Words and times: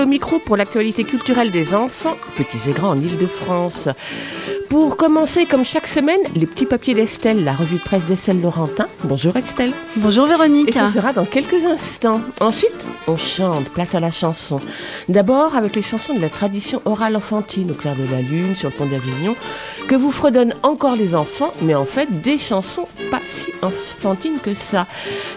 Au 0.00 0.04
micro 0.04 0.38
pour 0.38 0.58
l'actualité 0.58 1.04
culturelle 1.04 1.50
des 1.50 1.74
enfants, 1.74 2.16
petits 2.36 2.68
et 2.68 2.72
grands 2.72 2.90
en 2.90 2.96
Ile-de-France. 2.96 3.88
Pour 4.68 4.98
commencer, 4.98 5.46
comme 5.46 5.64
chaque 5.64 5.86
semaine, 5.86 6.20
les 6.34 6.44
petits 6.44 6.66
papiers 6.66 6.92
d'Estelle, 6.92 7.44
la 7.44 7.54
revue 7.54 7.76
de 7.76 7.80
presse 7.80 8.04
d'Estelle 8.04 8.42
Laurentin. 8.42 8.88
Bonjour 9.04 9.34
Estelle. 9.36 9.72
Bonjour 9.96 10.26
Véronique. 10.26 10.68
Et 10.68 10.72
ce 10.72 10.88
sera 10.88 11.14
dans 11.14 11.24
quelques 11.24 11.64
instants. 11.64 12.20
Ensuite, 12.40 12.86
on 13.06 13.16
chante, 13.16 13.68
place 13.70 13.94
à 13.94 14.00
la 14.00 14.10
chanson. 14.10 14.60
D'abord 15.08 15.56
avec 15.56 15.76
les 15.76 15.82
chansons 15.82 16.14
de 16.14 16.20
la 16.20 16.28
tradition 16.28 16.80
orale 16.84 17.16
enfantine, 17.16 17.70
au 17.70 17.74
clair 17.74 17.94
de 17.96 18.10
la 18.10 18.20
lune, 18.20 18.56
sur 18.56 18.70
le 18.70 18.74
pont 18.74 18.86
d'Avignon, 18.86 19.34
que 19.88 19.94
vous 19.94 20.10
fredonnent 20.10 20.54
encore 20.62 20.96
les 20.96 21.14
enfants, 21.14 21.52
mais 21.62 21.74
en 21.74 21.84
fait 21.84 22.20
des 22.20 22.38
chansons 22.38 22.86
pas 23.10 23.20
si 23.28 23.52
enfantines 23.62 24.38
que 24.42 24.54
ça. 24.54 24.86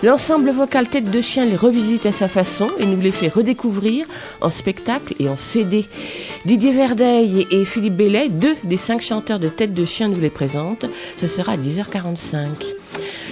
L'ensemble 0.01 0.51
vocal 0.51 0.87
Tête 0.87 1.11
de 1.11 1.21
Chien 1.21 1.45
les 1.45 1.55
revisite 1.55 2.05
à 2.05 2.11
sa 2.11 2.27
façon 2.27 2.67
et 2.79 2.85
nous 2.85 2.99
les 2.99 3.11
fait 3.11 3.27
redécouvrir 3.27 4.07
en 4.41 4.49
spectacle 4.49 5.13
et 5.19 5.29
en 5.29 5.37
CD. 5.37 5.85
Didier 6.45 6.71
Verdeil 6.71 7.47
et 7.51 7.65
Philippe 7.65 7.95
Bellet, 7.95 8.29
deux 8.29 8.55
des 8.63 8.77
cinq 8.77 9.01
chanteurs 9.01 9.39
de 9.39 9.49
Tête 9.49 9.73
de 9.73 9.85
Chien, 9.85 10.07
nous 10.07 10.19
les 10.19 10.29
présentent. 10.29 10.85
Ce 11.21 11.27
sera 11.27 11.53
à 11.53 11.57
10h45. 11.57 12.47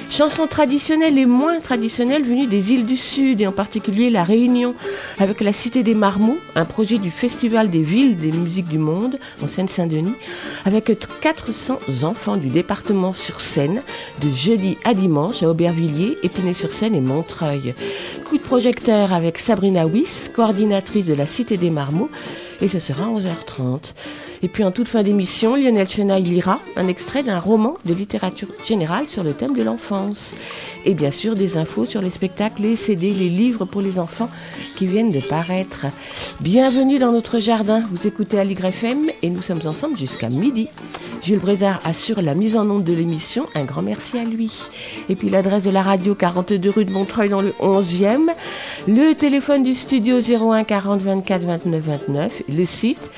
Chansons 0.09 0.47
traditionnelles 0.47 1.17
et 1.17 1.25
moins 1.25 1.59
traditionnelles 1.59 2.23
venues 2.23 2.47
des 2.47 2.71
îles 2.71 2.85
du 2.85 2.97
Sud 2.97 3.41
et 3.41 3.47
en 3.47 3.51
particulier 3.51 4.09
La 4.09 4.23
Réunion 4.23 4.73
avec 5.19 5.41
la 5.41 5.53
Cité 5.53 5.83
des 5.83 5.93
Marmots, 5.93 6.39
un 6.55 6.65
projet 6.65 6.97
du 6.97 7.11
Festival 7.11 7.69
des 7.69 7.81
villes 7.81 8.17
des 8.17 8.31
musiques 8.31 8.67
du 8.67 8.77
monde 8.77 9.19
en 9.43 9.47
Seine-Saint-Denis 9.47 10.15
avec 10.65 10.91
400 11.21 11.79
enfants 12.03 12.37
du 12.37 12.47
département 12.47 13.13
sur 13.13 13.41
Seine 13.41 13.81
de 14.21 14.31
jeudi 14.31 14.77
à 14.85 14.93
dimanche 14.93 15.43
à 15.43 15.49
Aubervilliers, 15.49 16.17
Épinay-sur-Seine 16.23 16.95
et 16.95 17.01
Montreuil. 17.01 17.75
Coup 18.25 18.37
de 18.37 18.43
projecteur 18.43 19.13
avec 19.13 19.37
Sabrina 19.37 19.85
Wyss, 19.85 20.31
coordinatrice 20.33 21.05
de 21.05 21.13
la 21.13 21.27
Cité 21.27 21.57
des 21.57 21.69
Marmots 21.69 22.09
et 22.61 22.67
ce 22.67 22.79
sera 22.79 23.05
11h30. 23.05 23.93
Et 24.43 24.47
puis 24.47 24.63
en 24.63 24.71
toute 24.71 24.87
fin 24.87 25.03
d'émission, 25.03 25.55
Lionel 25.55 25.89
Chenaille 25.89 26.23
lira 26.23 26.59
un 26.75 26.87
extrait 26.87 27.23
d'un 27.23 27.39
roman 27.39 27.77
de 27.85 27.93
littérature 27.93 28.49
générale 28.63 29.07
sur 29.07 29.23
le 29.23 29.33
thème 29.33 29.55
de 29.55 29.63
l'enfance. 29.63 30.33
Et 30.85 30.93
bien 30.93 31.11
sûr 31.11 31.35
des 31.35 31.57
infos 31.57 31.85
sur 31.85 32.01
les 32.01 32.09
spectacles, 32.09 32.61
les 32.61 32.75
CD, 32.75 33.13
les 33.13 33.29
livres 33.29 33.65
pour 33.65 33.81
les 33.81 33.99
enfants 33.99 34.29
qui 34.75 34.85
viennent 34.85 35.11
de 35.11 35.19
paraître. 35.19 35.87
Bienvenue 36.39 36.99
dans 36.99 37.11
notre 37.11 37.39
jardin, 37.39 37.83
vous 37.91 38.07
écoutez 38.07 38.39
Aligre 38.39 38.65
FM 38.65 39.09
et 39.23 39.29
nous 39.29 39.41
sommes 39.41 39.65
ensemble 39.65 39.97
jusqu'à 39.97 40.29
midi. 40.29 40.67
Jules 41.23 41.39
Brézard 41.39 41.81
assure 41.83 42.21
la 42.21 42.35
mise 42.35 42.55
en 42.55 42.69
onde 42.69 42.83
de 42.83 42.93
l'émission, 42.93 43.47
un 43.55 43.65
grand 43.65 43.81
merci 43.81 44.17
à 44.17 44.23
lui. 44.23 44.69
Et 45.09 45.15
puis 45.15 45.29
l'adresse 45.29 45.63
de 45.63 45.71
la 45.71 45.81
radio 45.81 46.15
42 46.15 46.69
rue 46.69 46.85
de 46.85 46.91
Montreuil 46.91 47.29
dans 47.29 47.41
le 47.41 47.53
11e, 47.59 48.29
le 48.87 49.13
téléphone 49.13 49.63
du 49.63 49.73
studio 49.73 50.19
01 50.19 50.63
40 50.63 51.01
24 51.01 51.41
29 51.41 51.83
29, 51.83 52.43
le 52.47 52.65
site 52.65 53.09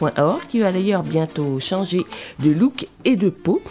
aligrefm.org 0.00 0.40
qui 0.48 0.60
va 0.60 0.72
d'ailleurs 0.72 1.02
bientôt 1.02 1.60
changer 1.60 2.04
de 2.42 2.50
look 2.50 2.86
et 3.04 3.16
de 3.16 3.28
peau 3.28 3.62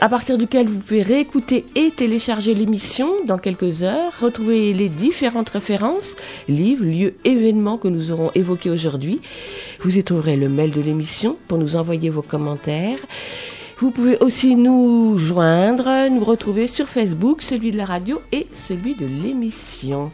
à 0.00 0.08
partir 0.08 0.36
duquel 0.36 0.68
vous 0.68 0.78
pouvez 0.78 1.02
réécouter 1.02 1.64
et 1.76 1.90
télécharger 1.90 2.54
l'émission 2.54 3.24
dans 3.24 3.38
quelques 3.38 3.84
heures, 3.84 4.12
retrouver 4.20 4.72
les 4.72 4.88
différentes 4.88 5.50
références, 5.50 6.16
livres, 6.48 6.84
lieux, 6.84 7.14
événements 7.24 7.78
que 7.78 7.88
nous 7.88 8.10
aurons 8.10 8.32
évoqués 8.34 8.70
aujourd'hui. 8.70 9.20
Vous 9.80 9.96
y 9.96 10.02
trouverez 10.02 10.36
le 10.36 10.48
mail 10.48 10.72
de 10.72 10.80
l'émission 10.80 11.36
pour 11.46 11.58
nous 11.58 11.76
envoyer 11.76 12.10
vos 12.10 12.22
commentaires. 12.22 12.98
Vous 13.78 13.90
pouvez 13.90 14.18
aussi 14.18 14.56
nous 14.56 15.18
joindre, 15.18 16.08
nous 16.10 16.24
retrouver 16.24 16.66
sur 16.66 16.88
Facebook, 16.88 17.42
celui 17.42 17.70
de 17.70 17.76
la 17.76 17.84
radio 17.84 18.20
et 18.32 18.46
celui 18.66 18.94
de 18.94 19.06
l'émission. 19.06 20.10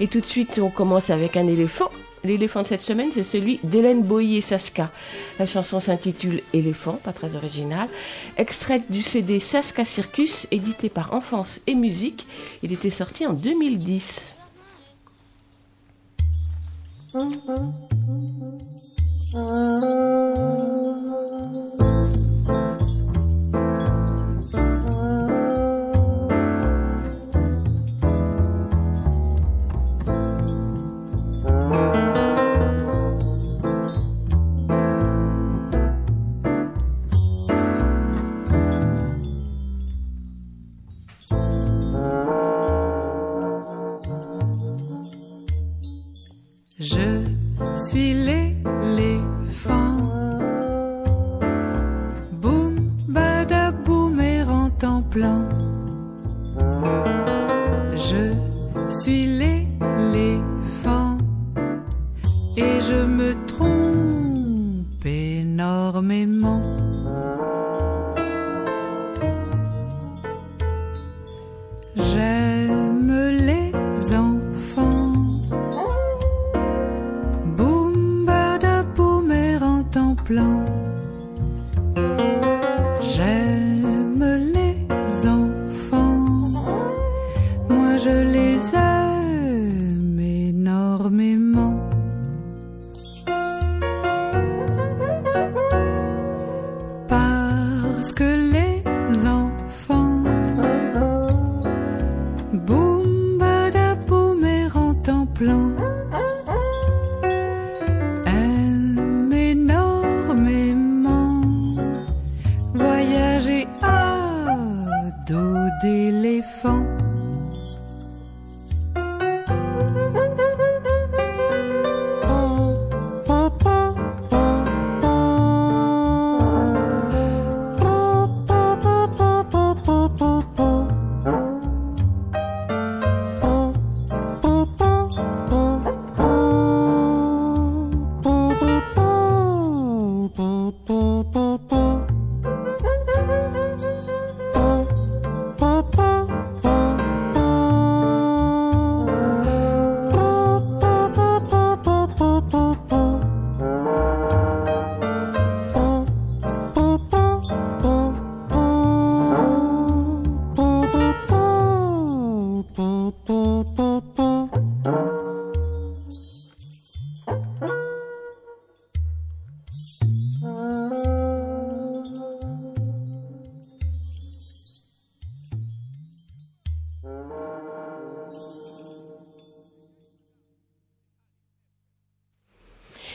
Et 0.00 0.06
tout 0.06 0.20
de 0.20 0.26
suite, 0.26 0.58
on 0.62 0.70
commence 0.70 1.10
avec 1.10 1.36
un 1.36 1.48
éléphant 1.48 1.90
L'éléphant 2.24 2.62
de 2.62 2.68
cette 2.68 2.82
semaine, 2.82 3.10
c'est 3.12 3.24
celui 3.24 3.58
d'Hélène 3.64 4.02
Boyer 4.02 4.40
Saska. 4.40 4.90
La 5.38 5.46
chanson 5.46 5.80
s'intitule 5.80 6.40
Éléphant, 6.52 7.00
pas 7.02 7.12
très 7.12 7.34
original. 7.34 7.88
extraite 8.36 8.90
du 8.90 9.02
CD 9.02 9.40
Saska 9.40 9.84
Circus, 9.84 10.46
édité 10.50 10.88
par 10.88 11.12
Enfance 11.14 11.60
et 11.66 11.74
Musique. 11.74 12.26
Il 12.62 12.72
était 12.72 12.90
sorti 12.90 13.26
en 13.26 13.32
2010. 13.32 14.34
suis 47.82 48.14
l'éléphant. 48.14 49.96
Boum, 52.40 52.74
badaboum 53.08 54.20
et 54.20 54.42
en 54.42 55.02
plan. 55.02 55.41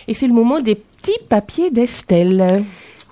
Et 0.09 0.13
c'est 0.13 0.27
le 0.27 0.33
moment 0.33 0.61
des 0.61 0.75
petits 0.75 1.19
papiers 1.27 1.69
d'Estelle. 1.69 2.63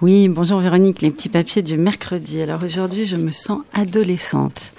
Oui, 0.01 0.29
bonjour 0.29 0.59
Véronique, 0.59 1.01
les 1.01 1.11
petits 1.11 1.27
papiers 1.27 1.61
du 1.61 1.77
mercredi. 1.77 2.41
Alors 2.41 2.63
aujourd'hui, 2.63 3.05
je 3.05 3.17
me 3.17 3.31
sens 3.31 3.63
adolescente. 3.73 4.71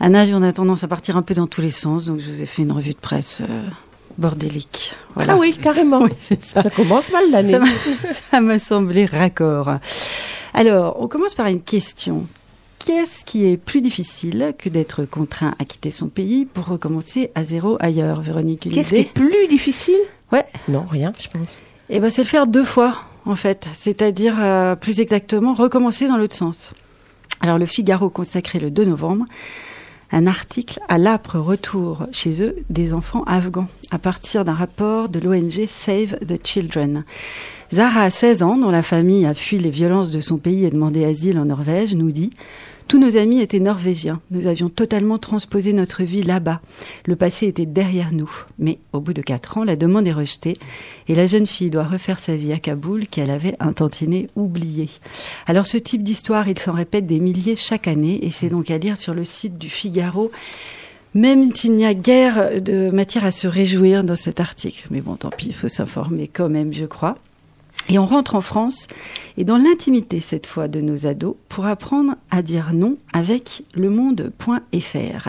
Âge 0.00 0.30
où 0.30 0.34
on 0.34 0.42
a 0.42 0.52
tendance 0.52 0.82
à 0.82 0.88
partir 0.88 1.18
un 1.18 1.22
peu 1.22 1.34
dans 1.34 1.46
tous 1.46 1.60
les 1.60 1.70
sens, 1.70 2.06
donc 2.06 2.20
je 2.20 2.30
vous 2.30 2.42
ai 2.42 2.46
fait 2.46 2.62
une 2.62 2.72
revue 2.72 2.94
de 2.94 2.98
presse 2.98 3.42
euh, 3.42 3.68
bordélique. 4.16 4.94
Voilà. 5.14 5.34
Ah 5.34 5.36
oui, 5.38 5.54
carrément. 5.60 6.00
oui, 6.02 6.12
ça. 6.16 6.62
ça. 6.62 6.70
commence 6.70 7.12
mal 7.12 7.30
l'année. 7.30 7.58
Ça 8.30 8.40
m'a 8.40 8.58
semblé 8.58 9.04
raccord. 9.04 9.74
Alors, 10.54 10.96
on 11.00 11.06
commence 11.06 11.34
par 11.34 11.48
une 11.48 11.60
question. 11.60 12.26
Qu'est-ce 12.78 13.26
qui 13.26 13.46
est 13.46 13.58
plus 13.58 13.82
difficile 13.82 14.54
que 14.58 14.70
d'être 14.70 15.04
contraint 15.04 15.54
à 15.58 15.66
quitter 15.66 15.90
son 15.90 16.08
pays 16.08 16.46
pour 16.46 16.64
recommencer 16.66 17.30
à 17.34 17.44
zéro 17.44 17.76
ailleurs, 17.78 18.22
Véronique 18.22 18.68
Qu'est-ce 18.72 18.94
qui 18.94 19.00
est 19.02 19.12
plus 19.12 19.46
difficile 19.48 20.00
Ouais. 20.32 20.46
Non, 20.68 20.84
rien, 20.88 21.12
je 21.18 21.28
pense. 21.28 21.60
Eh 21.90 22.00
ben, 22.00 22.10
c'est 22.10 22.22
le 22.22 22.28
faire 22.28 22.46
deux 22.46 22.64
fois, 22.64 22.96
en 23.26 23.36
fait. 23.36 23.68
C'est-à-dire, 23.74 24.36
euh, 24.40 24.74
plus 24.74 25.00
exactement, 25.00 25.52
recommencer 25.52 26.08
dans 26.08 26.16
l'autre 26.16 26.34
sens. 26.34 26.72
Alors, 27.40 27.58
le 27.58 27.66
Figaro 27.66 28.08
consacrait 28.08 28.58
le 28.58 28.70
2 28.70 28.84
novembre 28.84 29.26
un 30.12 30.26
article 30.26 30.78
à 30.88 30.98
l'âpre 30.98 31.38
retour 31.38 32.06
chez 32.12 32.44
eux 32.44 32.54
des 32.68 32.92
enfants 32.92 33.24
afghans, 33.24 33.66
à 33.90 33.98
partir 33.98 34.44
d'un 34.44 34.52
rapport 34.52 35.08
de 35.08 35.18
l'ONG 35.18 35.66
Save 35.66 36.18
the 36.26 36.46
Children. 36.46 37.04
Zara 37.72 38.02
a 38.02 38.10
16 38.10 38.42
ans, 38.42 38.58
dont 38.58 38.70
la 38.70 38.82
famille 38.82 39.24
a 39.24 39.32
fui 39.32 39.58
les 39.58 39.70
violences 39.70 40.10
de 40.10 40.20
son 40.20 40.36
pays 40.36 40.66
et 40.66 40.70
demandé 40.70 41.06
asile 41.06 41.38
en 41.38 41.46
Norvège, 41.46 41.94
nous 41.94 42.12
dit 42.12 42.30
tous 42.88 42.98
nos 42.98 43.16
amis 43.16 43.40
étaient 43.40 43.60
norvégiens. 43.60 44.20
Nous 44.30 44.46
avions 44.46 44.68
totalement 44.68 45.18
transposé 45.18 45.72
notre 45.72 46.02
vie 46.02 46.22
là-bas. 46.22 46.60
Le 47.06 47.16
passé 47.16 47.46
était 47.46 47.66
derrière 47.66 48.12
nous. 48.12 48.30
Mais 48.58 48.78
au 48.92 49.00
bout 49.00 49.12
de 49.12 49.22
quatre 49.22 49.58
ans, 49.58 49.64
la 49.64 49.76
demande 49.76 50.06
est 50.06 50.12
rejetée 50.12 50.56
et 51.08 51.14
la 51.14 51.26
jeune 51.26 51.46
fille 51.46 51.70
doit 51.70 51.84
refaire 51.84 52.18
sa 52.18 52.36
vie 52.36 52.52
à 52.52 52.58
Kaboul 52.58 53.06
qu'elle 53.06 53.30
avait 53.30 53.54
un 53.60 53.72
tantinet 53.72 54.28
oublié. 54.36 54.88
Alors 55.46 55.66
ce 55.66 55.78
type 55.78 56.02
d'histoire, 56.02 56.48
il 56.48 56.58
s'en 56.58 56.72
répète 56.72 57.06
des 57.06 57.20
milliers 57.20 57.56
chaque 57.56 57.88
année 57.88 58.24
et 58.24 58.30
c'est 58.30 58.48
donc 58.48 58.70
à 58.70 58.78
lire 58.78 58.96
sur 58.96 59.14
le 59.14 59.24
site 59.24 59.58
du 59.58 59.68
Figaro. 59.68 60.30
Même 61.14 61.52
s'il 61.52 61.74
n'y 61.74 61.84
a 61.84 61.92
guère 61.92 62.62
de 62.62 62.90
matière 62.90 63.26
à 63.26 63.32
se 63.32 63.46
réjouir 63.46 64.02
dans 64.02 64.16
cet 64.16 64.40
article. 64.40 64.86
Mais 64.90 65.02
bon, 65.02 65.16
tant 65.16 65.28
pis, 65.28 65.48
il 65.48 65.54
faut 65.54 65.68
s'informer 65.68 66.26
quand 66.26 66.48
même, 66.48 66.72
je 66.72 66.86
crois. 66.86 67.18
Et 67.88 67.98
on 67.98 68.06
rentre 68.06 68.36
en 68.36 68.40
France, 68.40 68.86
et 69.36 69.44
dans 69.44 69.56
l'intimité 69.56 70.20
cette 70.20 70.46
fois 70.46 70.68
de 70.68 70.80
nos 70.80 71.06
ados, 71.06 71.34
pour 71.48 71.66
apprendre 71.66 72.14
à 72.30 72.42
dire 72.42 72.70
non 72.72 72.96
avec 73.12 73.64
lemonde.fr. 73.74 75.28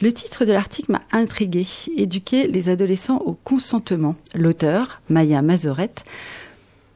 Le 0.00 0.12
titre 0.12 0.44
de 0.44 0.52
l'article 0.52 0.92
m'a 0.92 1.02
intrigué, 1.12 1.66
éduquer 1.96 2.46
les 2.46 2.68
adolescents 2.68 3.22
au 3.24 3.32
consentement. 3.32 4.14
L'auteur, 4.34 5.00
Maya 5.08 5.42
Mazorette, 5.42 6.04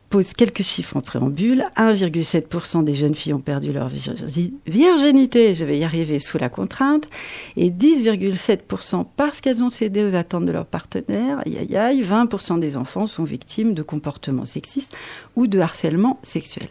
pose 0.09 0.33
quelques 0.33 0.63
chiffres 0.63 0.97
en 0.97 1.01
préambule. 1.01 1.67
1,7% 1.77 2.85
des 2.85 2.95
jeunes 2.95 3.15
filles 3.15 3.35
ont 3.35 3.41
perdu 3.41 3.73
leur 3.73 3.89
virginité, 3.89 5.55
je 5.55 5.65
vais 5.65 5.79
y 5.79 5.85
arriver, 5.85 6.19
sous 6.19 6.39
la 6.39 6.49
contrainte, 6.49 7.09
et 7.57 7.71
10,7% 7.71 9.07
parce 9.17 9.41
qu'elles 9.41 9.63
ont 9.63 9.69
cédé 9.69 10.05
aux 10.05 10.15
attentes 10.15 10.47
de 10.47 10.53
leur 10.53 10.67
partenaire. 10.67 11.41
Aïe, 11.47 11.59
aïe, 11.59 11.77
aïe, 11.77 12.03
20% 12.03 12.59
des 12.61 12.77
enfants 12.77 13.07
sont 13.07 13.25
victimes 13.25 13.75
de 13.75 13.83
comportements 13.83 14.45
sexistes 14.45 14.95
ou 15.35 15.47
de 15.47 15.59
harcèlement 15.59 16.21
sexuel. 16.23 16.69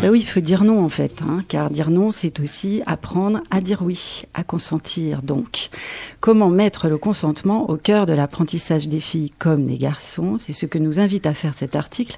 Ben 0.00 0.10
oui, 0.10 0.20
il 0.20 0.26
faut 0.26 0.38
dire 0.38 0.62
non 0.62 0.84
en 0.84 0.88
fait, 0.88 1.22
hein, 1.22 1.42
car 1.48 1.70
dire 1.70 1.90
non, 1.90 2.12
c'est 2.12 2.38
aussi 2.38 2.82
apprendre 2.86 3.40
à 3.50 3.60
dire 3.60 3.82
oui, 3.82 4.22
à 4.32 4.44
consentir. 4.44 5.22
Donc, 5.22 5.70
comment 6.20 6.50
mettre 6.50 6.86
le 6.86 6.98
consentement 6.98 7.68
au 7.68 7.76
cœur 7.76 8.06
de 8.06 8.12
l'apprentissage 8.12 8.86
des 8.86 9.00
filles 9.00 9.30
comme 9.38 9.66
des 9.66 9.76
garçons? 9.76 10.36
C'est 10.38 10.52
ce 10.52 10.66
que 10.66 10.78
nous 10.78 11.00
invite 11.00 11.26
à 11.26 11.34
faire 11.34 11.54
cet 11.54 11.74
article, 11.74 12.16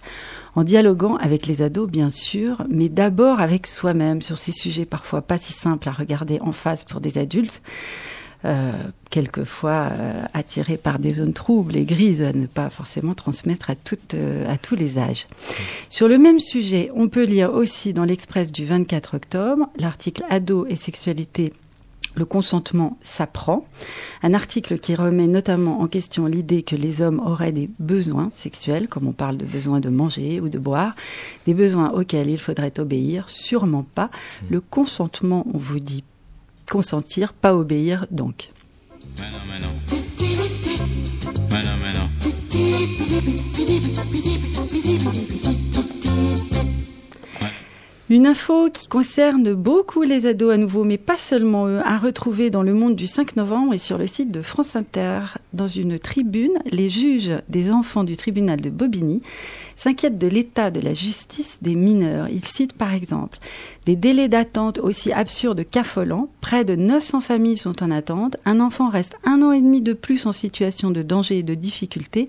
en 0.56 0.62
dialoguant 0.62 1.16
avec 1.16 1.46
les 1.46 1.62
ados, 1.62 1.88
bien 1.88 2.10
sûr, 2.10 2.66
mais 2.68 2.90
d'abord 2.90 3.40
avec 3.40 3.66
soi-même 3.66 4.20
sur 4.20 4.38
ces 4.38 4.52
sujets 4.52 4.84
parfois 4.84 5.22
pas 5.22 5.38
si 5.38 5.54
simples 5.54 5.88
à 5.88 5.92
regarder 5.92 6.38
en 6.42 6.52
face 6.52 6.84
pour 6.84 7.00
des 7.00 7.16
adultes. 7.16 7.62
Euh, 8.46 8.72
quelquefois 9.10 9.90
euh, 9.92 10.22
attirés 10.32 10.78
par 10.78 10.98
des 10.98 11.14
zones 11.14 11.34
troubles 11.34 11.76
et 11.76 11.84
grises 11.84 12.22
à 12.22 12.32
ne 12.32 12.46
pas 12.46 12.70
forcément 12.70 13.12
transmettre 13.12 13.68
à, 13.68 13.74
euh, 14.14 14.50
à 14.50 14.56
tous 14.56 14.76
les 14.76 14.98
âges. 14.98 15.26
Sur 15.90 16.08
le 16.08 16.16
même 16.16 16.38
sujet, 16.38 16.90
on 16.94 17.08
peut 17.08 17.24
lire 17.24 17.52
aussi 17.52 17.92
dans 17.92 18.04
l'Express 18.04 18.50
du 18.50 18.64
24 18.64 19.16
octobre 19.16 19.68
l'article 19.76 20.24
Ado 20.30 20.64
et 20.68 20.76
sexualité 20.76 21.52
le 22.16 22.24
consentement 22.24 22.98
s'apprend. 23.02 23.66
Un 24.22 24.34
article 24.34 24.78
qui 24.78 24.94
remet 24.94 25.28
notamment 25.28 25.80
en 25.80 25.86
question 25.86 26.26
l'idée 26.26 26.62
que 26.62 26.74
les 26.74 27.02
hommes 27.02 27.20
auraient 27.20 27.52
des 27.52 27.70
besoins 27.78 28.30
sexuels, 28.36 28.88
comme 28.88 29.06
on 29.06 29.12
parle 29.12 29.36
de 29.36 29.44
besoins 29.44 29.80
de 29.80 29.90
manger 29.90 30.40
ou 30.40 30.48
de 30.48 30.58
boire, 30.58 30.96
des 31.46 31.54
besoins 31.54 31.90
auxquels 31.92 32.28
il 32.28 32.40
faudrait 32.40 32.78
obéir, 32.80 33.30
sûrement 33.30 33.86
pas. 33.94 34.10
Le 34.48 34.60
consentement, 34.60 35.46
on 35.54 35.58
vous 35.58 35.78
dit 35.78 36.02
consentir, 36.70 37.34
pas 37.34 37.54
obéir 37.54 38.06
donc. 38.10 38.50
Une 48.08 48.26
info 48.26 48.70
qui 48.72 48.88
concerne 48.88 49.54
beaucoup 49.54 50.02
les 50.02 50.26
ados 50.26 50.52
à 50.52 50.56
nouveau, 50.56 50.82
mais 50.82 50.98
pas 50.98 51.16
seulement 51.16 51.68
eux, 51.68 51.80
à 51.84 51.96
retrouver 51.96 52.50
dans 52.50 52.64
le 52.64 52.74
monde 52.74 52.96
du 52.96 53.06
5 53.06 53.36
novembre 53.36 53.74
et 53.74 53.78
sur 53.78 53.98
le 53.98 54.08
site 54.08 54.32
de 54.32 54.42
France 54.42 54.74
Inter. 54.74 55.20
Dans 55.52 55.68
une 55.68 55.96
tribune, 55.98 56.58
les 56.66 56.90
juges 56.90 57.32
des 57.48 57.70
enfants 57.70 58.02
du 58.02 58.16
tribunal 58.16 58.60
de 58.60 58.70
Bobigny 58.70 59.22
s'inquiètent 59.80 60.18
de 60.18 60.26
l'état 60.26 60.70
de 60.70 60.78
la 60.78 60.92
justice 60.92 61.56
des 61.62 61.74
mineurs. 61.74 62.28
Ils 62.28 62.44
citent 62.44 62.74
par 62.76 62.92
exemple 62.92 63.38
des 63.86 63.96
délais 63.96 64.28
d'attente 64.28 64.78
aussi 64.78 65.10
absurdes 65.10 65.64
qu'affolants. 65.70 66.28
Près 66.42 66.66
de 66.66 66.76
900 66.76 67.22
familles 67.22 67.56
sont 67.56 67.82
en 67.82 67.90
attente. 67.90 68.36
Un 68.44 68.60
enfant 68.60 68.90
reste 68.90 69.16
un 69.24 69.40
an 69.40 69.52
et 69.52 69.60
demi 69.62 69.80
de 69.80 69.94
plus 69.94 70.26
en 70.26 70.34
situation 70.34 70.90
de 70.90 71.00
danger 71.00 71.38
et 71.38 71.42
de 71.42 71.54
difficulté, 71.54 72.28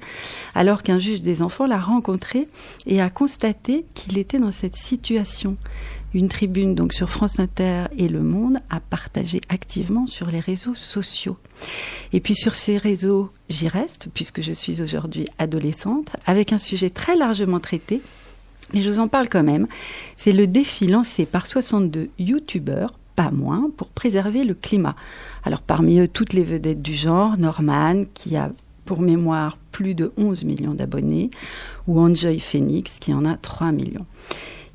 alors 0.55 0.81
qu'un 0.81 0.97
juge 0.97 1.23
des 1.23 1.41
enfants 1.41 1.65
l'a 1.65 1.77
rencontré 1.77 2.47
et 2.87 3.01
a 3.01 3.09
constaté 3.09 3.83
qu'il 3.95 4.17
était 4.17 4.39
dans 4.39 4.51
cette 4.51 4.77
situation. 4.77 5.57
Une 6.13 6.27
tribune 6.27 6.75
donc 6.75 6.93
sur 6.93 7.09
France 7.09 7.39
Inter 7.39 7.85
et 7.97 8.07
Le 8.07 8.21
Monde 8.21 8.57
a 8.69 8.79
partagé 8.79 9.39
activement 9.49 10.07
sur 10.07 10.27
les 10.27 10.41
réseaux 10.41 10.75
sociaux. 10.75 11.37
Et 12.11 12.19
puis 12.19 12.35
sur 12.35 12.53
ces 12.53 12.77
réseaux, 12.77 13.31
j'y 13.49 13.67
reste 13.67 14.09
puisque 14.13 14.41
je 14.41 14.51
suis 14.51 14.81
aujourd'hui 14.81 15.25
adolescente 15.37 16.09
avec 16.25 16.51
un 16.51 16.57
sujet 16.57 16.89
très 16.89 17.15
largement 17.15 17.59
traité 17.59 18.01
mais 18.73 18.81
je 18.81 18.89
vous 18.89 18.99
en 18.99 19.07
parle 19.07 19.29
quand 19.29 19.43
même. 19.43 19.67
C'est 20.15 20.31
le 20.31 20.47
défi 20.47 20.87
lancé 20.87 21.25
par 21.25 21.47
62 21.47 22.09
youtubeurs, 22.19 22.93
pas 23.15 23.31
moins, 23.31 23.69
pour 23.75 23.89
préserver 23.89 24.43
le 24.43 24.53
climat. 24.53 24.95
Alors 25.43 25.61
parmi 25.61 25.99
eux, 25.99 26.07
toutes 26.07 26.33
les 26.33 26.43
vedettes 26.43 26.81
du 26.81 26.93
genre, 26.93 27.37
Norman, 27.37 28.05
qui 28.13 28.35
a 28.35 28.51
pour 28.85 29.01
mémoire 29.01 29.57
plus 29.71 29.93
de 29.93 30.11
11 30.17 30.43
millions 30.43 30.73
d'abonnés, 30.73 31.29
ou 31.87 31.99
Enjoy 31.99 32.39
Phoenix, 32.39 32.97
qui 32.99 33.13
en 33.13 33.25
a 33.25 33.35
3 33.35 33.71
millions. 33.71 34.05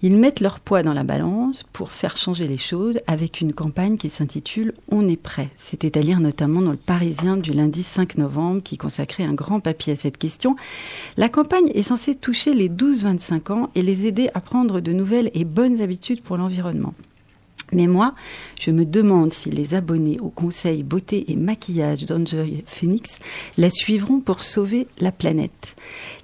Ils 0.03 0.17
mettent 0.17 0.41
leur 0.41 0.61
poids 0.61 0.83
dans 0.83 0.93
la 0.93 1.05
balance 1.05 1.63
pour 1.73 1.91
faire 1.91 2.17
changer 2.17 2.47
les 2.47 2.59
choses 2.59 2.99
avec 3.07 3.41
une 3.41 3.55
campagne 3.55 3.97
qui 3.97 4.11
s'intitule 4.11 4.75
On 4.91 5.09
est 5.09 5.17
prêt. 5.17 5.49
C'était 5.57 5.97
à 5.97 6.03
lire 6.03 6.21
notamment 6.21 6.61
dans 6.61 6.73
le 6.73 6.77
Parisien 6.77 7.39
du 7.39 7.53
lundi 7.53 7.83
5 7.83 8.19
novembre 8.19 8.63
qui 8.63 8.77
consacrait 8.77 9.25
un 9.25 9.33
grand 9.33 9.61
papier 9.61 9.95
à 9.95 9.97
cette 9.97 10.19
question. 10.19 10.55
La 11.17 11.31
campagne 11.31 11.71
est 11.75 11.83
censée 11.83 12.15
toucher 12.15 12.53
les 12.53 12.69
12-25 12.69 13.53
ans 13.53 13.71
et 13.75 13.83
les 13.83 14.07
aider 14.07 14.29
à 14.35 14.41
prendre 14.41 14.81
de 14.81 14.93
nouvelles 14.93 15.31
et 15.33 15.45
bonnes 15.45 15.81
habitudes 15.81 16.23
pour 16.23 16.37
l'environnement. 16.37 16.93
Mais 17.73 17.87
moi, 17.87 18.15
je 18.61 18.71
me 18.71 18.85
demande 18.85 19.33
si 19.33 19.51
les 19.51 19.75
abonnés 19.75 20.21
au 20.21 20.29
conseil 20.29 20.83
beauté 20.83 21.31
et 21.33 21.37
maquillage 21.37 22.05
d'Enjoy 22.05 22.63
Phoenix 22.67 23.19
la 23.59 23.71
suivront 23.71 24.21
pour 24.21 24.43
sauver 24.43 24.87
la 24.99 25.13
planète. 25.13 25.75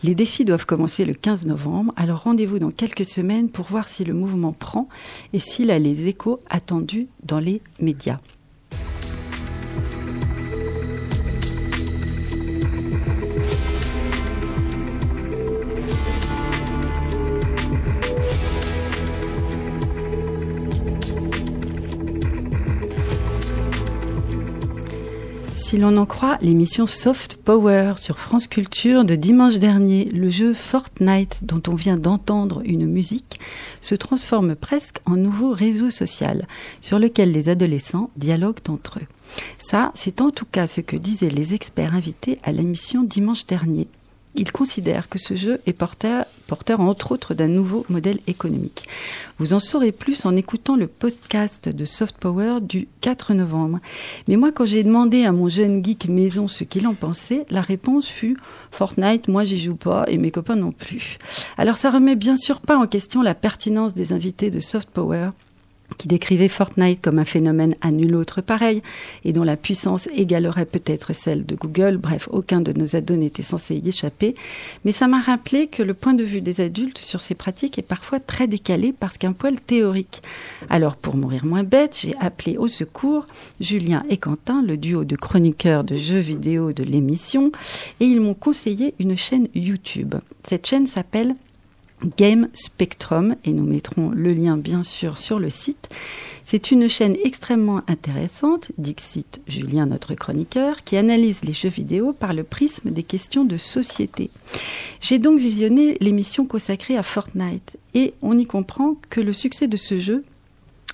Les 0.02 0.14
défis 0.14 0.44
doivent 0.44 0.66
commencer 0.66 1.04
le 1.04 1.14
15 1.14 1.46
novembre, 1.46 1.92
alors 1.96 2.22
rendez-vous 2.22 2.58
dans 2.58 2.70
quelques 2.70 3.04
semaines 3.04 3.48
pour 3.48 3.66
voir 3.66 3.88
si 3.88 4.04
le 4.04 4.14
mouvement 4.14 4.52
prend 4.52 4.88
et 5.32 5.40
s'il 5.40 5.70
a 5.70 5.78
les 5.78 6.06
échos 6.06 6.40
attendus 6.48 7.08
dans 7.24 7.40
les 7.40 7.60
médias. 7.80 8.20
Si 25.72 25.78
l'on 25.78 25.96
en 25.96 26.04
croit 26.04 26.36
l'émission 26.42 26.84
Soft 26.84 27.36
Power 27.36 27.94
sur 27.96 28.18
France 28.18 28.46
Culture 28.46 29.06
de 29.06 29.14
dimanche 29.14 29.54
dernier, 29.54 30.04
le 30.04 30.28
jeu 30.28 30.52
Fortnite 30.52 31.38
dont 31.44 31.62
on 31.66 31.74
vient 31.74 31.96
d'entendre 31.96 32.60
une 32.66 32.84
musique 32.84 33.40
se 33.80 33.94
transforme 33.94 34.54
presque 34.54 34.98
en 35.06 35.16
nouveau 35.16 35.50
réseau 35.50 35.88
social 35.88 36.46
sur 36.82 36.98
lequel 36.98 37.32
les 37.32 37.48
adolescents 37.48 38.10
dialoguent 38.18 38.68
entre 38.68 38.98
eux. 38.98 39.06
Ça, 39.56 39.92
c'est 39.94 40.20
en 40.20 40.30
tout 40.30 40.44
cas 40.44 40.66
ce 40.66 40.82
que 40.82 40.96
disaient 40.96 41.30
les 41.30 41.54
experts 41.54 41.94
invités 41.94 42.38
à 42.42 42.52
l'émission 42.52 43.02
dimanche 43.02 43.46
dernier. 43.46 43.88
Il 44.34 44.50
considère 44.50 45.08
que 45.08 45.18
ce 45.18 45.36
jeu 45.36 45.60
est 45.66 45.74
porteur, 45.74 46.24
entre 46.80 47.12
autres 47.12 47.34
d'un 47.34 47.48
nouveau 47.48 47.84
modèle 47.88 48.18
économique. 48.26 48.84
Vous 49.38 49.52
en 49.52 49.60
saurez 49.60 49.92
plus 49.92 50.24
en 50.24 50.36
écoutant 50.36 50.76
le 50.76 50.86
podcast 50.86 51.68
de 51.68 51.84
Soft 51.84 52.16
Power 52.18 52.60
du 52.60 52.88
4 53.02 53.34
novembre. 53.34 53.78
Mais 54.28 54.36
moi, 54.36 54.50
quand 54.52 54.64
j'ai 54.64 54.84
demandé 54.84 55.24
à 55.24 55.32
mon 55.32 55.48
jeune 55.48 55.84
geek 55.84 56.08
maison 56.08 56.48
ce 56.48 56.64
qu'il 56.64 56.86
en 56.86 56.94
pensait, 56.94 57.44
la 57.50 57.60
réponse 57.60 58.08
fut 58.08 58.38
Fortnite, 58.70 59.28
moi 59.28 59.44
j'y 59.44 59.60
joue 59.60 59.74
pas 59.74 60.04
et 60.08 60.16
mes 60.16 60.30
copains 60.30 60.56
non 60.56 60.72
plus. 60.72 61.18
Alors 61.58 61.76
ça 61.76 61.90
remet 61.90 62.16
bien 62.16 62.36
sûr 62.36 62.60
pas 62.60 62.78
en 62.78 62.86
question 62.86 63.22
la 63.22 63.34
pertinence 63.34 63.92
des 63.92 64.12
invités 64.12 64.50
de 64.50 64.60
Soft 64.60 64.88
Power 64.90 65.30
qui 65.96 66.08
décrivait 66.08 66.48
Fortnite 66.48 67.00
comme 67.00 67.18
un 67.18 67.24
phénomène 67.24 67.74
à 67.80 67.90
nul 67.90 68.14
autre 68.14 68.40
pareil 68.40 68.82
et 69.24 69.32
dont 69.32 69.44
la 69.44 69.56
puissance 69.56 70.08
égalerait 70.14 70.66
peut-être 70.66 71.12
celle 71.12 71.44
de 71.46 71.54
Google. 71.54 71.96
Bref, 71.96 72.28
aucun 72.30 72.60
de 72.60 72.72
nos 72.72 72.96
ados 72.96 73.18
n'était 73.18 73.42
censé 73.42 73.76
y 73.76 73.88
échapper. 73.88 74.34
Mais 74.84 74.92
ça 74.92 75.08
m'a 75.08 75.20
rappelé 75.20 75.66
que 75.66 75.82
le 75.82 75.94
point 75.94 76.14
de 76.14 76.24
vue 76.24 76.40
des 76.40 76.60
adultes 76.60 76.98
sur 76.98 77.20
ces 77.20 77.34
pratiques 77.34 77.78
est 77.78 77.82
parfois 77.82 78.20
très 78.20 78.46
décalé 78.46 78.92
parce 78.98 79.18
qu'un 79.18 79.32
poil 79.32 79.60
théorique. 79.60 80.22
Alors, 80.70 80.96
pour 80.96 81.16
mourir 81.16 81.44
moins 81.44 81.64
bête, 81.64 81.98
j'ai 82.00 82.14
appelé 82.20 82.56
au 82.56 82.68
secours 82.68 83.26
Julien 83.60 84.04
et 84.08 84.16
Quentin, 84.16 84.62
le 84.62 84.76
duo 84.76 85.04
de 85.04 85.16
chroniqueurs 85.16 85.84
de 85.84 85.96
jeux 85.96 86.18
vidéo 86.18 86.72
de 86.72 86.84
l'émission, 86.84 87.52
et 88.00 88.04
ils 88.04 88.20
m'ont 88.20 88.34
conseillé 88.34 88.94
une 88.98 89.16
chaîne 89.16 89.48
YouTube. 89.54 90.14
Cette 90.44 90.66
chaîne 90.66 90.86
s'appelle 90.86 91.34
Game 92.16 92.48
Spectrum, 92.54 93.36
et 93.44 93.52
nous 93.52 93.64
mettrons 93.64 94.10
le 94.10 94.32
lien 94.32 94.56
bien 94.56 94.82
sûr 94.82 95.18
sur 95.18 95.38
le 95.38 95.50
site. 95.50 95.88
C'est 96.44 96.70
une 96.70 96.88
chaîne 96.88 97.16
extrêmement 97.24 97.82
intéressante, 97.86 98.72
Dixit 98.78 99.40
Julien, 99.46 99.86
notre 99.86 100.14
chroniqueur, 100.14 100.84
qui 100.84 100.96
analyse 100.96 101.44
les 101.44 101.52
jeux 101.52 101.68
vidéo 101.68 102.12
par 102.12 102.34
le 102.34 102.44
prisme 102.44 102.90
des 102.90 103.02
questions 103.02 103.44
de 103.44 103.56
société. 103.56 104.30
J'ai 105.00 105.18
donc 105.18 105.38
visionné 105.38 105.96
l'émission 106.00 106.44
consacrée 106.46 106.96
à 106.96 107.02
Fortnite, 107.02 107.76
et 107.94 108.14
on 108.22 108.36
y 108.38 108.46
comprend 108.46 108.96
que 109.08 109.20
le 109.20 109.32
succès 109.32 109.68
de 109.68 109.76
ce 109.76 109.98
jeu 110.00 110.24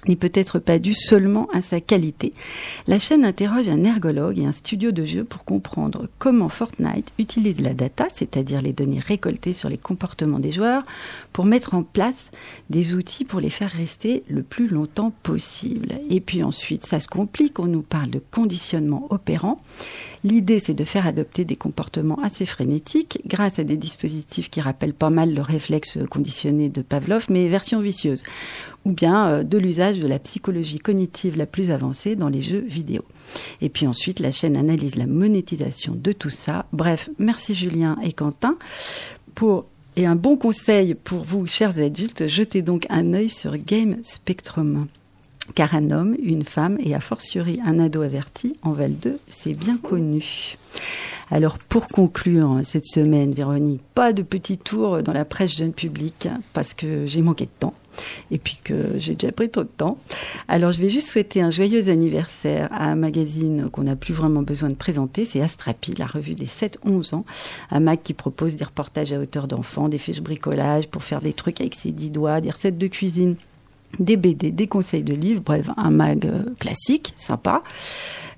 n'est 0.09 0.17
peut-être 0.17 0.59
pas 0.59 0.79
dû 0.79 0.95
seulement 0.95 1.49
à 1.53 1.61
sa 1.61 1.81
qualité. 1.81 2.33
La 2.87 2.99
chaîne 2.99 3.25
interroge 3.25 3.69
un 3.69 3.85
ergologue 3.85 4.39
et 4.39 4.47
un 4.47 4.53
studio 4.53 4.91
de 4.91 5.05
jeu 5.05 5.25
pour 5.25 5.45
comprendre 5.45 6.09
comment 6.19 6.49
Fortnite 6.49 7.13
utilise 7.19 7.61
la 7.61 7.75
data, 7.75 8.07
c'est-à-dire 8.13 8.63
les 8.63 8.73
données 8.73 9.01
récoltées 9.01 9.53
sur 9.53 9.69
les 9.69 9.79
comportements 9.79 10.39
des 10.39 10.53
joueurs, 10.53 10.85
pour 11.33 11.45
mettre 11.45 11.75
en 11.75 11.83
place 11.83 12.31
des 12.71 12.95
outils 12.95 13.25
pour 13.25 13.41
les 13.41 13.51
faire 13.51 13.71
rester 13.71 14.23
le 14.29 14.43
plus 14.43 14.69
longtemps 14.69 15.13
possible. 15.23 15.95
Et 16.11 16.21
puis 16.21 16.43
ensuite, 16.43 16.87
ça 16.87 17.01
se 17.01 17.09
complique, 17.09 17.59
on 17.59 17.67
nous 17.67 17.83
parle 17.83 18.11
de 18.11 18.23
conditionnement 18.31 19.07
opérant. 19.11 19.59
L'idée, 20.25 20.59
c'est 20.59 20.75
de 20.75 20.85
faire 20.85 21.07
adopter 21.07 21.45
des 21.45 21.57
comportements 21.57 22.21
assez 22.23 22.47
frénétiques 22.47 23.21
grâce 23.27 23.59
à 23.59 23.65
des 23.65 23.77
dispositifs 23.77 24.51
qui 24.51 24.61
rappellent 24.61 24.95
pas 24.95 25.11
mal 25.11 25.35
le 25.35 25.43
réflexe 25.43 25.99
conditionné 26.11 26.69
de 26.69 26.83
Pavlov, 26.83 27.27
mais 27.31 27.49
version 27.49 27.81
vicieuse, 27.81 28.25
ou 28.89 28.93
bien 28.93 29.29
euh, 29.29 29.43
de 29.43 29.59
l'usage 29.59 29.99
de 29.99 30.09
la 30.09 30.19
psychologie 30.19 30.79
cognitive 30.79 31.37
la 31.37 31.47
plus 31.47 31.71
avancée 31.71 32.17
dans 32.17 32.31
les 32.31 32.41
jeux 32.41 32.65
vidéo. 32.67 33.03
Et 33.61 33.69
puis 33.69 33.87
ensuite, 33.87 34.19
la 34.19 34.33
chaîne 34.33 34.57
analyse 34.57 34.97
la 34.97 35.07
monétisation 35.07 35.95
de 35.95 36.13
tout 36.13 36.31
ça. 36.31 36.65
Bref, 36.73 37.11
merci 37.19 37.55
Julien 37.55 37.97
et 38.03 38.13
Quentin 38.13 38.57
pour 39.35 39.67
et 39.97 40.07
un 40.07 40.15
bon 40.15 40.37
conseil 40.37 40.95
pour 40.95 41.25
vous, 41.25 41.47
chers 41.47 41.81
adultes, 41.81 42.29
jetez 42.29 42.63
donc 42.63 42.87
un 42.89 43.15
œil 43.15 43.31
sur 43.31 43.59
Game 43.59 43.97
Spectrum. 44.05 44.87
Car 45.57 45.75
un 45.75 45.91
homme, 45.91 46.15
une 46.23 46.45
femme 46.45 46.79
et 46.81 46.95
a 46.95 47.01
fortiori 47.01 47.59
un 47.65 47.81
ado 47.81 48.03
averti 48.03 48.57
en 48.63 48.71
Val 48.71 48.93
2, 48.95 49.17
c'est 49.29 49.59
bien 49.59 49.77
connu. 49.77 50.57
Alors 51.33 51.59
pour 51.59 51.89
conclure 51.89 52.61
cette 52.63 52.87
semaine, 52.87 53.33
Véronique, 53.33 53.81
pas 53.95 54.13
de 54.13 54.23
petit 54.23 54.57
tour 54.57 55.03
dans 55.03 55.13
la 55.13 55.25
presse 55.25 55.57
jeune 55.57 55.73
public 55.73 56.29
parce 56.53 56.75
que 56.75 57.07
j'ai 57.07 57.23
manqué 57.23 57.47
de 57.47 57.51
temps 57.59 57.75
et 58.31 58.39
puis 58.39 58.59
que 58.63 58.99
j'ai 58.99 59.15
déjà 59.15 59.33
pris 59.33 59.51
trop 59.51 59.63
de 59.63 59.69
temps. 59.69 59.99
Alors 60.49 60.73
je 60.73 60.81
vais 60.81 60.89
juste 60.89 61.09
souhaiter 61.09 61.41
un 61.41 61.51
joyeux 61.51 61.89
anniversaire 61.89 62.69
à 62.73 62.85
un 62.85 62.95
magazine 62.95 63.69
qu'on 63.71 63.85
n'a 63.85 63.97
plus 63.97 64.15
vraiment 64.15 64.43
besoin 64.43 64.69
de 64.69 64.75
présenter, 64.75 65.25
c'est 65.25 65.41
Astrapi, 65.41 65.95
la 65.99 66.07
revue 66.07 66.35
des 66.35 66.47
7-11 66.47 67.15
ans, 67.15 67.25
un 67.71 67.81
mag 67.81 67.99
qui 68.03 68.15
propose 68.15 68.57
des 68.57 68.65
reportages 68.65 69.13
à 69.13 69.19
hauteur 69.19 69.49
d'enfants, 69.49 69.89
des 69.89 69.99
fiches 69.99 70.21
bricolage 70.21 70.89
pour 70.89 71.03
faire 71.03 71.21
des 71.21 71.33
trucs 71.33 71.61
avec 71.61 71.75
ses 71.75 71.93
dix 71.93 72.11
doigts, 72.11 72.41
des 72.41 72.51
recettes 72.51 72.79
de 72.79 72.87
cuisine 72.87 73.37
des 73.99 74.17
BD, 74.17 74.51
des 74.51 74.67
conseils 74.67 75.03
de 75.03 75.15
livres, 75.15 75.43
bref, 75.45 75.69
un 75.77 75.91
mag 75.91 76.27
euh, 76.27 76.43
classique, 76.59 77.15
sympa 77.17 77.63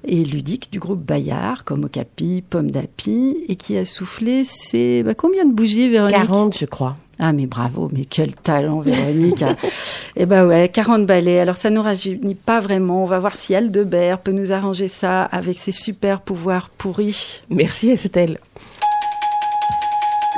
et 0.05 0.25
ludique 0.25 0.73
du 0.73 0.79
groupe 0.79 1.05
Bayard, 1.05 1.65
comme 1.65 1.85
Okapi, 1.85 2.43
Pomme 2.49 2.71
d'Api, 2.71 3.37
et 3.49 3.57
qui 3.57 3.77
a 3.77 3.85
soufflé 3.85 4.45
c'est 4.45 5.03
bah, 5.03 5.15
combien 5.15 5.45
de 5.45 5.53
bougies, 5.53 5.89
Véronique? 5.89 6.17
40, 6.17 6.59
je 6.59 6.67
crois. 6.67 6.97
Ah 7.19 7.35
mais 7.35 7.47
bravo, 7.47 7.91
mais 7.93 8.07
quel 8.07 8.35
talent 8.35 8.81
Véronique. 8.81 9.45
eh 10.17 10.25
ben 10.25 10.47
ouais, 10.47 10.71
40 10.73 11.05
balais. 11.05 11.39
Alors 11.39 11.57
ça 11.57 11.69
nous 11.69 11.83
rajeunit 11.83 12.35
pas 12.35 12.61
vraiment. 12.61 13.03
On 13.03 13.07
va 13.07 13.19
voir 13.19 13.37
si 13.37 13.55
Aldebert 13.55 14.21
peut 14.21 14.33
nous 14.33 14.53
arranger 14.53 14.89
ça 14.89 15.25
avec 15.25 15.59
ses 15.59 15.73
super 15.73 16.23
pouvoirs 16.23 16.71
pourris. 16.71 17.43
Merci 17.51 17.91
Estelle. 17.91 18.39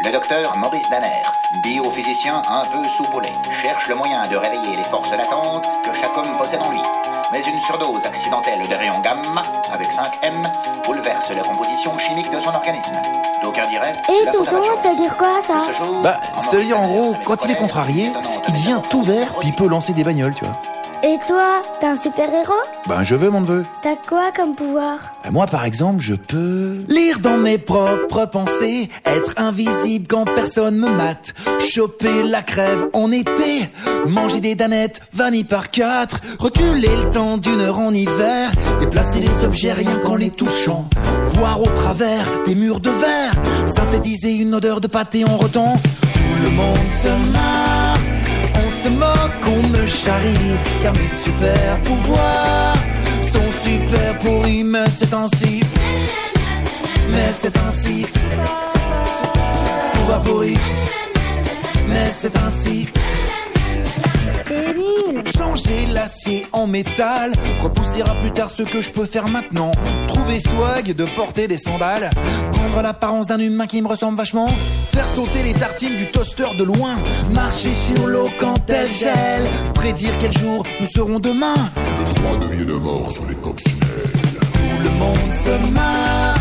Le 0.04 0.10
docteur 0.10 0.56
Maurice 0.56 0.88
Danner, 0.90 1.22
biophysicien 1.62 2.42
un 2.48 2.64
peu 2.64 2.82
soupolé, 2.96 3.30
cherche 3.62 3.86
le 3.86 3.94
moyen 3.94 4.26
de 4.26 4.34
réveiller 4.34 4.76
les 4.76 4.82
forces 4.84 5.10
latentes 5.10 5.64
que 5.84 5.94
chaque 5.94 6.16
homme 6.16 6.36
possède 6.36 6.60
en 6.60 6.70
lui. 6.72 6.82
Mais 7.30 7.40
une 7.40 7.62
surdose 7.62 8.04
accidentelle 8.04 8.66
de 8.68 8.74
rayons 8.74 8.98
gamma, 8.98 9.42
avec 9.72 9.86
5M, 9.92 10.42
bouleverse 10.84 11.30
la 11.30 11.42
composition 11.42 11.96
chimique 12.00 12.30
de 12.32 12.40
son 12.40 12.52
organisme. 12.52 13.00
D'aucuns 13.44 13.68
diraient... 13.68 13.92
Et 14.08 14.28
tonton, 14.30 14.74
ça 14.82 14.90
veut 14.90 14.96
dire 14.96 15.16
quoi 15.16 15.40
ça 15.46 15.66
Bah, 16.02 16.16
ça 16.36 16.56
veut 16.56 16.64
dire 16.64 16.80
en 16.80 16.88
gros, 16.88 17.16
quand 17.24 17.44
il 17.44 17.52
est 17.52 17.56
contrarié, 17.56 18.12
il 18.48 18.52
devient 18.52 18.80
tout 18.90 19.02
vert, 19.02 19.36
puis 19.38 19.50
il 19.50 19.54
peut 19.54 19.68
lancer 19.68 19.92
des 19.92 20.02
bagnoles, 20.02 20.34
tu 20.34 20.44
vois. 20.44 20.60
Et 21.04 21.18
toi, 21.26 21.62
t'es 21.80 21.86
un 21.86 21.96
super-héros 21.96 22.52
Ben, 22.88 23.02
je 23.02 23.16
veux 23.16 23.28
mon 23.28 23.40
neveu. 23.40 23.64
T'as 23.82 23.96
quoi 24.08 24.30
comme 24.30 24.54
pouvoir 24.54 24.98
Ben, 25.24 25.32
moi, 25.32 25.46
par 25.46 25.64
exemple, 25.64 26.00
je 26.00 26.14
peux 26.14 26.84
lire 26.86 27.18
dans 27.18 27.38
mes 27.38 27.58
propres 27.58 28.26
pensées, 28.26 28.88
être 29.04 29.34
invisible 29.36 30.06
quand 30.08 30.24
personne 30.24 30.76
me 30.76 30.88
mate, 30.88 31.34
choper 31.58 32.22
la 32.22 32.42
crève 32.42 32.86
en 32.92 33.10
été, 33.10 33.68
manger 34.06 34.40
des 34.40 34.54
danettes 34.54 35.00
vanille 35.12 35.42
par 35.42 35.70
quatre, 35.70 36.20
reculer 36.38 36.96
le 37.04 37.10
temps 37.10 37.36
d'une 37.36 37.60
heure 37.60 37.80
en 37.80 37.92
hiver, 37.92 38.52
déplacer 38.78 39.18
les 39.18 39.44
objets 39.44 39.72
rien 39.72 39.98
qu'en 40.04 40.14
les 40.14 40.30
touchant, 40.30 40.88
voir 41.34 41.60
au 41.60 41.66
travers 41.66 42.24
des 42.46 42.54
murs 42.54 42.78
de 42.78 42.90
verre, 42.90 43.32
synthétiser 43.66 44.34
une 44.34 44.54
odeur 44.54 44.80
de 44.80 44.86
pâté 44.86 45.24
en 45.24 45.36
rotant. 45.36 45.74
Tout 46.14 46.44
le 46.44 46.50
monde 46.50 46.76
se 47.02 47.08
marre, 47.32 47.81
se 48.82 48.88
moque, 48.88 49.46
on 49.46 49.62
me 49.68 49.86
charrie, 49.86 50.56
car 50.80 50.92
mes 50.94 51.08
super 51.08 51.78
pouvoirs 51.84 52.74
sont 53.22 53.52
super 53.64 54.18
pourris, 54.18 54.64
mais 54.64 54.90
c'est 54.90 55.12
ainsi. 55.14 55.60
Mais 57.10 57.30
c'est 57.32 57.56
ainsi. 57.58 58.06
Pouvoir 59.94 60.22
pourri. 60.22 60.58
Mais 61.88 62.10
c'est 62.10 62.36
ainsi. 62.38 62.88
Changer 65.36 65.86
l'acier 65.86 66.46
en 66.52 66.66
métal 66.66 67.32
Repousser 67.62 68.02
à 68.02 68.14
plus 68.14 68.32
tard 68.32 68.50
ce 68.50 68.62
que 68.62 68.80
je 68.80 68.90
peux 68.90 69.06
faire 69.06 69.28
maintenant. 69.28 69.72
Trouver 70.08 70.40
swag 70.40 70.94
de 70.94 71.04
porter 71.04 71.48
des 71.48 71.58
sandales. 71.58 72.10
Prendre 72.52 72.82
l'apparence 72.82 73.26
d'un 73.26 73.38
humain 73.38 73.66
qui 73.66 73.82
me 73.82 73.88
ressemble 73.88 74.16
vachement. 74.16 74.48
Faire 74.92 75.06
sauter 75.06 75.42
les 75.42 75.54
tartines 75.54 75.96
du 75.96 76.06
toaster 76.06 76.54
de 76.58 76.64
loin. 76.64 76.96
Marcher 77.32 77.72
sur 77.72 78.06
l'eau 78.06 78.28
quand 78.38 78.58
elle 78.68 78.88
gèle. 78.88 79.46
Prédire 79.74 80.16
quel 80.18 80.32
jour 80.32 80.64
nous 80.80 80.86
serons 80.86 81.18
demain. 81.18 81.54
Des 81.98 82.20
droits 82.20 82.36
de 82.36 82.46
vie 82.46 82.62
et 82.62 82.66
de 82.66 82.74
mort 82.74 83.10
sur 83.10 83.26
les 83.26 83.36
coccinelles. 83.36 83.78
Tout 83.82 84.84
le 84.84 84.90
monde 84.98 85.34
se 85.34 85.70
marre. 85.70 86.36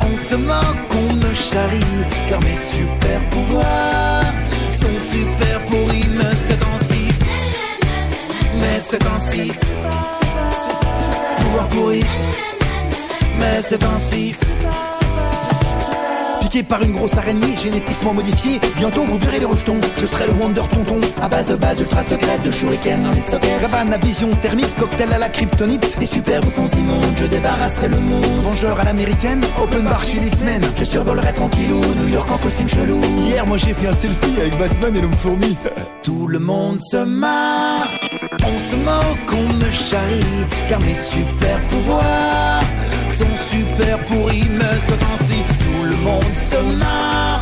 On 0.00 0.16
se 0.16 0.34
moque, 0.34 0.94
on 0.94 1.14
me 1.14 1.34
charrie. 1.34 2.04
Car 2.28 2.40
mes 2.40 2.56
super 2.56 3.28
pouvoirs 3.30 4.24
Sont 4.72 4.98
super 5.12 5.60
pourris 5.66 6.06
Mais 6.16 6.34
c'est 6.46 6.62
ainsi 6.74 6.87
Mais 8.60 8.80
c'est 8.80 9.06
ainsi. 9.06 9.52
Pouvoir 11.38 11.68
pourri 11.68 12.04
Mais 13.38 13.62
c'est 13.62 13.82
ainsi 13.84 14.34
Piqué 16.48 16.62
par 16.62 16.82
une 16.82 16.92
grosse 16.92 17.14
araignée 17.14 17.54
génétiquement 17.58 18.14
modifiée 18.14 18.58
Bientôt 18.76 19.04
vous 19.04 19.18
verrez 19.18 19.38
les 19.38 19.44
rejetons 19.44 19.78
Je 19.98 20.06
serai 20.06 20.28
le 20.28 20.32
Wonder 20.32 20.62
Tonton 20.72 20.98
À 21.20 21.28
base 21.28 21.46
de 21.46 21.56
base 21.56 21.78
ultra 21.78 22.02
secrète 22.02 22.42
De 22.42 22.50
shuriken 22.50 23.02
dans 23.02 23.10
les 23.10 23.20
sockets 23.20 23.62
à 23.74 23.98
vision 23.98 24.30
thermique 24.36 24.74
Cocktail 24.78 25.12
à 25.12 25.18
la 25.18 25.28
kryptonite 25.28 25.98
Des 25.98 26.06
super 26.06 26.40
bouffons 26.40 26.64
immondes 26.64 27.12
Je 27.16 27.26
débarrasserai 27.26 27.88
le 27.88 27.98
monde. 27.98 28.42
Vengeur 28.42 28.80
à 28.80 28.84
l'américaine, 28.84 29.44
open 29.60 29.84
bar 29.84 30.02
chez 30.02 30.20
les 30.20 30.30
semaines. 30.30 30.64
Je 30.78 30.84
survolerai 30.84 31.34
tranquillou, 31.34 31.80
New 31.80 32.08
York 32.08 32.30
en 32.32 32.38
costume 32.38 32.68
chelou. 32.68 33.02
Hier, 33.26 33.46
moi 33.46 33.58
j'ai 33.58 33.74
fait 33.74 33.88
un 33.88 33.94
selfie 33.94 34.40
avec 34.40 34.58
Batman 34.58 34.96
et 34.96 35.00
l'homme 35.02 35.12
fourmi. 35.12 35.54
Tout 36.02 36.28
le 36.28 36.38
monde 36.38 36.78
se 36.80 36.96
marre. 36.96 37.92
On 38.22 38.58
se 38.58 38.76
moque, 38.76 39.34
on 39.34 39.52
me 39.52 39.70
charrie. 39.70 40.46
Car 40.70 40.80
mes 40.80 40.94
super 40.94 41.60
pouvoirs 41.68 42.62
sont 43.18 43.36
super 43.50 43.98
pourris. 44.06 44.46
Mais 44.58 44.76
ce 44.86 44.94
temps-ci, 45.04 45.38
tout 45.62 45.82
le 45.92 45.96
monde 45.96 46.34
se 46.50 46.60
marre. 46.76 47.40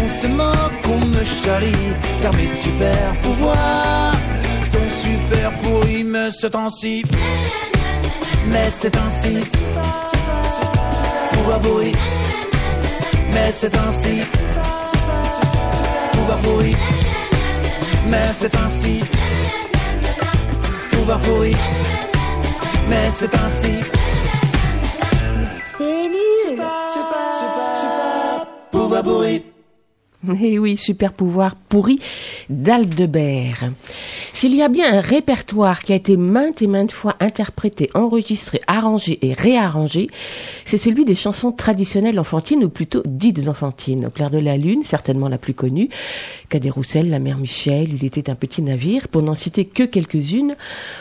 On 0.00 0.08
se 0.08 0.26
moque, 0.28 0.84
on 0.94 1.04
me 1.06 1.24
charrie. 1.24 1.88
Car 2.22 2.32
mes 2.34 2.46
super 2.46 3.12
pouvoirs 3.22 4.14
sont 4.64 4.90
super 5.04 5.50
pourris. 5.62 6.04
Mais 6.04 6.30
ce 6.30 6.46
temps-ci. 6.46 7.04
Mais 8.46 8.68
c'est 8.70 8.96
ainsi. 8.96 9.34
Pouvoir 11.32 11.60
pourri. 11.60 11.92
Mais 13.34 13.50
c'est 13.52 13.76
ainsi. 13.76 14.22
Pouvoir 16.12 16.38
pourri. 16.38 16.76
Mais 18.10 18.28
c'est 18.32 18.56
ainsi. 18.56 19.00
Pouvoir 20.90 21.18
pourri. 21.18 21.56
Mais 22.88 23.08
c'est 23.18 23.34
ainsi. 23.34 23.99
baboui 29.02 29.49
Eh 30.28 30.58
oui, 30.58 30.76
super 30.76 31.14
pouvoir 31.14 31.54
pourri 31.54 31.98
d'Aldebert. 32.50 33.70
S'il 34.34 34.54
y 34.54 34.60
a 34.60 34.68
bien 34.68 34.98
un 34.98 35.00
répertoire 35.00 35.80
qui 35.80 35.94
a 35.94 35.96
été 35.96 36.18
maintes 36.18 36.60
et 36.60 36.66
maintes 36.66 36.92
fois 36.92 37.16
interprété, 37.20 37.88
enregistré, 37.94 38.60
arrangé 38.66 39.18
et 39.22 39.32
réarrangé, 39.32 40.08
c'est 40.66 40.76
celui 40.76 41.06
des 41.06 41.14
chansons 41.14 41.52
traditionnelles 41.52 42.20
enfantines, 42.20 42.62
ou 42.62 42.68
plutôt 42.68 43.02
dites 43.06 43.48
enfantines. 43.48 44.06
Au 44.06 44.10
clair 44.10 44.30
de 44.30 44.36
la 44.36 44.58
lune, 44.58 44.82
certainement 44.84 45.28
la 45.28 45.38
plus 45.38 45.54
connue, 45.54 45.88
Cadet 46.50 46.68
Roussel, 46.68 47.08
La 47.08 47.18
mère 47.18 47.38
Michel, 47.38 47.88
Il 47.94 48.04
était 48.04 48.28
un 48.28 48.34
petit 48.34 48.60
navire, 48.60 49.08
pour 49.08 49.22
n'en 49.22 49.34
citer 49.34 49.64
que 49.64 49.84
quelques-unes, 49.84 50.54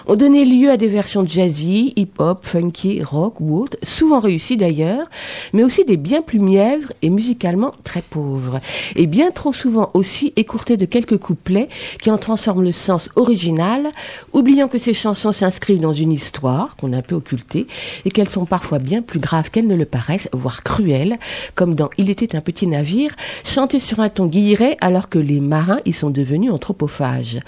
ont 0.08 0.16
donné 0.16 0.46
lieu 0.46 0.70
à 0.70 0.78
des 0.78 0.88
versions 0.88 1.28
jazzy, 1.28 1.92
hip-hop, 1.98 2.46
funky, 2.46 3.04
rock 3.04 3.42
ou 3.42 3.60
autres, 3.60 3.78
souvent 3.84 4.20
réussies 4.20 4.58
d'ailleurs, 4.58 5.08
mais 5.52 5.64
aussi 5.64 5.84
des 5.84 5.98
bien 5.98 6.22
plus 6.22 6.40
mièvres 6.40 6.94
et 7.02 7.10
musicalement 7.10 7.74
très 7.84 8.02
pauvres. 8.02 8.62
Et 8.96 9.09
bien 9.10 9.32
trop 9.32 9.52
souvent 9.52 9.90
aussi 9.94 10.32
écourtées 10.36 10.78
de 10.78 10.86
quelques 10.86 11.18
couplets 11.18 11.68
qui 12.02 12.12
en 12.12 12.18
transforment 12.18 12.64
le 12.64 12.72
sens 12.72 13.10
original, 13.16 13.90
oubliant 14.32 14.68
que 14.68 14.78
ces 14.78 14.94
chansons 14.94 15.32
s'inscrivent 15.32 15.82
dans 15.82 15.94
une 15.94 16.12
histoire 16.12 16.76
qu'on 16.76 16.94
a 16.94 16.98
un 16.98 17.02
peu 17.02 17.16
occultée 17.16 17.68
et 18.06 18.12
qu'elles 18.12 18.30
sont 18.30 18.46
parfois 18.46 18.80
bien 18.80 19.02
plus 19.02 19.20
graves 19.20 19.50
qu'elles 19.50 19.68
ne 19.68 19.76
le 19.76 19.86
paraissent, 19.86 20.30
voire 20.32 20.64
cruelles, 20.64 21.18
comme 21.56 21.76
dans 21.76 21.90
Il 21.98 22.10
était 22.10 22.36
un 22.36 22.42
petit 22.42 22.68
navire, 22.68 23.16
chanté 23.44 23.80
sur 23.80 24.00
un 24.00 24.10
ton 24.10 24.28
guilleret 24.28 24.78
alors 24.82 25.10
que 25.10 25.20
les 25.20 25.40
marins 25.40 25.80
y 25.86 25.94
sont 25.94 26.10
devenus 26.10 26.52
anthropophages. 26.52 27.40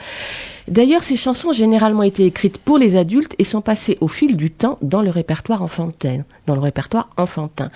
D'ailleurs, 0.67 1.04
ces 1.04 1.17
chansons 1.17 1.50
ont 1.50 1.54
généralement 1.54 2.04
été 2.04 2.26
écrites 2.26 2.58
pour 2.58 2.78
les 2.78 2.95
adultes 2.95 3.36
et 3.39 3.43
sont 3.43 3.62
passées 3.62 3.97
au 4.02 4.08
fil 4.08 4.38
du 4.38 4.52
temps 4.52 4.78
dans 4.82 5.02
le 5.02 5.10
répertoire 5.10 5.62
enfantin. 5.62 6.24
Dans 6.45 6.56
le 6.56 6.62
répertoire 6.62 7.10
enfantin. 7.17 7.71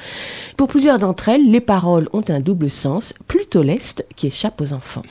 Pour 0.57 0.67
plusieurs 0.67 0.99
d'entre 0.99 1.29
elles, 1.29 1.49
les 1.49 1.61
paroles 1.61 2.09
ont 2.13 2.23
un 2.29 2.39
double 2.39 2.69
sens, 2.69 3.13
plutôt 3.27 3.63
leste, 3.63 4.05
qui 4.15 4.27
échappe 4.27 4.61
aux 4.61 4.73
enfants. 4.73 5.03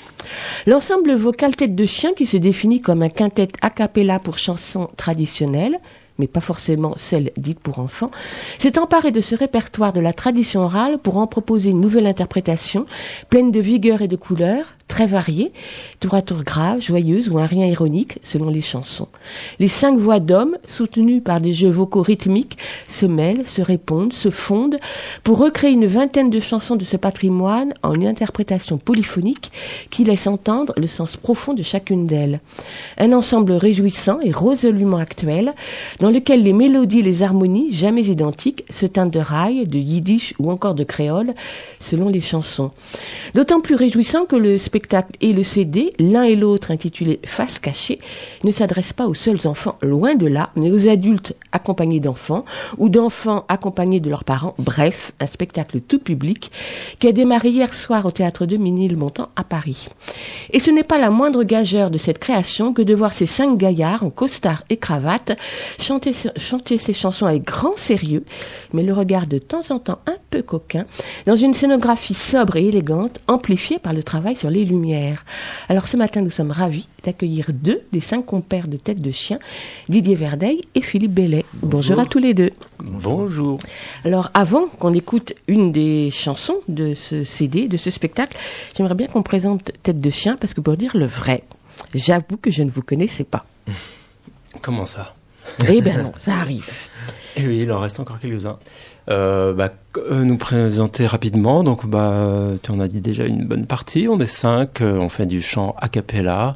L'ensemble 0.67 1.15
vocal 1.15 1.57
Tête 1.57 1.75
de 1.75 1.87
chien, 1.87 2.13
qui 2.15 2.27
se 2.27 2.37
définit 2.37 2.81
comme 2.81 3.03
un 3.03 3.09
quintet 3.09 3.49
a 3.61 3.71
cappella 3.71 4.19
pour 4.19 4.39
chansons 4.39 4.89
traditionnelles, 4.97 5.79
mais 6.19 6.27
pas 6.27 6.41
forcément 6.41 6.95
celle 6.97 7.33
dite 7.37 7.61
pour 7.61 7.79
enfants, 7.81 8.11
s'est 8.59 8.79
emparé 8.79 9.11
de 9.11 9.21
ce 9.21 9.35
répertoire 9.35 9.93
de 9.93 10.01
la 10.01 10.13
tradition 10.13 10.63
orale 10.63 10.99
pour 10.99 11.17
en 11.19 11.27
proposer 11.27 11.71
une 11.71 11.81
nouvelle 11.81 12.07
interprétation, 12.07 12.87
pleine 13.31 13.51
de 13.51 13.61
vigueur 13.61 14.03
et 14.03 14.09
de 14.09 14.17
couleurs, 14.17 14.67
très 14.89 15.07
variée, 15.07 15.53
tour 16.01 16.15
à 16.15 16.23
tour 16.23 16.43
grave, 16.43 16.81
joyeuse 16.81 17.29
ou 17.29 17.39
un 17.39 17.47
rien 17.47 17.67
ironique, 17.67 18.19
selon 18.23 18.49
les 18.49 18.61
chansons. 18.61 19.09
Les 19.59 19.69
cinq 19.69 19.99
voix 19.99 20.21
d'hommes, 20.21 20.57
soutenues 20.67 21.21
par 21.21 21.41
des 21.41 21.53
jeux 21.53 21.71
vocaux 21.71 22.03
rythmiques, 22.03 22.59
se 22.89 23.07
mêlent, 23.07 23.47
se 23.47 23.63
répondent, 23.63 24.13
se 24.13 24.31
fondent, 24.31 24.79
pour 25.23 25.39
recréer 25.39 25.73
une 25.73 25.87
vingtaine 25.87 26.31
de 26.31 26.41
chansons 26.41 26.77
de 26.77 26.85
ce 26.85 26.97
patrimoine 26.97 27.75
en 27.83 27.95
une 27.95 28.07
interprétation 28.07 28.79
polyphonique 28.79 29.53
qui 29.91 30.05
laisse 30.05 30.27
entendre 30.27 30.75
le 30.77 30.87
sens 30.87 31.17
profond 31.17 31.55
de 31.55 31.63
chacune 31.63 32.07
d'elles. 32.07 32.41
Un 32.99 33.13
ensemble 33.13 33.53
réjouissant 33.53 34.21
et 34.21 34.33
résolument 34.33 34.99
actuel, 34.99 35.55
dans 36.01 36.11
lequel 36.11 36.43
les 36.43 36.53
mélodies 36.53 37.01
et 37.01 37.03
les 37.03 37.23
harmonies, 37.23 37.73
jamais 37.73 38.05
identiques, 38.05 38.65
se 38.71 38.87
teintent 38.87 39.13
de 39.13 39.19
rail, 39.19 39.67
de 39.67 39.79
yiddish 39.79 40.35
ou 40.39 40.51
encore 40.51 40.75
de 40.75 40.85
créole, 40.85 41.35
selon 41.81 42.09
les 42.09 42.21
chansons. 42.21 42.71
D'autant 43.35 43.61
plus 43.61 43.75
réjouissant 43.75 44.25
que 44.27 44.37
le 44.37 44.59
spectacle 44.75 45.13
et 45.21 45.33
le 45.33 45.45
CD, 45.45 45.93
l'un 46.01 46.25
et 46.25 46.35
l'autre 46.35 46.73
intitulé 46.73 47.21
Face 47.25 47.61
cachée, 47.61 48.01
ne 48.43 48.51
s'adressent 48.51 48.93
pas 48.93 49.07
aux 49.07 49.15
seuls 49.15 49.47
enfants, 49.47 49.79
loin 49.83 50.17
de 50.17 50.27
là, 50.27 50.51
mais 50.57 50.73
aux 50.73 50.89
adultes 50.89 51.37
accompagnés 51.53 52.01
d'enfants 52.01 52.45
ou 52.77 52.89
d'enfants 52.89 53.45
accompagnés 53.49 54.01
de 54.01 54.11
leurs 54.11 54.25
parents. 54.25 54.57
Bref, 54.59 55.13
un 55.21 55.27
spectacle 55.27 55.81
tout 55.81 56.01
public 56.01 56.51
qui 56.99 57.07
a 57.07 57.13
démarré 57.13 57.51
hier 57.51 57.73
soir 57.73 58.05
au 58.05 58.11
théâtre 58.11 58.47
de 58.47 58.57
Ménilmontant 58.57 59.29
à 59.37 59.45
Paris. 59.45 59.87
Et 60.51 60.59
ce 60.59 60.73
n'est 60.73 60.83
pas 60.83 60.99
la 60.99 61.11
moindre 61.11 61.45
gageure 61.45 61.93
de 61.93 61.99
cette 61.99 62.19
création 62.19 62.73
que 62.73 62.83
de 62.83 62.97
voir 62.97 63.13
ces 63.13 63.27
cinq 63.27 63.57
gaillards 63.57 64.03
en 64.03 64.11
costard 64.11 64.65
et 64.71 64.77
cravate 64.77 65.39
chanter, 65.79 66.11
chanter 66.37 66.79
ces 66.79 66.95
chansons 66.95 67.27
avec 67.27 67.45
grand 67.45 67.77
sérieux, 67.77 68.25
mais 68.73 68.83
le 68.83 68.93
regard 68.93 69.29
de 69.29 69.39
temps 69.39 69.71
en 69.71 69.79
temps 69.79 70.01
un 70.09 70.17
peu 70.31 70.43
coquin, 70.43 70.85
dans 71.27 71.37
une 71.37 71.55
scénographie 71.55 72.15
sobre 72.15 72.57
et 72.57 72.67
élégante, 72.67 73.21
amplifiée 73.29 73.79
par 73.79 73.93
le 73.93 74.03
travail 74.03 74.35
sur 74.35 74.51
les 74.51 74.64
lumières. 74.65 75.25
Alors 75.69 75.89
ce 75.89 75.97
matin, 75.97 76.21
nous 76.21 76.31
sommes 76.31 76.51
ravis 76.51 76.89
d'accueillir 77.05 77.51
deux 77.53 77.83
des 77.93 78.01
cinq 78.01 78.25
compères 78.25 78.69
de 78.69 78.77
tête 78.77 79.01
de 79.01 79.11
chien, 79.11 79.39
Didier 79.89 80.15
Verdeil 80.15 80.63
et 80.75 80.83
Philippe 80.83 81.13
Bellet. 81.13 81.45
Bonjour, 81.55 81.99
à 81.99 82.07
tous 82.07 82.19
les 82.19 82.35
deux. 82.35 82.51
Bonjour. 82.79 83.59
Alors 84.05 84.31
avant 84.35 84.67
qu'on 84.67 84.95
écoute 84.95 85.35
une 85.49 85.73
des 85.73 86.11
chansons 86.11 86.57
de 86.69 86.95
ce 86.95 87.25
CD, 87.25 87.69
de 87.69 87.77
ce 87.77 87.91
spectacle, 87.91 88.37
j'aimerais 88.77 88.95
bien 88.95 89.07
qu'on 89.07 89.23
présente 89.23 89.73
Tête 89.83 90.01
de 90.01 90.11
chien 90.11 90.37
parce 90.37 90.55
que 90.55 90.61
pour 90.61 90.77
dire 90.77 90.97
le 90.97 91.07
vrai, 91.07 91.45
j'avoue 91.95 92.37
que 92.37 92.51
je 92.51 92.63
ne 92.63 92.71
vous 92.71 92.83
connaissais 92.83 93.25
pas. 93.25 93.45
Comment 94.63 94.87
ça? 94.87 95.15
Eh 95.69 95.81
bien 95.81 96.03
non, 96.03 96.13
ça 96.19 96.35
arrive. 96.35 96.71
Eh 97.37 97.47
oui, 97.47 97.61
il 97.63 97.73
en 97.73 97.79
reste 97.79 98.01
encore 98.01 98.19
quelques-uns. 98.19 98.59
Euh, 99.11 99.53
bah, 99.53 99.71
euh, 100.11 100.25
nous 100.25 100.39
présenter 100.39 101.07
rapidement. 101.07 101.63
Donc, 101.63 101.87
bah, 101.87 102.25
tu 102.63 102.71
en 102.71 102.81
as 102.81 102.89
dit 102.89 103.01
déjà 103.01 103.25
une 103.25 103.45
bonne 103.45 103.67
partie. 103.67 104.09
On 104.09 104.19
est 104.19 104.27
cinq. 104.27 104.81
euh, 104.81 104.97
on 104.99 105.09
fait 105.09 105.27
du 105.27 105.43
chant 105.43 105.75
a 105.79 105.89
cappella. 105.89 106.55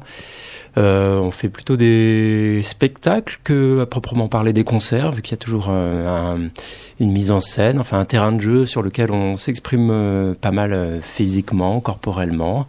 Euh, 0.77 1.19
on 1.19 1.31
fait 1.31 1.49
plutôt 1.49 1.77
des 1.77 2.61
spectacles 2.63 3.39
que 3.43 3.81
à 3.81 3.85
proprement 3.85 4.27
parler 4.27 4.53
des 4.53 4.63
concerts, 4.63 5.11
vu 5.11 5.21
qu'il 5.23 5.31
y 5.31 5.33
a 5.33 5.37
toujours 5.37 5.67
euh, 5.69 6.07
un- 6.07 6.49
une 6.99 7.11
mise 7.11 7.31
en 7.31 7.39
scène, 7.39 7.79
enfin 7.79 7.99
un 7.99 8.05
terrain 8.05 8.31
de 8.31 8.39
jeu 8.39 8.65
sur 8.65 8.81
lequel 8.83 9.11
on 9.11 9.35
s'exprime 9.35 10.35
pas 10.39 10.51
mal 10.51 10.99
physiquement, 11.01 11.79
corporellement. 11.79 12.67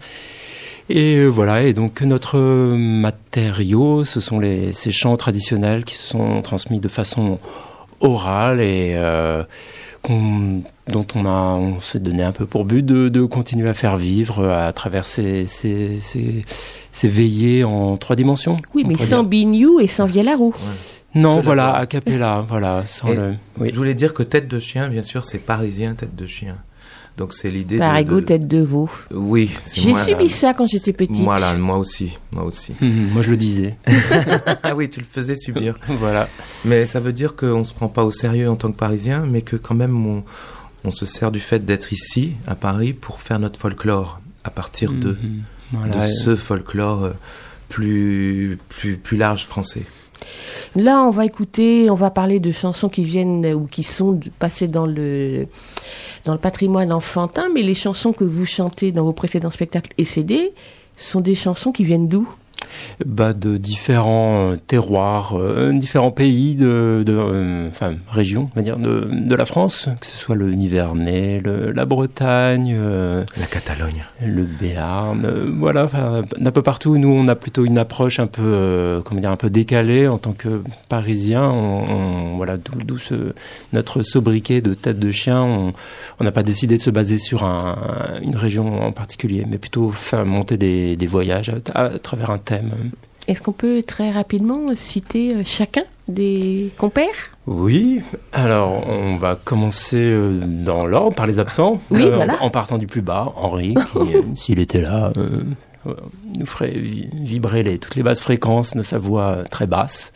Et 0.89 1.25
voilà, 1.27 1.63
et 1.63 1.73
donc 1.73 2.01
notre 2.01 2.39
matériau, 2.75 4.05
ce 4.05 4.21
sont 4.21 4.41
les, 4.41 4.73
ces 4.73 4.91
chants 4.91 5.17
traditionnels 5.17 5.85
qui 5.85 5.95
se 5.95 6.07
sont 6.09 6.43
transmis 6.43 6.81
de 6.81 6.89
façon 6.89 7.39
orale 8.01 8.61
et 8.61 8.95
euh, 8.97 9.43
qu'on- 10.03 10.63
dont 10.91 11.07
on, 11.15 11.25
a, 11.27 11.31
on 11.55 11.81
s'est 11.81 12.01
donné 12.01 12.23
un 12.23 12.33
peu 12.33 12.47
pour 12.47 12.65
but 12.65 12.85
de, 12.85 13.09
de 13.09 13.23
continuer 13.25 13.69
à 13.69 13.75
faire 13.75 13.97
vivre 13.97 14.49
à 14.49 14.73
travers 14.73 15.07
ces, 15.07 15.47
ces, 15.47 16.01
ces, 16.01 16.45
ces 16.91 17.09
veillées 17.09 17.63
en 17.65 17.97
trois 17.97 18.17
dimensions. 18.17 18.57
Oui, 18.75 18.85
mais 18.87 18.97
sans. 18.97 19.23
Bignou 19.23 19.79
et 19.81 19.87
sans 19.87 20.07
Vielarou. 20.07 20.53
Non, 21.15 21.41
voilà, 21.41 21.75
a 21.75 21.87
cappella, 21.87 22.45
voilà, 22.49 22.85
sans 22.87 23.09
Et 23.09 23.17
le... 23.17 23.35
Oui. 23.59 23.71
Je 23.73 23.77
voulais 23.77 23.95
dire 23.95 24.15
que 24.15 24.23
tête 24.23 24.47
de 24.49 24.59
chien, 24.61 24.89
bien 24.89 25.03
sûr, 25.03 25.25
c'est 25.27 25.39
parisien 25.41 25.95
tête 25.95 26.15
de 26.17 26.27
chien. 26.27 26.57
Donc 27.17 27.35
c'est 27.35 27.51
l'idée 27.51 27.79
Par 27.79 28.03
de, 28.03 28.21
tête 28.21 28.49
de 28.49 28.63
veau. 28.63 28.89
Oui. 29.11 29.51
c'est 29.65 29.81
J'ai 29.81 29.95
subi 29.95 30.29
ça 30.29 30.55
quand 30.55 30.67
j'étais 30.67 30.93
petite. 30.93 31.17
Voilà, 31.17 31.55
moi 31.57 31.77
aussi, 31.77 32.19
moi 32.33 32.45
aussi. 32.45 32.73
Mhm, 32.81 33.11
moi, 33.13 33.23
je 33.23 33.31
le 33.31 33.37
disais. 33.37 33.77
ah 34.63 34.75
oui, 34.75 34.89
tu 34.89 35.01
le 35.01 35.07
faisais 35.07 35.37
subir. 35.37 35.77
voilà. 35.89 36.29
Mais 36.65 36.87
ça 36.87 36.99
veut 37.01 37.13
dire 37.13 37.37
qu'on 37.37 37.65
se 37.65 37.75
prend 37.75 37.89
pas 37.89 38.05
au 38.05 38.11
sérieux 38.11 38.49
en 38.49 38.57
tant 38.57 38.71
que 38.73 38.77
Parisien, 38.77 39.27
mais 39.27 39.43
que 39.43 39.57
quand 39.57 39.75
même 39.75 40.07
on, 40.07 40.25
on 40.85 40.91
se 40.91 41.05
sert 41.05 41.31
du 41.31 41.41
fait 41.41 41.65
d'être 41.65 41.93
ici, 41.93 42.33
à 42.47 42.55
Paris, 42.55 42.93
pour 42.95 43.21
faire 43.21 43.39
notre 43.39 43.61
folklore 43.61 44.21
à 44.45 44.51
partir 44.51 44.91
de, 44.93 45.19
Mhm, 45.23 45.43
voilà. 45.73 45.97
de 45.99 46.07
ce 46.11 46.37
folklore 46.37 47.05
euh, 47.05 47.13
plus, 47.69 48.59
plus, 48.69 48.97
plus 48.97 49.17
large 49.19 49.45
français. 49.45 49.83
Là, 50.77 51.03
on 51.03 51.11
va 51.11 51.25
écouter, 51.25 51.91
on 51.91 51.95
va 51.95 52.11
parler 52.11 52.41
de 52.41 52.51
chansons 52.51 52.89
qui 52.89 53.05
viennent 53.05 53.45
ou 53.55 53.67
qui 53.67 53.83
sont 53.83 54.21
passées 54.39 54.69
dans 54.69 54.87
le 54.87 55.47
dans 56.25 56.33
le 56.33 56.39
patrimoine 56.39 56.93
enfantin, 56.93 57.49
mais 57.53 57.63
les 57.63 57.75
chansons 57.75 58.13
que 58.13 58.25
vous 58.25 58.45
chantez 58.45 58.93
dans 58.93 59.05
vos 59.05 59.13
précédents 59.13 59.51
spectacles 59.51 59.93
et 59.97 60.05
CD 60.05 60.53
sont 60.97 61.21
des 61.21 61.35
chansons 61.35 61.73
qui 61.73 61.83
viennent 61.83 62.09
d'où? 62.09 62.29
Bah, 63.05 63.33
de 63.33 63.57
différents 63.57 64.53
euh, 64.53 64.57
terroirs, 64.57 65.37
euh, 65.39 65.73
différents 65.73 66.11
pays 66.11 66.57
de, 66.57 67.03
de 67.05 67.13
euh, 67.17 67.69
enfin 67.69 67.95
régions, 68.11 68.51
on 68.53 68.57
va 68.57 68.63
dire, 68.63 68.79
de, 68.79 69.09
de 69.11 69.35
la 69.35 69.45
France, 69.45 69.89
que 70.01 70.07
ce 70.07 70.17
soit 70.17 70.37
le 70.37 70.53
Nivernais, 70.53 71.41
le, 71.45 71.73
la 71.73 71.85
Bretagne, 71.85 72.75
euh, 72.79 73.25
La 73.39 73.47
Catalogne. 73.47 74.05
le 74.25 74.45
Béarn, 74.45 75.27
voilà, 75.59 75.85
enfin, 75.85 76.23
d'un 76.39 76.51
peu 76.53 76.63
partout. 76.63 76.99
Nous, 76.99 77.09
on 77.09 77.29
a 77.29 77.35
plutôt 77.37 77.65
une 77.65 77.79
approche 77.79 78.19
un 78.21 78.27
peu, 78.27 79.01
comment 79.05 79.21
dire, 79.21 79.31
un 79.31 79.37
peu 79.37 79.51
décalée 79.51 80.07
en 80.09 80.19
tant 80.19 80.33
que. 80.33 80.63
On, 80.93 81.85
on- 81.89 82.33
voilà, 82.37 82.57
d'où 82.57 82.97
notre 83.73 84.03
sobriquet 84.03 84.61
de 84.61 84.75
tête 84.75 84.99
de 84.99 85.11
chien. 85.11 85.73
On 86.19 86.25
n'a 86.25 86.33
pas 86.33 86.43
décidé 86.43 86.77
de 86.77 86.83
se 86.83 86.91
baser 86.91 87.19
sur 87.19 87.45
un, 87.45 87.77
une 88.23 88.37
région 88.37 88.83
en 88.83 88.93
particulier, 88.93 89.47
mais 89.49 89.59
plutôt 89.59 89.91
faire 89.91 90.25
monter 90.27 90.57
des, 90.57 90.97
des 90.97 91.07
voyages 91.07 91.53
à, 91.75 91.85
à 91.85 91.99
travers 91.99 92.31
un 92.31 92.39
thème. 92.51 92.73
Est-ce 93.29 93.41
qu'on 93.43 93.53
peut 93.53 93.83
très 93.87 94.11
rapidement 94.11 94.61
citer 94.75 95.35
euh, 95.35 95.43
chacun 95.45 95.83
des 96.09 96.71
compères? 96.79 97.31
Oui, 97.47 98.01
alors 98.33 98.85
on 98.89 99.17
va 99.17 99.37
commencer 99.37 99.99
euh, 100.01 100.41
dans 100.45 100.85
l'ordre 100.87 101.15
par 101.15 101.27
les 101.27 101.39
absents. 101.39 101.81
Oui, 101.91 102.03
Euh, 102.03 102.15
voilà. 102.17 102.43
En, 102.43 102.47
en 102.47 102.51
partant 102.51 102.79
du 102.79 102.87
plus 102.87 103.03
bas, 103.03 103.33
Henri, 103.37 103.75
qui, 103.93 104.37
s'il 104.41 104.59
était 104.59 104.81
là, 104.83 105.13
euh, 105.17 105.43
nous 106.39 106.47
ferait 106.47 106.73
vi- 106.73 107.09
vibrer 107.13 107.63
les, 107.63 107.79
toutes 107.79 107.95
les 107.97 108.03
basses 108.03 108.21
fréquences 108.21 108.75
de 108.77 108.83
sa 108.83 108.99
voix 108.99 109.45
très 109.51 109.67
basse, 109.67 110.13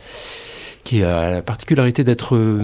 qui 0.82 1.02
a 1.02 1.30
la 1.30 1.42
particularité 1.42 2.04
d'être 2.04 2.34
euh, 2.36 2.60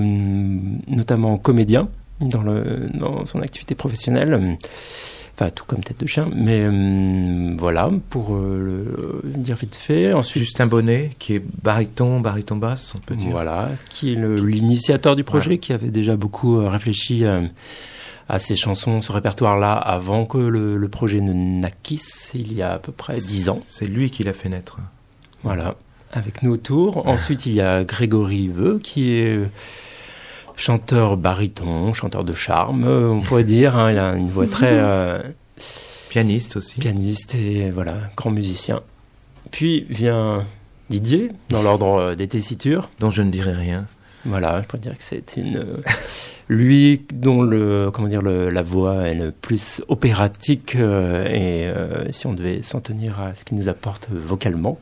notamment 0.89 1.39
comédien 1.39 1.89
dans, 2.21 2.43
le, 2.43 2.89
dans 2.95 3.25
son 3.25 3.41
activité 3.41 3.75
professionnelle. 3.75 4.57
Enfin, 5.41 5.51
tout 5.51 5.65
comme 5.67 5.81
tête 5.83 5.99
de 6.01 6.07
chien. 6.07 6.29
Mais 6.35 6.61
euh, 6.71 7.55
voilà, 7.59 7.91
pour 8.11 8.35
euh, 8.35 9.21
le 9.25 9.31
dire 9.39 9.57
vite 9.57 9.75
fait. 9.75 10.13
Ensuite, 10.13 10.43
Justin 10.43 10.67
Bonnet, 10.67 11.13
qui 11.19 11.37
est 11.37 11.43
baryton, 11.63 12.21
baryton 12.21 12.57
basse, 12.57 12.93
on 12.95 12.99
peut 12.99 13.15
dire. 13.17 13.31
voilà, 13.31 13.71
qui 13.89 14.13
est 14.13 14.17
l'initiateur 14.17 15.17
du 15.17 15.25
projet, 15.25 15.53
Ouais. 15.53 15.59
qui 15.59 15.73
avait 15.73 15.89
déjà 15.91 16.17
beaucoup 16.17 16.59
euh, 16.61 16.69
réfléchi 16.69 17.25
à 18.29 18.39
ces 18.39 18.55
chansons, 18.55 19.01
ce 19.01 19.13
répertoire-là, 19.13 19.73
avant 19.73 20.27
que 20.27 20.37
le, 20.37 20.77
le 20.77 20.89
projet 20.89 21.21
ne 21.23 21.33
naquisse, 21.33 22.33
il 22.35 22.53
y 22.53 22.61
a 22.61 22.73
à 22.75 22.79
peu 22.79 22.93
près 22.93 23.15
dix 23.15 23.49
ans. 23.49 23.61
C'est 23.67 23.87
lui 23.87 24.11
qui 24.11 24.23
l'a 24.25 24.35
fait 24.35 24.51
naître. 24.51 24.77
Voilà, 25.43 25.75
avec 26.13 26.43
nous 26.43 26.53
autour. 26.53 27.07
Ensuite, 27.09 27.47
il 27.47 27.55
y 27.55 27.63
a 27.63 27.83
Grégory 27.83 28.49
Veux, 28.49 28.79
qui 28.79 29.11
est 29.13 29.41
chanteur 30.61 31.17
baryton, 31.17 31.93
chanteur 31.93 32.23
de 32.23 32.35
charme, 32.35 32.85
euh, 32.85 33.09
on 33.09 33.21
pourrait 33.21 33.45
dire. 33.45 33.77
hein. 33.77 33.91
il 33.91 33.99
a 33.99 34.15
une 34.15 34.29
voix 34.29 34.47
très 34.47 34.71
euh, 34.73 35.23
Pianiste 36.11 36.57
aussi. 36.57 36.79
pianiste 36.81 37.35
et 37.35 37.71
voilà, 37.71 37.95
grand 38.17 38.31
musicien. 38.31 38.81
Puis 39.51 39.87
vient 39.89 40.45
Didier, 40.91 41.31
dans 41.49 41.63
l'ordre 41.63 42.01
euh, 42.01 42.15
des 42.15 42.29
tessitures. 42.29 42.91
Dont 42.99 43.11
je 43.11 43.23
ne 43.23 43.31
dirai 43.31 43.53
rien. 43.55 43.87
Voilà, 44.27 44.61
je 44.61 44.67
pourrais 44.67 44.81
dire 44.83 44.99
que 44.99 45.03
c'est 45.03 45.37
une 45.39 45.65
lui 46.51 47.07
dont 47.15 47.41
le 47.43 47.91
comment 47.91 48.09
dire 48.09 48.21
le, 48.21 48.51
la 48.51 48.61
voix 48.61 49.07
est 49.09 49.15
le 49.15 49.31
plus 49.31 49.83
opératique 49.89 50.75
euh, 50.77 51.25
et 51.27 51.65
euh, 51.67 52.11
si 52.11 52.27
on 52.27 52.35
devait 52.35 52.61
s'en 52.63 52.81
tenir 52.81 53.19
à 53.21 53.35
ce 53.35 53.45
qu'il 53.47 53.57
nous 53.57 53.69
apporte 53.71 54.09
vocalement. 54.11 54.79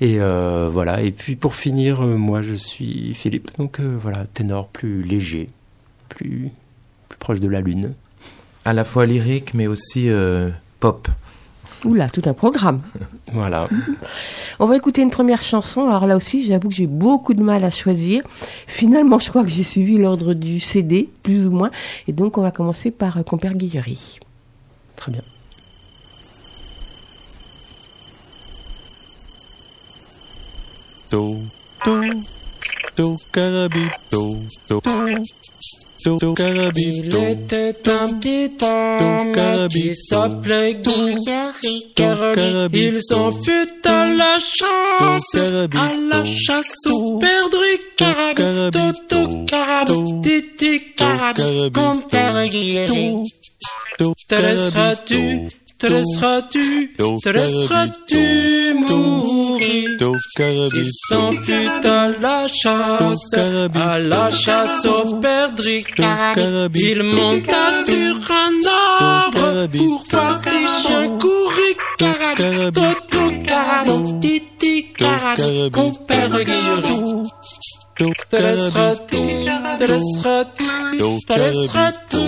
Et 0.00 0.20
euh, 0.20 0.68
voilà. 0.70 1.02
Et 1.02 1.10
puis 1.10 1.36
pour 1.36 1.54
finir, 1.54 2.02
euh, 2.02 2.16
moi 2.16 2.42
je 2.42 2.54
suis 2.54 3.14
Philippe, 3.14 3.50
donc 3.58 3.80
euh, 3.80 3.96
voilà 4.00 4.26
ténor 4.26 4.68
plus 4.68 5.02
léger, 5.02 5.48
plus 6.08 6.50
plus 7.08 7.18
proche 7.18 7.40
de 7.40 7.48
la 7.48 7.60
lune. 7.60 7.94
À 8.64 8.72
la 8.72 8.84
fois 8.84 9.06
lyrique, 9.06 9.54
mais 9.54 9.66
aussi 9.66 10.08
euh, 10.08 10.50
pop. 10.80 11.08
Oula, 11.84 12.08
tout 12.08 12.22
un 12.26 12.34
programme. 12.34 12.80
Voilà. 13.32 13.68
On 14.58 14.66
va 14.66 14.76
écouter 14.76 15.02
une 15.02 15.10
première 15.10 15.42
chanson. 15.42 15.86
Alors 15.86 16.06
là 16.06 16.16
aussi, 16.16 16.42
j'avoue 16.42 16.68
que 16.68 16.74
j'ai 16.74 16.86
beaucoup 16.86 17.34
de 17.34 17.42
mal 17.42 17.62
à 17.62 17.70
choisir. 17.70 18.22
Finalement, 18.66 19.18
je 19.18 19.28
crois 19.28 19.42
que 19.42 19.50
j'ai 19.50 19.62
suivi 19.62 19.98
l'ordre 19.98 20.32
du 20.32 20.60
CD, 20.60 21.10
plus 21.22 21.46
ou 21.46 21.50
moins. 21.50 21.70
Et 22.06 22.12
donc, 22.12 22.38
on 22.38 22.42
va 22.42 22.50
commencer 22.50 22.90
par 22.90 23.18
euh, 23.18 23.22
Compère 23.22 23.54
Guillery. 23.54 24.18
Très 24.96 25.12
bien. 25.12 25.22
Do, 31.10 31.42
do, 31.84 32.00
do, 32.94 33.16
carabito, 33.32 34.38
do, 34.68 34.80
do, 34.82 36.18
do, 36.18 36.18
Il 36.20 36.34
carabito, 36.34 37.22
était 37.22 37.88
un 37.88 38.08
petit 38.18 38.50
homme 38.62 39.68
qui 39.70 39.94
s'appelait 39.96 40.74
Guy. 40.74 41.24
Il 42.74 43.02
s'en 43.02 43.30
fut 43.30 43.68
à 43.86 44.04
la 44.12 44.38
chasse, 44.38 45.34
à 45.34 45.92
la 45.94 46.24
chasse 46.26 46.86
au 46.90 47.18
perdrix 47.18 47.78
Titi 50.22 50.94
Carabine, 50.94 51.70
compère 51.72 52.48
Guillery. 52.48 53.24
Te 53.96 54.34
laisseras-tu, 54.34 55.48
te 55.78 55.86
laisseras-tu, 55.86 56.94
te 56.96 57.28
laisseras-tu 57.28 58.74
mourir 58.74 59.38
il 60.74 60.90
s'en 61.08 61.32
fut 61.32 61.86
à 61.86 62.08
la 62.20 62.46
chasse, 62.48 63.34
à 63.34 63.98
la 63.98 64.30
chasse 64.30 64.86
au 64.86 65.20
perdrix. 65.20 65.84
Il 66.74 67.02
monta 67.02 67.84
sur 67.86 68.16
un 68.30 68.60
arbre 68.66 69.66
pour 69.76 70.04
voir 70.10 70.40
ses 70.44 70.88
chiens 70.88 71.18
courir. 71.18 72.72
Toto 72.72 73.30
carabou, 73.46 74.20
titi 74.20 74.92
carabou, 74.92 75.70
compère. 75.70 77.37
Te 77.98 78.04
te 78.30 78.36
laisseras-tu, 78.36 79.16
te 81.26 81.32
laisseras-tu 81.32 82.20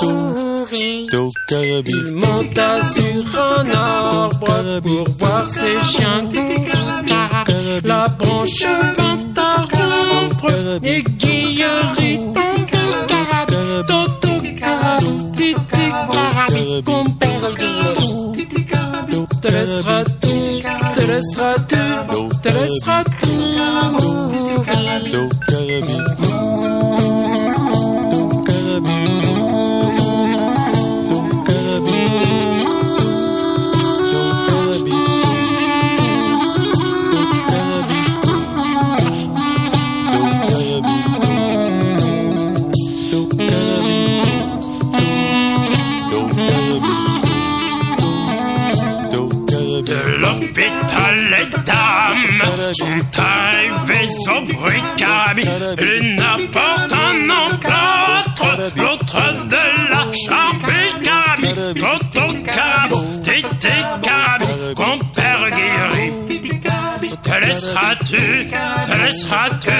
mourir. 0.00 1.10
do, 1.10 1.30
carabito, 1.48 1.98
Il 2.06 2.14
monta 2.14 2.80
sur 2.92 3.40
un 3.40 3.68
arbre 3.70 4.80
pour 4.80 5.08
voir 5.18 5.48
ses 5.48 5.80
chiens. 5.80 6.30
La 7.82 8.06
branche 8.18 8.64
vint 8.98 9.42
à 9.42 9.66
rompre 9.72 10.52
et 10.84 11.02
Guillery. 11.02 12.20
Toto 13.88 14.32
carabou, 14.60 15.32
titi 15.36 15.54
carabou, 16.12 16.82
compère 16.84 17.54
Guillery. 17.58 18.46
Te 19.42 19.48
laisseras-tu, 21.10 21.76
laisseras-tu, 22.08 22.28
te 22.42 22.48
laisseras-tu 22.48 23.90
mourir. 23.92 24.50
Sont 52.74 53.04
arrivées 53.18 54.06
sans 54.24 54.42
bruit 54.42 54.82
carabine. 54.96 55.48
L'une 55.78 56.20
apporte 56.20 56.92
un 56.92 57.30
emplâtre, 57.30 58.72
l'autre 58.76 59.34
de 59.46 59.90
la 59.90 60.04
charpie 60.26 60.92
carabine. 61.02 61.74
Toto 61.74 62.26
carabou, 62.44 63.04
titi 63.22 63.76
carabine, 64.02 64.74
compère 64.74 65.46
guéri. 65.50 66.12
Te 67.22 67.46
laisseras-tu, 67.46 68.48
te 68.48 69.04
laisseras-tu, 69.04 69.70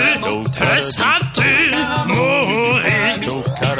te 0.52 0.74
laisseras-tu 0.74 1.52
mourir? 2.06 3.00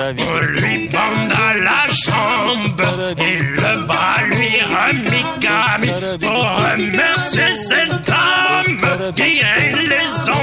On 0.03 0.45
lui 0.47 0.89
banda 0.89 1.47
la 1.63 1.85
jambe 1.93 2.83
et 3.19 3.39
le 3.39 3.87
bras 3.87 4.23
lui 4.27 4.61
remit 4.63 5.25
carabine 5.41 6.19
pour 6.21 6.43
remercier 6.43 7.51
qui 7.51 7.80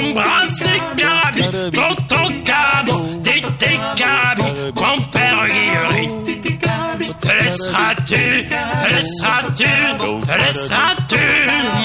les 0.07 0.11
embrassait 0.11 0.81
carabine. 0.97 1.71
Toto 1.71 2.21
carabine, 2.43 3.23
titi 3.23 3.79
carabine, 3.95 4.71
compère 4.75 5.45
Guillery. 5.47 6.07
Te 7.19 7.27
laisseras-tu, 7.27 8.47
te 8.47 8.93
laisseras-tu, 8.93 9.65
te 10.25 10.37
laisseras-tu 10.37 11.23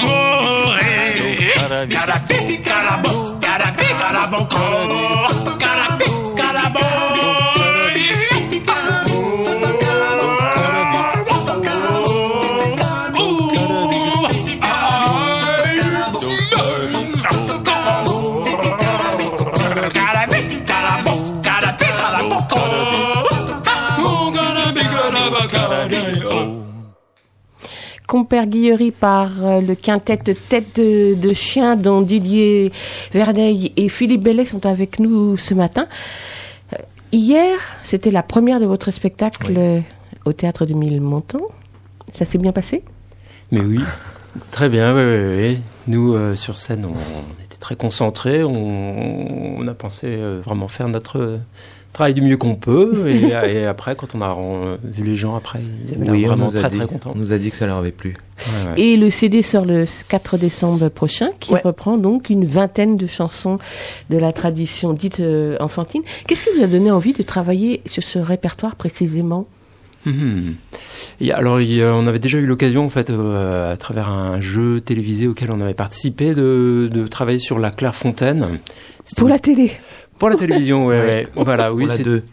mourir? 0.03 1.53
Carabi, 1.89 2.61
carabo, 2.61 3.11
carabi, 3.41 3.87
carabo, 3.99 4.47
Compère 28.23 28.45
Guillery 28.45 28.91
par 28.91 29.45
euh, 29.45 29.59
le 29.59 29.75
quintet 29.75 30.15
Tête 30.15 30.77
de, 30.77 31.13
de 31.13 31.33
Chien 31.33 31.75
dont 31.75 32.01
Didier 32.01 32.71
Verdeil 33.11 33.73
et 33.75 33.89
Philippe 33.89 34.23
Bellet 34.23 34.45
sont 34.45 34.65
avec 34.65 34.97
nous 34.97 35.35
ce 35.35 35.53
matin. 35.53 35.87
Euh, 36.71 36.77
Hier, 37.11 37.59
c'était 37.83 38.11
la 38.11 38.23
première 38.23 38.61
de 38.61 38.65
votre 38.65 38.91
spectacle 38.91 39.53
euh, 39.57 39.81
au 40.23 40.31
Théâtre 40.31 40.65
de 40.65 40.73
Mille-Montants. 40.73 41.49
Ça 42.17 42.23
s'est 42.23 42.37
bien 42.37 42.53
passé? 42.53 42.85
Mais 43.51 43.59
oui, 43.59 43.81
très 44.51 44.69
bien, 44.69 44.95
oui, 44.95 45.01
oui, 45.03 45.35
oui. 45.37 45.59
Nous, 45.87 46.13
euh, 46.13 46.37
sur 46.37 46.57
scène, 46.57 46.85
on, 46.85 46.91
on 46.91 47.43
était 47.43 47.59
très 47.59 47.75
concentrés. 47.75 48.41
On, 48.41 49.57
on 49.57 49.67
a 49.67 49.73
pensé 49.73 50.07
euh, 50.07 50.39
vraiment 50.41 50.69
faire 50.69 50.87
notre 50.87 51.39
euh, 51.93 51.95
travail 51.95 52.13
du 52.13 52.21
mieux 52.21 52.37
qu'on 52.37 52.55
peut. 52.55 53.05
Et, 53.07 53.27
et 53.55 53.65
après, 53.65 53.95
quand 53.95 54.15
on 54.15 54.21
a 54.21 54.35
vu 54.83 55.03
les 55.03 55.15
gens, 55.15 55.35
après, 55.35 55.59
ils 55.83 55.93
avaient 55.93 56.05
l'air 56.05 56.13
Oui, 56.13 56.23
on 56.25 56.27
vraiment 56.27 56.49
très, 56.49 56.69
dit, 56.69 56.77
très 56.77 56.87
contents. 56.87 57.11
on 57.15 57.17
nous 57.19 57.33
a 57.33 57.37
dit 57.37 57.49
que 57.51 57.55
ça 57.55 57.67
leur 57.67 57.77
avait 57.77 57.91
plu. 57.91 58.13
Ouais, 58.39 58.69
ouais. 58.71 58.81
Et 58.81 58.97
le 58.97 59.09
CD 59.09 59.41
sort 59.41 59.65
le 59.65 59.85
4 60.09 60.37
décembre 60.37 60.89
prochain, 60.89 61.29
qui 61.39 61.53
Ouais. 61.53 61.61
reprend 61.63 61.97
donc 61.97 62.29
une 62.29 62.45
vingtaine 62.45 62.97
de 62.97 63.05
chansons 63.07 63.59
de 64.09 64.17
la 64.17 64.31
tradition 64.33 64.93
dite 64.93 65.19
euh, 65.19 65.55
enfantine. 65.59 66.01
Qu'est-ce 66.27 66.43
qui 66.45 66.49
vous 66.57 66.63
a 66.63 66.67
donné 66.67 66.89
envie 66.91 67.13
de 67.13 67.21
travailler 67.23 67.81
sur 67.85 68.01
ce 68.03 68.17
répertoire 68.19 68.75
précisément? 68.75 69.47
Et 71.21 71.31
alors, 71.31 71.61
il 71.61 71.81
on 71.83 72.07
avait 72.07 72.19
déjà 72.19 72.37
eu 72.37 72.45
l'occasion, 72.45 72.85
en 72.85 72.89
fait, 72.89 73.09
euh, 73.09 73.71
à 73.71 73.77
travers 73.77 74.09
un 74.09 74.41
jeu 74.41 74.81
télévisé 74.81 75.27
auquel 75.27 75.49
on 75.51 75.61
avait 75.61 75.73
participé, 75.73 76.33
de, 76.33 76.89
de 76.91 77.07
travailler 77.07 77.39
sur 77.39 77.57
la 77.59 77.71
Clairefontaine. 77.71 78.45
C'était 79.05 79.19
Pour 79.21 79.29
la 79.29 79.39
télé 79.39 79.71
Pour 80.23 80.29
la 80.29 80.37
télévision, 80.37 80.85
ouais, 80.85 81.01
ouais. 81.01 81.27
Voilà, 81.35 81.73
oui, 81.73 81.85
c'est 81.89 82.03
2. 82.03 82.23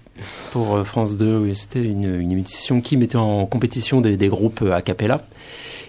pour 0.53 0.77
euh, 0.77 0.85
France 0.85 1.17
2, 1.17 1.39
oui, 1.39 1.57
c'était 1.57 1.83
une, 1.83 2.21
une 2.21 2.31
émission 2.31 2.81
qui 2.81 2.97
mettait 2.97 3.17
en 3.17 3.47
compétition 3.47 4.01
des, 4.01 4.17
des 4.17 4.29
groupes 4.29 4.63
euh, 4.63 4.77
a 4.77 4.81
cappella. 4.81 5.27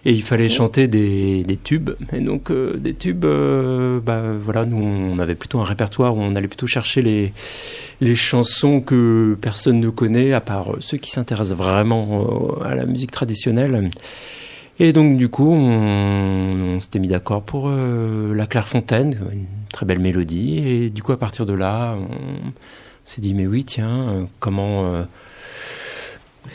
Et 0.03 0.11
il 0.11 0.23
fallait 0.23 0.49
chanter 0.49 0.87
des, 0.87 1.43
des 1.43 1.57
tubes. 1.57 1.91
Et 2.11 2.21
donc, 2.21 2.49
euh, 2.49 2.75
des 2.75 2.95
tubes, 2.95 3.23
euh, 3.25 3.99
bah, 3.99 4.23
voilà, 4.43 4.65
nous, 4.65 4.83
on 4.83 5.19
avait 5.19 5.35
plutôt 5.35 5.59
un 5.59 5.63
répertoire 5.63 6.17
où 6.17 6.21
on 6.21 6.35
allait 6.35 6.47
plutôt 6.47 6.65
chercher 6.65 7.03
les, 7.03 7.33
les 8.01 8.15
chansons 8.15 8.81
que 8.81 9.37
personne 9.39 9.79
ne 9.79 9.89
connaît, 9.91 10.33
à 10.33 10.41
part 10.41 10.77
ceux 10.79 10.97
qui 10.97 11.11
s'intéressent 11.11 11.55
vraiment 11.55 12.57
à 12.65 12.73
la 12.73 12.87
musique 12.87 13.11
traditionnelle. 13.11 13.91
Et 14.83 14.93
donc, 14.93 15.19
du 15.19 15.29
coup, 15.29 15.53
on, 15.53 16.79
s'était 16.81 16.97
mis 16.97 17.07
d'accord 17.07 17.43
pour 17.43 17.65
euh, 17.67 18.33
La 18.33 18.47
Clairefontaine, 18.47 19.15
une 19.31 19.45
très 19.71 19.85
belle 19.85 19.99
mélodie. 19.99 20.57
Et 20.57 20.89
du 20.89 21.03
coup, 21.03 21.11
à 21.11 21.19
partir 21.19 21.45
de 21.45 21.53
là, 21.53 21.95
on 21.99 22.51
s'est 23.05 23.21
dit, 23.21 23.35
mais 23.35 23.45
oui, 23.45 23.63
tiens, 23.63 24.09
euh, 24.09 24.23
comment. 24.39 24.85
euh, 24.91 25.03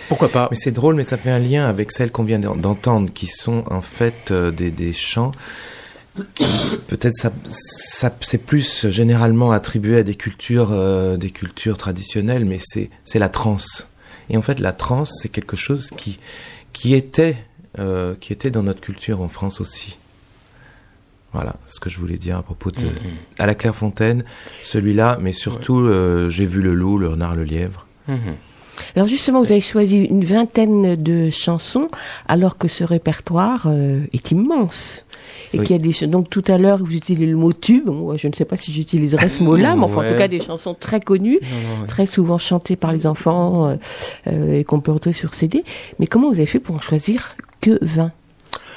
pourquoi 0.09 0.29
pas 0.29 0.49
Mais 0.51 0.57
c'est 0.57 0.73
drôle, 0.73 0.97
mais 0.97 1.05
ça 1.05 1.17
fait 1.17 1.31
un 1.31 1.39
lien 1.39 1.69
avec 1.69 1.93
celles 1.93 2.11
qu'on 2.11 2.25
vient 2.25 2.41
d'en- 2.41 2.57
d'entendre, 2.57 3.13
qui 3.15 3.29
sont 3.29 3.63
en 3.71 3.81
fait 3.81 4.33
euh, 4.33 4.51
des, 4.51 4.73
des 4.73 4.93
chants 4.93 5.31
peut-être 6.89 7.13
ça, 7.15 7.31
ça 7.45 8.11
c'est 8.23 8.43
plus 8.45 8.89
généralement 8.89 9.53
attribué 9.53 9.99
à 9.99 10.03
des 10.03 10.15
cultures 10.15 10.73
des 11.19 11.29
cultures 11.31 11.77
traditionnelles, 11.77 12.47
mais 12.47 12.57
c'est 12.59 12.89
c'est 13.05 13.19
la 13.19 13.29
trance. 13.29 13.87
Et 14.31 14.39
en 14.39 14.43
fait, 14.43 14.59
la 14.59 14.73
trance, 14.73 15.11
c'est 15.21 15.29
quelque 15.29 15.57
chose 15.57 15.91
qui 15.95 16.19
qui 16.73 16.95
était 16.95 17.37
euh, 17.79 18.15
qui 18.21 18.33
était 18.33 18.51
dans 18.51 18.63
notre 18.63 18.81
culture 18.81 19.21
en 19.21 19.29
France 19.29 19.61
aussi. 19.61 19.99
Voilà 21.33 21.57
ce 21.67 21.81
que 21.81 21.91
je 21.91 21.99
voulais 21.99 22.17
dire 22.17 22.37
à 22.39 22.43
propos 22.43 22.71
de 22.71 22.85
Mhm. 22.87 22.93
à 23.39 23.47
la 23.47 23.55
Clairefontaine, 23.55 24.25
celui-là, 24.63 25.19
mais 25.21 25.33
surtout 25.33 25.79
euh, 25.81 26.31
j'ai 26.31 26.47
vu 26.47 26.63
le 26.63 26.73
loup, 26.75 26.97
le 26.99 27.09
renard, 27.09 27.35
le 27.35 27.45
lièvre. 27.45 27.87
Mhm. 28.09 28.37
Alors 28.95 29.09
justement, 29.09 29.43
vous 29.43 29.53
avez 29.53 29.61
choisi 29.61 29.99
une 30.05 30.25
vingtaine 30.25 30.97
de 30.97 31.31
chansons, 31.31 31.89
alors 32.29 32.59
que 32.59 32.69
ce 32.69 32.85
répertoire 32.85 33.65
euh, 33.67 34.03
est 34.13 34.31
immense. 34.31 35.03
Et 35.53 35.59
Oui. 35.61 35.67
qu'il 35.67 35.77
y 35.77 35.79
a 35.79 35.83
des 35.83 36.07
donc 36.07 36.29
tout 36.31 36.43
à 36.49 36.59
l'heure 36.59 36.79
vous 36.79 36.95
utilisez 36.95 37.27
le 37.27 37.37
mot 37.37 37.53
tube. 37.53 37.85
Bon, 37.87 37.95
moi, 37.95 38.17
je 38.17 38.29
ne 38.29 38.33
sais 38.33 38.45
pas 38.45 38.57
si 38.57 38.73
j'utiliserai 38.73 39.29
ce 39.29 39.43
mot-là, 39.43 39.75
mais 39.77 39.83
enfin 39.83 40.05
en 40.05 40.09
tout 40.09 40.17
cas 40.17 40.29
des 40.29 40.41
chansons 40.41 40.75
très 40.75 41.01
connues, 41.01 41.39
Non, 41.43 41.49
non, 41.77 41.81
ouais. 41.83 41.87
très 41.87 42.07
souvent 42.07 42.39
chantées 42.39 42.77
par 42.77 42.93
les 42.93 43.07
enfants 43.07 43.69
euh, 43.69 43.77
euh, 44.29 44.59
et 44.61 44.65
qu'on 44.65 44.81
peut 44.81 44.93
retrouver 44.93 45.15
sur 45.15 45.35
CD. 45.35 45.65
Mais 45.99 46.07
comment 46.07 46.29
vous 46.29 46.37
avez 46.37 46.47
fait 46.47 46.59
pour 46.61 46.75
en 46.75 46.81
choisir 46.81 47.37
que 47.61 47.79
20 47.83 48.11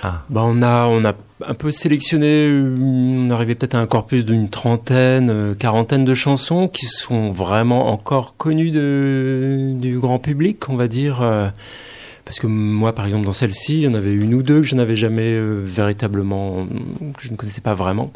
Ah, 0.03 0.23
Bah, 0.29 0.41
on 0.45 0.61
a 0.61 0.85
on 0.87 1.03
a 1.05 1.13
un 1.47 1.53
peu 1.53 1.71
sélectionné, 1.71 2.49
on 2.79 3.29
arrivait 3.29 3.55
peut-être 3.55 3.75
à 3.75 3.79
un 3.79 3.85
corpus 3.87 4.25
d'une 4.25 4.49
trentaine, 4.49 5.29
euh, 5.29 5.53
quarantaine 5.55 6.03
de 6.03 6.13
chansons 6.13 6.67
qui 6.67 6.85
sont 6.85 7.31
vraiment 7.31 7.91
encore 7.93 8.35
connues 8.37 8.71
de, 8.71 9.71
du 9.75 9.99
grand 9.99 10.19
public, 10.19 10.67
on 10.69 10.75
va 10.75 10.87
dire. 10.87 11.21
euh, 11.21 11.47
parce 12.25 12.39
que 12.39 12.45
moi, 12.47 12.93
par 12.93 13.05
exemple, 13.07 13.25
dans 13.25 13.33
celle-ci, 13.33 13.77
il 13.77 13.81
y 13.83 13.87
en 13.87 13.95
avait 13.95 14.13
une 14.13 14.35
ou 14.35 14.43
deux 14.43 14.57
que 14.57 14.67
je 14.67 14.75
n'avais 14.75 14.95
jamais 14.95 15.23
euh, 15.33 15.63
véritablement, 15.65 16.67
que 17.17 17.23
je 17.23 17.31
ne 17.31 17.35
connaissais 17.37 17.61
pas 17.61 17.73
vraiment. 17.73 18.11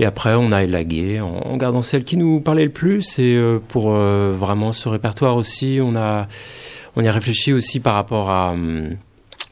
Et 0.00 0.04
après, 0.04 0.34
on 0.34 0.50
a 0.50 0.64
élagué 0.64 1.20
en, 1.20 1.28
en 1.28 1.56
gardant 1.56 1.82
celle 1.82 2.02
qui 2.02 2.16
nous 2.16 2.40
parlait 2.40 2.64
le 2.64 2.72
plus. 2.72 3.20
Et 3.20 3.36
euh, 3.36 3.58
pour 3.68 3.92
euh, 3.94 4.32
vraiment 4.36 4.72
ce 4.72 4.88
répertoire 4.88 5.36
aussi, 5.36 5.78
on 5.80 5.94
a, 5.94 6.26
on 6.96 7.02
y 7.02 7.08
a 7.08 7.12
réfléchi 7.12 7.52
aussi 7.52 7.78
par 7.78 7.94
rapport 7.94 8.30
à, 8.30 8.50
hum, 8.50 8.96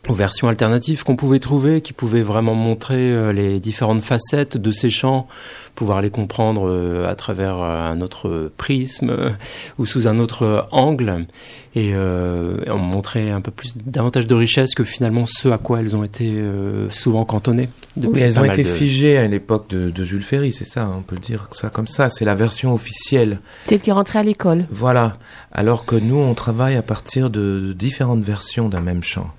aux 0.08 0.14
versions 0.14 0.48
alternatives 0.48 1.02
qu'on 1.04 1.16
pouvait 1.16 1.38
trouver, 1.38 1.80
qui 1.80 1.92
pouvaient 1.92 2.22
vraiment 2.22 2.54
montrer 2.54 3.10
euh, 3.10 3.32
les 3.32 3.58
différentes 3.60 4.02
facettes 4.02 4.56
de 4.56 4.70
ces 4.70 4.90
chants, 4.90 5.26
pouvoir 5.74 6.02
les 6.02 6.10
comprendre 6.10 6.68
euh, 6.68 7.08
à 7.08 7.14
travers 7.14 7.56
euh, 7.62 7.90
un 7.90 8.00
autre 8.02 8.50
prisme 8.56 9.10
euh, 9.10 9.30
ou 9.78 9.86
sous 9.86 10.06
un 10.06 10.18
autre 10.18 10.68
angle, 10.72 11.26
et, 11.74 11.92
euh, 11.94 12.58
et 12.66 12.70
en 12.70 12.78
montrer 12.78 13.30
un 13.30 13.40
peu 13.40 13.50
plus 13.50 13.74
davantage 13.84 14.26
de 14.26 14.34
richesse 14.34 14.74
que 14.74 14.84
finalement 14.84 15.24
ce 15.26 15.48
à 15.48 15.58
quoi 15.58 15.80
elles 15.80 15.96
ont 15.96 16.04
été 16.04 16.30
euh, 16.34 16.88
souvent 16.90 17.24
cantonnées. 17.24 17.68
Oui, 17.96 18.20
elles 18.20 18.38
ont 18.38 18.44
été 18.44 18.62
de- 18.62 18.68
figées 18.68 19.16
à 19.16 19.26
l'époque 19.26 19.68
de, 19.70 19.90
de 19.90 20.04
Jules 20.04 20.22
Ferry, 20.22 20.52
c'est 20.52 20.66
ça, 20.66 20.82
hein, 20.84 20.94
on 20.98 21.02
peut 21.02 21.16
le 21.16 21.20
dire 21.22 21.48
ça 21.50 21.70
comme 21.70 21.88
ça. 21.88 22.10
C'est 22.10 22.24
la 22.26 22.34
version 22.34 22.74
officielle. 22.74 23.40
Celle 23.68 23.80
qui 23.80 23.90
est 23.90 23.94
rentrée 23.94 24.18
à 24.18 24.22
l'école. 24.22 24.66
Voilà. 24.70 25.16
Alors 25.50 25.84
que 25.86 25.96
nous, 25.96 26.18
on 26.18 26.34
travaille 26.34 26.76
à 26.76 26.82
partir 26.82 27.30
de, 27.30 27.58
de 27.60 27.72
différentes 27.72 28.22
versions 28.22 28.68
d'un 28.68 28.80
même 28.80 29.02
chant. 29.02 29.30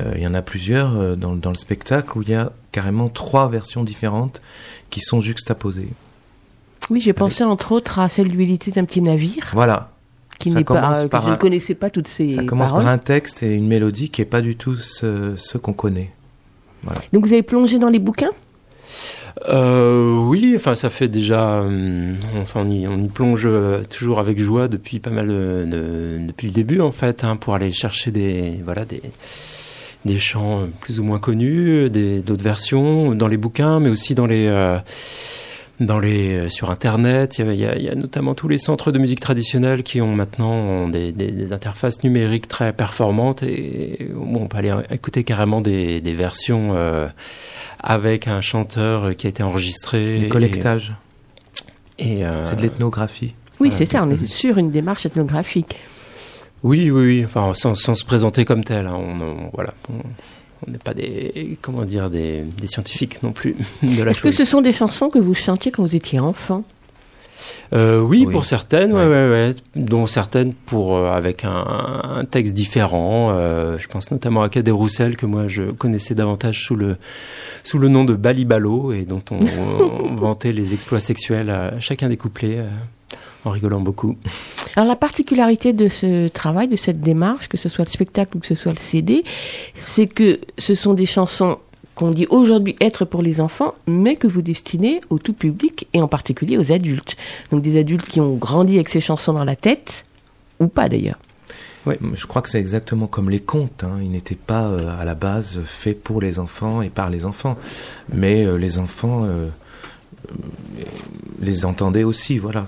Euh, 0.00 0.12
Il 0.16 0.22
y 0.22 0.26
en 0.26 0.34
a 0.34 0.42
plusieurs 0.42 0.96
euh, 0.96 1.16
dans, 1.16 1.34
dans 1.34 1.50
le 1.50 1.56
spectacle 1.56 2.16
où 2.18 2.22
il 2.22 2.30
y 2.30 2.34
a 2.34 2.52
carrément 2.72 3.08
trois 3.08 3.48
versions 3.48 3.84
différentes 3.84 4.40
qui 4.90 5.00
sont 5.00 5.20
juxtaposées. 5.20 5.88
Oui, 6.90 7.00
j'ai 7.00 7.12
pensé 7.12 7.44
entre 7.44 7.72
autres 7.72 7.98
à 7.98 8.08
celle 8.08 8.28
d'humilité 8.28 8.70
d'un 8.70 8.84
petit 8.84 9.02
navire, 9.02 9.50
Voilà. 9.52 9.90
qui 10.38 10.50
Ça 10.50 10.58
n'est 10.58 10.64
pas, 10.64 10.74
que 11.02 11.06
par 11.06 11.22
je 11.22 11.28
ne 11.28 11.34
un- 11.34 11.36
connaissais 11.36 11.74
pas 11.74 11.90
toutes 11.90 12.08
ces 12.08 12.30
Ça 12.30 12.42
commence 12.44 12.70
paroles. 12.70 12.84
par 12.84 12.92
un 12.92 12.98
texte 12.98 13.42
et 13.42 13.54
une 13.54 13.68
mélodie 13.68 14.08
qui 14.10 14.20
est 14.22 14.26
pas 14.26 14.40
du 14.40 14.56
tout 14.56 14.74
ce, 14.76 15.34
ce 15.36 15.58
qu'on 15.58 15.72
connaît. 15.74 16.10
Donc 17.12 17.24
vous 17.26 17.32
avez 17.32 17.42
plongé 17.44 17.78
dans 17.78 17.88
les 17.88 18.00
bouquins? 18.00 18.30
Euh, 19.48 20.16
oui, 20.18 20.52
enfin 20.56 20.74
ça 20.74 20.90
fait 20.90 21.08
déjà, 21.08 21.60
euh, 21.60 22.12
enfin 22.42 22.64
on 22.66 22.68
y, 22.68 22.86
on 22.86 22.98
y 23.00 23.08
plonge 23.08 23.42
euh, 23.46 23.82
toujours 23.84 24.18
avec 24.18 24.38
joie 24.40 24.68
depuis 24.68 24.98
pas 24.98 25.10
mal 25.10 25.26
de, 25.28 25.64
de- 25.66 26.26
depuis 26.26 26.48
le 26.48 26.52
début 26.52 26.80
en 26.80 26.92
fait, 26.92 27.24
hein, 27.24 27.36
pour 27.36 27.54
aller 27.54 27.70
chercher 27.72 28.10
des 28.10 28.60
voilà 28.64 28.84
des 28.84 29.00
des 30.04 30.18
chants 30.18 30.66
plus 30.80 31.00
ou 31.00 31.04
moins 31.04 31.18
connus, 31.18 31.90
des 31.90 32.20
d'autres 32.22 32.44
versions 32.44 33.14
dans 33.14 33.28
les 33.28 33.36
bouquins, 33.36 33.80
mais 33.80 33.88
aussi 33.90 34.14
dans 34.14 34.26
les 34.26 34.46
euh, 34.46 34.78
dans 35.80 35.98
les 35.98 36.32
euh, 36.32 36.48
sur 36.48 36.70
internet. 36.70 37.38
Il 37.38 37.46
y, 37.46 37.48
a, 37.48 37.52
il 37.54 37.60
y 37.60 37.66
a- 37.66 37.76
il 37.78 37.84
y 37.84 37.88
a 37.88 37.94
notamment 37.94 38.34
tous 38.34 38.46
les 38.48 38.58
centres 38.58 38.92
de 38.92 38.98
musique 38.98 39.20
traditionnelle 39.20 39.82
qui 39.82 40.00
ont 40.00 40.14
maintenant 40.14 40.52
ont 40.52 40.88
des, 40.88 41.12
des, 41.12 41.30
des 41.32 41.52
interfaces 41.52 42.02
numériques 42.04 42.46
très 42.48 42.72
performantes 42.72 43.42
et 43.42 44.10
bon, 44.14 44.42
on 44.42 44.46
peut 44.48 44.58
aller 44.58 44.74
écouter 44.90 45.24
carrément 45.24 45.60
des, 45.60 46.00
des 46.00 46.12
versions. 46.14 46.74
euh, 46.76 47.08
avec 47.84 48.28
un 48.28 48.40
chanteur 48.40 49.16
qui 49.16 49.26
a 49.26 49.30
été 49.30 49.42
enregistré. 49.42 50.06
Le 50.20 50.28
collectage, 50.28 50.92
Et, 51.98 52.18
et, 52.20 52.24
euh, 52.24 52.44
c'est 52.44 52.54
de 52.54 52.62
l'ethnographie. 52.62 53.34
Oui, 53.58 53.70
Voilà. 53.70 53.74
c'est 53.76 53.86
ça, 53.96 54.04
on 54.04 54.10
est 54.12 54.24
sur 54.28 54.56
une 54.56 54.70
démarche 54.70 55.04
ethnographique. 55.04 55.80
Oui, 56.62 56.90
oui, 56.90 57.04
oui. 57.06 57.24
Enfin, 57.24 57.52
sans, 57.54 57.74
sans 57.74 57.94
se 57.94 58.04
présenter 58.04 58.44
comme 58.44 58.64
tel. 58.64 58.86
hein. 58.86 58.94
On, 58.96 59.20
on- 59.20 59.50
voilà. 59.52 59.74
On 59.90 59.94
on 60.64 60.70
n'est 60.70 60.78
pas 60.78 60.94
des, 60.94 61.58
comment 61.60 61.82
dire, 61.84 62.08
des, 62.08 62.42
des 62.42 62.68
scientifiques 62.68 63.20
non 63.24 63.32
plus 63.32 63.56
de 63.82 64.00
la 64.04 64.12
Est-ce 64.12 64.22
que 64.22 64.30
ce 64.30 64.44
sont 64.44 64.60
des 64.60 64.70
chansons 64.72 65.08
que 65.08 65.18
vous 65.18 65.34
chantiez 65.34 65.72
quand 65.72 65.82
vous 65.82 65.96
étiez 65.96 66.20
enfant? 66.20 66.62
Euh, 67.72 67.98
oui, 67.98 68.22
Oui. 68.24 68.32
pour 68.32 68.44
certaines, 68.44 68.92
ouais, 68.92 69.00
Ouais. 69.02 69.08
ouais, 69.08 69.28
ouais, 69.30 69.54
dont 69.74 70.06
certaines 70.06 70.52
pour 70.52 70.94
euh, 70.96 71.10
avec 71.10 71.44
un, 71.44 71.50
un 72.18 72.24
texte 72.24 72.54
différent. 72.54 73.30
euh, 73.32 73.76
je 73.78 73.88
pense 73.88 74.12
notamment 74.12 74.42
à 74.44 74.48
Cadet 74.48 74.70
Roussel 74.70 75.16
que 75.16 75.26
moi 75.26 75.48
je 75.48 75.64
connaissais 75.64 76.14
davantage 76.14 76.62
sous 76.64 76.76
le 76.76 76.96
sous 77.64 77.78
le 77.80 77.88
nom 77.88 78.04
de 78.04 78.14
Balibalo 78.14 78.92
et 78.92 79.04
dont 79.04 79.22
on, 79.32 79.40
on 80.10 80.14
vantait 80.14 80.52
les 80.52 80.74
exploits 80.74 81.00
sexuels 81.00 81.50
à 81.50 81.80
chacun 81.80 82.08
des 82.08 82.16
couplets 82.16 82.58
euh, 82.58 82.68
en 83.44 83.50
rigolant 83.50 83.80
beaucoup. 83.80 84.16
Alors 84.76 84.88
la 84.88 84.96
particularité 84.96 85.72
de 85.72 85.88
ce 85.88 86.28
travail, 86.28 86.68
de 86.68 86.76
cette 86.76 87.00
démarche, 87.00 87.48
que 87.48 87.56
ce 87.56 87.68
soit 87.68 87.84
le 87.84 87.90
spectacle 87.90 88.36
ou 88.36 88.40
que 88.40 88.46
ce 88.46 88.54
soit 88.54 88.72
le 88.72 88.78
CD, 88.78 89.24
c'est 89.74 90.06
que 90.06 90.40
ce 90.58 90.74
sont 90.74 90.94
des 90.94 91.06
chansons 91.06 91.58
qu'on 91.94 92.10
dit 92.10 92.26
aujourd'hui 92.30 92.76
être 92.80 93.04
pour 93.04 93.22
les 93.22 93.40
enfants, 93.40 93.74
mais 93.86 94.16
que 94.16 94.26
vous 94.26 94.42
destinez 94.42 95.00
au 95.10 95.18
tout 95.18 95.34
public 95.34 95.88
et 95.92 96.00
en 96.00 96.08
particulier 96.08 96.56
aux 96.56 96.72
adultes. 96.72 97.16
Donc 97.50 97.62
des 97.62 97.76
adultes 97.76 98.06
qui 98.06 98.20
ont 98.20 98.34
grandi 98.34 98.76
avec 98.76 98.88
ces 98.88 99.00
chansons 99.00 99.32
dans 99.32 99.44
la 99.44 99.56
tête, 99.56 100.06
ou 100.58 100.68
pas 100.68 100.88
d'ailleurs. 100.88 101.18
Oui. 101.84 101.94
Je 102.14 102.26
crois 102.26 102.42
que 102.42 102.48
c'est 102.48 102.60
exactement 102.60 103.08
comme 103.08 103.28
les 103.28 103.40
contes. 103.40 103.84
Hein. 103.84 103.98
Ils 104.00 104.10
n'étaient 104.10 104.36
pas 104.36 104.66
euh, 104.66 105.00
à 105.00 105.04
la 105.04 105.14
base 105.14 105.60
faits 105.64 106.02
pour 106.02 106.20
les 106.20 106.38
enfants 106.38 106.80
et 106.80 106.90
par 106.90 107.10
les 107.10 107.24
enfants, 107.24 107.58
mais 108.12 108.46
euh, 108.46 108.56
les 108.56 108.78
enfants 108.78 109.24
euh, 109.24 109.48
euh, 110.28 110.84
les 111.40 111.64
entendaient 111.64 112.04
aussi. 112.04 112.38
Voilà. 112.38 112.66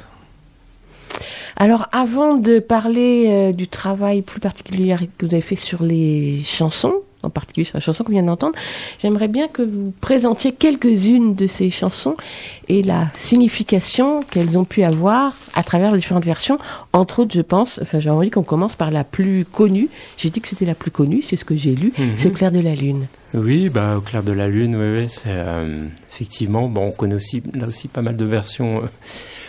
Alors, 1.56 1.86
avant 1.92 2.34
de 2.34 2.58
parler 2.58 3.26
euh, 3.28 3.52
du 3.52 3.68
travail 3.68 4.22
plus 4.22 4.40
particulier 4.40 4.96
que 5.18 5.26
vous 5.26 5.34
avez 5.34 5.42
fait 5.42 5.56
sur 5.56 5.82
les 5.84 6.40
chansons, 6.44 6.94
en 7.22 7.30
particulier 7.30 7.64
sur 7.64 7.76
la 7.76 7.80
chanson 7.80 8.04
qu'on 8.04 8.12
vient 8.12 8.22
d'entendre, 8.24 8.54
j'aimerais 9.00 9.28
bien 9.28 9.48
que 9.48 9.62
vous 9.62 9.94
présentiez 10.00 10.52
quelques-unes 10.52 11.34
de 11.34 11.46
ces 11.46 11.70
chansons 11.70 12.16
et 12.68 12.82
la 12.82 13.06
signification 13.14 14.20
qu'elles 14.20 14.58
ont 14.58 14.64
pu 14.64 14.82
avoir 14.82 15.32
à 15.54 15.62
travers 15.62 15.92
les 15.92 15.98
différentes 15.98 16.24
versions. 16.24 16.58
Entre 16.92 17.20
autres, 17.20 17.34
je 17.34 17.40
pense, 17.40 17.78
enfin, 17.80 17.98
j'ai 18.00 18.10
envie 18.10 18.30
qu'on 18.30 18.42
commence 18.42 18.74
par 18.74 18.90
la 18.90 19.04
plus 19.04 19.44
connue. 19.44 19.88
J'ai 20.18 20.30
dit 20.30 20.40
que 20.40 20.48
c'était 20.48 20.66
la 20.66 20.74
plus 20.74 20.90
connue, 20.90 21.22
c'est 21.22 21.36
ce 21.36 21.44
que 21.44 21.56
j'ai 21.56 21.74
lu, 21.74 21.92
Mhm. 21.98 22.12
c'est 22.16 22.28
Au 22.28 22.32
clair 22.32 22.52
de 22.52 22.60
la 22.60 22.74
lune. 22.74 23.06
Oui, 23.32 23.68
bah, 23.68 23.96
au 23.96 24.00
clair 24.00 24.22
de 24.22 24.32
la 24.32 24.48
lune, 24.48 24.76
oui, 24.76 25.00
oui, 25.00 25.06
c'est 25.08 25.24
euh, 25.30 25.84
effectivement. 26.12 26.68
Bon, 26.68 26.88
on 26.88 26.90
connaît 26.92 27.14
aussi 27.14 27.42
là 27.54 27.66
aussi 27.66 27.88
pas 27.88 28.02
mal 28.02 28.16
de 28.16 28.24
versions 28.24 28.78
euh, 28.78 28.86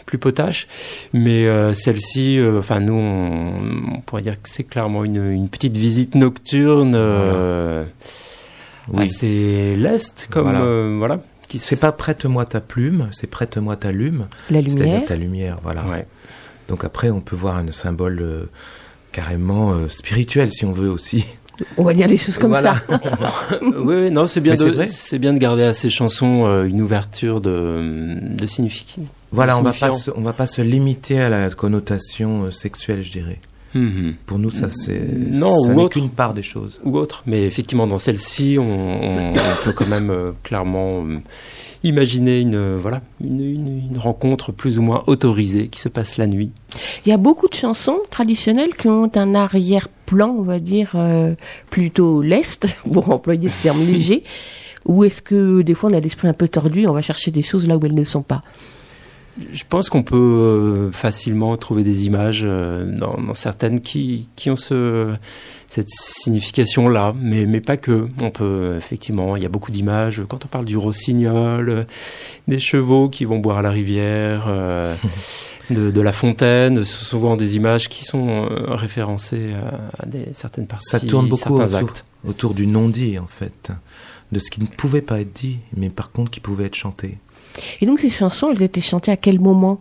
plus 0.05 0.17
potaches, 0.17 0.67
mais 1.13 1.45
euh, 1.47 1.73
celle-ci, 1.73 2.37
euh, 2.37 2.59
enfin 2.59 2.79
nous, 2.79 2.93
on, 2.93 3.95
on 3.95 4.01
pourrait 4.01 4.21
dire 4.21 4.41
que 4.41 4.47
c'est 4.49 4.63
clairement 4.63 5.03
une, 5.03 5.31
une 5.31 5.49
petite 5.49 5.75
visite 5.77 6.15
nocturne, 6.15 6.93
euh, 6.95 7.83
Oui. 8.93 9.03
assez 9.03 9.75
leste, 9.75 10.27
comme 10.31 10.43
Voilà. 10.43 10.61
euh, 10.61 10.95
voilà. 10.99 11.19
qui 11.47 11.57
C'est 11.59 11.79
pas 11.79 11.91
prête-moi 11.91 12.45
ta 12.45 12.61
plume, 12.61 13.07
c'est 13.11 13.27
prête-moi 13.29 13.75
ta 13.77 13.91
lume. 13.91 14.27
La 14.51 14.61
C'est-à-dire 14.61 15.05
ta 15.05 15.15
lumière, 15.15 15.57
voilà. 15.63 15.83
Ouais. 15.87 16.05
Donc 16.67 16.83
après, 16.83 17.09
on 17.09 17.21
peut 17.21 17.35
voir 17.35 17.57
un 17.57 17.71
symbole 17.71 18.19
euh, 18.21 18.49
carrément 19.11 19.71
euh, 19.73 19.87
spirituel, 19.87 20.51
si 20.51 20.65
on 20.65 20.71
veut 20.71 20.89
aussi. 20.89 21.25
On 21.77 21.83
va 21.83 21.93
dire 21.93 22.07
les 22.07 22.17
choses 22.17 22.37
comme 22.37 22.49
Voilà. 22.51 22.73
ça. 22.89 22.99
oui, 23.61 24.11
non, 24.11 24.27
c'est 24.27 24.41
bien, 24.41 24.55
de, 24.55 24.65
vrai. 24.71 24.87
c'est 24.87 25.19
bien 25.19 25.31
de 25.31 25.37
garder 25.37 25.63
à 25.63 25.71
ces 25.73 25.89
chansons 25.89 26.45
euh, 26.45 26.65
une 26.65 26.81
ouverture 26.81 27.39
de, 27.39 28.17
de 28.19 28.45
signification. 28.45 29.05
Voilà, 29.35 29.57
on 29.57 29.61
va 29.61 29.71
pas 29.71 29.91
signifiant. 29.91 30.13
se, 30.13 30.19
on 30.19 30.21
va 30.21 30.33
pas 30.33 30.47
se 30.47 30.61
limiter 30.61 31.19
à 31.19 31.29
la 31.29 31.49
connotation 31.49 32.45
euh, 32.45 32.51
sexuelle, 32.51 33.01
je 33.01 33.11
dirais. 33.11 33.39
Mhm. 33.73 34.15
Pour 34.25 34.39
nous, 34.39 34.51
ça 34.51 34.69
c'est 34.69 35.01
Non, 35.31 35.61
ça 35.63 35.71
ou 35.71 35.75
n'est 35.75 35.83
autre. 35.83 35.93
qu'une 35.99 36.09
part 36.09 36.33
des 36.33 36.43
choses. 36.43 36.79
ou 36.85 36.97
autre. 36.97 37.23
Mais 37.25 37.43
effectivement, 37.43 37.87
dans 37.87 37.99
celle-ci, 37.99 38.57
on, 38.57 38.63
on- 38.63 39.29
on 39.31 39.63
peut 39.65 39.73
quand 39.73 39.87
même 39.87 40.09
euh, 40.09 40.31
clairement 40.43 41.03
euh, 41.05 41.17
imaginer 41.83 42.39
une, 42.39 42.55
euh, 42.55 42.77
voilà, 42.81 43.01
une, 43.19 43.41
une- 43.41 43.89
une 43.91 43.97
rencontre 43.97 44.53
plus 44.53 44.79
ou 44.79 44.81
moins 44.81 45.03
autorisée 45.07 45.67
qui 45.67 45.81
se 45.81 45.89
passe 45.89 46.15
la 46.17 46.25
nuit. 46.25 46.51
Il 47.05 47.09
y 47.09 47.11
a 47.11 47.17
beaucoup 47.17 47.49
de 47.49 47.53
chansons 47.53 47.99
traditionnelles 48.09 48.75
qui 48.75 48.87
ont 48.87 49.11
un 49.13 49.35
arrière-plan, 49.35 50.29
on 50.39 50.43
va 50.43 50.59
dire, 50.59 50.91
euh, 50.95 51.35
plutôt 51.69 52.21
leste, 52.21 52.67
pour 52.93 53.09
employer 53.11 53.49
le 53.49 53.61
terme 53.61 53.85
léger. 53.85 54.23
Ou 54.85 55.03
est-ce 55.03 55.21
que 55.21 55.63
des 55.63 55.73
fois 55.73 55.89
on 55.89 55.93
a 55.93 55.99
l'esprit 55.99 56.27
un 56.29 56.33
peu 56.33 56.47
tordu, 56.47 56.81
et 56.83 56.87
on 56.87 56.93
va 56.93 57.01
chercher 57.01 57.31
des 57.31 57.41
choses 57.41 57.67
là 57.67 57.75
où 57.75 57.85
elles 57.85 57.95
ne 57.95 58.03
sont 58.05 58.21
pas 58.21 58.43
Je 59.51 59.63
pense 59.67 59.89
qu'on 59.89 60.03
peut 60.03 60.15
euh, 60.15 60.91
facilement 60.91 61.57
trouver 61.57 61.83
des 61.83 62.05
images 62.05 62.43
euh, 62.45 62.85
dans, 62.85 63.17
dans 63.17 63.33
certaines 63.33 63.81
qui, 63.81 64.29
qui 64.37 64.49
ont 64.49 64.55
ce, 64.55 65.13
cette 65.67 65.89
signification-là, 65.89 67.13
mais, 67.19 67.45
mais 67.45 67.59
pas 67.59 67.75
que. 67.75 68.07
On 68.21 68.31
peut, 68.31 68.75
effectivement, 68.77 69.35
il 69.35 69.43
y 69.43 69.45
a 69.45 69.49
beaucoup 69.49 69.71
d'images. 69.73 70.23
Quand 70.29 70.45
on 70.45 70.47
parle 70.47 70.63
du 70.63 70.77
rossignol, 70.77 71.69
euh, 71.69 71.83
des 72.47 72.59
chevaux 72.59 73.09
qui 73.09 73.25
vont 73.25 73.39
boire 73.39 73.57
à 73.57 73.61
la 73.61 73.71
rivière, 73.71 74.45
euh, 74.47 74.95
de, 75.69 75.91
de 75.91 76.01
la 76.01 76.13
fontaine, 76.13 76.85
ce 76.85 76.93
sont 76.99 77.05
souvent 77.05 77.35
des 77.35 77.57
images 77.57 77.89
qui 77.89 78.05
sont 78.05 78.47
référencées 78.67 79.53
à, 79.53 80.03
à 80.03 80.05
des, 80.05 80.27
certaines 80.31 80.67
parties, 80.67 80.89
Ça 80.91 81.01
tourne 81.01 81.27
beaucoup 81.27 81.57
certains 81.57 81.75
autour, 81.75 81.89
actes. 81.89 82.05
autour 82.25 82.53
du 82.53 82.67
non-dit, 82.67 83.19
en 83.19 83.27
fait. 83.27 83.73
De 84.31 84.39
ce 84.39 84.49
qui 84.49 84.61
ne 84.61 84.67
pouvait 84.67 85.01
pas 85.01 85.19
être 85.19 85.33
dit, 85.33 85.59
mais 85.75 85.89
par 85.89 86.11
contre 86.11 86.31
qui 86.31 86.39
pouvait 86.39 86.65
être 86.65 86.75
chanté. 86.75 87.19
Et 87.81 87.85
donc 87.85 87.99
ces 87.99 88.09
chansons, 88.09 88.51
elles 88.51 88.63
étaient 88.63 88.81
chantées 88.81 89.11
à 89.11 89.17
quel 89.17 89.39
moment? 89.39 89.79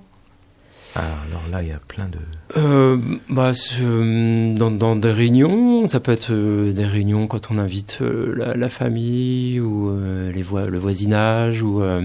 Ah, 0.96 1.02
alors 1.28 1.42
là, 1.50 1.60
il 1.62 1.68
y 1.68 1.72
a 1.72 1.80
plein 1.88 2.06
de... 2.08 2.18
Euh, 2.56 2.96
bah, 3.28 3.52
ce- 3.52 4.54
dans, 4.54 4.70
dans 4.70 4.94
des 4.94 5.10
réunions, 5.10 5.88
ça 5.88 5.98
peut 5.98 6.12
être 6.12 6.30
euh, 6.30 6.72
des 6.72 6.84
réunions 6.86 7.26
quand 7.26 7.50
on 7.50 7.58
invite 7.58 7.98
euh, 8.00 8.32
la, 8.36 8.54
la 8.54 8.68
famille 8.68 9.58
ou 9.58 9.90
euh, 9.90 10.30
les 10.30 10.42
voi- 10.44 10.66
le 10.66 10.78
voisinage 10.78 11.62
ou, 11.62 11.82
euh, 11.82 12.02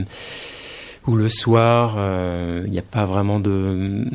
ou 1.09 1.15
le 1.15 1.29
soir. 1.29 1.95
euh, 1.97 2.61
Il 2.65 2.71
n'y 2.71 2.79
a 2.79 2.83
pas 2.83 3.05
vraiment 3.05 3.39
de. 3.39 4.05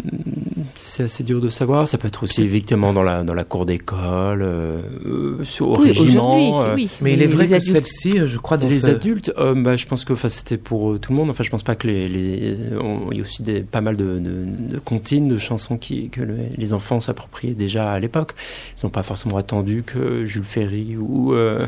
C'est 0.76 1.04
assez 1.04 1.22
dur 1.22 1.40
de 1.40 1.48
savoir. 1.48 1.86
Ça 1.88 1.98
peut 1.98 2.08
être 2.08 2.22
aussi 2.24 2.42
évidemment 2.42 2.92
dans 2.92 3.02
la, 3.02 3.22
dans 3.22 3.34
la 3.34 3.44
cour 3.44 3.64
d'école, 3.66 4.42
euh, 4.42 4.80
euh, 5.06 5.44
sur, 5.44 5.68
au 5.70 5.78
Oui, 5.80 5.92
régiment. 5.92 6.62
euh, 6.62 6.74
oui. 6.74 6.90
Mais 7.00 7.12
il 7.12 7.22
est 7.22 7.26
vrai 7.26 7.46
les 7.46 7.58
que 7.58 7.64
celle-ci, 7.64 8.18
euh, 8.18 8.26
je 8.26 8.38
crois, 8.38 8.56
dans 8.56 8.66
les 8.68 8.80
ce- 8.80 8.88
adultes, 8.90 9.32
euh, 9.38 9.54
bah, 9.54 9.76
je 9.76 9.86
pense 9.86 10.04
que 10.04 10.12
enfin, 10.14 10.28
c'était 10.28 10.56
pour 10.56 10.92
euh, 10.92 10.98
tout 10.98 11.12
le 11.12 11.18
monde. 11.18 11.30
Enfin, 11.30 11.44
je 11.44 11.50
pense 11.50 11.62
pas 11.62 11.74
que 11.76 11.86
les, 11.86 12.08
les 12.08 12.56
on- 12.80 13.10
il 13.12 13.18
y 13.18 13.20
a 13.20 13.24
aussi 13.24 13.42
des, 13.42 13.60
pas 13.60 13.80
mal 13.80 13.96
de, 13.96 14.18
de, 14.18 14.44
de 14.74 14.78
comptines, 14.78 15.28
de 15.28 15.38
chansons 15.38 15.76
qui, 15.76 16.08
que 16.10 16.22
le- 16.22 16.36
les 16.56 16.72
enfants 16.72 16.98
s'appropriaient 17.00 17.54
déjà 17.54 17.92
à 17.92 17.98
l'époque. 18.00 18.32
Ils 18.80 18.84
n'ont 18.86 18.90
pas 18.90 19.02
forcément 19.04 19.36
attendu 19.36 19.82
que 19.86 20.24
Jules 20.24 20.44
Ferry 20.44 20.96
ou 20.96 21.34
euh, 21.34 21.64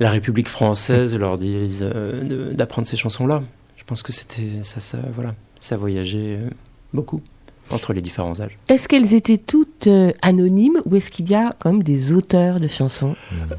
la 0.00 0.10
République 0.10 0.48
française 0.48 1.16
leur 1.16 1.38
disent 1.38 1.84
euh, 1.92 2.22
de- 2.22 2.52
d'apprendre 2.54 2.86
ces 2.86 2.96
chansons-là. 2.96 3.42
Je 3.82 3.86
pense 3.88 4.04
que 4.04 4.12
c'était 4.12 4.62
ça, 4.62 4.78
ça, 4.78 4.98
voilà, 5.12 5.34
ça 5.60 5.76
voyageait 5.76 6.38
euh, 6.38 6.50
beaucoup 6.94 7.20
entre 7.72 7.92
les 7.92 8.00
différents 8.00 8.40
âges. 8.40 8.56
Est-ce 8.68 8.86
qu'elles 8.86 9.12
étaient 9.12 9.38
toutes 9.38 9.88
euh, 9.88 10.12
anonymes 10.22 10.80
ou 10.84 10.94
est-ce 10.94 11.10
qu'il 11.10 11.28
y 11.28 11.34
a 11.34 11.50
quand 11.58 11.72
même 11.72 11.82
des 11.82 12.12
auteurs 12.12 12.60
de 12.60 12.68
chansons? 12.68 13.16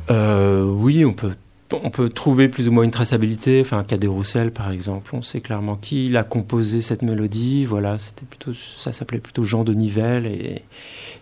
Euh, 0.10 0.64
oui, 0.64 1.04
on 1.04 1.12
peut, 1.12 1.32
on 1.74 1.90
peut 1.90 2.08
trouver 2.08 2.48
plus 2.48 2.70
ou 2.70 2.72
moins 2.72 2.86
une 2.86 2.92
traçabilité. 2.92 3.60
Enfin, 3.60 3.84
Cadet 3.84 4.08
Roussel, 4.08 4.52
par 4.52 4.72
exemple, 4.72 5.14
on 5.14 5.22
sait 5.22 5.42
clairement 5.42 5.76
qui 5.76 6.06
il 6.06 6.16
a 6.16 6.24
composé 6.24 6.82
cette 6.82 7.02
mélodie. 7.02 7.66
Voilà, 7.66 8.00
c'était 8.00 8.26
plutôt, 8.26 8.54
ça 8.54 8.94
s'appelait 8.94 9.20
plutôt 9.20 9.44
Jean 9.44 9.66
de 9.66 9.74
Nivelle. 9.74 10.26
Et, 10.26 10.62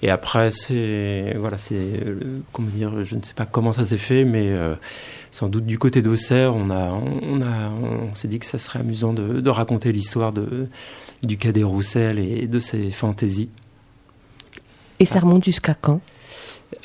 et 0.04 0.12
après, 0.12 0.52
c'est, 0.52 1.34
voilà, 1.40 1.58
c'est, 1.58 1.76
euh, 1.76 2.20
comment 2.54 2.70
dire, 2.70 3.04
je 3.04 3.16
ne 3.16 3.24
sais 3.24 3.34
pas 3.34 3.48
comment 3.48 3.74
ça 3.74 3.84
s'est 3.84 3.98
fait, 3.98 4.26
mais 4.26 4.54
sans 5.32 5.48
doute 5.50 5.66
du 5.66 5.80
côté 5.80 6.02
d'Auxerre, 6.02 6.56
on 6.56 6.70
a, 6.70 6.92
on 6.92 7.42
a, 7.42 7.70
on 7.70 8.14
s'est 8.16 8.28
dit 8.28 8.38
que 8.40 8.46
ça 8.46 8.60
serait 8.60 8.80
amusant 8.80 9.14
de, 9.14 9.40
de 9.42 9.50
raconter 9.50 9.92
l'histoire 9.92 10.34
de 10.34 10.68
du 11.24 11.38
Cadet 11.38 11.64
Roussel 11.64 12.20
et 12.20 12.48
de 12.48 12.60
ses 12.60 12.92
fantaisies. 12.92 13.50
Et 15.00 15.06
ça 15.06 15.20
remonte 15.20 15.46
jusqu'à 15.46 15.74
quand 15.74 16.02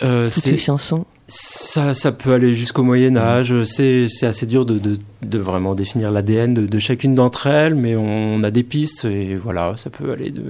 Euh, 0.03 0.27
Toutes 0.27 0.43
ces 0.43 0.57
chansons 0.57 1.07
Ça, 1.29 1.95
ça 1.95 2.13
peut 2.13 2.33
aller 2.33 2.55
jusqu'au 2.55 2.83
Moyen 2.83 3.17
Âge. 3.17 3.65
C'est, 3.65 4.07
c'est 4.09 4.27
assez 4.27 4.47
dur 4.47 4.65
de, 4.67 4.79
de, 4.79 4.99
de 5.23 5.39
vraiment 5.39 5.75
définir 5.75 6.11
l'ADN 6.11 6.55
de, 6.55 6.67
de 6.67 6.79
chacune 6.79 7.15
d'entre 7.15 7.47
elles, 7.47 7.75
mais 7.75 7.97
on 7.97 8.43
a 8.43 8.51
des 8.51 8.63
pistes 8.63 9.05
et 9.07 9.35
voilà, 9.35 9.75
ça 9.77 9.91
peut 9.91 10.13
aller 10.13 10.31
de, 10.31 10.45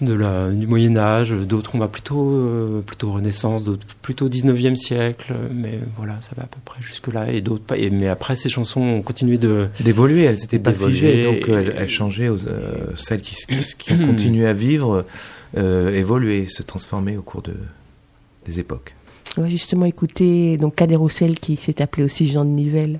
de 0.00 0.12
la, 0.12 0.50
du 0.50 0.66
Moyen 0.66 0.96
Âge. 0.96 1.32
D'autres, 1.32 1.72
on 1.74 1.78
va 1.78 1.88
plutôt, 1.88 2.32
euh, 2.32 2.80
plutôt 2.80 3.12
Renaissance, 3.12 3.64
d'autres 3.64 3.86
plutôt 4.02 4.28
19e 4.28 4.76
siècle, 4.76 5.34
mais 5.52 5.78
voilà, 5.96 6.20
ça 6.20 6.32
va 6.36 6.44
à 6.44 6.46
peu 6.46 6.58
près 6.64 6.80
jusque 6.80 7.12
là. 7.12 7.30
Et 7.30 7.40
d'autres 7.40 7.64
pas. 7.64 7.76
Et, 7.76 7.90
mais 7.90 8.08
après, 8.08 8.36
ces 8.36 8.48
chansons 8.48 8.80
ont 8.80 9.02
continué 9.02 9.38
de 9.38 9.68
d'évoluer, 9.80 10.24
elles 10.24 10.38
n'étaient 10.38 10.58
pas 10.58 10.72
figées, 10.72 11.24
donc 11.24 11.48
euh, 11.48 11.60
elles, 11.60 11.74
elles 11.76 11.88
changeaient. 11.88 12.28
Aux, 12.28 12.46
euh, 12.46 12.94
celles 12.94 13.22
qui, 13.22 13.34
qui, 13.34 13.76
qui 13.78 13.92
ont 13.92 14.06
continué 14.06 14.46
à 14.46 14.52
vivre, 14.52 15.04
euh, 15.56 15.94
évoluer, 15.94 16.46
se 16.46 16.62
transformer 16.62 17.16
au 17.16 17.22
cours 17.22 17.42
de, 17.42 17.54
des 18.46 18.60
époques. 18.60 18.94
On 19.36 19.42
va 19.42 19.48
justement 19.48 19.86
écouter 19.86 20.56
donc 20.56 20.74
Cadet 20.74 20.96
Roussel 20.96 21.38
qui 21.38 21.56
s'est 21.56 21.80
appelé 21.80 22.02
aussi 22.04 22.28
Jean 22.28 22.44
de 22.44 22.50
Nivelle. 22.50 22.98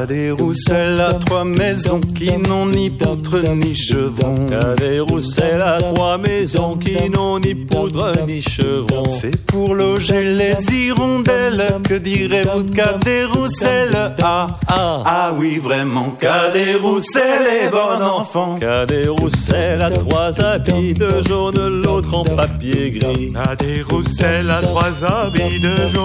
Cadet 0.00 0.30
Roussel 0.30 1.00
a 1.00 1.12
trois 1.12 1.44
maisons 1.44 2.00
qui 2.00 2.36
n'ont 2.38 2.66
ni 2.66 2.90
poutre 2.90 3.38
ni 3.54 3.74
chevron. 3.74 4.34
Cadet 4.48 5.00
Roussel 5.00 5.60
a 5.62 5.80
trois 5.80 6.18
maisons 6.18 6.76
qui 6.76 7.10
n'ont 7.10 7.38
ni 7.38 7.54
poudre 7.54 8.12
ni 8.26 8.42
chevron. 8.42 9.04
C'est 9.10 9.36
pour 9.46 9.74
loger 9.74 10.24
les 10.24 10.54
hirondelles. 10.72 11.62
Que 11.88 11.94
direz-vous 11.94 12.62
de 12.62 12.74
Cadet 12.74 13.24
Roussel 13.24 13.90
Ah, 14.22 14.46
ah, 14.68 15.02
ah 15.04 15.32
oui, 15.36 15.58
vraiment, 15.58 16.10
Cadet 16.18 16.74
Roussel 16.76 17.42
est 17.62 17.70
bon 17.70 18.02
enfant. 18.04 18.56
Cadet 18.58 19.08
Roussel 19.08 19.82
a 19.82 19.90
trois 19.90 20.40
habits 20.40 20.94
de 20.94 21.08
jaune, 21.28 21.82
l'autre 21.84 22.14
en 22.16 22.24
papier 22.24 22.90
gris. 22.90 23.32
Cadet 23.32 23.82
Roussel 23.82 24.50
a 24.50 24.62
trois 24.62 25.04
habits 25.04 25.60
de 25.60 25.76
jaune, 25.88 25.99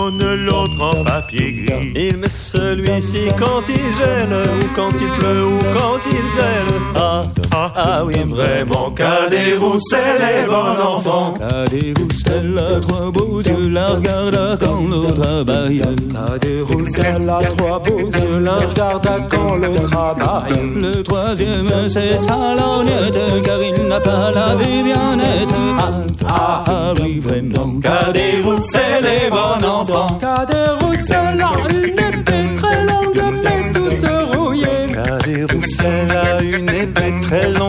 l'autre 0.45 0.81
en 0.81 1.03
papier 1.03 1.65
gris. 1.65 1.91
Il 1.95 2.17
met 2.17 2.29
celui-ci 2.29 3.27
quand 3.37 3.63
il 3.67 3.95
gèle, 3.97 4.29
ou 4.31 4.75
quand 4.75 4.89
il 4.91 5.11
pleut, 5.19 5.45
ou 5.45 5.59
quand 5.77 5.99
il 6.11 6.35
grêle. 6.35 6.81
Ah, 6.95 7.23
ah, 7.51 7.71
ah 7.75 8.05
oui, 8.05 8.15
vraiment, 8.27 8.91
Cadet 8.91 9.57
Roussel 9.57 10.21
est 10.21 10.47
bon 10.47 10.95
enfant. 10.95 11.33
Cadet 11.39 11.93
Roussel 11.97 12.57
a 12.57 12.79
trois 12.79 13.11
beaux 13.11 13.41
yeux, 13.41 13.69
la 13.69 13.87
regarde 13.87 14.59
quand 14.61 14.87
l'autre 14.89 15.15
travaille. 15.15 15.81
Cadet 15.81 16.61
Roussel 16.61 17.29
a 17.29 17.41
trois 17.43 17.79
beaux 17.79 17.99
yeux, 17.99 18.39
la 18.39 18.55
regarde 18.55 19.23
quand 19.29 19.55
le 19.55 19.75
travail. 19.75 20.53
Le 20.75 21.03
troisième, 21.03 21.69
c'est 21.89 22.17
sa 22.17 22.55
lorgnette, 22.55 23.43
car 23.43 23.61
il 23.61 23.87
n'a 23.87 23.99
pas 23.99 24.31
la 24.31 24.55
vie 24.55 24.83
bien 24.83 25.15
nette. 25.15 25.53
Ah, 25.77 25.91
ah, 26.37 26.63
ah 26.67 26.93
oui, 27.01 27.19
vraiment. 27.19 27.69
Cadet 27.79 28.41
Roussel 28.43 29.05
est 29.05 29.29
bon 29.29 29.65
enfant. 29.65 30.07
Cadet 30.19 30.69
Roussel 30.81 31.41
a 31.41 31.51
une 31.73 31.99
épée 31.99 32.53
très 32.55 32.85
longue 32.85 33.23
mais 33.43 33.71
toute 33.71 34.35
rouillée. 34.35 34.93
Cadet 34.93 35.43
Roussel 35.53 36.11
a 36.11 36.41
une 36.43 36.69
épée 36.69 37.13
très 37.21 37.49
longue 37.51 37.64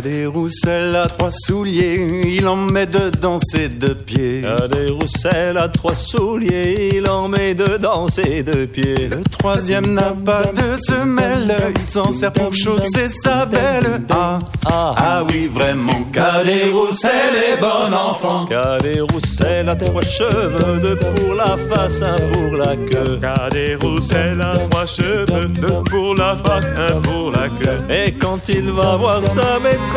Cadet 0.00 0.24
Roussel 0.24 0.96
a 0.96 1.04
trois 1.04 1.30
souliers, 1.30 2.22
il 2.24 2.48
en 2.48 2.56
met 2.56 2.86
dedans 2.86 3.38
ses 3.38 3.68
deux 3.68 3.94
pieds. 3.94 4.40
Cadet 4.40 4.90
Roussel 4.90 5.58
a 5.58 5.68
trois 5.68 5.94
souliers, 5.94 6.88
il 6.94 7.06
en 7.06 7.28
met 7.28 7.54
dedans 7.54 8.06
ses 8.06 8.42
deux 8.42 8.66
pieds. 8.66 9.10
Le 9.10 9.22
troisième 9.24 9.92
n'a 9.92 10.14
pas 10.24 10.44
de 10.44 10.80
semelle, 10.80 11.54
il 11.78 11.86
s'en 11.86 12.12
sert 12.12 12.32
pour 12.32 12.54
chausser 12.54 13.08
sa 13.08 13.44
belle. 13.44 14.00
Ah, 14.08 14.38
ah, 14.64 14.94
ah 14.96 15.22
oui, 15.28 15.50
vraiment, 15.52 16.02
Cadet 16.10 16.70
Roussel 16.72 17.34
est 17.52 17.60
bon 17.60 17.94
enfant. 17.94 18.46
Cadet 18.46 19.00
Roussel 19.00 19.68
a 19.68 19.76
trois 19.76 20.00
cheveux, 20.00 20.78
deux 20.80 20.96
pour 20.96 21.34
la 21.34 21.58
face, 21.68 22.00
un 22.00 22.16
pour 22.32 22.56
la 22.56 22.74
queue. 22.74 23.18
Cadet 23.20 23.74
Roussel 23.74 24.40
a 24.40 24.56
trois 24.66 24.86
cheveux, 24.86 25.46
deux 25.48 25.82
pour 25.90 26.14
la 26.14 26.36
face, 26.36 26.70
un 26.78 27.02
pour 27.02 27.32
la 27.32 27.50
queue. 27.50 27.76
Et 27.90 28.12
quand 28.12 28.48
il 28.48 28.70
va 28.70 28.96
voir 28.96 29.22
sa 29.22 29.58
maîtresse, 29.58 29.89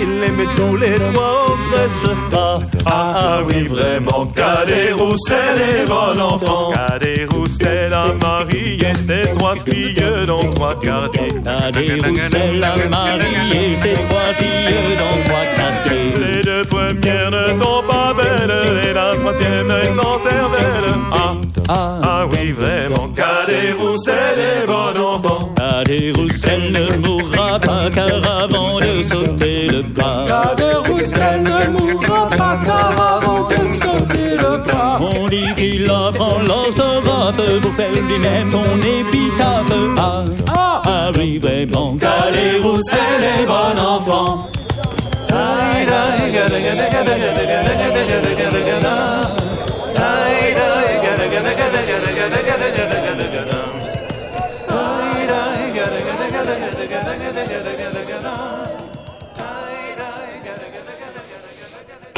il 0.00 0.20
les 0.20 0.30
met 0.30 0.54
tous 0.56 0.76
les 0.76 0.94
trois 0.94 1.44
en 1.48 1.70
tresse. 1.70 2.04
Ah, 2.34 2.58
ah, 2.86 2.90
ah 3.18 3.38
oui, 3.46 3.68
vraiment, 3.68 4.26
Cadet 4.26 4.92
Roussel 4.92 5.58
est 5.58 5.86
bon 5.86 6.20
enfant. 6.20 6.72
Cadet 6.72 7.26
Roussel 7.30 7.92
a 7.92 8.06
marié 8.20 8.80
ses 9.06 9.30
trois 9.32 9.54
filles 9.56 10.26
dans 10.26 10.50
trois 10.50 10.74
quartiers. 10.80 11.28
Cadet 11.44 11.98
Roussel 12.04 12.64
a 12.64 12.76
marié 12.88 13.74
ses 13.76 13.94
trois 13.94 14.34
filles 14.38 14.96
dans 14.98 15.22
trois 15.24 15.46
quartiers. 15.54 16.14
Les 16.18 16.42
deux 16.42 16.64
premières 16.64 17.30
ne 17.30 17.52
sont 17.52 17.82
pas 17.88 18.14
belles 18.14 18.88
et 18.88 18.92
la 18.92 19.14
troisième 19.14 19.70
est 19.70 19.92
sans 19.92 20.18
cervelle. 20.18 20.94
Ah, 21.12 21.34
ah, 21.72 21.98
ah 22.02 22.26
oui, 22.32 22.52
vraiment, 22.52 23.08
Cadet 23.14 23.72
Roussel 23.78 24.38
est 24.38 24.66
bon 24.66 25.00
enfant. 25.00 25.38
Cadet 25.56 26.12
Roussel 26.16 26.72
ne 26.72 26.96
mourra 26.96 27.58
pas 27.60 27.88
car 27.94 28.42
avant 28.42 28.80
de 28.80 29.02
sauter 29.02 29.68
le 29.68 29.82
plat. 29.82 30.24
Cadet 30.28 30.76
Roussel 30.88 31.42
ne 31.42 31.68
mourra 31.78 32.28
pas 32.30 32.58
car 32.66 33.20
avant 33.22 33.48
de 33.48 33.66
sauter 33.68 34.36
le 34.36 34.62
plat. 34.62 34.98
On 35.00 35.26
dit 35.26 35.54
qu'il 35.56 35.88
apprend 35.90 36.38
l'orthographe 36.40 37.60
pour 37.62 37.74
faire 37.74 37.92
lui-même 37.92 38.50
son 38.50 38.64
épitaphe. 38.98 39.72
Ah, 39.96 40.24
Ah, 40.52 40.82
ah 40.84 41.10
oui, 41.16 41.38
vraiment. 41.38 41.96
Cadet 41.96 42.58
Roussel 42.62 43.22
est 43.40 43.46
bon 43.46 43.80
enfant. 43.80 44.50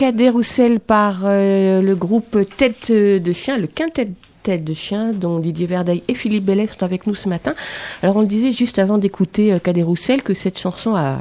Cadet 0.03 0.31
Roussel 0.31 0.81
par 0.81 1.21
euh, 1.27 1.81
le 1.81 1.95
groupe 1.95 2.37
Tête 2.57 2.91
de 2.91 3.33
Chien, 3.33 3.57
le 3.57 3.69
quintet 3.69 4.09
Tête 4.43 4.65
de 4.65 4.75
Chien, 4.75 5.13
dont 5.13 5.39
Didier 5.39 5.67
Verdeil 5.67 6.03
et 6.09 6.15
Philippe 6.17 6.45
Bellet 6.45 6.67
sont 6.67 6.83
avec 6.83 7.07
nous 7.07 7.15
ce 7.15 7.29
matin. 7.29 7.55
Alors 8.03 8.17
on 8.17 8.23
le 8.23 8.27
disait 8.27 8.51
juste 8.51 8.81
avant 8.81 8.99
d'écouter 8.99 9.55
euh, 9.55 9.61
Cadet 9.61 9.85
Roussel 9.85 10.25
que 10.25 10.35
cette 10.35 10.59
chanson 10.59 10.97
a, 10.97 11.21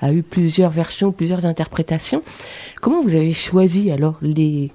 a 0.00 0.12
eu 0.14 0.22
plusieurs 0.22 0.70
versions, 0.70 1.12
plusieurs 1.12 1.44
interprétations. 1.44 2.22
Comment 2.80 3.02
vous 3.02 3.14
avez 3.14 3.34
choisi 3.34 3.90
alors 3.90 4.16
les, 4.22 4.70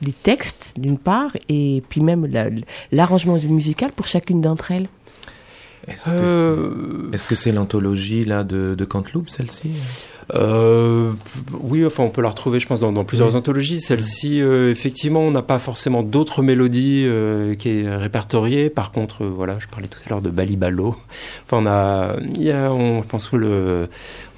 les 0.00 0.12
textes 0.12 0.72
d'une 0.76 0.96
part 0.96 1.32
et 1.48 1.82
puis 1.88 2.00
même 2.02 2.24
la- 2.26 2.50
l'arrangement 2.92 3.36
musical 3.48 3.90
pour 3.90 4.06
chacune 4.06 4.40
d'entre 4.40 4.70
elles? 4.70 4.86
Est-ce 5.88 6.04
que 6.10 6.14
Euh, 6.14 7.08
c'est- 7.10 7.14
est-ce 7.16 7.26
que 7.26 7.34
c'est 7.34 7.50
l'anthologie 7.50 8.24
là 8.24 8.44
de, 8.44 8.76
de 8.76 8.84
Canteloup, 8.84 9.24
celle-ci? 9.26 9.70
Euh, 10.34 11.12
oui, 11.60 11.84
enfin, 11.84 12.04
on 12.04 12.08
peut 12.10 12.22
la 12.22 12.28
retrouver, 12.28 12.60
je 12.60 12.66
pense, 12.66 12.80
dans, 12.80 12.92
dans 12.92 13.04
plusieurs 13.04 13.28
Oui. 13.30 13.36
anthologies. 13.36 13.80
Celle-ci, 13.80 14.40
euh, 14.40 14.70
effectivement, 14.70 15.20
on 15.20 15.30
n'a 15.30 15.42
pas 15.42 15.58
forcément 15.58 16.02
d'autres 16.02 16.42
mélodies 16.42 17.04
euh, 17.06 17.54
qui 17.54 17.68
est 17.70 17.96
répertoriée. 17.96 18.70
Par 18.70 18.92
contre, 18.92 19.24
euh, 19.24 19.28
voilà, 19.34 19.56
je 19.58 19.66
parlais 19.66 19.88
tout 19.88 19.98
à 20.06 20.08
l'heure 20.10 20.22
de 20.22 20.30
Balibalo. 20.30 20.96
Enfin, 21.44 21.58
on 21.62 21.66
a, 21.66 22.16
y 22.38 22.50
a, 22.50 22.70
on, 22.72 23.02
je 23.02 23.06
pense 23.08 23.28
que 23.28 23.36
le, 23.36 23.88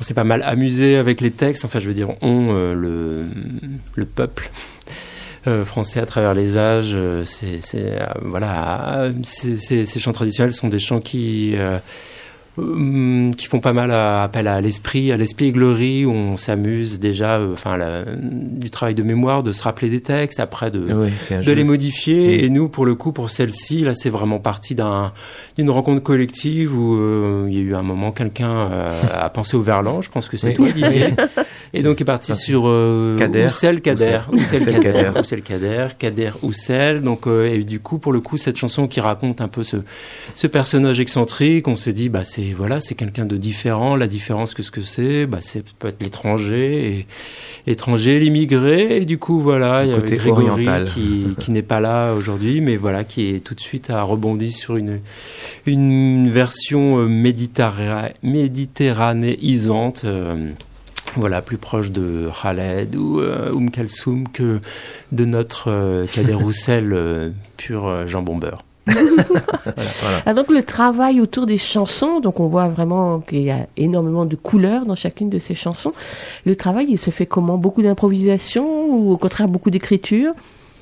on 0.00 0.02
s'est 0.02 0.14
pas 0.14 0.24
mal 0.24 0.42
amusé 0.46 0.96
avec 0.96 1.20
les 1.20 1.30
textes. 1.30 1.64
Enfin, 1.64 1.78
je 1.78 1.88
veux 1.88 1.94
dire, 1.94 2.08
on, 2.22 2.48
euh, 2.54 2.74
le, 2.74 3.24
le 3.94 4.04
peuple. 4.04 4.50
euh, 5.46 5.64
français 5.64 5.98
à 6.00 6.06
travers 6.06 6.34
les 6.34 6.56
âges, 6.56 6.92
euh, 6.94 7.24
c'est, 7.24 7.58
euh, 7.74 8.06
voilà, 8.22 9.10
ces 9.24 9.84
chants 9.98 10.12
traditionnels 10.12 10.52
sont 10.52 10.68
des 10.68 10.78
chants 10.78 11.00
qui 11.00 11.54
euh, 11.56 11.78
qui 12.56 13.46
font 13.46 13.60
pas 13.60 13.72
mal 13.72 13.90
à- 13.90 14.24
appel 14.24 14.46
à 14.46 14.60
l'esprit, 14.60 15.10
à 15.10 15.16
l'espièglerie, 15.16 16.04
où 16.04 16.10
on 16.12 16.36
s'amuse 16.36 17.00
déjà, 17.00 17.38
euh, 17.38 17.52
enfin, 17.54 17.76
la- 17.78 18.04
du 18.04 18.68
travail 18.70 18.94
de 18.94 19.02
mémoire, 19.02 19.42
de 19.42 19.52
se 19.52 19.62
rappeler 19.62 19.88
des 19.88 20.00
textes, 20.02 20.38
après 20.38 20.70
de, 20.70 20.80
Oui, 20.92 21.08
les 21.54 21.64
modifier. 21.64 22.44
Et 22.44 22.50
nous, 22.50 22.68
pour 22.68 22.84
le 22.84 22.94
coup, 22.94 23.12
pour 23.12 23.30
celle-ci, 23.30 23.80
là, 23.80 23.94
c'est 23.94 24.10
vraiment 24.10 24.38
parti 24.38 24.74
d'un, 24.74 25.12
d'une 25.56 25.70
rencontre 25.70 26.02
collective 26.02 26.76
où 26.78 26.94
euh, 26.96 27.46
il 27.48 27.54
y 27.54 27.58
a 27.58 27.62
eu 27.62 27.74
un 27.74 27.82
moment, 27.82 28.12
quelqu'un 28.12 28.52
euh, 28.70 28.90
a 29.14 29.30
pensé 29.30 29.56
au 29.56 29.62
verlan, 29.62 30.02
je 30.02 30.10
pense 30.10 30.28
que 30.28 30.36
c'est 30.36 30.48
Oui. 30.48 30.54
toi, 30.54 30.70
Didier. 30.72 31.08
Et 31.74 31.82
donc 31.82 32.00
est 32.02 32.04
parti 32.04 32.34
sur 32.34 32.64
euh, 32.66 33.16
Kader. 33.16 33.46
Oussel 33.46 33.80
Kader, 33.80 34.18
Oussel. 34.30 34.62
Kader, 34.62 34.80
Kader. 34.80 35.10
Oussel 35.18 35.40
Kader, 35.42 35.86
Kader 35.98 36.30
Oussel. 36.42 37.00
Donc 37.02 37.26
euh, 37.26 37.46
et 37.50 37.64
du 37.64 37.80
coup 37.80 37.96
pour 37.96 38.12
le 38.12 38.20
coup 38.20 38.36
cette 38.36 38.58
chanson 38.58 38.86
qui 38.86 39.00
raconte 39.00 39.40
un 39.40 39.48
peu 39.48 39.62
ce 39.62 39.78
ce 40.34 40.46
personnage 40.46 41.00
excentrique, 41.00 41.66
on 41.68 41.76
s'est 41.76 41.94
dit 41.94 42.10
bah 42.10 42.24
c'est 42.24 42.41
voilà 42.56 42.80
c'est 42.80 42.94
quelqu'un 42.94 43.24
de 43.24 43.36
différent. 43.36 43.94
La 43.96 44.06
différence 44.08 44.54
que 44.54 44.62
ce 44.62 44.70
que 44.70 44.82
c'est, 44.82 45.26
bah 45.26 45.38
c'est 45.40 45.64
peut 45.78 45.88
être 45.88 46.02
l'étranger 46.02 46.96
et 46.98 47.06
l'étranger, 47.66 48.18
l'immigré. 48.18 48.96
Et 48.98 49.04
du 49.04 49.18
coup 49.18 49.40
voilà 49.40 49.84
il 49.84 49.92
y 49.92 49.94
côté 49.94 50.16
Grégory 50.16 50.48
oriental. 50.48 50.84
qui 50.84 51.26
qui 51.38 51.50
n'est 51.52 51.62
pas 51.62 51.80
là 51.80 52.12
aujourd'hui, 52.14 52.60
mais 52.60 52.76
voilà 52.76 53.04
qui 53.04 53.28
est 53.34 53.40
tout 53.44 53.54
de 53.54 53.60
suite 53.60 53.90
a 53.90 54.02
rebondi 54.02 54.50
sur 54.52 54.76
une 54.76 54.98
une 55.66 56.30
version 56.30 56.98
euh, 56.98 57.06
méditerra- 57.06 58.12
méditerranéisante. 58.22 60.02
euh, 60.04 60.50
voilà, 61.16 61.42
plus 61.42 61.58
proche 61.58 61.90
de 61.90 62.30
Khaled 62.42 62.96
ou 62.96 63.20
euh, 63.20 63.52
Oum 63.52 63.70
Kalsoum 63.70 64.26
que 64.28 64.60
de 65.12 65.24
notre 65.26 65.70
euh, 65.70 66.06
Kader 66.06 66.32
Roussel 66.42 66.92
euh, 66.94 67.28
pur 67.58 68.06
jambon 68.08 68.36
beurre. 68.36 68.64
Voilà. 68.86 70.22
Ah, 70.26 70.34
donc 70.34 70.50
le 70.50 70.62
travail 70.62 71.20
autour 71.20 71.46
des 71.46 71.58
chansons, 71.58 72.20
donc 72.20 72.40
on 72.40 72.48
voit 72.48 72.68
vraiment 72.68 73.20
qu'il 73.20 73.42
y 73.42 73.50
a 73.50 73.66
énormément 73.76 74.26
de 74.26 74.36
couleurs 74.36 74.84
dans 74.84 74.96
chacune 74.96 75.30
de 75.30 75.38
ces 75.38 75.54
chansons. 75.54 75.92
Le 76.44 76.56
travail, 76.56 76.86
il 76.88 76.98
se 76.98 77.10
fait 77.10 77.26
comment? 77.26 77.58
Beaucoup 77.58 77.82
d'improvisation 77.82 78.86
ou 78.88 79.12
au 79.12 79.16
contraire 79.16 79.48
beaucoup 79.48 79.70
d'écriture? 79.70 80.34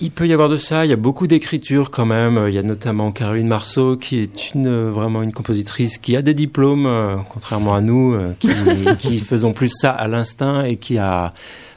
Il 0.02 0.10
peut 0.10 0.26
y 0.26 0.32
avoir 0.32 0.48
de 0.48 0.56
ça, 0.56 0.86
il 0.86 0.88
y 0.88 0.94
a 0.94 0.96
beaucoup 0.96 1.26
d'écriture 1.26 1.90
quand 1.90 2.06
même. 2.06 2.46
Il 2.48 2.54
y 2.54 2.58
a 2.58 2.62
notamment 2.62 3.12
Caroline 3.12 3.46
Marceau 3.46 3.98
qui 3.98 4.20
est 4.20 4.54
une 4.54 4.66
euh, 4.66 4.90
vraiment 4.90 5.22
une 5.22 5.32
compositrice 5.32 5.98
qui 5.98 6.16
a 6.16 6.22
des 6.22 6.32
diplômes, 6.32 6.86
euh, 6.86 7.16
contrairement 7.28 7.74
à 7.74 7.82
nous, 7.82 8.14
euh, 8.14 8.32
qui, 8.38 8.48
qui 8.98 9.18
faisons 9.18 9.52
plus 9.52 9.68
ça 9.68 9.90
à 9.90 10.08
l'instinct 10.08 10.64
et 10.64 10.76
qui 10.76 10.96
a 10.96 11.32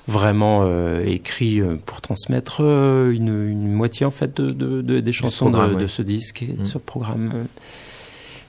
vraiment 0.07 0.61
euh, 0.63 1.03
écrit 1.05 1.61
euh, 1.61 1.75
pour 1.85 2.01
transmettre 2.01 2.57
euh, 2.61 3.11
une, 3.11 3.47
une 3.49 3.71
moitié 3.71 4.05
en 4.05 4.11
fait 4.11 4.35
de, 4.35 4.51
de- 4.51 4.81
de- 4.81 4.99
des 4.99 5.11
chansons 5.11 5.49
de, 5.49 5.87
ce 5.87 6.01
disque 6.01 6.43
et 6.43 6.47
de 6.53 6.61
Mm. 6.61 6.65
ce 6.65 6.77
programme. 6.77 7.45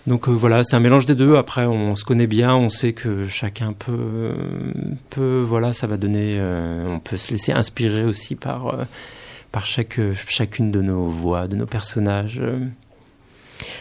Donc 0.06 0.28
euh, 0.28 0.32
voilà, 0.32 0.64
c'est 0.64 0.76
un 0.76 0.80
mélange 0.80 1.06
des 1.06 1.14
deux. 1.14 1.36
Après, 1.36 1.64
on 1.64 1.94
se 1.94 2.04
connaît 2.04 2.26
bien, 2.26 2.54
on 2.54 2.68
sait 2.68 2.92
que 2.92 3.26
chacun 3.28 3.72
peut, 3.72 4.34
peut 5.10 5.40
voilà, 5.46 5.72
ça 5.72 5.86
va 5.86 5.96
donner. 5.96 6.36
euh, 6.38 6.86
on 6.88 6.98
peut 7.00 7.16
se 7.16 7.30
laisser 7.30 7.52
inspirer 7.52 8.04
aussi 8.04 8.34
par 8.34 8.66
euh, 8.68 8.82
par 9.52 9.64
chaque 9.64 10.00
chacune 10.26 10.70
de 10.72 10.82
nos 10.82 11.06
voix, 11.06 11.46
de 11.48 11.56
nos 11.56 11.64
personnages. 11.66 12.42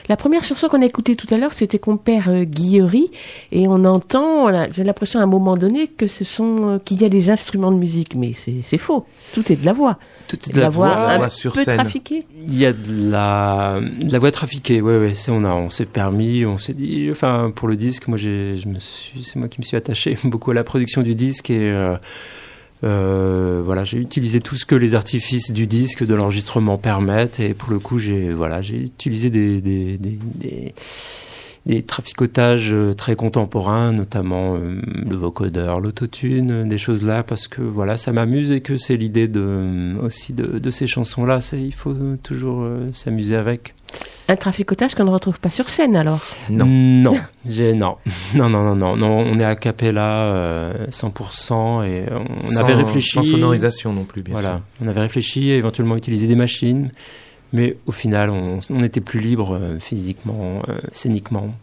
La 0.10 0.18
première 0.18 0.44
chanson 0.44 0.68
qu'on 0.68 0.82
a 0.82 0.86
écoutée 0.86 1.16
tout 1.16 1.28
à 1.34 1.38
l'heure, 1.38 1.54
c'était 1.54 1.80
Compère 1.80 2.30
euh, 2.30 2.44
Guillery, 2.44 3.10
et 3.52 3.68
on 3.68 3.86
entend, 3.86 4.42
voilà, 4.42 4.70
j'ai 4.72 4.84
l'impression 4.84 5.20
à 5.20 5.24
un 5.24 5.28
moment 5.28 5.56
donné 5.58 5.88
que 5.88 6.08
ce 6.08 6.24
sont, 6.24 6.68
euh, 6.68 6.78
qu'il 6.80 7.02
y 7.02 7.06
a 7.06 7.10
des 7.10 7.30
instruments 7.30 7.72
de 7.72 7.78
musique, 7.78 8.16
mais 8.16 8.34
c'est 8.34 8.56
c'est 8.64 8.78
faux. 8.78 9.06
Tout 9.34 9.52
est 9.52 9.56
de 9.56 9.66
la 9.66 9.74
voix. 9.74 9.98
Tout 10.28 10.38
est 10.50 10.54
de 10.54 10.60
la 10.60 10.70
voix 10.70 10.90
La 10.90 11.10
un 11.10 11.18
voix 11.18 11.30
sur 11.30 11.54
peu 11.54 11.64
scène. 11.64 11.78
trafiquée. 11.78 12.26
Il 12.48 12.58
y 12.58 12.66
a 12.66 12.74
de 12.74 13.12
la, 13.12 13.80
de 13.82 14.12
la 14.12 14.20
voix 14.20 14.32
trafiquée, 14.32 14.82
ouais, 14.82 14.98
ouais. 14.98 15.14
C'est, 15.16 15.32
on 15.32 15.44
a, 15.44 15.54
on 15.54 15.70
s'est 15.70 15.86
permis, 15.86 16.46
on 16.46 16.58
s'est 16.58 16.74
dit, 16.74 17.08
enfin, 17.12 17.52
pour 17.54 17.68
le 17.68 17.76
disque, 17.76 18.08
moi, 18.08 18.18
j'ai, 18.18 18.58
je 18.58 18.68
me 18.68 18.80
suis, 18.80 19.24
c'est 19.24 19.38
moi 19.38 19.48
qui 19.48 19.60
me 19.60 19.66
suis 19.66 19.78
attaché 19.78 20.18
beaucoup 20.24 20.52
à 20.52 20.54
la 20.54 20.64
production 20.64 21.02
du 21.02 21.16
disque 21.16 21.50
et 21.50 21.70
euh, 21.70 21.96
euh, 22.84 23.62
voilà, 23.64 23.84
j'ai 23.84 23.98
utilisé 23.98 24.42
tout 24.42 24.56
ce 24.56 24.66
que 24.66 24.76
les 24.76 24.96
artifices 24.96 25.52
du 25.52 25.68
disque, 25.68 26.06
de 26.06 26.14
l'enregistrement 26.14 26.78
permettent 26.78 27.40
et 27.40 27.54
pour 27.54 27.72
le 27.72 27.80
coup, 27.80 27.98
j'ai, 27.98 28.32
voilà, 28.32 28.62
j'ai 28.62 28.78
utilisé 28.78 29.30
des, 29.30 29.98
des 31.66 31.82
traficotages 31.82 32.74
euh, 32.74 32.94
très 32.94 33.16
contemporains, 33.16 33.94
notamment 33.94 34.56
euh, 34.56 34.82
le 35.10 35.16
vocodeur, 35.16 35.80
l'autotune, 35.80 36.52
euh, 36.52 36.64
des 36.66 36.78
choses 36.78 37.06
là, 37.06 37.24
parce 37.24 37.48
que 37.48 37.62
voilà, 37.62 37.96
ça 37.96 38.12
m'amuse 38.12 38.52
et 38.52 38.60
que 38.62 38.76
c'est 38.76 38.98
l'idée 38.98 39.30
de, 39.30 39.96
aussi 40.02 40.34
de, 40.34 40.60
de 40.60 40.70
ces 40.72 40.88
chansons-là. 40.88 41.40
C'est, 41.40 41.62
il 41.62 41.74
faut 41.74 41.96
toujours 42.22 42.64
euh, 42.64 42.90
s'amuser 42.92 43.38
avec. 43.38 43.76
Un 44.28 44.36
traficotage 44.36 44.96
qu'on 44.96 45.06
ne 45.06 45.10
retrouve 45.12 45.40
pas 45.40 45.50
sur 45.50 45.70
scène 45.70 45.96
alors? 45.96 46.20
Non. 46.50 46.66
Non. 46.66 47.14
J'ai, 47.48 47.74
non. 47.74 47.96
Non, 48.36 48.50
non, 48.50 48.64
non, 48.64 48.76
non, 48.76 48.96
non. 48.98 49.20
On 49.20 49.40
est 49.40 49.44
à 49.46 49.56
cappella 49.56 50.24
euh, 50.34 50.88
100% 50.88 51.86
et 51.88 52.06
on 52.12 52.40
Sans- 52.42 52.60
avait 52.62 52.74
réfléchi. 52.74 53.12
sans 53.12 53.24
sonorisation 53.24 53.94
non 53.94 54.04
plus, 54.06 54.22
bien 54.24 54.34
voilà. 54.34 54.50
sûr. 54.50 54.62
On 54.82 54.88
avait 54.90 55.02
réfléchi 55.02 55.52
à 55.52 55.56
éventuellement 55.56 55.96
utiliser 55.96 56.28
des 56.28 56.36
machines. 56.36 56.90
Mais 57.54 57.78
au 57.86 57.92
final, 57.92 58.32
on, 58.32 58.60
on 58.70 58.84
était 58.84 59.00
plus 59.00 59.20
libre 59.20 59.56
euh, 59.56 59.80
physiquement, 59.80 60.64
euh, 60.68 60.80
scéniquement, 60.92 61.54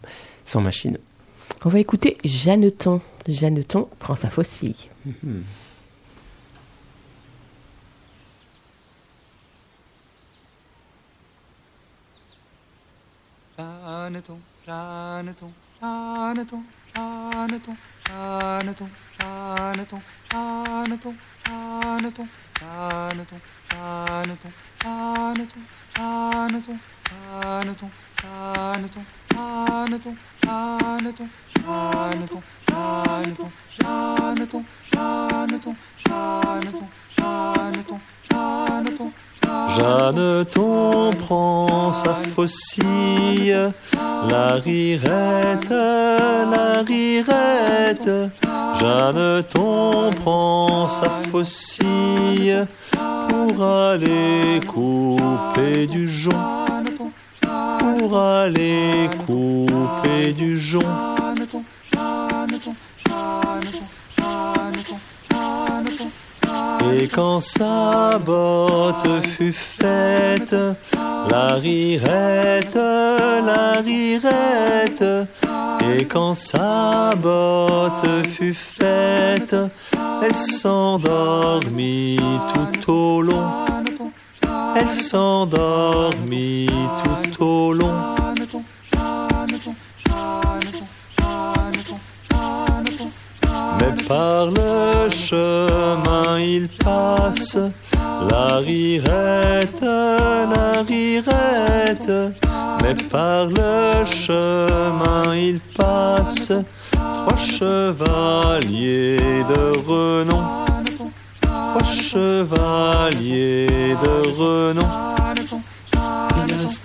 sans 0.45 0.61
machine. 0.61 0.97
On 1.63 1.69
va 1.69 1.79
écouter 1.79 2.17
Jeanneton. 2.23 3.01
Jeanneton 3.27 3.87
prend 3.99 4.15
sa 4.15 4.29
faucille. 4.29 4.87
Jeanneton, 13.57 14.39
Jeanneton, 14.65 15.51
Jeanneton, 15.81 16.63
Jeanneton, 16.95 17.75
Jeanneton, 18.07 18.87
Jeanneton, 19.19 19.99
Jeanneton, 20.31 21.13
Jeanneton, 21.49 22.27
Jeanneton, 22.59 23.37
Jeanneton, 24.81 25.59
Jeanneton, 25.95 26.79
Jeanneton, 27.09 27.91
Jeanneton, 28.21 29.05
Jeanneton, 29.33 30.17
Jeanneton, 30.45 31.29
Jeanneton, 31.59 32.43
Jeanneton, 32.69 32.69
Jeanneton, 32.69 33.51
Jeanneton, 33.79 34.65
Jeanneton, 34.93 35.75
Jeanneton, 36.07 36.87
Jeanneton, 37.17 38.01
Jeanneton, 38.29 39.13
Jeanneton 39.75 41.09
prend 41.11 41.93
sa 41.93 42.15
faucille, 42.35 43.71
la 44.29 44.47
rirette, 44.55 45.69
la 45.69 46.81
rirette. 46.85 48.31
Jeanneton 48.79 50.09
prend 50.23 50.87
sa 50.87 51.09
faucille 51.31 52.65
pour 53.29 53.65
aller 53.65 54.59
couper 54.67 55.87
du 55.87 56.07
jonc, 56.09 56.65
pour 57.79 58.17
aller 58.17 59.09
couper 59.25 60.33
du 60.33 60.59
jonc. 60.59 61.20
Et 67.01 67.07
quand 67.07 67.41
sa 67.41 68.19
botte 68.23 69.25
fut 69.25 69.51
faite, 69.51 70.55
la 71.31 71.55
rirette, 71.55 72.75
la 72.75 73.81
rirette. 73.81 75.03
Et 75.89 76.05
quand 76.05 76.35
sa 76.35 77.09
botte 77.17 78.27
fut 78.29 78.53
faite, 78.53 79.55
elle 80.21 80.35
s'endormit 80.35 82.19
tout 82.53 82.91
au 82.91 83.21
long. 83.23 83.49
Elle 84.75 84.91
s'endormit 84.91 86.69
tout 87.33 87.43
au 87.43 87.73
long. 87.73 88.15
Mais 93.79 94.05
par 94.07 94.45
le 94.45 95.09
chemin 95.09 96.20
il 96.55 96.67
passe, 96.67 97.57
la 98.29 98.57
rirette, 98.57 99.81
la 99.81 100.81
rirette. 100.87 102.11
Mais 102.81 102.95
par 103.09 103.45
le 103.45 104.05
chemin 104.05 105.35
il 105.35 105.59
passe, 105.77 106.51
trois 106.91 107.37
chevaliers 107.37 109.17
de 109.53 109.63
renom. 109.87 110.43
Trois 111.41 111.83
chevaliers 111.83 113.67
de 114.03 114.15
renom. 114.39 114.87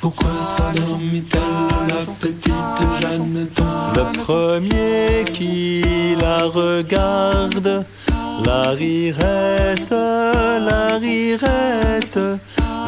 Pourquoi 0.00 0.30
s'endormit-elle 0.44 1.40
la 1.88 2.02
petite 2.20 2.52
Jeanneton 3.00 3.64
Le 3.96 4.04
premier 4.24 5.24
qui 5.24 5.82
la 6.20 6.44
regarde, 6.44 7.84
la 8.44 8.70
rirette, 8.70 9.90
la 9.90 10.98
rirette. 10.98 12.18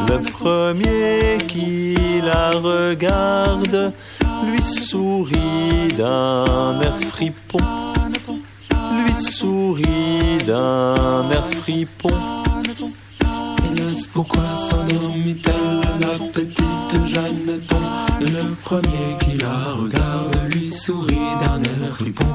Le 0.07 0.17
premier 0.31 1.37
qui 1.47 1.95
la 2.23 2.49
regarde, 2.51 3.93
lui 4.45 4.61
sourit 4.61 5.93
d'un 5.97 6.79
air 6.81 6.97
fripon. 7.11 7.59
Lui 9.05 9.13
sourit 9.13 10.43
d'un 10.47 11.29
air 11.31 11.47
fripon. 11.61 12.09
Hélas, 13.71 14.07
pourquoi 14.13 14.43
s'endormit-elle 14.69 15.81
la 16.01 16.15
petite 16.33 17.13
Jeanneton? 17.13 17.77
Le 18.19 18.63
premier 18.63 19.17
qui 19.19 19.37
la 19.37 19.73
regarde 19.73 20.38
sourit 20.79 21.35
d'un 21.41 21.61
air 21.61 21.93
fripon. 21.93 22.25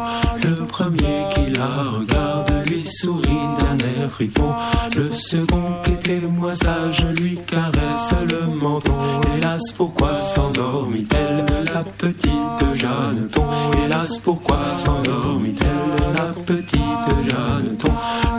Le 0.45 0.67
premier 0.67 1.27
qui 1.35 1.51
la 1.59 1.85
regarde 1.97 2.53
lui 2.69 2.85
sourit 2.85 3.47
d'un 3.59 3.77
air 3.79 4.11
fripon. 4.11 4.51
Le 4.97 5.11
second 5.13 5.63
qui 5.83 5.93
était 5.93 6.27
moins 6.27 6.53
sage 6.53 7.07
lui 7.21 7.39
caresse 7.47 8.15
le 8.31 8.47
menton. 8.47 8.93
Hélas, 9.35 9.73
pourquoi 9.77 10.19
s'endormit-elle 10.19 11.47
la 11.73 11.85
petite 11.85 12.65
Jeanneton? 12.75 13.47
Hélas, 13.83 14.19
pourquoi 14.19 14.59
s'endormit-elle 14.69 16.15
la 16.15 16.43
petite 16.45 17.09
Jeanneton? 17.27 17.93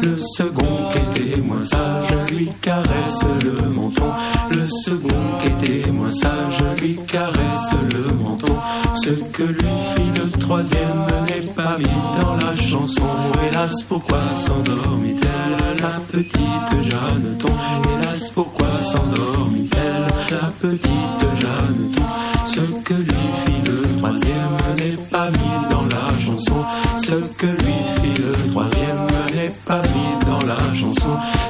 Le 0.03 0.17
second 0.17 0.91
qui 0.91 1.21
était 1.21 1.41
moins 1.41 1.63
sage 1.63 2.15
lui 2.31 2.49
caresse 2.61 3.25
le 3.43 3.69
menton. 3.69 4.11
Le 4.51 4.67
second 4.67 5.23
qui 5.41 5.47
était 5.47 5.91
moins 5.91 6.11
sage 6.11 6.63
lui 6.81 6.99
caresse 7.07 7.73
le 7.93 8.13
menton. 8.13 8.53
Ce 8.93 9.09
que 9.09 9.43
lui 9.43 9.94
fit 9.95 10.11
le 10.21 10.39
troisième 10.39 11.07
n'est 11.27 11.53
pas 11.53 11.77
mis 11.77 11.85
dans 12.21 12.35
la 12.35 12.55
chanson. 12.55 13.03
Hélas, 13.47 13.83
pourquoi 13.83 14.19
s'endormit-elle? 14.33 15.81
La 15.81 15.99
petite 16.11 16.89
Jeanneton 16.89 17.53
Hélas, 18.01 18.29
pourquoi 18.29 18.67
s'endormit-elle? 18.81 20.07
La 20.31 20.47
petite 20.61 21.25
Jeanneton 21.39 22.03
Ce 22.45 22.61
que 22.83 22.93
lui 22.93 23.25
fit 23.45 23.71
le 23.71 23.97
troisième 23.97 24.57
n'est 24.77 25.09
pas 25.09 25.29
mis 25.31 25.71
dans 25.71 25.83
la 25.83 26.19
chanson. 26.19 26.55
Ce 26.97 27.15
que 27.37 27.47
lui 27.47 27.75
fit 28.01 28.21
le 28.21 28.51
troisième 28.51 29.07
n'est 29.35 29.53
pas 29.65 29.81
mis. 29.81 30.24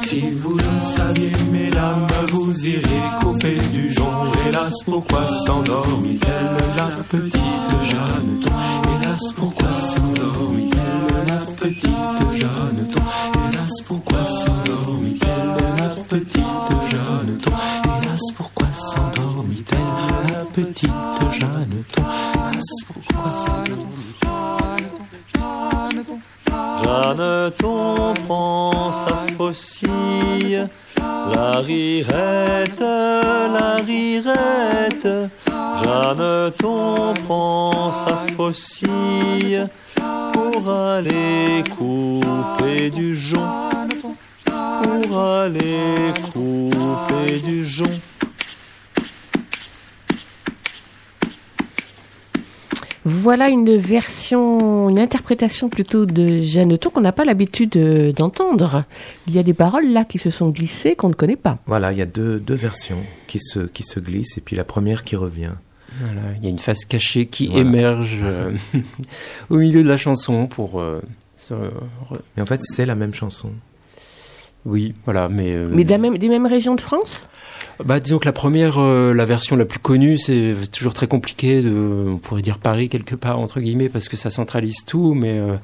Si 0.06 0.22
vous 0.40 0.54
le 0.54 0.64
saviez, 0.86 1.32
mesdames, 1.52 2.06
vous 2.28 2.68
irez 2.68 3.02
couper 3.22 3.58
du 3.74 3.92
jonc. 3.92 4.32
Hélas, 4.48 4.76
pourquoi 4.86 5.28
s'endormit-elle 5.48 6.76
la 6.78 6.90
petite 7.10 7.42
Jeanneton 7.90 8.52
pour 40.34 40.72
aller 40.72 41.64
couper 41.78 42.90
du 42.90 43.16
jonc, 43.16 43.42
pour 44.46 45.20
aller 45.20 46.14
couper 46.32 47.40
du 47.44 47.66
jonc. 47.66 47.90
Voilà 53.08 53.50
une 53.50 53.78
version, 53.78 54.90
une 54.90 55.00
interprétation 55.00 55.70
plutôt 55.70 56.08
de 56.08 56.40
Jeanneton 56.40 56.90
qu'on 56.90 57.02
n'a 57.02 57.12
pas 57.12 57.24
l'habitude 57.24 57.78
euh, 57.78 58.12
d'entendre. 58.12 58.86
Il 59.28 59.36
y 59.36 59.40
a 59.40 59.44
des 59.44 59.54
paroles 59.54 59.88
là 59.92 60.06
qui 60.06 60.18
se 60.18 60.32
sont 60.32 60.50
glissées 60.50 60.96
qu'on 60.96 61.10
ne 61.10 61.14
connaît 61.14 61.36
pas. 61.36 61.60
Voilà, 61.68 61.92
il 61.92 62.00
y 62.00 62.02
a 62.02 62.08
deux, 62.08 62.40
deux 62.40 62.56
versions 62.56 63.04
qui 63.28 63.40
se, 63.40 63.60
qui 63.60 63.84
se 63.84 64.00
glissent 64.00 64.40
et 64.40 64.42
puis 64.42 64.56
la 64.56 64.64
première 64.64 65.04
qui 65.04 65.16
revient. 65.16 65.52
Voilà, 66.00 66.22
il 66.38 66.44
y 66.44 66.48
a 66.48 66.50
une 66.50 66.60
face 66.60 66.84
cachée 66.86 67.26
qui 67.28 67.48
Voilà. 67.48 67.62
émerge 67.62 68.20
euh, 68.22 68.52
au 69.50 69.58
milieu 69.58 69.84
de 69.84 69.88
la 69.88 69.98
chanson 69.98 70.48
pour 70.48 70.80
euh, 70.82 71.02
se 71.38 71.54
re- 71.54 72.20
Mais 72.36 72.44
en 72.44 72.46
fait, 72.46 72.62
c'est 72.64 72.86
la 72.86 72.96
même 72.96 73.14
chanson. 73.14 73.52
Oui, 74.66 74.94
voilà, 75.06 75.30
mais... 75.30 75.52
euh, 75.54 75.70
Mais 75.72 75.84
de 75.84 75.92
la 75.92 75.98
même- 76.00 76.18
des 76.18 76.28
mêmes 76.30 76.48
régions 76.48 76.76
de 76.76 76.82
France? 76.82 77.30
Bah, 77.84 78.00
disons 78.00 78.18
que 78.20 78.26
la 78.26 78.32
première, 78.34 78.80
euh, 78.80 79.14
la 79.14 79.26
version 79.26 79.56
la 79.56 79.66
plus 79.66 79.80
connue, 79.80 80.18
c'est 80.18 80.56
toujours 80.72 80.94
très 80.94 81.08
compliqué 81.08 81.62
de, 81.62 81.72
on 82.08 82.18
pourrait 82.18 82.42
dire 82.42 82.58
Paris 82.58 82.90
quelque 82.90 83.16
part 83.16 83.38
entre 83.40 83.60
guillemets 83.60 83.90
parce 83.90 84.08
que 84.10 84.18
ça 84.18 84.30
centralise 84.30 84.84
tout, 84.86 85.14
mais 85.14 85.38
euh, 85.38 85.56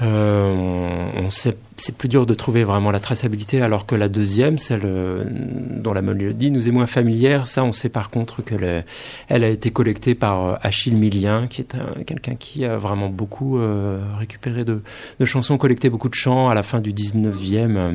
euh, 0.00 1.08
on, 1.16 1.28
sait, 1.30 1.56
c'est 1.76 1.96
plus 1.96 2.08
dur 2.08 2.24
de 2.24 2.34
trouver 2.34 2.62
vraiment 2.64 2.90
la 2.90 3.00
traçabilité, 3.00 3.60
alors 3.62 3.84
que 3.86 3.94
la 3.94 4.08
deuxième, 4.08 4.56
celle 4.58 4.82
euh, 4.84 5.24
dont 5.28 5.92
la 5.92 6.02
mélodie 6.02 6.50
nous 6.50 6.68
est 6.68 6.72
moins 6.72 6.86
familière, 6.86 7.48
ça, 7.48 7.64
on 7.64 7.72
sait 7.72 7.88
par 7.88 8.10
contre 8.10 8.42
que 8.42 8.54
le- 8.54 8.82
elle 9.28 9.42
a 9.44 9.48
été 9.48 9.70
collectée 9.70 10.14
par 10.14 10.46
euh, 10.46 10.54
Achille 10.62 10.96
Millien, 10.96 11.46
qui 11.48 11.60
est 11.62 11.74
un- 11.74 12.02
quelqu'un 12.04 12.34
qui 12.36 12.64
a 12.64 12.76
vraiment 12.76 13.08
beaucoup 13.08 13.58
euh, 13.58 14.00
récupéré 14.18 14.64
de, 14.64 14.82
chansons, 15.24 15.58
collecté 15.58 15.90
beaucoup 15.90 16.08
de 16.08 16.14
chants 16.14 16.48
à 16.48 16.54
la 16.54 16.62
fin 16.62 16.80
du 16.80 16.92
19e 16.92 17.76
euh, 17.76 17.92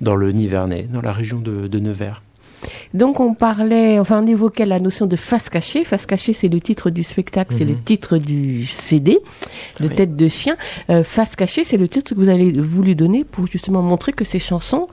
dans 0.00 0.16
le 0.16 0.32
Nivernais, 0.32 0.88
dans 0.92 1.02
la 1.02 1.12
région 1.12 1.38
de 1.40 1.78
Nevers. 1.78 2.22
Donc 2.94 3.20
on 3.20 3.34
parlait, 3.34 3.98
enfin 3.98 4.22
on 4.22 4.26
évoquait 4.26 4.64
la 4.64 4.78
notion 4.78 5.06
de 5.06 5.16
face 5.16 5.48
cachée. 5.48 5.84
Face 5.84 6.06
cachée, 6.06 6.32
c'est 6.32 6.48
le 6.48 6.60
titre 6.60 6.90
du 6.90 7.02
spectacle, 7.02 7.54
c'est 7.56 7.64
le 7.64 7.74
Mhm. 7.74 7.82
titre 7.82 8.18
du 8.18 8.64
CD, 8.64 9.18
de 9.80 9.88
Oui. 9.88 9.94
tête 9.94 10.16
de 10.16 10.28
chien. 10.28 10.56
Euh, 10.90 11.02
face 11.04 11.36
cachée, 11.36 11.64
c'est 11.64 11.76
le 11.76 11.88
titre 11.88 12.14
que 12.14 12.20
vous 12.20 12.28
avez 12.28 12.52
voulu 12.52 12.94
donner 12.94 13.24
pour 13.24 13.46
justement 13.46 13.82
montrer 13.82 14.12
que 14.12 14.24
ces 14.24 14.38
chansons 14.38 14.88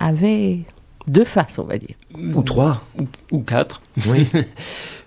avaient 0.00 0.60
deux 1.06 1.24
faces, 1.24 1.58
on 1.58 1.64
va 1.64 1.78
dire. 1.78 1.94
Ou 2.34 2.42
trois. 2.42 2.82
Ou, 2.98 3.04
ou 3.30 3.40
quatre. 3.40 3.82
Oui. 4.06 4.26
oui, 4.34 4.42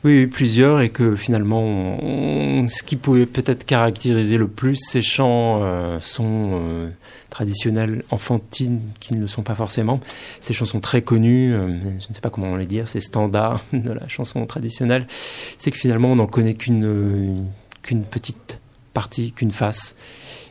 oui, 0.03 0.27
plusieurs, 0.27 0.81
et 0.81 0.89
que 0.89 1.15
finalement, 1.15 1.61
on- 1.61 2.61
on- 2.63 2.67
ce 2.67 2.83
qui 2.83 2.95
pouvait 2.97 3.25
peut-être 3.25 3.65
caractériser 3.65 4.37
le 4.37 4.47
plus 4.47 4.75
ces 4.75 5.01
chants 5.01 5.61
euh, 5.63 5.99
sont 5.99 6.59
euh, 6.61 6.89
traditionnels, 7.29 8.03
enfantines, 8.11 8.81
qui 8.99 9.13
ne 9.13 9.21
le 9.21 9.27
sont 9.27 9.43
pas 9.43 9.55
forcément. 9.55 9.99
Ces 10.41 10.53
chansons 10.53 10.79
très 10.79 11.01
connues, 11.01 11.53
euh, 11.53 11.67
je 11.99 12.09
ne 12.09 12.13
sais 12.13 12.21
pas 12.21 12.29
comment 12.29 12.55
les 12.55 12.65
dire, 12.65 12.87
ces 12.87 12.99
standards 12.99 13.63
de 13.73 13.91
la 13.91 14.07
chanson 14.07 14.45
traditionnelle, 14.45 15.07
c'est 15.57 15.71
que 15.71 15.77
finalement, 15.77 16.11
on 16.11 16.15
n'en 16.15 16.27
connaît 16.27 16.55
qu'une 16.55 16.85
euh, 16.85 17.33
petite 18.09 18.59
partie, 18.93 19.31
qu'une 19.31 19.51
face. 19.51 19.95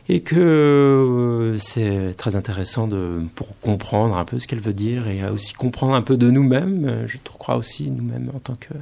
Et 0.09 0.21
que 0.21 0.37
euh, 0.37 1.57
c'est 1.57 2.15
très 2.15 2.37
intéressant 2.37 2.87
de, 2.87 3.23
pour 3.35 3.59
comprendre 3.59 4.17
un 4.17 4.23
peu 4.23 4.39
ce 4.39 4.47
qu'elle 4.47 4.61
veut 4.61 4.73
dire 4.73 5.09
et 5.09 5.21
aussi 5.25 5.51
comprendre 5.51 5.95
un 5.95 6.01
peu 6.01 6.15
de 6.15 6.31
nous-mêmes, 6.31 7.03
je 7.07 7.17
crois 7.37 7.57
aussi 7.57 7.91
nous-mêmes 7.91 8.31
en 8.33 8.39
tant 8.39 8.55
que, 8.55 8.73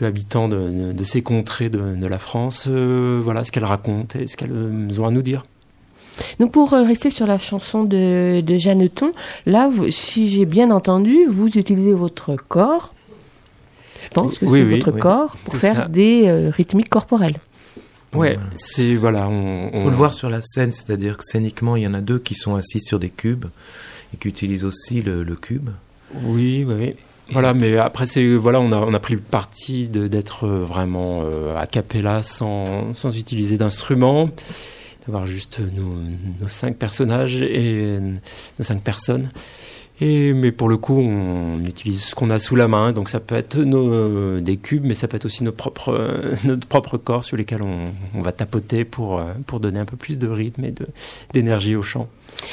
de, 0.00 1.04
ces 1.04 1.22
contrées 1.22 1.70
de, 1.70 2.06
la 2.06 2.18
France, 2.18 2.66
voilà 2.66 3.44
ce 3.44 3.52
qu'elle 3.52 3.64
raconte 3.64 4.16
et 4.16 4.26
ce 4.26 4.36
euh, 4.42 5.00
ont 5.00 5.06
à 5.06 5.10
nous 5.10 5.22
dire. 5.22 5.42
Donc 6.40 6.52
pour 6.52 6.72
euh, 6.74 6.82
rester 6.82 7.10
sur 7.10 7.26
la 7.26 7.38
chanson 7.38 7.84
de, 7.84 8.40
de 8.40 8.56
Jeanneton, 8.56 9.12
là, 9.46 9.68
vous- 9.70 9.90
si 9.90 10.30
j'ai 10.30 10.44
bien 10.46 10.70
entendu, 10.70 11.26
vous 11.28 11.58
utilisez 11.58 11.92
votre 11.94 12.36
corps. 12.36 12.94
Je 14.02 14.08
pense 14.10 14.38
que 14.38 14.44
Oui, 14.46 14.58
c'est 14.60 14.64
oui, 14.64 14.78
votre 14.78 14.92
oui. 14.92 15.00
corps 15.00 15.36
pour 15.44 15.56
faire 15.56 15.74
ça. 15.76 15.88
des 15.88 16.22
euh, 16.26 16.50
rythmiques 16.50 16.88
corporelles. 16.88 17.36
Ouais, 18.14 18.38
c'est 18.54 18.96
voilà, 18.96 19.28
on, 19.28 19.70
Faut 19.72 19.78
on- 19.78 19.90
le 19.90 19.96
voir 19.96 20.14
sur 20.14 20.30
la 20.30 20.40
scène, 20.40 20.70
c'est-à-dire 20.72 21.18
que 21.18 21.24
scéniquement, 21.24 21.76
il 21.76 21.82
y 21.82 21.86
en 21.86 21.92
a 21.92 22.00
deux 22.00 22.18
qui 22.18 22.34
sont 22.34 22.54
assis 22.54 22.80
sur 22.80 22.98
des 22.98 23.10
cubes 23.10 23.46
et 24.14 24.16
qui 24.16 24.28
utilisent 24.28 24.64
aussi 24.64 25.02
le, 25.02 25.22
le 25.22 25.34
cube. 25.36 25.68
Oui, 26.22 26.64
oui, 26.66 26.74
oui. 26.78 26.94
Voilà, 27.32 27.52
mais 27.52 27.76
après, 27.76 28.06
c'est 28.06 28.36
voilà, 28.36 28.60
on 28.60 28.70
a, 28.70 28.76
on 28.76 28.94
a 28.94 29.00
pris 29.00 29.14
le 29.14 29.20
parti 29.20 29.88
d'être 29.88 30.46
vraiment 30.46 31.22
euh, 31.24 31.56
a 31.56 31.66
cappella 31.66 32.22
sans, 32.22 32.94
sans 32.94 33.14
utiliser 33.18 33.58
d'instruments, 33.58 34.30
d'avoir 35.06 35.26
juste 35.26 35.60
nos, 35.60 36.48
cinq 36.48 36.76
personnages 36.76 37.42
et 37.42 37.98
nos 38.00 38.64
cinq 38.64 38.82
personnes. 38.82 39.30
Et, 40.00 40.34
mais 40.34 40.52
pour 40.52 40.68
le 40.68 40.76
coup, 40.76 40.98
on 40.98 41.64
utilise 41.64 42.04
ce 42.04 42.14
qu'on 42.14 42.28
a 42.28 42.38
sous 42.38 42.54
la 42.54 42.68
main, 42.68 42.92
donc 42.92 43.08
ça 43.08 43.18
peut 43.18 43.34
être 43.34 43.56
nos, 43.56 44.40
des 44.40 44.58
cubes, 44.58 44.84
mais 44.84 44.94
ça 44.94 45.08
peut 45.08 45.16
être 45.16 45.24
aussi 45.24 45.42
nos 45.42 45.52
propres, 45.52 46.20
notre 46.44 46.66
propre 46.66 46.98
corps 46.98 47.24
sur 47.24 47.36
lesquels 47.36 47.62
on, 47.62 48.20
va 48.20 48.32
tapoter 48.32 48.84
pour, 48.84 49.22
pour 49.46 49.58
donner 49.58 49.78
un 49.78 49.86
peu 49.86 49.96
plus 49.96 50.18
de 50.18 50.28
rythme 50.28 50.64
et 50.64 50.74
d'énergie 51.32 51.76
au 51.76 51.82
chant. 51.82 52.08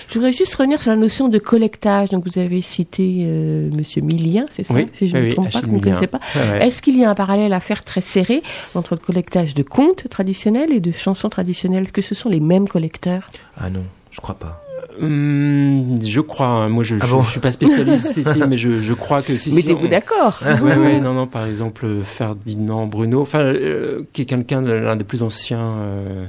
Je 0.10 0.14
voudrais 0.16 0.32
juste 0.32 0.54
revenir 0.56 0.82
sur 0.82 0.92
la 0.92 0.98
notion 0.98 1.28
de 1.30 1.38
collectage. 1.40 2.10
Donc 2.10 2.26
vous 2.28 2.40
avez 2.40 2.62
cité 2.62 3.24
euh, 3.26 3.70
Monsieur 3.76 4.02
Millien, 4.02 4.46
c'est 4.50 4.64
ça 4.64 4.74
Oui, 4.74 4.86
Si 4.94 5.08
je 5.08 5.16
ne 5.18 5.22
oui, 5.22 5.26
me 5.26 5.30
oui, 5.30 5.36
trompe 5.36 5.52
pas, 5.52 5.62
que 5.62 5.66
vous 5.68 5.78
ne 5.78 5.82
connaissez 5.82 6.08
pas. 6.08 6.20
Ouais. 6.36 6.66
Est-ce 6.68 6.82
qu'il 6.82 6.98
y 6.98 7.04
a 7.06 7.10
un 7.10 7.16
parallèle 7.16 7.54
à 7.54 7.60
faire 7.60 7.84
très 7.84 8.02
serré 8.02 8.42
entre 8.76 8.96
le 8.96 9.00
collectage 9.00 9.54
de 9.54 9.64
contes 9.64 10.08
traditionnels 10.10 10.72
et 10.74 10.80
de 10.82 10.92
chansons 10.92 11.30
traditionnelles? 11.30 11.84
Est-ce 11.84 11.94
que 11.94 12.02
ce 12.02 12.16
sont 12.16 12.30
les 12.30 12.40
mêmes 12.40 12.68
collecteurs? 12.68 13.30
Ah 13.58 13.70
non, 13.70 13.84
je 14.12 14.20
crois 14.22 14.36
pas. 14.36 14.60
Hum, 15.02 15.96
je 16.04 16.22
crois, 16.22 16.46
hein. 16.48 16.70
moi 16.70 16.84
je, 16.84 16.96
Ah 17.02 17.06
je, 17.08 17.12
bon 17.14 17.22
je 17.24 17.32
suis 17.32 17.40
pas 17.40 17.52
spécialiste, 17.52 18.14
si, 18.14 18.24
si, 18.24 18.40
mais 18.48 18.58
je, 18.58 18.78
je 18.80 18.94
crois 18.94 19.22
que 19.24 19.36
si. 19.38 19.50
si, 19.50 19.56
Mettez-vous 19.56 19.86
on- 19.88 19.90
d'accord. 19.90 20.40
Ouais, 20.62 20.78
ouais, 20.78 21.00
non, 21.02 21.14
non, 21.14 21.26
par 21.28 21.46
exemple 21.48 21.88
Ferdinand 22.04 22.86
Bruno, 22.86 23.22
enfin, 23.22 23.40
euh, 23.40 24.04
qui 24.14 24.22
est 24.22 24.26
quelqu'un 24.26 24.62
de 24.62 24.72
l'un 24.72 24.96
des 24.96 25.04
plus 25.04 25.24
anciens, 25.24 25.78
euh, 25.80 26.26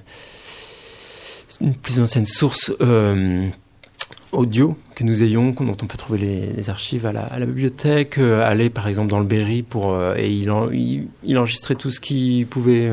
une 1.65 1.75
plus 1.75 1.99
ancienne 2.01 2.27
source 2.27 2.73
euh, 2.81 3.49
audio 4.33 4.77
que 4.95 5.03
nous 5.05 5.23
ayons, 5.23 5.51
dont 5.51 5.77
on 5.83 5.87
peut 5.87 5.97
trouver 5.97 6.53
les, 6.57 6.71
archives 6.71 7.07
à 7.07 7.13
la, 7.13 7.47
bibliothèque, 7.47 8.19
euh, 8.19 8.45
aller 8.47 8.71
par 8.71 8.87
exemple 8.89 9.11
dans 9.11 9.19
le 9.19 9.25
Berry 9.25 9.63
pour 9.63 9.93
euh, 9.93 10.15
et 10.17 10.31
il, 10.31 10.51
en- 10.51 10.71
il, 10.71 11.07
il 11.25 11.39
enregistrait 11.39 11.75
tout 11.75 11.91
ce 11.91 12.01
qu'il 12.01 12.47
pouvait. 12.47 12.91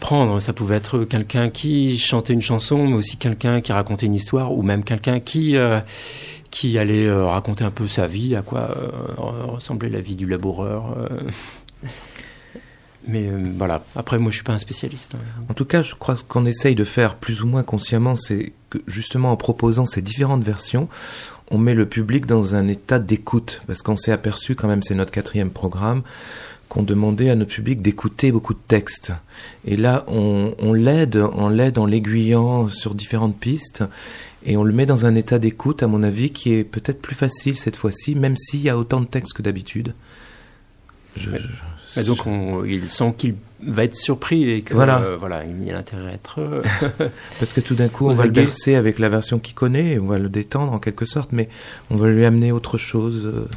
prendre. 0.00 0.38
Ça 0.40 0.52
pouvait 0.52 0.76
être 0.76 1.04
quelqu'un 1.04 1.48
qui 1.48 1.98
chantait 1.98 2.34
une 2.34 2.42
chanson, 2.42 2.86
mais 2.86 2.94
aussi 2.94 3.16
quelqu'un 3.16 3.60
qui 3.62 3.72
racontait 3.72 4.06
une 4.06 4.14
histoire, 4.14 4.52
ou 4.52 4.62
même 4.62 4.84
quelqu'un 4.84 5.18
qui 5.20 5.56
qui 6.50 6.78
allait 6.78 7.10
raconter 7.10 7.64
un 7.64 7.70
peu 7.70 7.88
sa 7.88 8.06
vie, 8.06 8.36
à 8.36 8.42
quoi 8.42 8.68
ressemblait 9.48 9.88
la 9.88 10.00
vie 10.00 10.14
du 10.16 10.26
laboureur. 10.26 10.94
Mais 13.06 13.26
euh, 13.28 13.50
voilà. 13.56 13.84
Après, 13.96 14.18
moi, 14.18 14.30
je 14.30 14.36
suis 14.36 14.44
pas 14.44 14.52
un 14.54 14.58
spécialiste. 14.58 15.14
hein. 15.14 15.42
En 15.48 15.54
tout 15.54 15.64
cas, 15.64 15.82
je 15.82 15.94
crois 15.94 16.14
que 16.14 16.20
ce 16.20 16.24
qu'on 16.24 16.46
essaye 16.46 16.74
de 16.74 16.84
faire 16.84 17.16
plus 17.16 17.42
ou 17.42 17.46
moins 17.46 17.62
consciemment, 17.62 18.16
c'est 18.16 18.52
que 18.70 18.78
justement 18.86 19.30
en 19.32 19.36
proposant 19.36 19.84
ces 19.86 20.00
différentes 20.02 20.42
versions, 20.42 20.88
on 21.50 21.58
met 21.58 21.74
le 21.74 21.86
public 21.86 22.24
dans 22.26 22.54
un 22.54 22.66
état 22.68 22.98
d'écoute. 22.98 23.62
Parce 23.66 23.82
qu'on 23.82 23.96
s'est 23.98 24.12
aperçu, 24.12 24.54
quand 24.54 24.68
même, 24.68 24.82
c'est 24.82 24.94
notre 24.94 25.10
quatrième 25.12 25.50
programme, 25.50 26.02
qu'on 26.70 26.82
demandait 26.82 27.28
à 27.28 27.36
notre 27.36 27.52
public 27.54 27.82
d'écouter 27.82 28.32
beaucoup 28.32 28.54
de 28.54 28.58
textes. 28.66 29.12
Et 29.66 29.76
là, 29.76 30.04
on, 30.08 30.54
on 30.58 30.72
l'aide, 30.72 31.16
on 31.34 31.48
l'aide 31.50 31.76
en 31.78 31.84
l'aiguillant 31.86 32.68
sur 32.68 32.94
différentes 32.94 33.36
pistes. 33.38 33.84
Et 34.46 34.56
on 34.56 34.64
le 34.64 34.72
met 34.72 34.86
dans 34.86 35.06
un 35.06 35.14
état 35.14 35.38
d'écoute, 35.38 35.82
à 35.82 35.86
mon 35.86 36.02
avis, 36.02 36.30
qui 36.30 36.52
est 36.54 36.64
peut-être 36.64 37.00
plus 37.02 37.14
facile 37.14 37.56
cette 37.56 37.76
fois-ci, 37.76 38.14
même 38.14 38.36
s'il 38.36 38.60
y 38.60 38.68
a 38.70 38.76
autant 38.78 39.00
de 39.00 39.06
textes 39.06 39.34
que 39.34 39.42
d'habitude. 39.42 39.94
Je- 41.16 41.30
je- 41.30 41.36
Et 41.96 42.02
donc, 42.04 42.26
on- 42.26 42.64
il 42.64 42.88
sent 42.88 43.14
qu'il 43.16 43.34
va 43.62 43.84
être 43.84 43.94
surpris 43.94 44.50
et 44.50 44.62
que 44.62 44.74
Voilà. 44.74 44.98
euh, 45.00 45.16
voilà, 45.18 45.42
il 45.44 45.66
y 45.66 45.70
a 45.70 45.78
intérêt 45.78 46.10
à 46.10 46.12
être. 46.14 46.62
Parce 47.38 47.52
que 47.52 47.60
tout 47.60 47.74
d'un 47.74 47.88
coup, 47.88 48.08
on 48.08 48.12
va 48.12 48.24
le 48.24 48.30
bercer 48.30 48.74
avec 48.74 48.98
la 48.98 49.08
version 49.08 49.38
qu'il 49.38 49.54
connaît, 49.54 49.92
et 49.92 49.98
on 49.98 50.06
va 50.06 50.18
le 50.18 50.28
détendre 50.28 50.72
en 50.72 50.78
quelque 50.78 51.04
sorte, 51.06 51.30
mais 51.32 51.48
on 51.90 51.96
va 51.96 52.08
lui 52.08 52.24
amener 52.24 52.52
autre 52.52 52.76
chose. 52.78 53.22
euh. 53.26 53.48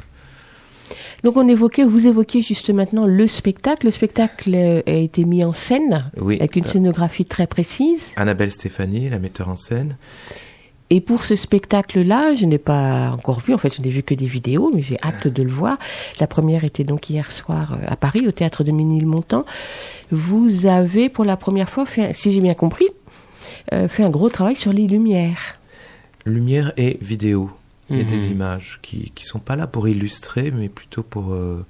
Donc 1.24 1.36
on 1.36 1.48
évoquait, 1.48 1.84
vous 1.84 2.06
évoquiez 2.08 2.42
juste 2.44 2.70
maintenant 2.70 3.06
le 3.08 3.28
spectacle. 3.28 3.88
Le 3.88 3.92
spectacle 3.92 4.54
euh, 4.54 4.82
a 4.86 4.92
été 4.92 5.26
mis 5.26 5.44
en 5.44 5.52
scène 5.52 6.12
Oui. 6.22 6.36
avec 6.38 6.56
une 6.56 6.66
scénographie 6.66 7.26
très 7.26 7.48
précise. 7.48 8.12
Annabelle 8.18 8.52
Stéphanie, 8.52 9.10
la 9.10 9.18
metteur 9.20 9.50
en 9.50 9.56
scène. 9.58 9.98
Et 10.90 11.02
pour 11.02 11.24
ce 11.26 11.36
spectacle-là, 11.36 12.36
je 12.36 12.46
n'ai 12.46 12.58
pas 12.58 13.12
encore 13.12 13.42
vu, 13.42 13.54
en 13.54 13.58
fait, 13.58 13.76
je 13.76 13.82
n'ai 13.82 13.90
vu 13.90 14.04
que 14.04 14.14
des 14.14 14.26
vidéos, 14.26 14.72
mais 14.74 14.82
j'ai 14.82 14.98
hâte 15.04 15.28
de 15.28 15.44
le 15.44 15.50
voir. 15.52 15.78
La 16.20 16.28
première 16.28 16.64
était 16.64 16.86
donc 16.86 17.10
hier 17.10 17.30
soir 17.30 17.74
euh, 17.74 17.86
à 17.88 17.98
Paris, 17.98 18.26
au 18.28 18.32
théâtre 18.32 18.64
de 18.64 18.72
Ménilmontant. 18.72 19.46
Vous 20.12 20.66
avez, 20.66 21.10
pour 21.10 21.26
la 21.26 21.36
première 21.36 21.70
fois, 21.70 21.86
fait, 21.86 22.14
si 22.14 22.32
j'ai 22.32 22.40
bien 22.40 22.54
compris, 22.54 22.88
euh, 23.74 23.90
fait 23.90 24.04
un 24.04 24.10
gros 24.10 24.30
travail 24.30 24.56
sur 24.56 24.72
les 24.72 24.88
lumières. 24.88 25.60
Lumière 26.26 26.72
et 26.78 26.98
vidéo. 27.02 27.52
Il 27.90 27.98
y 27.98 28.02
a 28.02 28.04
Mhm. 28.04 28.10
des 28.10 28.28
images 28.32 28.80
qui 28.82 29.12
qui 29.16 29.24
sont 29.26 29.40
pas 29.40 29.56
là 29.56 29.66
pour 29.68 29.88
illustrer, 29.88 30.52
mais 30.52 30.68
plutôt 30.70 31.04
pour 31.04 31.34
euh, 31.34 31.66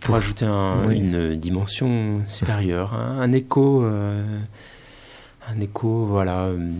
Pour 0.00 0.16
ajouter 0.16 0.44
un- 0.46 0.86
Oui. 0.86 0.96
une 0.96 1.36
dimension 1.36 2.20
supérieure, 2.26 2.94
un, 2.94 3.20
un 3.20 3.32
écho, 3.32 3.82
euh, 3.84 4.40
un 5.50 5.60
écho, 5.60 6.06
voilà, 6.06 6.44
euh, 6.44 6.70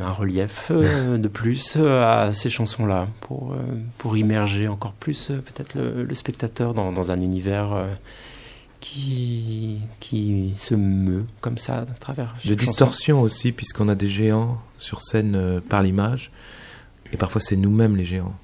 un 0.00 0.10
relief 0.12 0.70
euh, 0.70 1.18
de 1.18 1.28
plus 1.28 1.74
euh, 1.76 2.04
à 2.28 2.34
ces 2.34 2.50
chansons-là, 2.50 3.06
pour, 3.20 3.52
euh, 3.52 3.56
pour 3.98 4.16
immerger 4.16 4.68
encore 4.68 4.92
plus 4.92 5.28
peut-être 5.44 5.74
le, 5.74 6.04
le 6.04 6.14
spectateur 6.14 6.72
dans, 6.74 6.92
dans 6.92 7.10
un 7.10 7.20
univers 7.20 7.72
euh, 7.72 7.86
qui, 8.80 9.80
qui 10.00 10.52
se 10.56 10.74
meut 10.74 11.24
comme 11.40 11.58
ça 11.58 11.78
à 11.78 11.84
travers. 11.98 12.34
de 12.44 12.50
chanson. 12.50 12.54
distorsion 12.54 13.20
aussi, 13.22 13.52
puisqu'on 13.52 13.88
a 13.88 13.94
des 13.94 14.08
géants 14.08 14.60
sur 14.78 15.02
scène 15.02 15.60
par 15.68 15.82
l'image, 15.82 16.30
et 17.12 17.16
parfois 17.16 17.40
c'est 17.40 17.56
nous-mêmes 17.56 17.96
les 17.96 18.04
géants. 18.04 18.34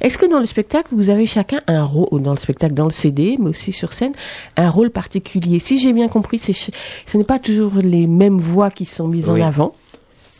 Est-ce 0.00 0.18
que 0.18 0.26
dans 0.26 0.40
le 0.40 0.46
spectacle, 0.46 0.88
vous 0.92 1.10
avez 1.10 1.26
chacun 1.26 1.60
un 1.66 1.82
rôle, 1.82 2.22
dans 2.22 2.32
le 2.32 2.38
spectacle, 2.38 2.74
dans 2.74 2.84
le 2.84 2.90
CD, 2.92 3.36
mais 3.40 3.50
aussi 3.50 3.72
sur 3.72 3.92
scène, 3.92 4.12
un 4.56 4.68
rôle 4.68 4.90
particulier? 4.90 5.58
Si 5.58 5.78
j'ai 5.78 5.92
bien 5.92 6.08
compris, 6.08 6.38
ce 6.38 7.18
n'est 7.18 7.24
pas 7.24 7.38
toujours 7.38 7.72
les 7.82 8.06
mêmes 8.06 8.38
voix 8.38 8.70
qui 8.70 8.84
sont 8.84 9.08
mises 9.08 9.28
Oui. 9.28 9.42
en 9.42 9.46
avant. 9.46 9.74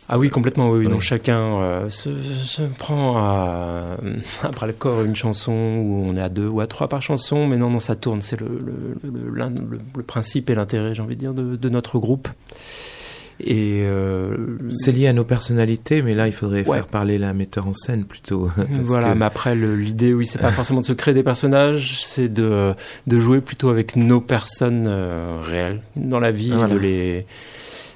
Ah 0.09 0.19
oui, 0.19 0.29
complètement, 0.29 0.69
oui. 0.69 0.89
Donc 0.89 1.01
chacun 1.01 1.63
euh, 1.63 1.89
se, 1.89 2.11
se 2.21 2.63
prend 2.63 3.17
à, 3.17 3.97
à 4.43 4.49
bras 4.51 4.67
le 4.67 4.73
corps 4.75 5.03
une 5.05 5.17
chanson 5.17 5.53
où 5.53 6.05
on 6.07 6.17
est 6.17 6.21
à 6.21 6.29
deux 6.29 6.49
ou 6.49 6.61
à 6.61 6.67
trois 6.67 6.89
par 6.89 7.01
chanson, 7.01 7.47
mais 7.47 7.57
non, 7.57 7.71
non, 7.71 7.81
ça 7.81 7.97
tourne. 7.97 8.21
C'est 8.21 8.39
le, 8.39 8.59
le, 9.03 10.03
principe 10.03 10.51
et 10.51 10.55
l'intérêt, 10.55 10.95
j'ai 10.95 11.03
envie 11.03 11.15
de 11.15 11.21
dire, 11.21 11.33
de, 11.33 11.57
de 11.57 11.69
notre 11.71 11.99
groupe. 11.99 12.29
Et 13.41 13.81
euh, 13.83 14.37
C'est 14.71 14.93
lié 14.93 15.09
à 15.09 15.13
nos 15.13 15.25
personnalités, 15.25 16.03
mais 16.03 16.15
là 16.15 16.27
il 16.27 16.33
faudrait 16.33 16.67
Ouais. 16.69 16.77
faire 16.77 16.87
parler 16.87 17.19
la 17.19 17.33
metteur 17.35 17.67
en 17.67 17.75
scène 17.75 18.05
plutôt. 18.05 18.51
voilà, 18.83 19.13
que- 19.13 19.19
mais 19.19 19.25
après 19.25 19.55
l'idée, 19.57 20.15
oui, 20.15 20.27
c'est 20.27 20.41
pas 20.41 20.51
forcément 20.53 20.81
de 20.81 20.87
se 20.87 20.93
créer 20.93 21.15
des 21.15 21.23
personnages, 21.23 22.01
c'est 22.05 22.33
de, 22.33 22.75
de 23.07 23.19
jouer 23.21 23.41
plutôt 23.41 23.69
avec 23.71 23.97
nos 23.97 24.21
personnes 24.21 24.87
euh, 24.87 25.41
réelles 25.43 25.81
dans 25.97 26.21
la 26.21 26.31
vie, 26.31 26.51
Voilà. 26.55 26.73
de 26.75 26.79
les 26.79 27.27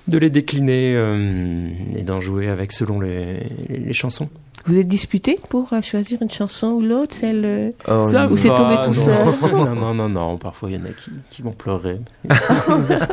de 0.08 0.18
les 0.18 0.30
décliner 0.30 0.94
euh, 0.94 1.66
et 1.96 2.04
d'en 2.04 2.20
jouer 2.20 2.48
avec 2.48 2.70
selon 2.70 3.00
les, 3.00 3.40
les 3.68 3.92
chansons. 3.92 4.28
Vous 4.66 4.76
êtes 4.76 4.88
disputé 4.88 5.36
pour 5.48 5.72
euh, 5.72 5.80
choisir 5.80 6.20
une 6.22 6.30
chanson 6.30 6.68
ou 6.68 6.82
l'autre, 6.82 7.14
celle 7.14 7.44
euh, 7.44 7.70
Oh, 7.86 8.08
ça, 8.10 8.26
ou 8.28 8.36
c'est 8.36 8.48
tombé 8.48 8.74
Ah, 8.78 8.84
tout 8.84 8.94
non. 8.94 9.04
seul 9.04 9.26
non, 9.52 9.74
non, 9.76 9.94
non, 9.94 10.08
non. 10.08 10.38
Parfois, 10.38 10.70
il 10.70 10.76
y 10.76 10.82
en 10.82 10.84
a 10.86 10.90
qui, 10.90 11.10
qui 11.30 11.42
vont 11.42 11.52
pleurer. 11.52 12.00
Parce. 12.28 13.06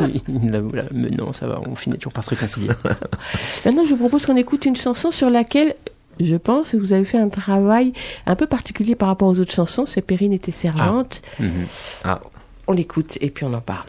Mais 0.91 1.09
non, 1.09 1.31
ça 1.31 1.45
va, 1.47 1.61
on 1.67 1.75
finit 1.75 1.97
toujours 1.97 2.13
par 2.13 2.23
se 2.23 2.31
réconcilier. 2.31 2.69
Maintenant, 3.65 3.85
je 3.85 3.91
vous 3.91 3.97
propose 3.97 4.25
qu'on 4.25 4.35
écoute 4.35 4.65
une 4.65 4.75
chanson 4.75 5.11
sur 5.11 5.29
laquelle, 5.29 5.75
je 6.19 6.35
pense, 6.35 6.71
que 6.71 6.77
vous 6.77 6.91
avez 6.93 7.05
fait 7.05 7.19
un 7.19 7.29
travail 7.29 7.93
un 8.25 8.35
peu 8.35 8.47
particulier 8.47 8.95
par 8.95 9.07
rapport 9.09 9.27
aux 9.29 9.39
autres 9.39 9.53
chansons. 9.53 9.85
C'est 9.85 10.01
Perrine 10.01 10.33
était 10.33 10.51
servante. 10.51 11.21
Mhm. 11.39 11.65
Ah. 12.03 12.19
On 12.67 12.73
l'écoute 12.73 13.17
et 13.21 13.29
puis 13.29 13.45
on 13.45 13.53
en 13.53 13.61
parle. 13.61 13.87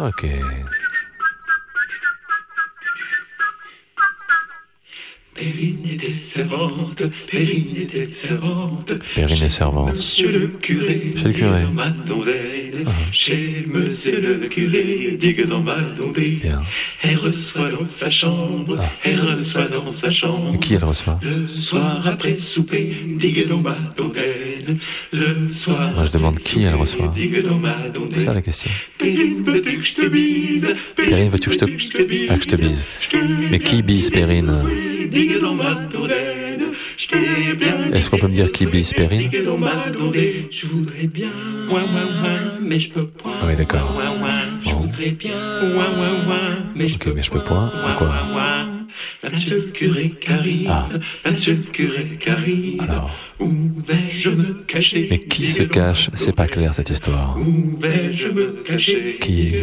Ok. 0.00 0.26
Périne 5.34 5.78
était 5.90 6.18
servante, 6.18 7.02
Périne 7.30 7.76
était 7.78 8.12
servante. 8.12 8.92
Périne 9.14 9.42
est 9.42 9.48
servante. 9.48 9.92
Monsieur 9.92 10.30
le 10.30 10.46
curé, 10.48 11.14
Chez 11.16 11.24
le 11.24 11.32
curé. 11.32 11.62
dondelle, 12.06 12.86
chez 13.12 13.66
monsieur 13.66 14.20
le 14.20 14.46
curé, 14.48 15.16
digue 15.18 15.46
dans 15.48 15.60
ma 15.60 15.80
dondée. 15.80 16.38
Bien. 16.42 16.62
Elle 17.02 17.16
reçoit 17.16 17.70
dans 17.70 17.86
sa 17.86 18.10
chambre, 18.10 18.78
elle 19.04 19.20
reçoit 19.20 19.68
dans 19.68 19.90
sa 19.90 20.10
chambre. 20.10 20.58
Qui 20.60 20.74
elle 20.74 20.84
reçoit? 20.84 21.18
Le 21.22 21.48
soir 21.48 22.06
après 22.06 22.36
souper, 22.36 22.94
digue 23.16 23.48
dans. 23.48 23.62
Le 25.12 25.48
soir. 25.48 25.92
Moi, 25.94 26.04
je 26.04 26.12
demande 26.12 26.38
qui 26.38 26.62
elle 26.62 26.74
reçoit. 26.74 27.12
C'est 28.14 28.20
ça 28.24 28.34
la 28.34 28.42
question. 28.42 28.70
Périne, 28.98 29.42
veux-tu 29.44 29.78
que 29.78 29.84
je 29.84 29.94
te 29.94 30.06
bise 30.08 30.74
Perrine, 30.96 31.30
veux-tu 31.30 31.48
que 31.48 31.54
je 31.54 31.58
te, 31.58 31.64
ah, 32.28 32.36
que 32.36 32.42
je 32.42 32.48
te 32.48 32.56
bise 32.56 32.86
Mais 33.50 33.60
qui 33.60 33.82
bise 33.82 34.10
Perrine 34.10 34.52
Est-ce 37.92 38.10
qu'on 38.10 38.18
peut 38.18 38.28
me 38.28 38.34
dire 38.34 38.50
qui 38.52 38.66
bise 38.66 38.92
Perrine 38.92 39.28
Digue 39.28 39.44
dans 39.44 39.58
ma 39.58 39.88
dondelle. 39.90 40.44
Je 40.50 40.66
voudrais 40.66 41.06
bien. 41.06 41.30
Ouin, 41.70 41.82
ouin, 41.82 42.22
ouin, 42.22 42.38
mais 42.60 42.78
je 42.78 42.90
peux 42.90 43.06
point. 43.06 43.32
Ah 43.40 43.44
oui, 43.46 43.56
d'accord. 43.56 43.94
Ouin, 43.96 44.20
ouin, 44.20 44.42
je 44.64 44.70
Bon. 44.70 44.80
voudrais 44.80 45.10
bien. 45.10 45.34
Ouin, 45.62 45.98
ouin, 45.98 46.26
ouin, 46.26 46.58
mais 46.74 46.88
je 46.88 46.94
Ok, 46.96 47.08
mais 47.14 47.22
je 47.22 47.30
peux 47.30 47.42
point. 47.42 47.72
Ouin, 47.84 47.94
Quoi 47.94 48.08
ouin, 48.08 48.34
ouin. 48.34 48.66
Là, 49.22 49.30
monsieur 49.30 49.56
le 49.56 49.62
curé 49.72 50.10
qui 50.20 50.30
arrive. 50.30 50.66
Ah. 50.70 50.88
Là, 51.24 51.30
monsieur 51.30 51.54
le 51.54 51.62
curé 51.72 52.18
qui 52.20 52.28
arrive. 52.30 52.80
Alors 52.82 53.10
Où 53.42 53.82
vais-je 53.86 54.30
me 54.30 54.62
cacher 54.66 55.08
Mais 55.10 55.18
qui 55.18 55.46
se 55.46 55.62
cache 55.62 56.10
C'est 56.14 56.34
pas 56.34 56.46
clair 56.46 56.72
cette 56.74 56.90
histoire. 56.90 57.36
Où 57.38 57.76
vais-je 57.78 58.28
me 58.28 58.62
cacher 58.62 59.18
Qui. 59.20 59.54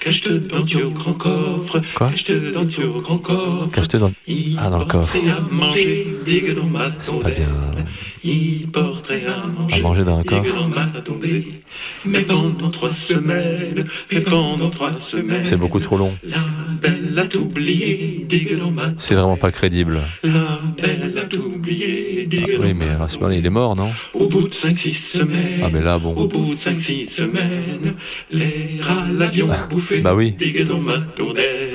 Cache-te 0.00 0.30
dans 0.30 0.64
ton 0.64 0.90
grand 0.90 1.14
coffre. 1.14 1.82
Quoi 1.94 2.10
Cache-te 2.10 2.52
dans 2.52 2.66
ton 2.66 2.98
grand 3.00 3.18
coffre. 3.18 3.70
Cache-te 3.72 3.96
dans... 3.96 4.10
Ah, 4.58 4.70
dans 4.70 4.78
le 4.78 4.84
coffre. 4.84 5.16
C'est 6.98 7.18
pas 7.18 7.30
bien... 7.30 7.74
À 9.70 9.78
manger, 9.80 10.04
dans 10.04 10.18
un 10.18 10.22
coffre. 10.22 10.70
Mais 12.06 12.22
pendant 12.22 12.70
trois 12.70 12.92
semaines, 12.92 13.84
mais 14.10 14.20
pendant 14.20 14.70
trois 14.70 14.98
semaines, 15.00 15.44
C'est 15.44 15.58
beaucoup 15.58 15.80
trop 15.80 15.98
long. 15.98 16.16
C'est 18.96 19.14
vraiment 19.14 19.36
pas 19.36 19.52
crédible. 19.52 20.00
La 20.22 20.60
belle 20.80 21.18
a 21.18 21.36
oublié, 21.36 22.13
oui, 22.60 22.74
mais 22.74 22.88
alors, 22.90 23.10
c'est 23.10 23.18
pas- 23.18 23.32
il 23.32 23.44
est 23.44 23.50
mort, 23.50 23.76
non? 23.76 23.90
Au 24.14 24.28
bout 24.28 24.48
de 24.48 24.54
cinq, 24.54 24.76
six 24.76 24.94
semaines, 24.94 25.60
Ah, 25.62 25.68
mais 25.72 25.80
là, 25.80 25.96
au 25.96 26.00
bon... 26.00 26.26
bout 26.26 26.50
de 26.54 26.54
cinq, 26.56 26.78
six 26.80 27.06
semaines, 27.06 27.94
les 28.30 28.78
rats 28.80 29.06
l'avion 29.12 29.48
bouffé, 29.70 30.00
bah 30.00 30.14
oui. 30.14 30.32
digue 30.32 30.66
dans 30.66 30.78
ma 30.78 30.98
dondelle. 30.98 31.74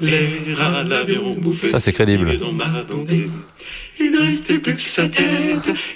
les 0.00 0.54
rats 0.54 0.82
l'avion 0.82 1.34
bouffé, 1.34 1.68
Ça, 1.68 1.78
c'est 1.78 1.92
crédible. 1.92 2.30
Il 3.98 4.10
ne 4.12 4.26
restait 4.26 4.58
plus 4.58 4.74
que 4.74 4.82
sa 4.82 5.08
tête, 5.08 5.24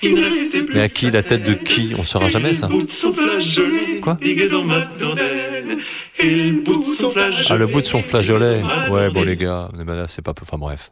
il 0.02 0.14
ne 0.14 0.22
restait 0.30 0.62
plus 0.62 0.74
Mais 0.74 0.80
à 0.80 0.88
qui 0.88 1.10
La 1.10 1.22
tête 1.22 1.42
de 1.42 1.52
qui? 1.52 1.92
On 1.98 2.04
saura 2.04 2.28
jamais, 2.30 2.54
ça. 2.54 2.68
Quoi? 4.00 4.18
Ah, 7.48 7.56
le 7.56 7.66
bout 7.66 7.80
de 7.80 7.86
son 7.86 8.00
flageolet. 8.00 8.62
Ouais, 8.90 9.10
bon, 9.10 9.22
les 9.22 9.36
gars... 9.36 9.68
mais 9.76 9.84
ben 9.84 9.94
là, 9.94 10.06
c'est 10.08 10.22
pas... 10.22 10.32
Enfin, 10.40 10.56
bref. 10.58 10.90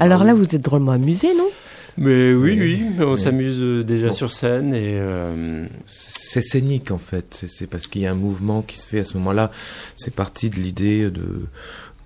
Alors 0.00 0.24
là, 0.24 0.34
vous 0.34 0.44
êtes 0.44 0.60
drôlement 0.62 0.92
amusé, 0.92 1.28
non? 1.36 1.48
Mais 1.96 2.32
oui, 2.34 2.58
oui, 2.60 2.82
on 3.00 3.16
s'amuse 3.16 3.58
euh, 3.62 3.84
déjà 3.84 4.10
sur 4.10 4.32
scène 4.32 4.74
et 4.74 4.98
euh, 4.98 5.64
C'est 5.86 6.42
scénique 6.42 6.90
en 6.90 6.98
fait. 6.98 7.44
C'est- 7.48 7.68
parce 7.68 7.86
qu'il 7.86 8.02
y 8.02 8.06
a 8.06 8.10
un 8.10 8.16
mouvement 8.16 8.62
qui 8.62 8.78
se 8.78 8.86
fait 8.88 8.98
à 9.00 9.04
ce 9.04 9.16
moment-là. 9.18 9.52
C'est 9.96 10.12
parti 10.14 10.50
de 10.50 10.56
l'idée 10.56 11.08
de. 11.10 11.46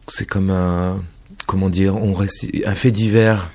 C'est 0.08 0.26
comme 0.26 0.50
un. 0.50 1.02
Comment 1.46 1.70
dire 1.70 1.96
On 1.96 2.12
récit- 2.12 2.62
un 2.66 2.74
fait 2.74 2.90
divers. 2.90 3.50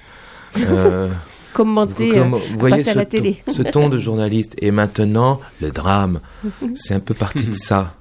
Euh, 0.57 1.09
Commenté, 1.53 2.09
comme- 2.09 2.34
euh, 2.34 2.38
vous 2.53 2.57
voyez 2.57 2.80
à 2.89 2.93
ce, 2.93 2.97
la 2.97 3.05
télé. 3.05 3.43
ce 3.51 3.61
ton 3.61 3.88
de 3.89 3.99
journaliste. 3.99 4.55
Et 4.59 4.72
maintenant, 4.72 5.39
le 5.61 5.70
drame. 5.70 6.20
C'est 6.74 6.95
un 6.95 6.99
peu 6.99 7.14
parti 7.14 7.47
de 7.47 7.53
ça. 7.53 7.93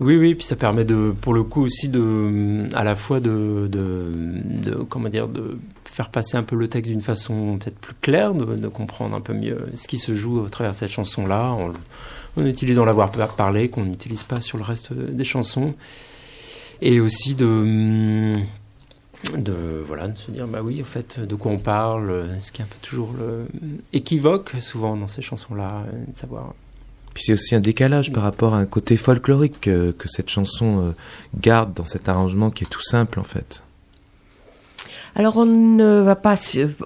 Oui, 0.00 0.16
oui, 0.16 0.34
puis 0.34 0.44
ça 0.44 0.56
permet 0.56 0.84
de, 0.84 1.14
pour 1.20 1.34
le 1.34 1.42
coup 1.42 1.62
aussi 1.62 1.88
de, 1.88 2.68
à 2.74 2.84
la 2.84 2.96
fois 2.96 3.20
de, 3.20 3.68
de, 3.70 4.74
comment 4.88 5.08
dire, 5.08 5.28
de 5.28 5.58
faire 5.84 6.10
passer 6.10 6.36
un 6.36 6.42
peu 6.42 6.56
le 6.56 6.68
texte 6.68 6.90
d'une 6.90 7.02
façon 7.02 7.58
peut-être 7.58 7.78
plus 7.78 7.94
claire, 8.00 8.34
de, 8.34 8.68
comprendre 8.68 9.14
un 9.14 9.20
peu 9.20 9.34
mieux 9.34 9.68
ce 9.74 9.86
qui 9.88 9.98
se 9.98 10.14
joue 10.14 10.40
au 10.40 10.48
travers 10.48 10.74
cette 10.74 10.90
chanson-là, 10.90 11.50
en, 11.52 11.72
en 12.40 12.46
utilisant 12.46 12.84
la 12.84 12.92
voix 12.92 13.08
par- 13.08 13.34
parler 13.36 13.68
qu'on 13.68 13.84
n'utilise 13.84 14.22
pas 14.22 14.40
sur 14.40 14.58
le 14.58 14.64
reste 14.64 14.92
des 14.92 15.24
chansons, 15.24 15.74
et 16.80 16.98
aussi 17.00 17.34
de, 17.34 18.36
voilà, 19.86 20.08
de 20.08 20.18
se 20.18 20.30
dire 20.30 20.46
bah 20.48 20.60
oui, 20.62 20.80
en 20.80 20.84
fait, 20.84 21.20
de 21.20 21.34
quoi 21.34 21.52
on 21.52 21.58
parle, 21.58 22.26
ce 22.40 22.50
qui 22.52 22.62
est 22.62 22.64
un 22.64 22.68
peu 22.68 22.78
toujours 22.82 23.14
équivoque 23.92 24.52
souvent 24.60 24.96
dans 24.96 25.08
ces 25.08 25.22
chansons-là, 25.22 25.84
de 26.12 26.18
savoir. 26.18 26.54
Puis 27.14 27.24
c'est 27.24 27.32
aussi 27.32 27.54
un 27.54 27.60
décalage 27.60 28.12
par 28.12 28.22
rapport 28.22 28.54
à 28.54 28.58
un 28.58 28.66
côté 28.66 28.96
folklorique 28.96 29.60
que, 29.60 29.94
cette 30.06 30.28
chanson 30.28 30.88
euh, 30.88 30.90
garde 31.40 31.74
dans 31.74 31.84
cet 31.84 32.08
arrangement 32.08 32.50
qui 32.50 32.64
est 32.64 32.68
tout 32.68 32.82
simple 32.82 33.20
en 33.20 33.24
fait. 33.24 33.62
Alors 35.14 35.36
on 35.36 35.44
ne 35.44 36.00
va 36.00 36.16
pas 36.16 36.36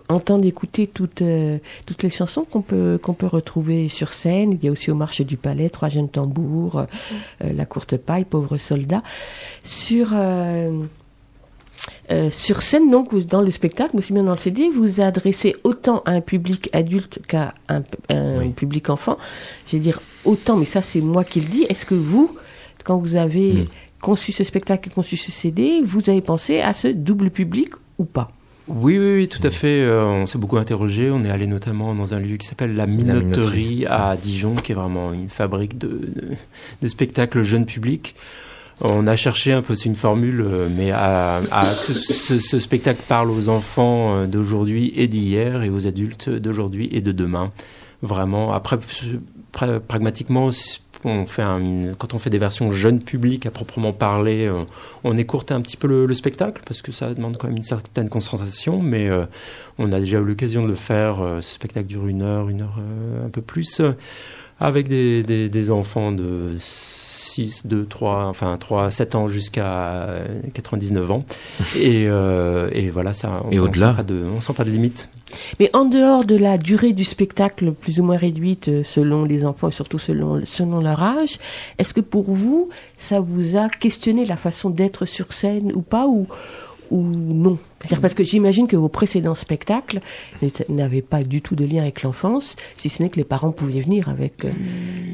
entendre 0.08 0.44
écouter 0.46 0.88
toutes, 0.88 1.22
euh, 1.22 1.58
toutes 1.86 2.02
les 2.02 2.10
chansons 2.10 2.44
qu'on 2.44 2.60
peut, 2.60 2.98
peut 3.00 3.26
retrouver 3.26 3.86
sur 3.86 4.12
scène. 4.12 4.52
Il 4.52 4.64
y 4.64 4.68
a 4.68 4.72
aussi 4.72 4.90
au 4.90 4.96
marché 4.96 5.24
du 5.24 5.36
palais, 5.36 5.70
Trois 5.70 5.88
jeunes 5.88 6.08
tambours, 6.08 6.80
euh, 6.80 7.52
La 7.52 7.66
courte 7.66 7.96
paille, 7.96 8.24
Pauvre 8.24 8.56
soldat. 8.56 9.02
Sur, 9.62 10.12
euh, 12.10 12.30
sur 12.30 12.62
scène, 12.62 12.90
donc, 12.90 13.12
vous- 13.12 13.24
dans 13.24 13.42
le 13.42 13.50
spectacle, 13.50 13.90
mais 13.94 13.98
aussi 14.00 14.12
bien 14.12 14.22
dans 14.24 14.32
le 14.32 14.38
CD, 14.38 14.68
vous 14.74 15.00
adressez 15.00 15.56
autant 15.64 16.02
à 16.06 16.12
un 16.12 16.20
public 16.20 16.68
adulte 16.72 17.20
qu'à 17.26 17.52
un, 17.68 17.82
un 18.10 18.50
public 18.50 18.90
enfant. 18.90 19.18
Je 19.66 19.72
vais 19.72 19.80
dire 19.80 20.00
autant, 20.24 20.56
mais 20.56 20.64
ça 20.64 20.82
c'est 20.82 21.00
moi 21.00 21.24
qui 21.24 21.40
le 21.40 21.46
dis. 21.48 21.64
Est-ce 21.68 21.84
que 21.86 21.94
vous, 21.94 22.36
quand 22.84 22.98
vous 22.98 23.16
avez 23.16 23.52
Mm. 23.52 23.66
conçu 24.00 24.32
ce 24.32 24.44
spectacle 24.44 24.88
et 24.88 24.92
conçu 24.92 25.16
ce 25.16 25.30
CD, 25.32 25.80
vous 25.84 26.08
avez 26.10 26.20
pensé 26.20 26.60
à 26.60 26.72
ce 26.72 26.88
double 26.88 27.30
public 27.30 27.70
ou 27.98 28.04
pas? 28.04 28.30
Oui, 28.68 28.98
oui, 28.98 29.14
oui, 29.14 29.28
tout 29.28 29.40
à 29.46 29.50
fait. 29.50 29.80
Euh, 29.82 30.04
on 30.04 30.26
s'est 30.26 30.38
beaucoup 30.38 30.56
interrogé. 30.56 31.08
On 31.10 31.22
est 31.24 31.30
allé 31.30 31.46
notamment 31.46 31.94
dans 31.94 32.14
un 32.14 32.18
lieu 32.18 32.36
qui 32.36 32.46
s'appelle 32.48 32.74
la 32.74 32.86
Minoterie, 32.86 33.24
Minoterie. 33.24 33.86
à 33.86 34.16
Dijon, 34.20 34.54
qui 34.56 34.72
est 34.72 34.74
vraiment 34.74 35.12
une 35.12 35.28
fabrique 35.28 35.78
de, 35.78 35.86
de, 35.88 36.28
de 36.82 36.88
spectacles 36.88 37.42
jeunes 37.44 37.64
publics. 37.64 38.16
On 38.82 39.06
a 39.06 39.16
cherché 39.16 39.52
un 39.52 39.62
peu, 39.62 39.74
c'est 39.74 39.88
une 39.88 39.96
formule, 39.96 40.44
euh, 40.46 40.68
mais 40.70 40.92
ce, 41.82 42.58
spectacle 42.58 43.00
parle 43.08 43.30
aux 43.30 43.48
enfants 43.48 44.14
euh, 44.16 44.26
d'aujourd'hui 44.26 44.92
et 44.96 45.08
d'hier 45.08 45.62
et 45.62 45.70
aux 45.70 45.86
adultes 45.86 46.28
d'aujourd'hui 46.28 46.90
et 46.92 47.00
de 47.00 47.10
demain. 47.12 47.52
Vraiment. 48.02 48.52
Après, 48.52 48.76
pra- 49.54 49.80
pragmatiquement, 49.80 50.50
on 51.04 51.24
quand 51.98 52.14
on 52.14 52.18
fait 52.18 52.30
des 52.30 52.38
versions 52.38 52.70
jeunes 52.70 53.00
publics 53.00 53.46
à 53.46 53.50
proprement 53.50 53.94
parler, 53.94 54.46
euh, 54.46 54.64
on 55.04 55.16
écourte 55.16 55.52
un 55.52 55.62
petit 55.62 55.78
peu 55.78 55.86
le, 55.86 56.04
le 56.04 56.14
spectacle 56.14 56.60
parce 56.66 56.82
que 56.82 56.92
ça 56.92 57.14
demande 57.14 57.38
quand 57.38 57.46
même 57.46 57.56
une 57.56 57.64
certaine 57.64 58.10
concentration, 58.10 58.82
mais 58.82 59.08
on 59.78 59.90
a 59.92 60.00
déjà 60.00 60.18
eu 60.18 60.24
l'occasion 60.24 60.62
de 60.64 60.68
le 60.68 60.74
faire. 60.74 61.16
ce 61.40 61.54
spectacle 61.54 61.86
dure 61.86 62.06
une 62.08 62.22
heure, 62.22 62.48
une 62.50 62.60
heure 62.62 62.78
un 63.24 63.28
peu 63.30 63.40
plus, 63.40 63.80
avec 64.58 64.88
des 64.88 65.70
enfants 65.70 66.12
de 66.12 66.56
6, 67.36 67.66
2, 67.66 67.84
3, 67.84 68.24
enfin 68.24 68.56
3, 68.58 68.90
7 68.90 69.14
ans 69.14 69.28
jusqu'à 69.28 69.66
euh, 69.66 70.26
99 70.54 71.10
ans. 71.10 71.22
et, 71.76 72.06
euh, 72.08 72.70
et 72.72 72.88
voilà, 72.88 73.12
ça, 73.12 73.36
on, 73.44 73.50
Et 73.50 73.60
on 73.60 73.70
sent 73.70 73.92
pas 73.96 74.02
de, 74.02 74.24
on 74.24 74.40
sent 74.40 74.54
pas 74.54 74.64
de 74.64 74.70
limite. 74.70 75.10
Mais 75.60 75.68
en 75.74 75.84
dehors 75.84 76.24
de 76.24 76.34
la 76.34 76.56
durée 76.56 76.92
du 76.92 77.04
spectacle, 77.04 77.72
plus 77.72 78.00
ou 78.00 78.04
moins 78.04 78.16
réduite 78.16 78.68
euh, 78.68 78.82
selon 78.84 79.24
les 79.24 79.44
enfants 79.44 79.68
et 79.68 79.72
surtout 79.72 79.98
selon, 79.98 80.42
selon 80.46 80.80
leur 80.80 81.02
âge, 81.02 81.38
est-ce 81.78 81.92
que 81.92 82.00
pour 82.00 82.32
vous, 82.32 82.70
ça 82.96 83.20
vous 83.20 83.58
a 83.58 83.68
questionné 83.68 84.24
la 84.24 84.36
façon 84.36 84.70
d'être 84.70 85.04
sur 85.04 85.34
scène 85.34 85.72
ou 85.74 85.82
pas 85.82 86.06
ou, 86.06 86.26
ou 86.90 87.02
non 87.02 87.58
C'est-à-dire 87.80 88.00
parce 88.00 88.14
que 88.14 88.24
j'imagine 88.24 88.66
que 88.66 88.76
vos 88.76 88.88
précédents 88.88 89.34
spectacles 89.34 90.00
n'avaient 90.68 91.02
pas 91.02 91.22
du 91.24 91.42
tout 91.42 91.54
de 91.56 91.64
lien 91.64 91.82
avec 91.82 92.02
l'enfance, 92.02 92.56
si 92.74 92.88
ce 92.88 93.02
n'est 93.02 93.08
que 93.10 93.16
les 93.16 93.24
parents 93.24 93.50
pouvaient 93.52 93.80
venir 93.80 94.08
avec 94.08 94.44
euh, 94.44 94.50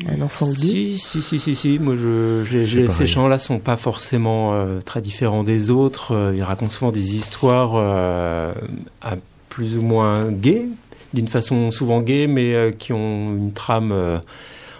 un 0.08 0.20
enfant 0.22 0.46
ou 0.46 0.54
deux. 0.54 0.56
Si, 0.56 0.98
si, 0.98 1.22
si, 1.22 1.38
si, 1.40 1.54
si. 1.54 1.78
Moi, 1.78 1.96
je, 1.96 2.44
je- 2.44 2.64
je- 2.66 2.80
C'est 2.86 2.88
ces 2.88 3.06
chants-là 3.06 3.38
sont 3.38 3.58
pas 3.58 3.76
forcément 3.76 4.54
euh, 4.54 4.80
très 4.80 5.00
différents 5.00 5.44
des 5.44 5.70
autres. 5.70 6.12
Euh, 6.14 6.32
ils 6.36 6.42
racontent 6.42 6.70
souvent 6.72 6.92
des 6.92 7.16
histoires 7.16 7.72
euh, 7.76 8.52
à 9.00 9.16
plus 9.48 9.76
ou 9.76 9.82
moins 9.82 10.30
gaies, 10.30 10.66
d'une 11.14 11.28
façon 11.28 11.70
souvent 11.70 12.00
gaie, 12.00 12.26
mais 12.26 12.54
euh, 12.54 12.70
qui 12.72 12.92
ont 12.92 13.34
une 13.34 13.52
trame 13.52 13.92
euh, 13.92 14.18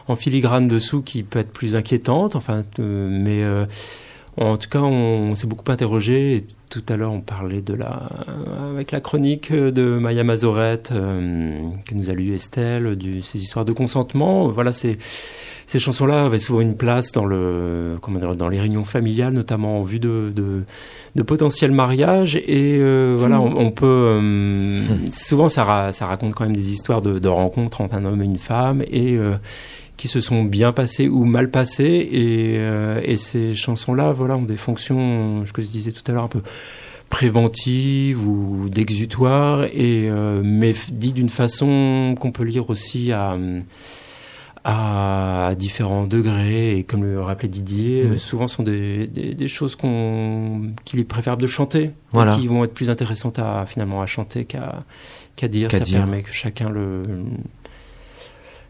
en 0.09 0.16
filigrane 0.16 0.66
dessous 0.66 1.03
qui 1.03 1.22
peut 1.22 1.38
être 1.38 1.53
plus 1.53 1.76
inquiétante. 1.76 2.36
Enfin, 2.36 2.64
euh, 2.78 3.09
mais 3.11 3.43
euh, 3.43 3.66
en 4.38 4.57
tout 4.57 4.68
cas, 4.70 4.80
on, 4.80 5.34
s'est 5.34 5.47
beaucoup 5.47 5.70
interrogé. 5.70 6.36
Et 6.36 6.45
tout 6.73 6.83
à 6.89 6.97
l'heure, 6.97 7.12
on 7.12 7.20
parlait 7.20 7.61
de 7.61 7.75
la, 7.75 8.09
avec 8.73 8.93
la 8.93 9.01
chronique 9.01 9.53
de 9.53 9.99
Maya 9.99 10.25
Mazorette, 10.25 10.91
euh, 10.91 11.53
que 11.85 11.95
nous 11.95 12.09
a 12.09 12.14
lu 12.14 12.33
Estelle, 12.33 12.97
de 12.97 13.20
ces 13.20 13.39
histoires 13.39 13.66
de 13.66 13.73
consentement. 13.73 14.49
Voilà, 14.49 14.73
c'est 14.73 14.97
ces 15.66 15.79
chansons-là 15.79 16.25
avaient 16.25 16.39
souvent 16.39 16.62
une 16.62 16.75
place 16.75 17.12
dans 17.12 17.27
le, 17.27 17.99
comment 18.01 18.18
dire, 18.18 18.35
dans 18.35 18.49
les 18.49 18.59
réunions 18.59 18.85
familiales, 18.85 19.35
notamment 19.35 19.81
en 19.81 19.83
vue 19.83 19.99
de, 19.99 20.33
de, 20.35 20.62
de 21.14 21.23
potentiels 21.23 21.73
mariages. 21.73 22.37
Et 22.37 22.79
euh, 22.81 23.14
voilà, 23.18 23.39
on, 23.39 23.55
on 23.55 23.70
peut 23.70 23.87
euh, 23.87 24.83
souvent 25.12 25.51
ça, 25.51 25.64
ra- 25.64 25.93
ça 25.93 26.07
raconte 26.07 26.33
quand 26.35 26.45
même 26.45 26.57
des 26.57 26.73
histoires 26.73 27.03
de, 27.03 27.18
de 27.18 27.29
rencontres 27.29 27.83
entre 27.83 27.97
un 27.97 28.07
homme 28.07 28.23
et 28.23 28.25
une 28.25 28.39
femme 28.39 28.83
et 28.91 29.16
euh, 29.18 29.35
qui 30.03 30.09
se 30.09 30.20
sont 30.20 30.42
bien 30.42 30.72
passées 30.72 31.07
ou 31.07 31.24
mal 31.24 31.48
passées. 31.48 32.09
Et, 32.11 32.57
euh, 32.59 33.00
et 33.05 33.16
ces 33.16 33.55
chansons-là, 33.55 34.11
voilà, 34.11 34.36
ont 34.36 34.42
des 34.42 34.57
fonctions, 34.57 35.46
ce 35.46 35.53
que 35.53 35.62
je 35.62 35.68
disais 35.68 35.92
tout 35.92 36.03
à 36.09 36.12
l'heure, 36.12 36.24
un 36.24 36.28
peu 36.28 36.42
préventives 37.09 38.26
ou 38.26 38.68
d'exutoire, 38.68 39.62
et 39.66 40.09
euh, 40.11 40.40
mais 40.44 40.74
dit 40.90 41.12
d'une 41.12 41.28
façon 41.28 42.16
qu'on 42.18 42.32
peut 42.32 42.42
lire 42.42 42.68
aussi 42.68 43.12
à 43.12 43.36
à 44.64 45.55
différents 45.59 46.05
degrés 46.05 46.78
et 46.78 46.84
comme 46.84 47.03
le 47.05 47.20
rappelait 47.20 47.48
Didier, 47.48 48.05
Mm. 48.05 48.12
euh, 48.12 48.18
souvent 48.18 48.46
sont 48.48 48.62
des, 48.62 49.07
des, 49.09 49.34
des 49.34 49.48
choses 49.48 49.74
qu'on 49.76 50.70
qu'il 50.84 51.00
est 51.00 51.05
préférable 51.05 51.42
de 51.42 51.48
chanter, 51.48 51.90
Voilà. 52.12 52.36
qui 52.36 52.46
vont 52.46 52.64
être 52.64 52.74
plus 52.74 52.88
intéressantes 52.90 53.38
à 53.40 53.66
finalement 53.66 54.03
à 54.03 54.07
chanter 54.07 54.44
qu'à 54.44 54.78
qu'à 55.36 55.48
dire. 55.48 55.70
Ça 55.70 55.80
dire. 55.80 55.98
permet 55.98 56.22
que 56.22 56.32
chacun 56.32 56.70
le 56.70 57.03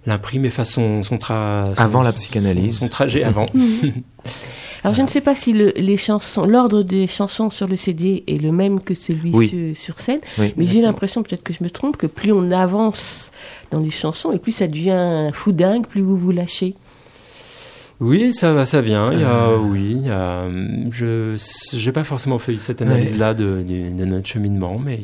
l'imprime 0.06 0.44
et 0.44 0.50
fasse 0.50 0.70
son 0.70 1.02
son, 1.02 1.16
tra- 1.16 1.74
son- 1.74 1.80
Avant 1.82 2.02
la 2.02 2.12
psychanalyse. 2.12 2.74
son, 2.74 2.80
son 2.86 2.88
trajet 2.88 3.22
avant. 3.24 3.46
Alors 4.84 4.94
je 4.94 5.02
ne 5.02 5.06
sais 5.06 5.20
pas 5.20 5.36
si 5.36 5.52
le, 5.52 5.72
les 5.76 5.96
chansons, 5.96 6.44
l'ordre 6.44 6.82
des 6.82 7.06
chansons 7.06 7.50
sur 7.50 7.68
le 7.68 7.76
CD 7.76 8.24
est 8.26 8.42
le 8.42 8.50
même 8.50 8.80
que 8.80 8.94
celui 8.94 9.30
Oui. 9.32 9.48
sur, 9.48 9.76
sur 9.76 10.00
scène, 10.00 10.18
Oui, 10.38 10.52
mais 10.56 10.64
j'ai 10.64 10.80
l'impression, 10.80 11.22
peut-être 11.22 11.44
que 11.44 11.52
je 11.52 11.62
me 11.62 11.70
trompe, 11.70 11.96
que 11.96 12.08
plus 12.08 12.32
on 12.32 12.50
avance 12.50 13.30
dans 13.70 13.78
les 13.78 13.90
chansons 13.90 14.32
et 14.32 14.38
plus 14.40 14.50
ça 14.50 14.66
devient 14.66 15.30
fou 15.32 15.52
dingue, 15.52 15.86
plus 15.86 16.00
vous 16.00 16.16
vous 16.16 16.32
lâchez. 16.32 16.74
Oui, 18.00 18.32
ça 18.34 18.52
va, 18.52 18.64
ça 18.64 18.80
vient. 18.80 19.12
Il 19.12 19.20
y 19.20 19.22
a, 19.22 19.28
Euh. 19.50 19.58
oui, 19.58 19.92
il 20.00 20.06
y 20.06 20.10
a, 20.10 20.48
je, 20.90 21.36
j'ai 21.72 21.92
pas 21.92 22.02
forcément 22.02 22.38
fait 22.38 22.56
cette 22.56 22.82
analyse-là 22.82 23.34
de, 23.34 23.62
de, 23.64 23.96
de 23.96 24.04
notre 24.04 24.26
cheminement, 24.26 24.80
mais 24.80 24.98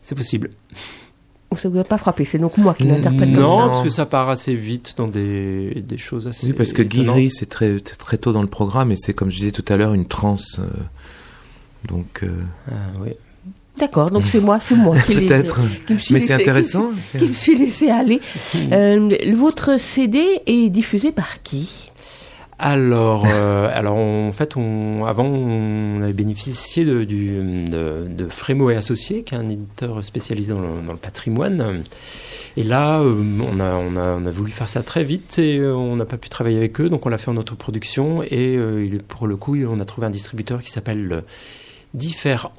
c'est 0.00 0.14
possible. 0.14 0.50
Ou 1.52 1.56
ça 1.56 1.68
vous 1.68 1.78
a 1.78 1.84
pas 1.84 1.98
frappé 1.98 2.24
C'est 2.24 2.38
donc 2.38 2.56
moi 2.58 2.74
qui 2.74 2.84
l'interprète 2.84 3.28
Non, 3.28 3.56
comme 3.56 3.58
ça. 3.62 3.66
parce 3.68 3.82
que 3.82 3.88
ça 3.90 4.06
part 4.06 4.28
assez 4.30 4.54
vite 4.54 4.94
dans 4.96 5.08
des, 5.08 5.82
des 5.86 5.98
choses 5.98 6.28
assez. 6.28 6.46
Oui, 6.46 6.52
parce 6.52 6.72
que. 6.72 6.82
Guiri, 6.82 7.30
c'est 7.30 7.48
très, 7.48 7.80
très 7.80 8.18
tôt 8.18 8.32
dans 8.32 8.42
le 8.42 8.48
programme 8.48 8.92
et 8.92 8.96
c'est 8.96 9.14
comme 9.14 9.30
je 9.30 9.36
disais 9.38 9.50
tout 9.50 9.64
à 9.68 9.76
l'heure 9.76 9.92
une 9.94 10.06
transe. 10.06 10.60
euh, 10.60 10.68
donc. 11.88 12.20
euh, 12.22 12.28
Ah, 12.70 12.72
oui. 13.02 13.10
D'accord, 13.78 14.10
donc 14.10 14.24
c'est 14.26 14.40
moi, 14.40 14.58
c'est 14.60 14.74
moi 14.76 14.94
qui, 14.98 15.14
me 15.14 15.98
suis 15.98 16.12
Mais 16.14 16.20
c'est 16.20 16.34
intéressant, 16.34 16.90
qui- 16.90 16.98
c'est- 17.02 17.18
Qui, 17.18 17.24
me 17.28 17.32
suis 17.32 17.56
laissé 17.56 17.88
aller. 17.90 18.20
Euh, 18.72 19.08
votre 19.34 19.78
CD 19.80 20.22
est 20.46 20.68
diffusé 20.68 21.12
par 21.12 21.42
qui? 21.42 21.89
Alors, 22.62 23.24
euh, 23.26 23.70
alors 23.72 23.96
en 23.96 24.32
fait, 24.32 24.54
on, 24.54 25.06
avant, 25.06 25.24
on 25.24 26.02
avait 26.02 26.12
bénéficié 26.12 26.84
de, 26.84 27.04
du, 27.04 27.40
Frémo 28.28 28.68
et 28.68 28.76
Associés, 28.76 29.24
qui 29.24 29.34
est 29.34 29.38
un 29.38 29.48
éditeur 29.48 30.04
spécialisé 30.04 30.52
dans 30.52 30.60
le, 30.92 30.98
patrimoine. 30.98 31.82
Et 32.58 32.62
là, 32.62 33.00
euh, 33.00 33.14
on, 33.40 33.60
a, 33.60 33.76
on, 33.76 34.26
a, 34.26 34.30
voulu 34.30 34.52
faire 34.52 34.68
ça 34.68 34.82
très 34.82 35.04
vite 35.04 35.38
et 35.38 35.56
euh, 35.56 35.74
on 35.74 35.96
n'a 35.96 36.04
pas 36.04 36.18
pu 36.18 36.28
travailler 36.28 36.58
avec 36.58 36.78
eux, 36.82 36.90
donc 36.90 37.06
on 37.06 37.08
l'a 37.08 37.16
fait 37.16 37.30
en 37.30 37.38
autoproduction. 37.38 38.22
Et 38.24 38.58
pour 39.08 39.26
le 39.26 39.36
coup, 39.36 39.56
on 39.56 39.80
a 39.80 39.84
trouvé 39.86 40.06
un 40.06 40.10
distributeur 40.10 40.60
qui 40.60 40.70
s'appelle 40.70 41.24
Different, 41.94 42.52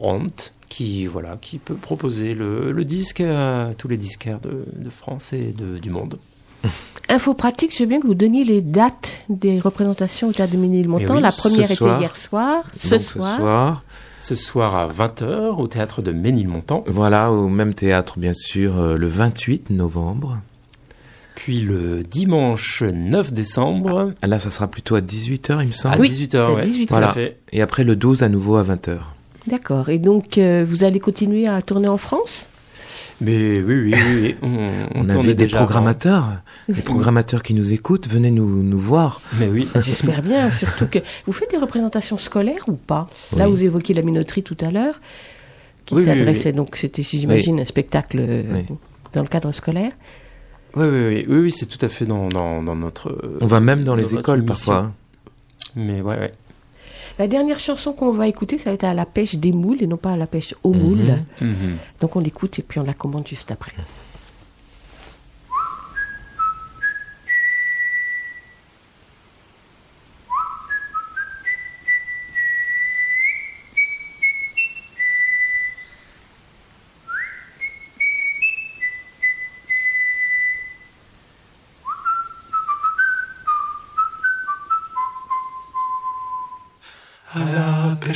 qui, 0.68 1.06
voilà, 1.06 1.38
qui 1.39 1.60
peut 1.60 1.76
proposer 1.76 2.34
le, 2.34 2.72
le 2.72 2.86
disque 2.86 3.22
à 3.22 3.70
tous 3.78 3.88
les 3.88 3.97
disquaires 3.97 4.39
de, 4.39 4.66
de 4.76 4.89
France 4.89 5.32
et 5.34 5.52
de, 5.52 5.78
du 5.78 5.91
monde. 5.91 6.18
Info 7.09 7.34
pratique, 7.34 7.74
je 7.76 7.80
veux 7.84 7.89
bien 7.89 7.99
que 7.99 8.07
vous 8.07 8.14
donniez 8.16 8.43
les 8.45 8.62
dates 8.62 9.20
des 9.28 9.59
représentations 9.59 10.30
au 10.30 10.32
Théâtre 10.32 10.53
de 10.53 10.57
Ménilmontant. 10.57 11.14
Eh 11.16 11.18
oui, 11.18 11.22
La 11.22 11.32
première 11.32 11.66
était 11.66 11.76
soir. 11.76 11.99
hier 11.99 12.16
soir. 12.16 12.64
Ce 12.80 12.99
soir. 12.99 13.32
ce 13.32 13.38
soir. 13.38 13.84
Ce 14.22 14.36
soir 14.36 14.76
à 14.78 14.88
20h 14.88 15.59
au 15.59 15.68
théâtre 15.68 16.01
de 16.01 16.12
Ménilmontant. 16.12 16.84
Voilà, 16.88 17.32
au 17.32 17.49
même 17.49 17.74
théâtre, 17.74 18.18
bien 18.20 18.34
sûr, 18.34 18.80
euh, 18.80 18.95
le 18.97 19.07
28 19.07 19.72
novembre. 19.72 20.38
Puis 21.36 21.62
le 21.62 22.03
dimanche 22.03 22.84
9 22.84 23.34
décembre. 23.34 24.14
Ah, 24.22 24.28
Là, 24.28 24.38
ça 24.39 24.51
sera 24.51 24.68
plutôt 24.68 24.95
à 24.95 25.01
18h, 25.01 25.62
il 25.64 25.70
me 25.70 25.74
semble. 25.74 25.95
À 25.95 25.99
Oui, 25.99 26.07
18 26.07 26.36
heures, 26.36 26.47
c'est 26.49 26.53
à 26.53 26.55
ouais, 26.57 26.66
18 26.66 26.86
tout 26.86 26.93
Voilà. 26.93 27.16
Et 27.51 27.62
après, 27.64 27.84
le 27.84 27.95
12 27.95 28.22
à 28.24 28.30
nouveau 28.30 28.55
à 28.57 28.64
20h. 28.64 28.99
D'accord. 29.47 29.89
Et 29.89 29.97
donc, 29.97 30.38
euh, 30.38 30.64
vous 30.70 30.84
allez 30.84 30.99
continuer 30.99 31.47
à 31.47 31.62
tourner 31.64 31.88
en 31.88 31.97
France? 31.97 32.47
Mais 33.22 33.62
oui, 33.62 33.76
oui, 33.76 33.94
oui. 33.94 34.02
oui. 34.22 34.36
On, 34.42 34.70
on 34.96 35.10
invite 35.10 35.38
des 35.38 35.46
déjà 35.46 35.58
avant. 35.58 35.66
programmateurs. 35.68 36.26
Les 36.68 36.82
programmateurs 36.82 37.44
qui 37.44 37.54
nous 37.54 37.72
écoutent, 37.72 38.08
venez 38.08 38.32
nous, 38.32 38.64
nous 38.64 38.80
voir. 38.80 39.22
Mais 39.40 39.48
oui. 39.48 39.68
J'espère 39.82 40.22
bien, 40.24 40.50
surtout 40.52 40.88
que 40.88 41.00
vous 41.28 41.34
faites 41.34 41.52
des 41.52 41.58
représentations 41.58 42.18
scolaires 42.18 42.64
ou 42.68 42.74
pas? 42.74 43.08
Là, 43.38 43.48
vous 43.48 43.64
évoquiez 43.64 43.94
la 43.94 44.02
minoterie 44.02 44.44
tout 44.44 44.58
à 44.62 44.72
l'heure, 44.72 44.96
qui 45.86 45.96
Oui, 45.96 46.06
s'adressait 46.06 46.50
oui. 46.50 46.56
donc, 46.56 46.76
c'était, 46.78 47.04
si 47.04 47.20
j'imagine, 47.20 47.60
un 47.60 47.66
spectacle 47.66 48.18
euh, 48.20 48.44
Oui. 48.54 48.66
dans 49.14 49.22
le 49.22 49.28
cadre 49.28 49.52
scolaire. 49.52 49.92
Oui, 50.76 50.86
oui, 50.86 51.08
oui, 51.08 51.26
oui, 51.28 51.38
oui, 51.40 51.52
c'est 51.52 51.66
tout 51.68 51.84
à 51.86 51.90
fait 51.90 52.06
dans, 52.06 52.28
dans, 52.30 52.64
dans 52.64 52.76
notre. 52.76 53.16
On 53.42 53.46
va 53.46 53.60
même 53.60 53.84
dans 53.84 53.96
les 53.96 54.04
notre 54.04 54.20
écoles 54.20 54.42
mission. 54.42 54.48
parfois. 54.74 54.78
hein. 54.78 54.94
Mais 55.76 56.02
ouais, 56.02 56.18
ouais. 56.18 56.32
La 57.22 57.28
dernière 57.28 57.60
chanson 57.60 57.94
qu'on 57.94 58.10
va 58.10 58.28
écouter, 58.28 58.58
ça 58.58 58.72
va 58.72 58.74
être 58.74 58.84
à 58.84 58.96
la 58.96 59.06
pêche 59.06 59.36
des 59.36 59.52
moules 59.52 59.84
et 59.84 59.86
non 59.86 59.96
pas 59.96 60.14
à 60.14 60.18
la 60.18 60.26
pêche 60.26 60.56
aux 60.64 60.74
moules. 60.74 61.20
Mhm. 61.40 61.50
Mhm. 61.50 61.78
Donc 62.00 62.16
on 62.16 62.20
l'écoute 62.20 62.58
et 62.58 62.64
puis 62.64 62.80
on 62.80 62.84
la 62.84 62.96
commande 62.96 63.28
juste 63.28 63.52
après. 63.52 63.74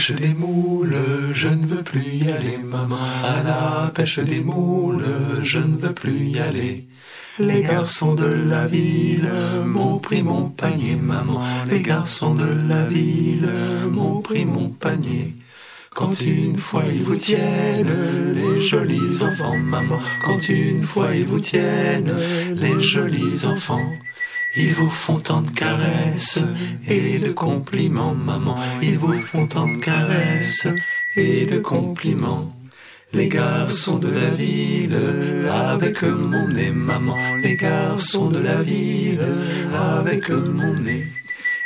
Pêche 0.06 0.20
des 0.20 0.34
moules, 0.36 0.96
je 1.34 1.48
ne 1.48 1.66
veux 1.66 1.82
plus 1.82 2.04
y 2.04 2.30
aller, 2.30 2.58
maman. 2.64 2.98
À 3.24 3.42
la 3.42 3.92
pêche 3.92 4.20
des 4.20 4.42
moules, 4.42 5.04
je 5.42 5.58
ne 5.58 5.78
veux 5.78 5.94
plus 5.94 6.28
y 6.28 6.40
aller. 6.40 6.88
Les 7.40 7.64
garçons 7.64 8.14
de 8.14 8.26
la 8.26 8.68
ville 8.68 9.30
m'ont 9.66 9.98
pris 9.98 10.22
mon 10.22 10.50
panier, 10.50 10.96
maman. 10.96 11.42
Les 11.68 11.82
garçons 11.82 12.36
de 12.36 12.46
la 12.70 12.86
ville 12.86 13.50
m'ont 13.90 14.22
pris 14.22 14.46
mon 14.46 14.70
panier. 14.70 15.34
Quand 15.90 16.20
une 16.22 16.60
fois 16.60 16.84
ils 16.94 17.02
vous 17.02 17.16
tiennent, 17.16 18.36
les 18.36 18.62
jolis 18.62 19.24
enfants, 19.24 19.58
maman. 19.58 20.00
Quand 20.24 20.50
une 20.50 20.84
fois 20.84 21.16
ils 21.16 21.26
vous 21.26 21.40
tiennent, 21.40 22.14
les 22.54 22.84
jolis 22.84 23.48
enfants. 23.48 23.90
Ils 24.58 24.74
vous 24.74 24.90
font 24.90 25.20
tant 25.20 25.42
de 25.42 25.52
caresses 25.52 26.40
et 26.88 27.20
de 27.20 27.34
compliments, 27.34 28.16
maman. 28.16 28.56
Ils 28.82 28.98
vous 28.98 29.20
font 29.20 29.48
tant 29.48 29.68
de 29.68 29.80
caresses 29.80 30.68
et 31.18 31.46
de 31.46 31.58
compliments. 31.58 32.56
Les 33.12 33.28
garçons 33.28 33.98
de 33.98 34.08
la 34.08 34.30
ville, 34.30 34.98
avec 35.52 36.04
mon 36.04 36.48
nez, 36.48 36.72
maman. 36.72 37.18
Les 37.44 37.56
garçons 37.58 38.30
de 38.30 38.40
la 38.40 38.62
ville, 38.62 39.26
avec 39.74 40.30
mon 40.30 40.74
nez. 40.74 41.06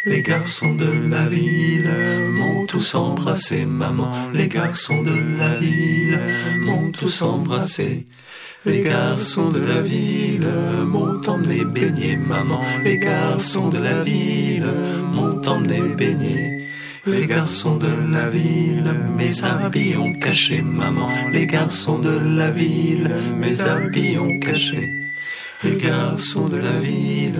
Les 0.05 0.21
garçons 0.21 0.73
de 0.73 0.91
la 1.09 1.25
ville 1.27 1.91
m'ont 2.31 2.65
tous 2.65 2.95
embrassé, 2.95 3.65
maman. 3.65 4.11
Les 4.33 4.47
garçons 4.47 5.03
de 5.03 5.15
la 5.37 5.55
ville 5.57 6.19
m'ont 6.59 6.91
tous 6.91 7.21
embrassé. 7.21 8.07
Les 8.65 8.81
garçons 8.81 9.51
de 9.51 9.59
la 9.59 9.81
ville 9.81 10.45
m'ont 10.85 11.21
emmené 11.25 11.63
baigner, 11.63 12.17
maman. 12.17 12.59
Les 12.83 12.97
garçons 12.97 13.69
de 13.69 13.77
la 13.77 14.03
ville 14.03 14.67
m'ont 15.13 15.41
emmené 15.47 15.79
baigner. 15.95 16.67
Les 17.05 17.25
garçons 17.25 17.77
de 17.77 17.87
la 18.11 18.29
ville, 18.29 18.93
mes 19.17 19.45
habits 19.45 19.95
ont 19.95 20.13
caché, 20.19 20.61
maman. 20.61 21.07
Les 21.31 21.47
garçons 21.47 21.99
de 21.99 22.19
la 22.35 22.51
ville, 22.51 23.09
mes 23.39 23.61
habits 23.61 24.17
ont 24.17 24.37
caché. 24.39 24.93
Les 25.63 25.77
garçons 25.77 26.49
de 26.49 26.57
la 26.57 26.79
ville, 26.81 27.39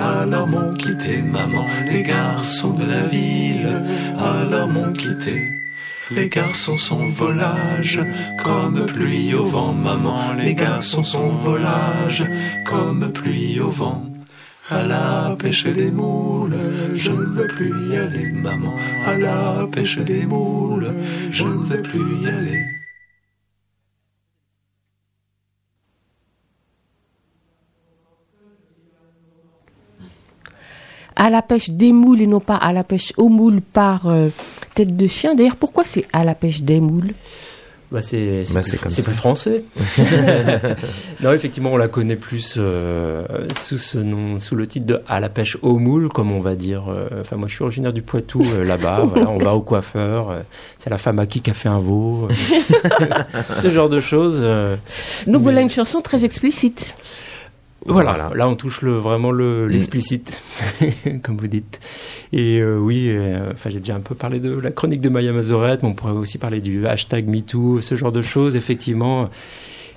alors 0.00 0.46
m'ont 0.46 0.72
quitté, 0.72 1.20
maman. 1.20 1.66
Les 1.86 2.02
garçons 2.02 2.72
de 2.72 2.86
la 2.86 3.02
ville, 3.02 3.82
alors 4.18 4.68
m'ont 4.68 4.94
quitté. 4.94 5.63
Les 6.10 6.28
garçons 6.28 6.76
sont 6.76 7.08
volages, 7.08 8.00
comme 8.42 8.84
pluie 8.84 9.34
au 9.34 9.46
vent, 9.46 9.72
maman. 9.72 10.34
Les 10.34 10.54
garçons 10.54 11.02
sont 11.02 11.30
volages, 11.30 12.24
comme 12.66 13.10
pluie 13.10 13.58
au 13.58 13.70
vent. 13.70 14.04
À 14.70 14.86
la 14.86 15.34
pêche 15.38 15.64
des 15.64 15.90
moules, 15.90 16.56
je 16.94 17.10
ne 17.10 17.24
veux 17.24 17.46
plus 17.46 17.72
y 17.88 17.96
aller, 17.96 18.32
maman. 18.32 18.74
À 19.06 19.16
la 19.16 19.66
pêche 19.72 19.98
des 19.98 20.26
moules, 20.26 20.92
je 21.30 21.44
ne 21.44 21.64
veux 21.64 21.82
plus 21.82 22.22
y 22.22 22.28
aller. 22.28 22.62
À 31.16 31.30
la 31.30 31.40
pêche 31.40 31.70
des 31.70 31.92
moules 31.92 32.20
et 32.20 32.26
non 32.26 32.40
pas 32.40 32.56
à 32.56 32.72
la 32.72 32.84
pêche 32.84 33.12
aux 33.16 33.28
moules 33.28 33.62
par 33.62 34.08
euh, 34.08 34.28
tête 34.74 34.96
de 34.96 35.06
chien. 35.06 35.34
D'ailleurs, 35.34 35.56
pourquoi 35.56 35.84
c'est 35.86 36.04
à 36.12 36.24
la 36.24 36.34
pêche 36.34 36.62
des 36.62 36.80
moules? 36.80 37.12
Bah, 37.92 38.02
c'est 38.02 38.44
c'est 38.44 38.54
Bah, 38.54 38.60
plus, 38.62 38.70
c'est 38.70 38.76
comme 38.78 38.90
c'est 38.90 39.02
ça. 39.02 39.08
plus 39.10 39.16
français. 39.16 39.62
non, 41.22 41.32
effectivement, 41.32 41.70
on 41.72 41.76
la 41.76 41.86
connaît 41.88 42.16
plus 42.16 42.54
euh, 42.56 43.24
sous 43.56 43.78
ce 43.78 43.98
nom, 43.98 44.38
sous 44.38 44.56
le 44.56 44.66
titre 44.66 44.86
de 44.86 45.00
à 45.06 45.20
la 45.20 45.28
pêche 45.28 45.56
au 45.62 45.78
moule, 45.78 46.08
comme 46.08 46.32
on 46.32 46.40
va 46.40 46.54
dire. 46.56 46.84
euh, 46.88 47.20
Enfin, 47.20 47.36
moi, 47.36 47.46
je 47.46 47.54
suis 47.54 47.62
originaire 47.62 47.92
du 47.92 48.02
Poitou, 48.02 48.42
euh, 48.42 48.64
là-bas. 48.64 49.04
voilà, 49.08 49.30
on 49.30 49.38
va 49.38 49.54
au 49.54 49.60
coiffeur. 49.60 50.30
euh, 50.30 50.40
c'est 50.78 50.90
la 50.90 50.98
femme 50.98 51.18
à 51.20 51.26
qui 51.26 51.42
a 51.48 51.54
fait 51.54 51.68
un 51.68 51.78
veau. 51.78 52.28
euh, 52.30 53.04
ce 53.62 53.70
genre 53.70 53.88
de 53.88 54.00
choses. 54.00 54.38
euh, 54.40 54.76
Donc 55.26 55.36
mais- 55.36 55.38
voilà 55.42 55.60
une 55.60 55.70
chanson 55.70 56.00
très 56.00 56.24
explicite. 56.24 56.94
Voilà, 57.86 58.30
là 58.34 58.48
on 58.48 58.56
touche 58.56 58.82
le, 58.82 58.96
vraiment 58.96 59.30
le, 59.30 59.66
l'explicite, 59.68 60.42
comme 61.22 61.36
vous 61.36 61.48
dites. 61.48 61.80
Et 62.32 62.58
euh, 62.58 62.78
oui, 62.78 63.08
euh, 63.08 63.52
enfin 63.52 63.70
j'ai 63.70 63.80
déjà 63.80 63.94
un 63.94 64.00
peu 64.00 64.14
parlé 64.14 64.40
de 64.40 64.58
la 64.58 64.70
chronique 64.70 65.00
de 65.00 65.08
Maya 65.10 65.32
Mazorette, 65.32 65.82
mais 65.82 65.88
on 65.90 65.94
pourrait 65.94 66.12
aussi 66.12 66.38
parler 66.38 66.60
du 66.60 66.86
hashtag 66.86 67.26
MeToo, 67.26 67.80
ce 67.80 67.94
genre 67.94 68.12
de 68.12 68.22
choses, 68.22 68.56
effectivement. 68.56 69.28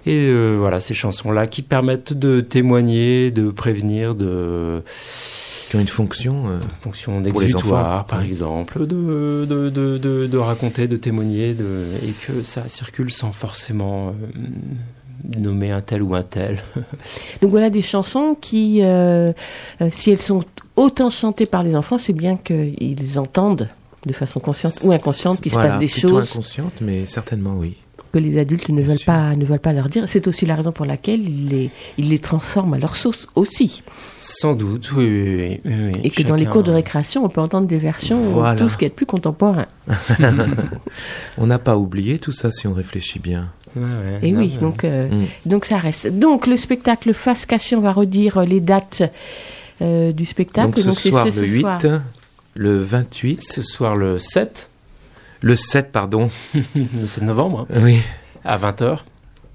Et 0.06 0.28
euh, 0.30 0.56
voilà, 0.58 0.80
ces 0.80 0.94
chansons-là 0.94 1.48
qui 1.48 1.62
permettent 1.62 2.14
de 2.14 2.42
témoigner, 2.42 3.32
de 3.32 3.52
prévenir, 3.52 4.16
de 4.16 4.82
qui 5.70 5.76
ont 5.76 5.82
une 5.82 5.88
fonction, 5.88 6.48
euh, 6.48 6.60
fonction 6.80 7.20
d'exutoire, 7.20 8.06
par 8.06 8.22
exemple, 8.22 8.88
de, 8.88 9.46
de, 9.46 9.70
de, 9.70 9.98
de, 9.98 10.28
de 10.28 10.38
raconter, 10.38 10.88
de 10.88 10.96
témoigner, 10.96 11.54
de, 11.54 11.84
et 12.04 12.14
que 12.26 12.42
ça 12.42 12.70
circule 12.70 13.12
sans 13.12 13.34
forcément 13.34 14.10
euh, 14.10 14.12
nommer 15.36 15.72
un 15.72 15.82
tel 15.82 16.02
ou 16.02 16.16
un 16.16 16.24
tel. 16.24 16.60
Donc 17.42 17.52
voilà 17.52 17.70
des 17.70 17.82
chansons 17.82 18.36
qui, 18.40 18.82
euh, 18.82 19.34
euh, 19.82 19.90
si 19.92 20.12
elles 20.12 20.20
sont 20.20 20.44
autant 20.76 21.10
chantées 21.10 21.46
par 21.46 21.64
les 21.64 21.76
enfants, 21.76 21.98
c'est 21.98 22.14
bien 22.14 22.38
qu'ils 22.38 23.20
entendent 23.20 23.68
de 24.06 24.14
façon 24.14 24.40
consciente 24.40 24.80
ou 24.84 24.92
inconsciente 24.92 25.42
qu'il 25.42 25.52
se 25.52 25.58
passe 25.58 25.80
des 25.80 25.88
choses 25.88 26.32
inconscientes, 26.32 26.82
mais 26.82 27.08
certainement 27.08 27.56
oui. 27.58 27.76
que 28.14 28.20
les 28.20 28.38
adultes 28.38 28.70
ne 28.70 28.82
veulent 28.82 29.04
pas 29.06 29.36
ne 29.36 29.44
veulent 29.44 29.60
pas 29.60 29.74
leur 29.74 29.90
dire. 29.90 30.08
C'est 30.08 30.28
aussi 30.28 30.46
la 30.46 30.56
raison 30.56 30.72
pour 30.72 30.86
laquelle 30.86 31.22
ils 31.22 31.50
les 31.50 31.72
ils 31.98 32.10
les 32.10 32.20
transforment 32.20 32.76
à 32.76 32.78
leur 32.78 32.96
sauce 32.96 33.28
aussi. 33.36 33.84
Sans 34.16 34.54
doute, 34.54 34.92
oui, 34.94 35.06
oui, 35.06 35.36
oui, 35.36 35.62
oui, 35.66 35.92
oui. 35.94 36.02
Et 36.04 36.10
que 36.10 36.24
dans 36.24 36.36
les 36.36 36.46
cours 36.46 36.64
de 36.64 36.72
récréation, 36.72 37.26
on 37.26 37.30
peut 37.30 37.42
entendre 37.42 37.68
des 37.68 37.80
versions 37.80 38.22
Voilà. 38.22 38.56
tout 38.56 38.70
ce 38.70 38.78
qui 38.78 38.86
est 38.86 38.90
de 38.90 38.94
plus 38.94 39.06
contemporain. 39.06 39.66
on 41.38 41.48
n'a 41.48 41.60
pas 41.60 41.76
oublié 41.76 42.20
tout 42.20 42.32
ça 42.32 42.52
si 42.52 42.68
on 42.68 42.74
réfléchit 42.74 43.20
bien. 43.20 43.50
Ouais, 43.78 44.20
Et 44.22 44.32
non, 44.32 44.40
oui, 44.40 44.58
donc 44.60 44.84
euh, 44.84 45.10
Mm. 45.10 45.26
donc 45.46 45.66
ça 45.66 45.78
reste. 45.78 46.08
Donc 46.08 46.48
le 46.48 46.58
spectacle 46.58 47.14
face 47.14 47.46
cachée, 47.46 47.76
on 47.76 47.82
va 47.82 47.92
redire 47.92 48.38
euh, 48.40 48.46
les 48.46 48.60
dates 48.60 49.04
euh, 49.82 50.12
du 50.12 50.26
spectacle. 50.26 50.68
Donc 50.68 50.78
ce 50.80 51.10
soir 51.10 51.28
ce 51.32 51.40
le 51.40 51.48
8, 51.48 51.62
soir. 51.62 51.80
le 52.56 52.78
28, 52.78 53.42
Ce 53.44 53.62
soir 53.62 53.96
le 53.96 54.18
7, 54.20 54.70
le 55.42 55.56
7 55.56 55.92
pardon, 55.92 56.30
le 56.76 57.06
7 57.08 57.24
novembre, 57.24 57.68
hein, 57.74 57.82
oui, 57.84 58.00
à 58.44 58.58
20h. 58.58 59.00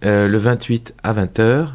euh, 0.05 0.29
le 0.29 0.39
28 0.39 0.95
à 1.03 1.13
20h, 1.13 1.69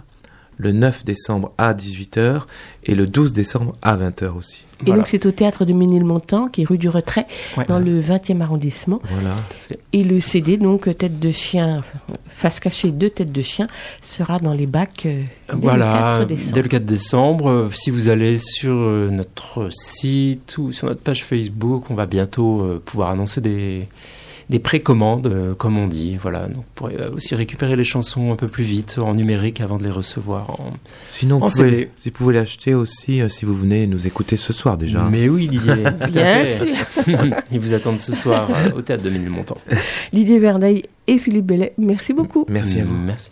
le 0.57 0.71
9 0.71 1.03
décembre 1.05 1.51
à 1.57 1.73
18h 1.73 2.41
et 2.85 2.95
le 2.95 3.05
12 3.07 3.33
décembre 3.33 3.75
à 3.81 3.95
20h 3.97 4.29
aussi. 4.37 4.65
Et 4.85 4.91
donc 4.91 5.07
c'est 5.07 5.25
au 5.25 5.31
théâtre 5.31 5.65
de 5.65 5.73
Ménilmontant, 5.73 6.47
qui 6.47 6.61
est 6.61 6.65
rue 6.65 6.77
du 6.77 6.87
Retrait, 6.89 7.25
Ouais. 7.57 7.65
dans 7.67 7.79
le 7.79 7.99
20e 7.99 8.41
arrondissement. 8.41 8.99
Voilà. 9.09 9.35
Et 9.93 10.03
le 10.03 10.19
CD, 10.19 10.57
donc 10.57 10.95
tête 10.97 11.19
de 11.19 11.31
chien, 11.31 11.77
face 12.29 12.59
cachée 12.59 12.91
de 12.91 13.07
tête 13.07 13.31
de 13.31 13.41
chien, 13.41 13.67
sera 14.01 14.37
dans 14.39 14.53
les 14.53 14.67
bacs 14.67 15.05
euh, 15.07 15.23
dès 15.49 15.55
Voilà, 15.57 16.17
le 16.19 16.25
4 16.25 16.27
décembre. 16.27 16.53
dès 16.53 16.61
le 16.61 16.69
4 16.69 16.85
décembre. 16.85 17.49
Euh, 17.49 17.69
Si 17.73 17.89
vous 17.89 18.09
allez 18.09 18.37
sur 18.37 18.73
euh, 18.73 19.09
notre 19.09 19.69
site 19.71 20.57
ou 20.59 20.71
sur 20.71 20.87
notre 20.87 21.01
page 21.01 21.23
Facebook, 21.23 21.89
on 21.89 21.95
va 21.95 22.05
bientôt 22.05 22.63
pouvoir 22.85 23.09
annoncer 23.11 23.41
des, 23.41 23.87
des 24.49 24.59
précommandes, 24.59 25.27
euh, 25.27 25.53
comme 25.53 25.77
on 25.77 25.87
dit. 25.87 26.17
Voilà, 26.21 26.47
donc 26.47 26.57
vous 26.57 26.63
pourrez 26.75 26.95
euh, 26.95 27.11
aussi 27.11 27.35
récupérer 27.35 27.75
les 27.75 27.83
chansons 27.83 28.31
un 28.31 28.35
peu 28.35 28.47
plus 28.47 28.63
vite 28.63 28.97
en 28.97 29.13
numérique 29.13 29.61
avant 29.61 29.77
de 29.77 29.83
les 29.83 29.89
recevoir 29.89 30.49
en, 30.51 30.73
Sinon, 31.09 31.37
en 31.37 31.47
vous 31.47 31.55
pouvez, 31.55 31.69
CD. 31.69 31.89
vous 32.05 32.11
pouvez 32.11 32.35
l'acheter 32.35 32.73
aussi 32.73 33.21
euh, 33.21 33.29
si 33.29 33.45
vous 33.45 33.53
venez 33.53 33.87
nous 33.87 34.07
écouter 34.07 34.37
ce 34.37 34.53
soir 34.53 34.77
déjà. 34.77 35.03
Mais 35.09 35.27
oui, 35.27 35.47
Didier, 35.47 35.73
tout 35.83 36.03
à 36.03 36.07
Bien 36.09 36.45
fait. 36.45 36.73
Ils 37.51 37.59
vous 37.59 37.73
attendent 37.73 37.99
ce 37.99 38.15
soir 38.15 38.49
euh, 38.53 38.71
au 38.71 38.81
théâtre 38.81 39.03
de 39.03 39.09
Ménilmontant. 39.09 39.57
Didier 40.13 40.39
Verneil 40.39 40.83
et 41.07 41.17
Philippe 41.17 41.45
Bellet, 41.45 41.73
merci 41.77 42.13
beaucoup. 42.13 42.45
Merci 42.47 42.79
à 42.79 42.85
vous. 42.85 42.95
Merci. 42.95 43.31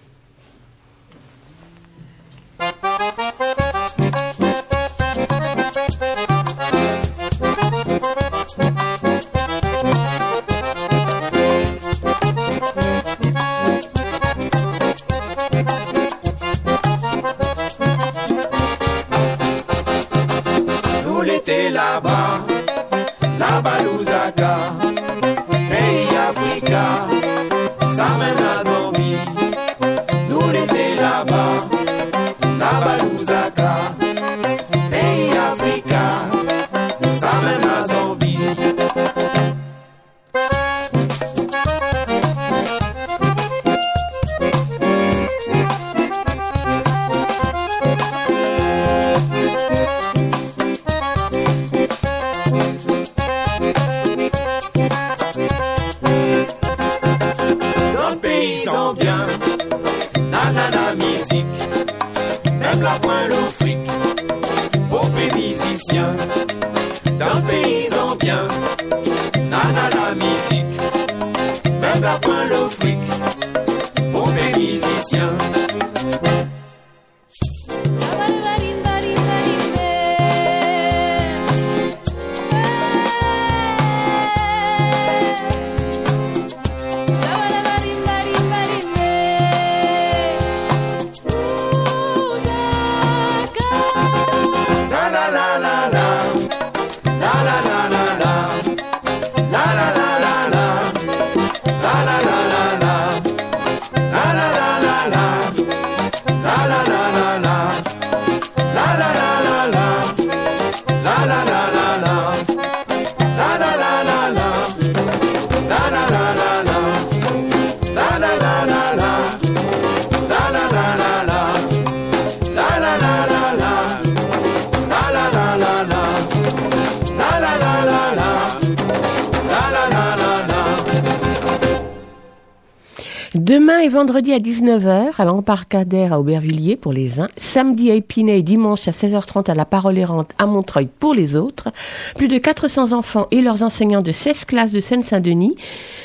Vendredi 134.26 134.34
à 134.34 134.40
19h 134.40 135.12
à 135.20 135.26
l'embarcadère 135.26 136.14
à 136.14 136.20
Aubervilliers 136.20 136.78
pour 136.78 136.94
les 136.94 137.20
uns, 137.20 137.28
samedi 137.38 137.92
à 137.92 137.96
Épinay 137.96 138.42
dimanche 138.42 138.88
à 138.88 138.92
16h30 138.92 139.52
à 139.52 139.54
la 139.54 139.66
Parole 139.66 139.98
errante 140.00 140.32
à 140.40 140.48
Montreuil 140.48 140.88
pour 141.00 141.14
les 141.14 141.36
autres. 141.36 141.70
Plus 142.16 142.28
de 142.28 142.38
400 142.38 142.92
enfants 142.94 143.28
et 143.32 143.42
leurs 143.42 143.62
enseignants 143.62 144.02
de 144.02 144.12
16 144.12 144.46
classes 144.46 144.72
de 144.72 144.80
Seine-Saint-Denis, 144.80 145.56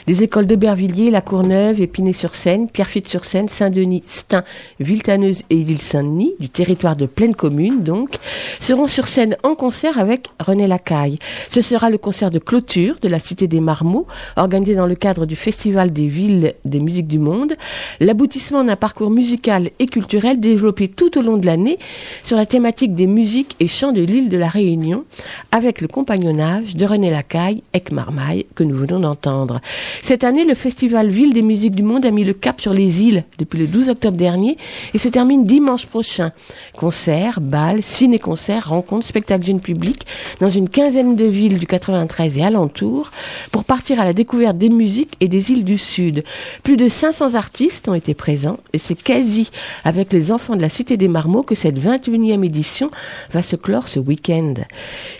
des 0.06 0.22
écoles 0.22 0.46
d'Aubervilliers, 0.46 1.10
La 1.10 1.20
Courneuve, 1.22 1.80
Épinay-sur-Seine, 1.80 2.68
Pierrefitte-sur-Seine, 2.68 3.48
Saint-Denis, 3.48 4.02
Stein, 4.04 4.44
Villetaneuse 4.80 5.42
et 5.48 5.56
Île-Saint-Denis, 5.56 6.34
du 6.40 6.48
territoire 6.48 6.96
de 6.96 7.06
pleine 7.06 7.34
commune 7.34 7.82
donc, 7.82 8.16
seront 8.60 8.86
sur 8.86 9.08
scène 9.08 9.36
en 9.42 9.54
concert 9.54 9.98
avec 9.98 10.28
René 10.38 10.66
Lacaille. 10.66 11.16
Ce 11.50 11.62
sera 11.62 11.90
le 11.90 11.98
concert 11.98 12.30
de 12.30 12.38
clôture 12.38 12.98
de 13.00 13.08
la 13.08 13.18
Cité 13.18 13.48
des 13.48 13.60
Marmots, 13.60 14.06
organisé 14.36 14.74
dans 14.74 14.86
le 14.86 14.94
cadre 14.94 15.26
du 15.26 15.34
Festival 15.34 15.92
des 15.92 16.06
villes 16.06 16.54
des 16.64 16.78
musiques 16.78 17.08
du 17.08 17.18
monde, 17.18 17.54
l'aboutissement 17.98 18.62
d'un 18.62 18.76
parcours 18.76 19.10
musical 19.10 19.70
et 19.78 19.86
culturel 19.86 20.38
développé 20.38 20.88
tout 20.88 21.18
au 21.18 21.22
long 21.22 21.38
de 21.38 21.46
l'année 21.46 21.78
sur 22.22 22.36
la 22.36 22.46
thématique 22.46 22.94
des 22.94 23.06
musiques 23.06 23.56
et 23.60 23.66
chants 23.66 23.92
de 23.92 24.02
l'île 24.02 24.28
de 24.28 24.36
la 24.36 24.48
Réunion, 24.48 25.04
avec 25.52 25.80
le 25.80 25.88
compagnonnage 25.88 26.76
de 26.76 26.84
René 26.84 27.10
Lacaille, 27.10 27.62
Ec 27.72 27.92
Marmaille, 27.92 28.46
que 28.54 28.62
nous 28.62 28.76
venons 28.76 29.00
d'entendre. 29.00 29.60
Cette 30.02 30.22
année, 30.22 30.44
le 30.44 30.54
Festival 30.54 31.08
Ville 31.08 31.32
des 31.32 31.42
musiques 31.42 31.74
du 31.74 31.82
monde 31.82 32.04
a 32.04 32.10
mis 32.10 32.24
le 32.24 32.34
cap 32.34 32.60
sur 32.60 32.74
les 32.74 33.02
îles 33.02 33.24
depuis 33.38 33.58
le 33.58 33.66
12 33.66 33.88
octobre 33.88 34.18
dernier 34.18 34.58
et 34.92 34.98
se 34.98 35.08
termine 35.08 35.44
dimanche 35.44 35.86
prochain. 35.86 36.32
Concerts, 36.76 37.40
bals, 37.40 37.82
ciné-concerts, 37.82 38.49
rencontres, 38.58 39.06
spectacles 39.06 39.44
jeunes 39.44 39.60
publics 39.60 40.06
dans 40.40 40.50
une 40.50 40.68
quinzaine 40.68 41.16
de 41.16 41.24
villes 41.24 41.58
du 41.58 41.66
93 41.66 42.38
et 42.38 42.44
alentours 42.44 43.10
pour 43.52 43.64
partir 43.64 44.00
à 44.00 44.04
la 44.04 44.12
découverte 44.12 44.58
des 44.58 44.68
musiques 44.68 45.14
et 45.20 45.28
des 45.28 45.50
îles 45.52 45.64
du 45.64 45.78
Sud. 45.78 46.24
Plus 46.62 46.76
de 46.76 46.88
500 46.88 47.34
artistes 47.34 47.88
ont 47.88 47.94
été 47.94 48.14
présents 48.14 48.58
et 48.72 48.78
c'est 48.78 49.00
quasi 49.00 49.50
avec 49.84 50.12
les 50.12 50.32
enfants 50.32 50.56
de 50.56 50.62
la 50.62 50.68
Cité 50.68 50.96
des 50.96 51.08
Marmots 51.08 51.42
que 51.42 51.54
cette 51.54 51.78
21e 51.78 52.44
édition 52.44 52.90
va 53.30 53.42
se 53.42 53.56
clore 53.56 53.88
ce 53.88 54.00
week-end. 54.00 54.54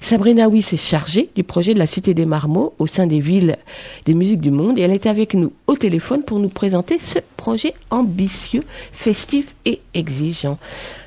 Sabrina 0.01 0.49
Wyss 0.49 0.73
est 0.73 0.77
chargée 0.77 1.29
du 1.35 1.45
projet 1.45 1.75
de 1.75 1.79
la 1.79 1.87
Cité 1.87 2.15
des 2.15 2.27
Marmots 2.27 2.75
au 2.79 2.87
sein 2.87 3.07
des 3.07 3.21
villes 3.21 3.57
des 4.05 4.15
musiques 4.15 4.41
du 4.41 4.51
monde 4.51 4.79
et 4.79 4.83
elle 4.83 4.93
est 4.93 5.07
avec 5.07 5.35
nous 5.35 5.53
au 5.67 5.77
téléphone 5.77 6.23
pour 6.23 6.39
nous 6.39 6.49
présenter 6.49 6.99
ce 6.99 7.19
projet 7.37 7.75
ambitieux, 7.91 8.63
festif 8.93 9.55
et 9.65 9.81
exigeant. 9.95 10.59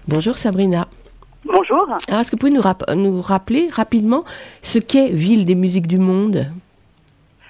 Bonjour 0.07 0.37
Sabrina. 0.37 0.87
Bonjour. 1.45 1.85
Alors, 2.07 2.21
est-ce 2.21 2.31
que 2.31 2.35
vous 2.35 2.39
pouvez 2.39 2.51
nous, 2.51 2.61
rap- 2.61 2.89
nous 2.95 3.21
rappeler 3.21 3.69
rapidement 3.71 4.23
ce 4.61 4.79
qu'est 4.79 5.09
Ville 5.09 5.45
des 5.45 5.55
musiques 5.55 5.87
du 5.87 5.97
monde? 5.97 6.47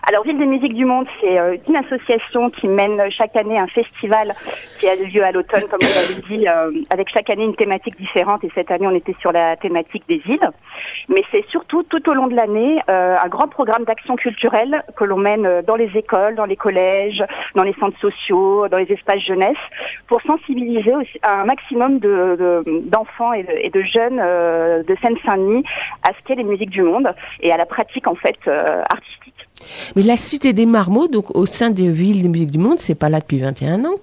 Alors, 0.06 0.24
Ville 0.26 0.38
des 0.38 0.46
musiques 0.46 0.74
du 0.74 0.84
monde, 0.86 1.08
c'est 1.22 1.40
euh, 1.40 1.56
une 1.68 1.78
association 1.78 2.50
qui 2.50 2.68
mène 2.68 3.02
chaque 3.10 3.36
année 3.38 3.58
un 3.58 3.68
festival 3.68 4.34
qui 4.80 4.88
a 4.90 4.96
lieu 4.96 5.24
à 5.24 5.32
l'automne, 5.32 5.64
comme 5.70 5.80
vous 5.82 5.96
l'avez 5.96 6.38
dit, 6.38 6.46
euh, 6.48 6.72
avec 6.90 7.08
chaque 7.10 7.30
année 7.30 7.46
une 7.46 7.56
thématique 7.56 7.96
différente. 7.98 8.44
Et 8.44 8.52
cette 8.54 8.70
année, 8.70 8.86
on 8.86 8.94
était 8.96 9.16
sur 9.22 9.32
la 9.32 9.56
thématique 9.56 10.04
des 10.10 10.22
îles. 10.28 10.50
Mais 11.08 11.24
c'est 11.32 11.46
surtout 11.50 11.84
tout 11.84 12.10
au 12.10 12.14
long 12.14 12.28
de 12.28 12.36
l'année 12.36 12.82
euh, 12.90 13.16
un 13.18 13.28
grand 13.30 13.48
programme 13.48 13.86
d'action 13.86 14.18
culturelle 14.18 14.84
que 14.98 15.06
l'on 15.06 15.18
mène 15.18 15.62
dans 15.66 15.76
les 15.78 15.90
écoles, 15.96 16.36
dans 16.36 16.46
les 16.46 16.58
collèges, 16.58 17.24
dans 17.56 17.64
les 17.64 17.74
centres 17.80 18.00
sociaux, 18.00 18.68
dans 18.68 18.78
les 18.78 18.92
espaces 18.92 19.22
jeunesse, 19.22 19.58
pour 20.08 20.22
sensibiliser 20.24 20.94
un 21.24 21.46
maximum 21.46 22.00
de- 22.00 22.36
de- 22.38 22.82
d'enfants 22.90 23.32
et, 23.34 23.44
de, 23.44 23.82
jeunes 23.84 24.18
de 24.18 24.96
Seine-Saint-Denis 25.02 25.64
à 26.04 26.10
ce 26.10 26.24
qu'est 26.26 26.36
les 26.36 26.44
musiques 26.44 26.72
du 26.72 26.82
monde 26.82 27.14
et 27.42 27.54
à 27.54 27.58
la 27.58 27.66
pratique 27.66 28.08
en 28.08 28.16
fait 28.16 28.38
artistique. 28.48 29.23
Mais 29.96 30.04
la 30.04 30.18
Cité 30.18 30.54
des 30.54 30.66
Marmots, 30.66 31.08
donc 31.08 31.36
au 31.36 31.46
sein 31.46 31.70
des 31.70 31.90
villes 31.90 32.22
des 32.22 32.28
musiques 32.28 32.52
du 32.52 32.60
monde, 32.60 32.78
c'est 32.80 32.96
pas 32.96 33.10
là 33.10 33.20
depuis 33.20 33.40
21 33.40 33.86
ans. 33.86 33.96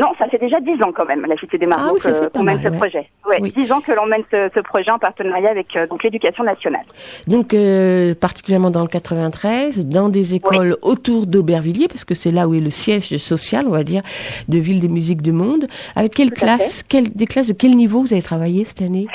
Non, 0.00 0.08
ça 0.18 0.28
fait 0.28 0.38
déjà 0.38 0.60
dix 0.60 0.82
ans 0.82 0.92
quand 0.94 1.06
même, 1.06 1.24
la 1.26 1.36
Cité 1.36 1.58
des 1.58 1.66
Marmots, 1.66 1.96
Ah 2.04 2.08
oui, 2.10 2.28
qu'on 2.32 2.42
mène 2.42 2.56
mal, 2.56 2.64
ce 2.64 2.68
ouais. 2.70 2.76
projet. 2.76 3.08
Ouais, 3.28 3.40
dix 3.40 3.70
ans 3.72 3.80
que 3.80 3.92
l'on 3.92 4.06
mène 4.06 4.24
ce, 4.30 4.50
ce 4.54 4.60
projet 4.60 4.90
en 4.90 4.98
partenariat 4.98 5.50
avec 5.50 5.76
euh, 5.76 5.86
donc 5.86 6.02
l'éducation 6.02 6.44
nationale. 6.44 6.84
Donc 7.26 7.54
euh, 7.54 8.14
particulièrement 8.14 8.70
dans 8.70 8.82
le 8.82 8.88
93, 8.88 9.86
dans 9.86 10.08
des 10.08 10.34
écoles 10.34 10.76
autour 10.82 11.26
d'Aubervilliers, 11.26 11.88
parce 11.88 12.04
que 12.04 12.14
c'est 12.14 12.30
là 12.30 12.48
où 12.48 12.54
est 12.54 12.60
le 12.60 12.70
siège 12.70 13.16
social, 13.16 13.66
on 13.66 13.72
va 13.72 13.84
dire, 13.84 14.02
de 14.48 14.58
Ville 14.58 14.80
des 14.80 14.88
musiques 14.88 15.22
du 15.22 15.32
monde. 15.32 15.66
Avec 15.96 16.14
quelle 16.14 16.30
Tout 16.30 16.44
à 16.44 16.56
classe, 16.56 16.82
quelle, 16.82 17.10
des 17.10 17.26
classes 17.26 17.48
de 17.48 17.52
quel 17.52 17.76
niveau 17.76 18.00
vous 18.02 18.12
avez 18.12 18.22
travaillé 18.22 18.64
cette 18.64 18.82
année? 18.82 19.06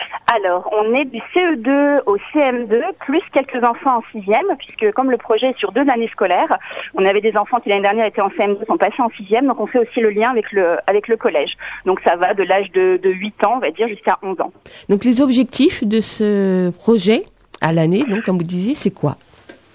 Alors, 0.43 0.69
on 0.71 0.93
est 0.93 1.05
du 1.05 1.19
CE2 1.35 2.01
au 2.05 2.17
CM2, 2.33 2.79
plus 2.99 3.21
quelques 3.33 3.63
enfants 3.63 3.97
en 3.97 4.03
sixième, 4.11 4.45
puisque 4.59 4.93
comme 4.93 5.09
le 5.09 5.17
projet 5.17 5.47
est 5.47 5.57
sur 5.57 5.71
deux 5.71 5.89
années 5.89 6.09
scolaires, 6.11 6.55
on 6.93 7.03
avait 7.05 7.21
des 7.21 7.35
enfants 7.35 7.59
qui 7.59 7.69
l'année 7.69 7.81
dernière 7.81 8.05
étaient 8.05 8.21
en 8.21 8.29
CM2, 8.29 8.65
sont 8.67 8.77
passés 8.77 9.01
en 9.01 9.09
sixième, 9.17 9.47
donc 9.47 9.59
on 9.59 9.65
fait 9.65 9.79
aussi 9.79 9.99
le 10.01 10.09
lien 10.09 10.29
avec 10.29 10.51
le 10.51 10.58
avec 10.87 11.07
le 11.07 11.17
collège. 11.17 11.51
Donc 11.85 11.99
ça 12.03 12.15
va 12.15 12.33
de 12.33 12.43
l'âge 12.43 12.71
de, 12.71 12.99
de 13.01 13.09
8 13.09 13.43
ans, 13.45 13.53
on 13.57 13.59
va 13.59 13.71
dire, 13.71 13.87
jusqu'à 13.87 14.17
11 14.21 14.41
ans. 14.41 14.51
Donc 14.89 15.03
les 15.05 15.21
objectifs 15.21 15.83
de 15.83 15.99
ce 16.01 16.69
projet 16.71 17.23
à 17.61 17.73
l'année, 17.73 18.03
donc 18.05 18.23
comme 18.23 18.37
vous 18.37 18.43
disiez, 18.43 18.75
c'est 18.75 18.93
quoi? 18.93 19.17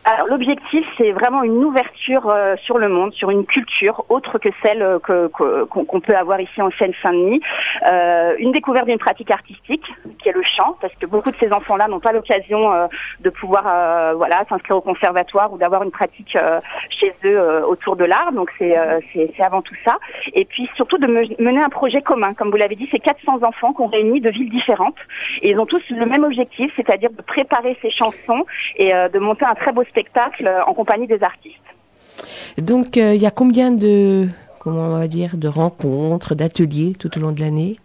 Alors 0.06 0.26
l'objectif, 0.28 0.84
c'est 0.98 1.12
vraiment 1.12 1.42
une 1.42 1.64
ouverture 1.64 2.28
euh, 2.28 2.56
sur 2.62 2.76
le 2.76 2.88
monde, 2.88 3.14
sur 3.14 3.30
une 3.30 3.46
culture 3.46 4.04
autre 4.10 4.38
que 4.38 4.50
celle 4.62 4.82
euh, 4.82 4.98
que- 4.98 5.28
qu'on 5.64 6.00
peut 6.00 6.14
avoir 6.14 6.40
ici 6.42 6.60
en 6.60 6.70
Seine-Saint-Denis. 6.72 7.40
Euh, 7.90 8.34
une 8.38 8.52
découverte 8.52 8.86
d'une 8.86 8.98
pratique 8.98 9.30
artistique, 9.30 9.84
qui 10.22 10.28
est 10.28 10.32
le 10.32 10.42
chant, 10.42 10.76
parce 10.82 10.92
que 10.96 11.06
beaucoup 11.06 11.30
de 11.30 11.36
ces 11.36 11.50
enfants-là 11.52 11.88
n'ont 11.88 12.00
pas 12.00 12.12
l'occasion 12.12 12.70
euh, 12.70 12.86
de 13.20 13.30
pouvoir 13.30 13.64
euh, 13.66 14.12
voilà 14.14 14.44
s'inscrire 14.48 14.76
au 14.76 14.82
conservatoire 14.82 15.50
ou 15.54 15.56
d'avoir 15.56 15.82
une 15.82 15.90
pratique 15.90 16.36
euh, 16.36 16.60
chez 16.90 17.14
eux 17.24 17.64
autour 17.66 17.96
de 17.96 18.04
l'art. 18.04 18.30
Donc 18.32 18.50
c'est 18.58 18.76
c'est 19.14 19.42
avant 19.42 19.62
tout 19.62 19.74
ça. 19.86 19.96
Et 20.34 20.44
puis 20.44 20.68
surtout 20.76 20.98
de 20.98 21.06
me- 21.06 21.42
mener 21.42 21.62
un 21.62 21.70
projet 21.70 22.02
commun. 22.02 22.34
Comme 22.34 22.50
vous 22.50 22.58
l'avez 22.58 22.76
dit, 22.76 22.88
c'est 22.92 22.98
400 22.98 23.42
enfants 23.42 23.72
qu'on 23.72 23.86
réunit 23.86 24.20
de 24.20 24.28
villes 24.28 24.50
différentes. 24.50 24.98
Et 25.40 25.50
ils 25.52 25.58
ont 25.58 25.66
tous 25.66 25.82
le 25.88 26.04
même 26.04 26.24
objectif, 26.24 26.70
c'est-à-dire 26.76 27.08
de 27.10 27.22
préparer 27.22 27.78
ces 27.80 27.90
chansons 27.90 28.44
et 28.76 28.92
de 28.92 29.18
monter 29.18 29.46
un 29.46 29.54
très 29.54 29.72
beau 29.72 29.82
spectacle 29.94 30.46
en 30.66 30.74
compagnie 30.74 31.06
des 31.06 31.22
artistes. 31.22 31.68
Donc 32.58 32.96
euh, 32.96 33.14
il 33.14 33.22
y 33.22 33.26
a 33.26 33.30
combien 33.30 33.70
de, 33.70 34.28
comment 34.60 34.86
on 34.88 34.98
va 34.98 35.08
dire, 35.08 35.36
de 35.36 35.48
rencontres, 35.48 36.34
d'ateliers 36.34 36.92
tout 36.98 37.16
au 37.16 37.20
long 37.20 37.32
de 37.32 37.40
l'année? 37.40 37.76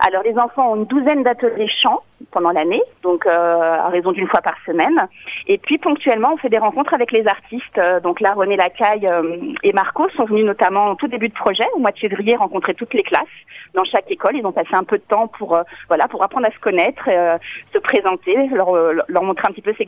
Alors 0.00 0.22
les 0.22 0.36
enfants 0.38 0.72
ont 0.72 0.76
une 0.76 0.86
douzaine 0.86 1.22
d'ateliers 1.22 1.68
chant 1.68 2.00
pendant 2.30 2.50
l'année, 2.50 2.82
donc 3.02 3.26
euh, 3.26 3.86
à 3.86 3.88
raison 3.88 4.12
d'une 4.12 4.26
fois 4.26 4.40
par 4.40 4.56
semaine. 4.66 4.98
Et 5.46 5.58
puis 5.58 5.78
ponctuellement, 5.78 6.30
on 6.34 6.36
fait 6.36 6.48
des 6.48 6.58
rencontres 6.58 6.94
avec 6.94 7.12
les 7.12 7.26
artistes. 7.26 7.78
Euh, 7.78 8.00
donc 8.00 8.20
là, 8.20 8.34
René 8.34 8.56
Lacaille 8.56 9.06
euh, 9.06 9.54
et 9.62 9.72
Marco 9.72 10.08
sont 10.16 10.24
venus 10.24 10.44
notamment 10.44 10.92
au 10.92 10.94
tout 10.94 11.08
début 11.08 11.28
de 11.28 11.34
projet, 11.34 11.64
au 11.74 11.78
mois 11.78 11.92
de 11.92 11.98
février, 11.98 12.36
rencontrer 12.36 12.74
toutes 12.74 12.94
les 12.94 13.02
classes 13.02 13.38
dans 13.74 13.84
chaque 13.84 14.10
école. 14.10 14.36
Ils 14.36 14.46
ont 14.46 14.52
passé 14.52 14.70
un 14.72 14.84
peu 14.84 14.98
de 14.98 15.02
temps 15.02 15.28
pour 15.28 15.56
euh, 15.56 15.62
voilà 15.88 16.08
pour 16.08 16.22
apprendre 16.22 16.46
à 16.46 16.50
se 16.50 16.58
connaître, 16.58 17.04
euh, 17.08 17.38
se 17.72 17.78
présenter, 17.78 18.34
leur, 18.48 18.74
euh, 18.74 18.98
leur 19.08 19.22
montrer 19.22 19.48
un 19.48 19.52
petit 19.52 19.62
peu 19.62 19.74
ce 19.78 19.82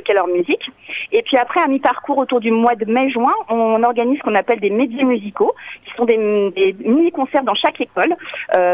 qu'est 0.00 0.14
leur 0.14 0.26
musique. 0.26 0.70
Et 1.12 1.22
puis 1.22 1.36
après, 1.36 1.60
à 1.60 1.66
mi-parcours, 1.66 2.18
autour 2.18 2.40
du 2.40 2.50
mois 2.50 2.74
de 2.74 2.84
mai-juin, 2.84 3.34
on 3.48 3.82
organise 3.82 4.18
ce 4.18 4.22
qu'on 4.22 4.34
appelle 4.34 4.60
des 4.60 4.70
médias 4.70 5.04
musicaux, 5.04 5.54
qui 5.84 5.92
sont 5.96 6.04
des, 6.04 6.16
mini-concerts 6.18 7.44
dans 7.44 7.54
chaque 7.54 7.80
école, 7.80 8.14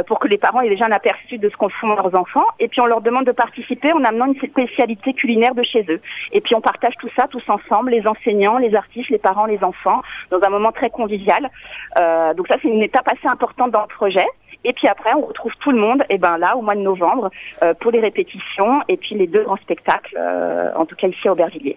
pour 0.06 0.18
que 0.18 0.28
les 0.28 0.38
parents 0.38 0.60
aient 0.60 0.68
déjà 0.68 0.86
un 0.86 0.92
aperçu 0.92 1.38
de 1.38 1.48
ce 1.48 1.56
qu'on 1.56 1.68
font 1.68 1.88
leurs 1.94 2.14
enfants. 2.14 2.46
Et 2.58 2.68
puis 2.68 2.80
on 2.80 2.86
leur 2.86 3.00
demande 3.00 3.24
de 3.26 3.32
participer 3.32 3.92
en 3.92 4.04
amenant 4.04 4.26
une 4.26 4.36
spécialité 4.36 5.14
culinaire 5.14 5.54
de 5.54 5.62
chez 5.62 5.84
eux. 5.88 6.00
Et 6.32 6.40
puis 6.40 6.54
on 6.54 6.60
partage 6.60 6.94
tout 6.98 7.08
ça 7.16 7.26
tous 7.28 7.42
ensemble, 7.48 7.90
les 7.90 8.06
enseignants, 8.06 8.58
les 8.58 8.74
artistes, 8.74 9.10
les 9.10 9.18
parents, 9.18 9.46
les 9.46 9.62
enfants, 9.62 10.02
dans 10.30 10.42
un 10.42 10.50
moment 10.50 10.72
très 10.72 10.90
convivial. 10.90 11.50
Euh, 11.98 12.34
donc 12.34 12.48
ça 12.48 12.56
c'est 12.62 12.68
une 12.68 12.82
étape 12.82 13.08
assez 13.08 13.26
importante 13.26 13.70
dans 13.70 13.82
le 13.82 13.88
projet. 13.88 14.26
Et 14.64 14.72
puis 14.72 14.88
après, 14.88 15.12
on 15.14 15.26
retrouve 15.26 15.52
tout 15.60 15.70
le 15.70 15.78
monde, 15.78 16.02
et 16.08 16.18
ben 16.18 16.38
là, 16.38 16.56
au 16.56 16.62
mois 16.62 16.74
de 16.74 16.80
novembre, 16.80 17.30
euh, 17.62 17.74
pour 17.74 17.90
les 17.90 18.00
répétitions 18.00 18.80
et 18.88 18.96
puis 18.96 19.14
les 19.14 19.26
deux 19.26 19.44
grands 19.44 19.58
spectacles, 19.58 20.16
euh, 20.18 20.70
en 20.74 20.86
tout 20.86 20.96
cas 20.96 21.06
ici 21.08 21.28
à 21.28 21.32
Aubervilliers. 21.32 21.76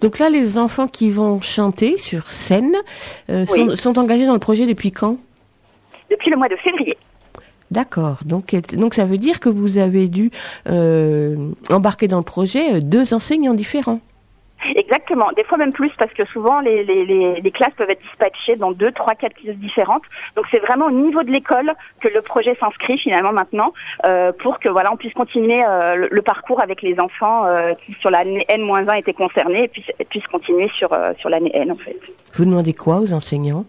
Donc 0.00 0.18
là, 0.18 0.28
les 0.28 0.58
enfants 0.58 0.86
qui 0.86 1.10
vont 1.10 1.40
chanter 1.40 1.98
sur 1.98 2.26
scène 2.28 2.74
euh, 3.28 3.46
sont, 3.46 3.68
Oui. 3.68 3.76
sont 3.76 3.98
engagés 3.98 4.26
dans 4.26 4.32
le 4.32 4.38
projet 4.38 4.66
depuis 4.66 4.92
quand? 4.92 5.16
Depuis 6.10 6.30
le 6.30 6.36
mois 6.36 6.48
de 6.48 6.56
février. 6.56 6.96
D'accord. 7.70 8.18
Donc, 8.24 8.54
donc 8.74 8.94
ça 8.94 9.04
veut 9.04 9.18
dire 9.18 9.38
que 9.38 9.48
vous 9.48 9.78
avez 9.78 10.08
dû 10.08 10.32
embarquer 11.70 12.08
dans 12.08 12.18
le 12.18 12.24
projet 12.24 12.80
deux 12.80 13.14
enseignants 13.14 13.54
différents. 13.54 14.00
Exactement, 14.76 15.30
des 15.36 15.44
fois 15.44 15.56
même 15.58 15.72
plus 15.72 15.90
parce 15.98 16.12
que 16.12 16.24
souvent 16.26 16.60
les, 16.60 16.84
les, 16.84 17.04
les, 17.06 17.40
les 17.40 17.50
classes 17.50 17.72
peuvent 17.76 17.88
être 17.90 18.02
dispatchées 18.02 18.56
dans 18.56 18.72
deux, 18.72 18.92
trois, 18.92 19.14
quatre 19.14 19.34
classes 19.34 19.56
différentes. 19.56 20.02
Donc 20.36 20.44
c'est 20.50 20.58
vraiment 20.58 20.86
au 20.86 20.90
niveau 20.90 21.22
de 21.22 21.30
l'école 21.30 21.72
que 22.00 22.08
le 22.08 22.20
projet 22.20 22.54
s'inscrit 22.60 22.98
finalement 22.98 23.32
maintenant 23.32 23.72
euh, 24.06 24.32
pour 24.32 24.58
que 24.58 24.68
voilà 24.68 24.92
on 24.92 24.96
puisse 24.96 25.14
continuer 25.14 25.64
euh, 25.66 25.94
le, 25.96 26.08
le 26.10 26.22
parcours 26.22 26.62
avec 26.62 26.82
les 26.82 27.00
enfants 27.00 27.46
euh, 27.46 27.72
qui 27.74 27.94
sur 27.94 28.10
l'année 28.10 28.44
N-1 28.48 28.98
étaient 28.98 29.14
concernés 29.14 29.64
et 29.64 29.68
puis 29.68 29.84
et 29.98 30.04
puissent 30.04 30.26
continuer 30.26 30.70
sur 30.76 30.90
sur 31.18 31.30
l'année 31.30 31.50
N 31.54 31.72
en 31.72 31.76
fait. 31.76 31.96
Vous 32.34 32.44
demandez 32.44 32.74
quoi 32.74 32.96
aux 33.00 33.12
enseignants? 33.12 33.64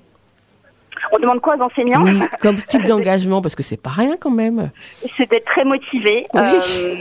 On 1.13 1.19
demande 1.19 1.41
quoi 1.41 1.55
aux 1.57 1.61
enseignants? 1.61 2.03
Oui, 2.03 2.19
comme 2.41 2.57
type 2.57 2.83
d'engagement, 2.85 3.41
parce 3.41 3.55
que 3.55 3.63
c'est 3.63 3.81
pas 3.81 3.89
rien 3.89 4.17
quand 4.19 4.29
même. 4.29 4.69
c'est 5.17 5.27
d'être 5.29 5.45
très 5.45 5.63
motivé, 5.65 6.25
Oui. 6.33 6.41
euh, 6.41 6.95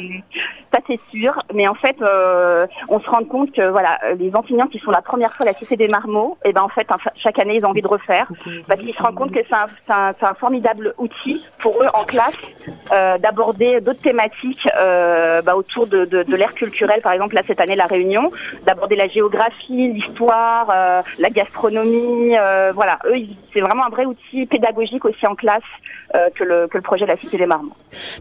ça 0.72 0.78
c'est 0.86 1.00
sûr. 1.10 1.32
Mais 1.54 1.66
en 1.68 1.74
fait, 1.74 1.96
euh, 2.02 2.66
on 2.88 3.00
se 3.00 3.08
rend 3.10 3.24
compte 3.24 3.52
que 3.52 3.68
voilà, 3.68 3.98
les 4.18 4.34
enseignants 4.34 4.66
qui 4.68 4.78
sont 4.78 4.90
la 4.90 5.02
première 5.02 5.32
fois 5.34 5.46
à 5.46 5.52
la 5.52 5.58
Cité 5.58 5.76
des 5.76 5.88
Marmots, 5.88 6.38
et 6.44 6.52
ben 6.52 6.62
en 6.62 6.68
fait, 6.68 6.86
chaque 7.16 7.38
année, 7.38 7.56
ils 7.56 7.64
ont 7.66 7.70
envie 7.70 7.82
de 7.82 7.88
refaire 7.88 8.28
parce 8.68 8.80
qu'ils 8.80 8.94
se 8.94 9.02
rendent 9.02 9.14
compte 9.16 9.32
que 9.32 9.40
c'est 9.48 9.54
un, 9.54 9.66
un- 9.94 10.14
un 10.20 10.34
formidable 10.34 10.94
outil 10.98 11.44
pour 11.58 11.74
eux 11.82 11.88
en 11.94 12.04
classe 12.04 12.36
euh, 12.92 13.18
d'aborder 13.18 13.80
d'autres 13.80 14.00
thématiques 14.00 14.66
euh, 14.76 15.42
bah, 15.42 15.56
autour 15.56 15.86
de, 15.86 16.04
de, 16.04 16.22
de 16.22 16.36
l'ère 16.36 16.54
culturelle. 16.54 17.00
Par 17.02 17.12
exemple, 17.12 17.34
là 17.34 17.42
cette 17.46 17.60
année, 17.60 17.76
la 17.76 17.86
Réunion, 17.86 18.30
d'aborder 18.66 18.96
la 18.96 19.08
géographie, 19.08 19.92
l'histoire, 19.92 20.68
euh, 20.72 21.02
la 21.18 21.30
gastronomie. 21.30 22.36
euh, 22.36 22.72
voilà, 22.74 22.98
eux, 23.06 23.16
c'est 23.52 23.60
vraiment 23.60 23.84
un 23.86 23.90
vrai 23.90 24.04
outil 24.04 24.46
pédagogique 24.46 25.04
aussi 25.04 25.26
en 25.26 25.34
classe 25.34 25.62
que 26.34 26.44
le 26.44 26.66
que 26.68 26.76
le 26.78 26.82
projet 26.82 27.04
de 27.04 27.10
la 27.10 27.16
Cité 27.16 27.38
des 27.38 27.46
Marmots. 27.46 27.72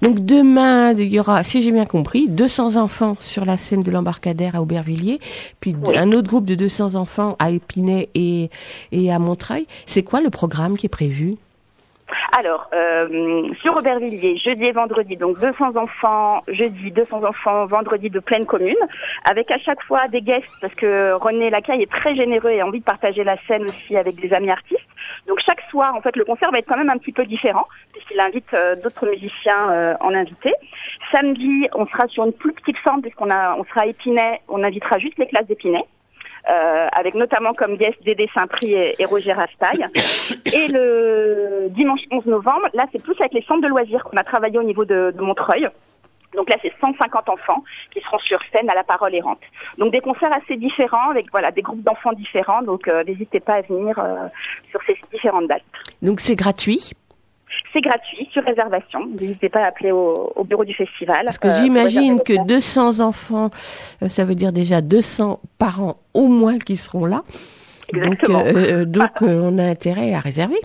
Donc 0.01 0.19
demain, 0.19 0.93
il 0.93 1.11
y 1.11 1.19
aura, 1.19 1.43
si 1.43 1.61
j'ai 1.61 1.71
bien 1.71 1.85
compris, 1.85 2.27
200 2.29 2.75
enfants 2.75 3.15
sur 3.19 3.45
la 3.45 3.57
scène 3.57 3.81
de 3.83 3.91
l'embarcadère 3.91 4.55
à 4.55 4.61
Aubervilliers, 4.61 5.19
puis 5.59 5.75
Oui. 5.83 5.97
un 5.97 6.11
autre 6.11 6.27
groupe 6.29 6.45
de 6.45 6.55
200 6.55 6.95
enfants 6.95 7.35
à 7.39 7.51
Épinay 7.51 8.09
et, 8.15 8.49
et 8.91 9.11
à 9.11 9.19
Montreuil. 9.19 9.65
C'est 9.85 10.03
quoi 10.03 10.21
le 10.21 10.29
programme 10.29 10.77
qui 10.77 10.85
est 10.85 10.89
prévu? 10.89 11.35
Alors, 12.35 12.67
euh, 12.73 13.43
sur 13.61 13.75
Aubervilliers, 13.77 14.37
jeudi 14.37 14.65
et 14.65 14.71
vendredi, 14.71 15.15
donc 15.15 15.39
200 15.39 15.75
enfants, 15.75 16.41
jeudi 16.47 16.91
200 16.91 17.23
enfants, 17.23 17.67
vendredi 17.67 18.09
de 18.09 18.19
pleine 18.19 18.45
commune, 18.47 18.75
avec 19.25 19.51
à 19.51 19.59
chaque 19.59 19.81
fois 19.83 20.07
des 20.07 20.21
guests, 20.21 20.49
parce 20.59 20.73
que 20.73 21.13
René 21.13 21.51
Lacaille 21.51 21.83
est 21.83 21.91
très 21.91 22.15
généreux 22.15 22.49
et 22.49 22.61
a 22.61 22.65
envie 22.67 22.79
de 22.79 22.83
partager 22.83 23.23
la 23.23 23.37
scène 23.47 23.63
aussi 23.63 23.95
avec 23.95 24.15
des 24.15 24.33
amis 24.33 24.49
artistes. 24.49 24.79
Donc 25.27 25.39
chaque 25.45 25.61
soir, 25.69 25.95
en 25.95 26.01
fait, 26.01 26.15
le 26.15 26.25
concert 26.25 26.51
va 26.51 26.59
être 26.59 26.67
quand 26.67 26.77
même 26.77 26.89
un 26.89 26.97
petit 26.97 27.11
peu 27.11 27.25
différent, 27.25 27.65
puisqu'il 27.93 28.19
invite 28.19 28.53
euh, 28.53 28.75
d'autres 28.75 29.07
musiciens 29.07 29.71
euh, 29.71 29.93
en 30.01 30.13
invité. 30.13 30.53
Samedi, 31.11 31.67
on 31.73 31.85
sera 31.87 32.07
sur 32.07 32.25
une 32.25 32.33
plus 32.33 32.53
petite 32.53 32.77
forme, 32.77 33.01
puisqu'on 33.01 33.29
a, 33.29 33.55
on 33.55 33.63
sera 33.65 33.81
à 33.81 33.85
Épinay, 33.85 34.41
on 34.47 34.63
invitera 34.63 34.97
juste 34.97 35.17
les 35.17 35.27
classes 35.27 35.47
d'Épinay. 35.47 35.83
euh, 36.49 36.87
avec 36.91 37.15
notamment 37.15 37.53
comme 37.53 37.75
guest 37.75 37.97
Dédé 38.03 38.29
Saint-Prix 38.33 38.73
et, 38.73 39.01
et 39.01 39.05
Roger 39.05 39.33
Rastaille. 39.33 39.85
Et 40.53 40.67
le 40.67 41.67
dimanche 41.69 42.01
11 42.11 42.25
novembre, 42.25 42.69
là, 42.73 42.85
c'est 42.91 43.03
plus 43.03 43.15
avec 43.19 43.33
les 43.33 43.43
centres 43.43 43.61
de 43.61 43.67
loisirs 43.67 44.03
qu'on 44.03 44.17
a 44.17 44.23
travaillé 44.23 44.57
au 44.57 44.63
niveau 44.63 44.85
de, 44.85 45.13
de 45.15 45.21
Montreuil. 45.21 45.67
Donc 46.35 46.49
là, 46.49 46.57
c'est 46.61 46.71
150 46.79 47.27
enfants 47.29 47.63
qui 47.91 48.01
seront 48.01 48.19
sur 48.19 48.39
scène 48.51 48.69
à 48.69 48.75
la 48.75 48.83
parole 48.83 49.15
errante. 49.15 49.39
Donc 49.77 49.91
des 49.91 49.99
concerts 50.01 50.31
assez 50.33 50.57
différents, 50.57 51.09
avec 51.09 51.31
voilà 51.31 51.51
des 51.51 51.61
groupes 51.61 51.83
d'enfants 51.83 52.13
différents. 52.13 52.61
Donc 52.61 52.87
euh, 52.87 53.03
n'hésitez 53.03 53.39
pas 53.39 53.55
à 53.55 53.61
venir 53.61 53.97
euh, 53.97 54.27
sur 54.69 54.79
ces 54.85 54.95
différentes 55.11 55.47
dates. 55.47 55.63
Donc 56.01 56.19
c'est 56.19 56.35
gratuit? 56.35 56.91
C'est 57.73 57.81
gratuit, 57.81 58.29
sur 58.31 58.43
réservation. 58.43 59.07
N'hésitez 59.19 59.49
pas 59.49 59.61
à 59.61 59.65
appeler 59.67 59.91
au, 59.91 60.31
au 60.35 60.43
bureau 60.43 60.65
du 60.65 60.73
festival. 60.73 61.25
Parce 61.25 61.39
que 61.39 61.47
euh, 61.47 61.51
j'imagine 61.51 62.21
que 62.21 62.33
vos 62.33 62.45
places. 62.45 62.75
200 62.75 62.99
enfants, 62.99 63.49
euh, 64.03 64.09
ça 64.09 64.23
veut 64.23 64.35
dire 64.35 64.51
déjà 64.53 64.81
200 64.81 65.39
parents 65.57 65.95
au 66.13 66.27
moins 66.27 66.59
qui 66.59 66.77
seront 66.77 67.05
là. 67.05 67.21
Donc, 67.91 68.03
Exactement. 68.05 68.39
euh, 68.45 68.81
euh, 68.81 68.85
donc 68.85 69.09
euh, 69.23 69.41
on 69.43 69.57
a 69.57 69.63
intérêt 69.65 70.13
à 70.13 70.19
réserver. 70.19 70.59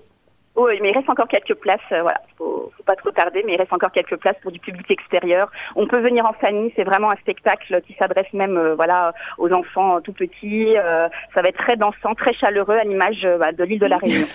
Oui, 0.57 0.75
mais 0.83 0.91
il 0.91 0.95
reste 0.97 1.09
encore 1.11 1.27
quelques 1.27 1.55
places. 1.55 1.81
euh, 1.93 2.03
voilà, 2.03 2.21
faut, 2.39 2.71
faut 2.77 2.83
pas 2.83 2.97
trop 2.97 3.11
tarder, 3.11 3.43
mais 3.47 3.55
il 3.55 3.57
reste 3.59 3.73
encore 3.73 3.93
quelques 3.93 4.17
places 4.17 4.37
pour 4.43 4.53
du 4.53 4.59
public 4.61 4.91
extérieur. 4.91 5.51
On 5.77 5.87
peut 5.87 6.01
venir 6.01 6.27
en 6.27 6.33
famille. 6.33 6.73
C'est 6.77 6.85
vraiment 6.85 7.11
un 7.11 7.17
spectacle 7.17 7.81
qui 7.87 7.95
s'adresse 7.95 8.33
même, 8.33 8.57
euh, 8.57 8.75
voilà, 8.75 9.13
aux 9.39 9.53
enfants 9.53 10.01
tout 10.01 10.13
petits. 10.13 10.77
euh, 10.77 11.09
ça 11.35 11.43
va 11.43 11.49
être 11.49 11.59
très 11.59 11.77
dansant, 11.77 12.15
très 12.15 12.35
chaleureux, 12.35 12.77
à 12.77 12.85
l'image 12.85 13.25
euh, 13.25 13.39
bah, 13.39 13.53
de 13.53 13.65
l'île 13.65 13.79
de 13.81 13.87
la 13.87 13.97
Réunion. 14.03 14.27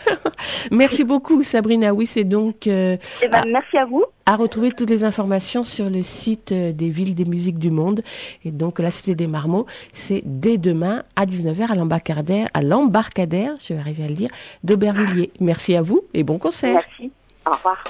Merci 0.72 1.04
beaucoup 1.04 1.44
Sabrina. 1.44 1.94
Oui, 1.94 2.06
c'est 2.06 2.24
donc 2.24 2.68
euh, 2.68 2.98
Eh 3.24 3.28
ben, 3.28 3.44
merci 3.48 3.78
à 3.78 3.86
vous. 3.86 4.04
à 4.26 4.36
retrouver 4.36 4.72
toutes 4.72 4.90
les 4.90 5.04
informations 5.04 5.64
sur 5.64 5.90
le 5.90 6.02
site 6.02 6.52
euh, 6.52 6.72
des 6.72 6.90
villes 6.90 7.16
des 7.16 7.26
musiques 7.26 7.60
du 7.60 7.72
monde. 7.72 8.02
Et 8.46 8.52
donc 8.52 8.80
la 8.80 8.92
Cité 8.92 9.16
des 9.16 9.28
Marmots, 9.28 9.66
c'est 9.94 10.22
dès 10.26 10.58
demain 10.58 11.04
à 11.16 11.26
19h 11.26 11.72
à 11.72 11.76
l'embarcadère, 11.76 12.48
à 12.54 12.62
l'embarcadère, 12.62 13.54
je 13.60 13.74
vais 13.74 13.80
arriver 13.80 14.04
à 14.04 14.08
le 14.08 14.14
dire, 14.14 14.30
d'Aubervilliers. 14.64 15.32
Merci 15.40 15.76
à 15.76 15.82
vous 15.82 16.02
et 16.14 16.24
bon 16.24 16.38
concert. 16.38 16.74
Merci. 16.74 17.12
Au 17.50 17.54
revoir. 17.54 17.84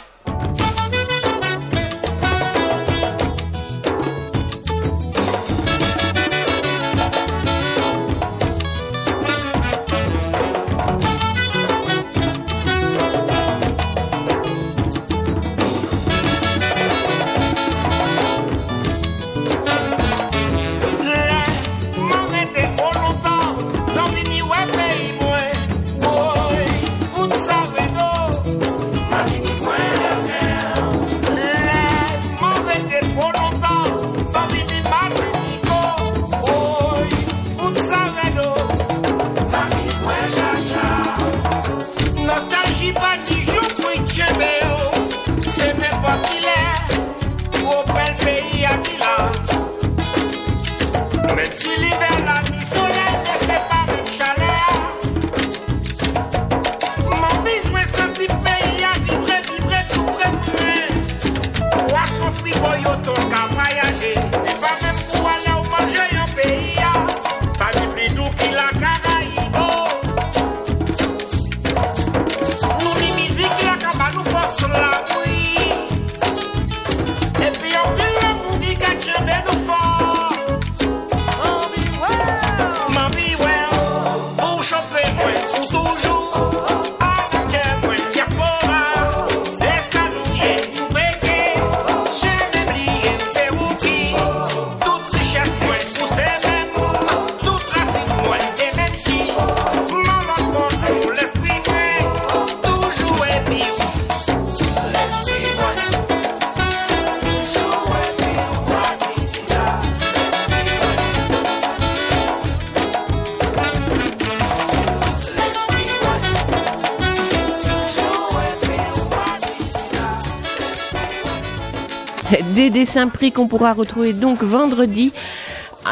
Des 122.80 122.85
dessins 122.85 123.10
pris 123.10 123.34
qu'on 123.34 123.45
pourra 123.45 123.73
retrouver 123.73 124.14
donc 124.14 124.41
vendredi 124.41 125.11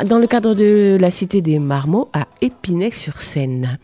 dans 0.05 0.19
le 0.19 0.25
cadre 0.27 0.53
de 0.53 0.97
la 0.97 1.11
Cité 1.11 1.41
des 1.41 1.59
Marmots 1.59 2.07
à 2.13 2.27
Épinay-sur-Seine. 2.39 3.77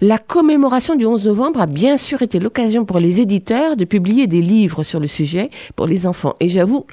La 0.00 0.18
commémoration 0.18 0.94
du 0.94 1.04
11 1.06 1.26
novembre 1.26 1.60
a 1.60 1.66
bien 1.66 1.96
sûr 1.96 2.22
été 2.22 2.38
l'occasion 2.38 2.84
pour 2.84 3.00
les 3.00 3.20
éditeurs 3.20 3.76
de 3.76 3.84
publier 3.84 4.28
des 4.28 4.42
livres 4.42 4.84
sur 4.84 5.00
le 5.00 5.08
sujet 5.08 5.50
pour 5.74 5.88
les 5.88 6.06
enfants. 6.06 6.34
Et 6.38 6.48
j'avoue 6.48 6.86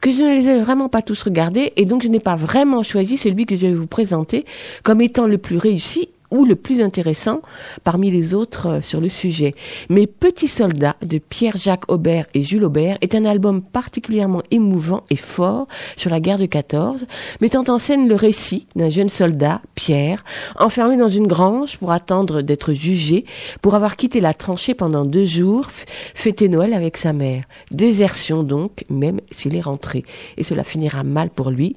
que 0.00 0.10
je 0.10 0.22
ne 0.22 0.34
les 0.34 0.48
ai 0.48 0.58
vraiment 0.58 0.88
pas 0.88 1.02
tous 1.02 1.22
regardés 1.22 1.74
et 1.76 1.84
donc 1.84 2.02
je 2.02 2.08
n'ai 2.08 2.20
pas 2.20 2.36
vraiment 2.36 2.82
choisi 2.82 3.18
celui 3.18 3.44
que 3.44 3.56
je 3.56 3.66
vais 3.66 3.74
vous 3.74 3.86
présenter 3.86 4.46
comme 4.84 5.02
étant 5.02 5.26
le 5.26 5.36
plus 5.36 5.58
réussi 5.58 6.08
ou 6.34 6.44
le 6.44 6.56
plus 6.56 6.82
intéressant 6.82 7.40
parmi 7.84 8.10
les 8.10 8.34
autres 8.34 8.68
euh, 8.68 8.80
sur 8.80 9.00
le 9.00 9.08
sujet. 9.08 9.54
Mes 9.88 10.06
petits 10.06 10.48
soldats 10.48 10.96
de 11.00 11.18
Pierre-Jacques 11.18 11.90
Aubert 11.90 12.26
et 12.34 12.42
Jules 12.42 12.64
Aubert 12.64 12.98
est 13.00 13.14
un 13.14 13.24
album 13.24 13.62
particulièrement 13.62 14.42
émouvant 14.50 15.04
et 15.10 15.16
fort 15.16 15.66
sur 15.96 16.10
la 16.10 16.20
guerre 16.20 16.38
de 16.38 16.46
14, 16.46 17.06
mettant 17.40 17.64
en 17.68 17.78
scène 17.78 18.08
le 18.08 18.16
récit 18.16 18.66
d'un 18.74 18.88
jeune 18.88 19.08
soldat, 19.08 19.62
Pierre, 19.74 20.24
enfermé 20.58 20.96
dans 20.96 21.08
une 21.08 21.28
grange 21.28 21.78
pour 21.78 21.92
attendre 21.92 22.42
d'être 22.42 22.72
jugé 22.72 23.24
pour 23.62 23.76
avoir 23.76 23.96
quitté 23.96 24.20
la 24.20 24.34
tranchée 24.34 24.74
pendant 24.74 25.04
deux 25.04 25.24
jours, 25.24 25.68
fêter 26.14 26.48
Noël 26.48 26.74
avec 26.74 26.96
sa 26.96 27.12
mère. 27.12 27.44
Désertion 27.70 28.42
donc, 28.42 28.84
même 28.90 29.20
s'il 29.30 29.54
est 29.54 29.60
rentré. 29.60 30.02
Et 30.36 30.42
cela 30.42 30.64
finira 30.64 31.04
mal 31.04 31.30
pour 31.30 31.50
lui, 31.50 31.76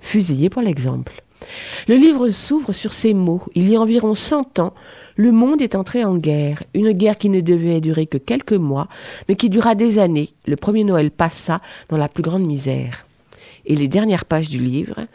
fusillé 0.00 0.48
pour 0.48 0.62
l'exemple. 0.62 1.25
Le 1.88 1.96
livre 1.96 2.28
s'ouvre 2.30 2.72
sur 2.72 2.92
ces 2.92 3.14
mots. 3.14 3.42
Il 3.54 3.70
y 3.70 3.76
a 3.76 3.80
environ 3.80 4.14
cent 4.14 4.58
ans, 4.58 4.74
le 5.16 5.32
monde 5.32 5.62
est 5.62 5.74
entré 5.74 6.04
en 6.04 6.16
guerre, 6.16 6.62
une 6.74 6.92
guerre 6.92 7.16
qui 7.16 7.30
ne 7.30 7.40
devait 7.40 7.80
durer 7.80 8.06
que 8.06 8.18
quelques 8.18 8.52
mois, 8.52 8.88
mais 9.28 9.34
qui 9.36 9.48
dura 9.48 9.74
des 9.74 9.98
années. 9.98 10.30
Le 10.46 10.56
premier 10.56 10.84
Noël 10.84 11.10
passa 11.10 11.60
dans 11.88 11.96
la 11.96 12.08
plus 12.08 12.22
grande 12.22 12.44
misère. 12.44 13.06
Et 13.64 13.74
les 13.74 13.88
dernières 13.88 14.24
pages 14.24 14.48
du 14.48 14.58
livre, 14.58 15.06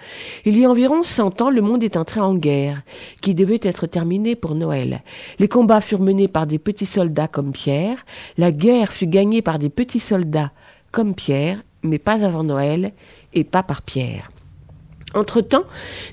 il 0.44 0.60
y 0.60 0.66
a 0.66 0.70
environ 0.70 1.04
cent 1.04 1.42
ans, 1.42 1.50
le 1.50 1.62
monde 1.62 1.84
est 1.84 1.96
entré 1.96 2.20
en 2.20 2.36
guerre, 2.36 2.82
qui 3.22 3.34
devait 3.34 3.60
être 3.62 3.88
terminée 3.88 4.36
pour 4.36 4.56
Noël. 4.56 5.04
Les 5.40 5.48
combats 5.48 5.80
furent 5.80 6.02
menés 6.02 6.28
par 6.28 6.48
des 6.48 6.60
petits 6.60 6.86
soldats 6.86 7.30
comme 7.30 7.54
Pierre, 7.54 8.06
la 8.38 8.52
guerre 8.52 8.92
fut 8.92 9.08
gagnée 9.08 9.42
par 9.42 9.58
des 9.58 9.70
petits 9.70 10.02
soldats 10.02 10.52
comme 10.92 11.16
Pierre, 11.16 11.64
mais 11.84 12.00
pas 12.00 12.26
avant 12.26 12.44
Noël 12.44 12.92
et 13.34 13.46
pas 13.46 13.64
par 13.64 13.82
Pierre. 13.84 14.30
Entre-temps, 15.14 15.66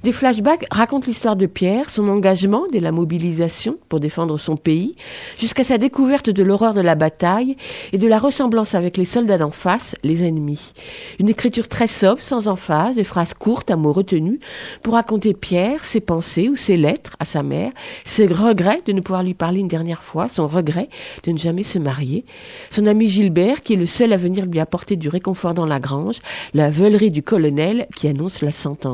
des 0.03 0.11
flashbacks 0.11 0.67
racontent 0.73 1.07
l'histoire 1.07 1.37
de 1.37 1.47
Pierre, 1.47 1.89
son 1.89 2.09
engagement 2.09 2.65
dès 2.73 2.81
la 2.81 2.91
mobilisation 2.91 3.79
pour 3.89 4.01
défendre 4.01 4.39
son 4.39 4.57
pays, 4.57 4.97
jusqu'à 5.39 5.63
sa 5.63 5.79
découverte 5.79 6.31
de 6.31 6.43
l'horreur 6.43 6.75
de 6.75 6.81
la 6.81 6.97
bataille 6.97 7.57
et 7.93 7.99
de 7.99 8.09
la 8.09 8.19
ressemblance 8.19 8.75
avec 8.75 8.97
les 8.97 9.05
soldats 9.05 9.39
d'en 9.39 9.53
face, 9.53 9.95
les 10.03 10.25
ennemis. 10.25 10.73
Une 11.21 11.29
écriture 11.29 11.69
très 11.69 11.87
sobre, 11.87 12.21
sans 12.21 12.49
emphase, 12.49 12.97
des 12.97 13.05
phrases 13.05 13.35
courtes 13.35 13.71
à 13.71 13.77
mots 13.77 13.93
retenus, 13.93 14.41
pour 14.83 14.95
raconter 14.95 15.33
Pierre, 15.33 15.85
ses 15.85 16.01
pensées 16.01 16.49
ou 16.49 16.57
ses 16.57 16.77
lettres 16.77 17.15
à 17.21 17.25
sa 17.25 17.45
mère, 17.45 17.71
ses 18.05 18.27
regrets 18.27 18.83
de 18.85 18.93
ne 18.93 19.01
pouvoir 19.01 19.23
lui 19.23 19.35
parler 19.35 19.61
une 19.61 19.69
dernière 19.69 20.03
fois, 20.03 20.29
son 20.29 20.49
regret 20.49 20.89
de 21.23 21.31
ne 21.31 21.39
jamais 21.39 21.63
se 21.63 21.79
marier, 21.79 22.25
son 22.71 22.87
ami 22.87 23.07
Gilbert, 23.07 23.63
qui 23.63 23.75
est 23.75 23.77
le 23.77 23.87
seul 23.87 24.13
à 24.13 24.17
venir 24.17 24.45
lui 24.45 24.59
apporter 24.59 24.97
du 24.97 25.09
réconfort 25.09 25.55
dans 25.55 25.67
la 25.67 25.79
grange, 25.79 26.17
la 26.53 26.69
veulerie 26.69 27.13
du 27.13 27.23
colonel 27.23 27.87
qui 27.95 28.09
annonce 28.09 28.43
la 28.43 28.51
sentence. 28.51 28.88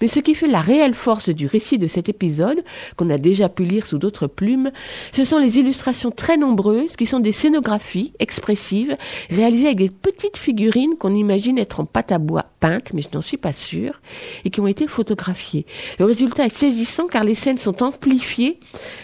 Mais 0.00 0.06
ce 0.06 0.20
qui 0.20 0.34
fait 0.34 0.46
la 0.46 0.60
réelle 0.60 0.94
force 0.94 1.28
du 1.28 1.46
récit 1.46 1.78
de 1.78 1.86
cet 1.86 2.08
épisode, 2.08 2.62
qu'on 2.96 3.10
a 3.10 3.18
déjà 3.18 3.48
pu 3.48 3.64
lire 3.64 3.86
sous 3.86 3.98
d'autres 3.98 4.26
plumes, 4.26 4.70
ce 5.12 5.24
sont 5.24 5.38
les 5.38 5.58
illustrations 5.58 6.10
très 6.10 6.36
nombreuses 6.36 6.96
qui 6.96 7.06
sont 7.06 7.20
des 7.20 7.32
scénographies 7.32 8.12
expressives 8.18 8.94
réalisées 9.30 9.66
avec 9.66 9.78
des 9.78 9.90
petites 9.90 10.36
figurines 10.36 10.96
qu'on 10.98 11.14
imagine 11.14 11.58
être 11.58 11.80
en 11.80 11.84
pâte 11.84 12.12
à 12.12 12.18
bois 12.18 12.46
peintes, 12.60 12.92
mais 12.92 13.02
je 13.02 13.08
n'en 13.14 13.22
suis 13.22 13.36
pas 13.36 13.52
sûre, 13.52 14.00
et 14.44 14.50
qui 14.50 14.60
ont 14.60 14.66
été 14.66 14.86
photographiées. 14.86 15.66
Le 15.98 16.04
résultat 16.04 16.44
est 16.44 16.54
saisissant 16.54 17.06
car 17.06 17.24
les 17.24 17.34
scènes 17.34 17.58
sont 17.58 17.82
amplifiées 17.82 18.60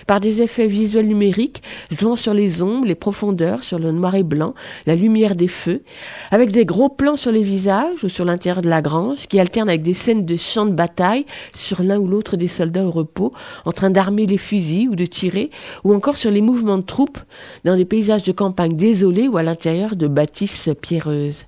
par 0.06 0.20
des 0.20 0.42
effets 0.42 0.66
visuels 0.66 1.06
numériques 1.06 1.62
jouant 1.90 2.16
sur 2.16 2.34
les 2.34 2.62
ombres, 2.62 2.86
les 2.86 2.94
profondeurs, 2.94 3.64
sur 3.64 3.78
le 3.78 3.92
noir 3.92 4.14
et 4.14 4.22
blanc, 4.22 4.54
la 4.86 4.94
lumière 4.94 5.34
des 5.34 5.48
feux, 5.48 5.82
avec 6.30 6.50
des 6.50 6.64
gros 6.64 6.88
plans 6.88 7.16
sur 7.16 7.32
les 7.32 7.42
visages 7.42 8.04
ou 8.04 8.08
sur 8.08 8.24
l'intérieur 8.24 8.62
de 8.62 8.68
la 8.68 8.82
grange 8.82 9.26
qui 9.28 9.40
alternent 9.40 9.68
avec 9.68 9.82
des 9.82 9.94
scènes 9.96 10.24
de 10.24 10.36
champs 10.36 10.66
de 10.66 10.72
bataille 10.72 11.26
sur 11.54 11.82
l'un 11.82 11.98
ou 11.98 12.06
l'autre 12.06 12.36
des 12.36 12.48
soldats 12.48 12.84
au 12.84 12.90
repos, 12.90 13.32
en 13.64 13.72
train 13.72 13.90
d'armer 13.90 14.26
les 14.26 14.38
fusils 14.38 14.88
ou 14.88 14.94
de 14.94 15.06
tirer, 15.06 15.50
ou 15.82 15.94
encore 15.94 16.16
sur 16.16 16.30
les 16.30 16.40
mouvements 16.40 16.78
de 16.78 16.82
troupes 16.82 17.18
dans 17.64 17.76
des 17.76 17.84
paysages 17.84 18.22
de 18.22 18.32
campagne 18.32 18.76
désolés 18.76 19.26
ou 19.26 19.36
à 19.36 19.42
l'intérieur 19.42 19.96
de 19.96 20.06
bâtisses 20.06 20.70
pierreuses. 20.80 21.44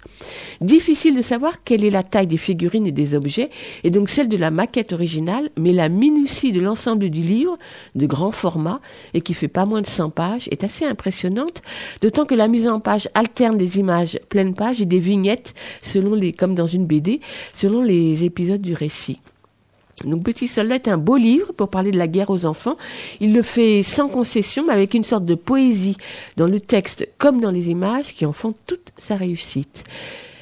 Difficile 0.60 1.16
de 1.16 1.22
savoir 1.22 1.62
quelle 1.62 1.84
est 1.84 1.90
la 1.90 2.02
taille 2.02 2.26
des 2.26 2.38
figurines 2.38 2.86
et 2.86 2.92
des 2.92 3.14
objets, 3.14 3.50
et 3.84 3.90
donc 3.90 4.08
celle 4.08 4.28
de 4.28 4.36
la 4.36 4.50
maquette 4.50 4.92
originale, 4.92 5.50
mais 5.56 5.72
la 5.72 5.88
minutie 5.88 6.52
de 6.52 6.60
l'ensemble 6.60 7.10
du 7.10 7.22
livre, 7.22 7.58
de 7.94 8.06
grand 8.06 8.32
format, 8.32 8.80
et 9.14 9.20
qui 9.20 9.34
fait 9.34 9.48
pas 9.48 9.66
moins 9.66 9.82
de 9.82 9.86
100 9.86 10.10
pages, 10.10 10.48
est 10.50 10.64
assez 10.64 10.84
impressionnante, 10.84 11.62
d'autant 12.00 12.24
que 12.24 12.34
la 12.34 12.48
mise 12.48 12.66
en 12.66 12.80
page 12.80 13.08
alterne 13.14 13.56
des 13.56 13.78
images 13.78 14.18
pleines 14.28 14.54
pages 14.54 14.80
et 14.80 14.86
des 14.86 14.98
vignettes, 14.98 15.54
selon 15.82 16.14
les, 16.14 16.32
comme 16.32 16.54
dans 16.54 16.66
une 16.66 16.86
BD, 16.86 17.20
selon 17.52 17.82
les 17.82 18.24
épisodes 18.24 18.37
du 18.38 18.74
récit. 18.74 19.20
Donc 20.04 20.22
Petit 20.22 20.46
Soldat 20.46 20.76
est 20.76 20.88
un 20.88 20.96
beau 20.96 21.16
livre 21.16 21.52
pour 21.52 21.68
parler 21.68 21.90
de 21.90 21.98
la 21.98 22.06
guerre 22.06 22.30
aux 22.30 22.46
enfants. 22.46 22.76
Il 23.20 23.32
le 23.32 23.42
fait 23.42 23.82
sans 23.82 24.08
concession, 24.08 24.64
mais 24.66 24.72
avec 24.72 24.94
une 24.94 25.02
sorte 25.02 25.24
de 25.24 25.34
poésie 25.34 25.96
dans 26.36 26.46
le 26.46 26.60
texte 26.60 27.08
comme 27.18 27.40
dans 27.40 27.50
les 27.50 27.68
images 27.68 28.14
qui 28.14 28.24
en 28.24 28.32
font 28.32 28.54
toute 28.66 28.92
sa 28.96 29.16
réussite. 29.16 29.84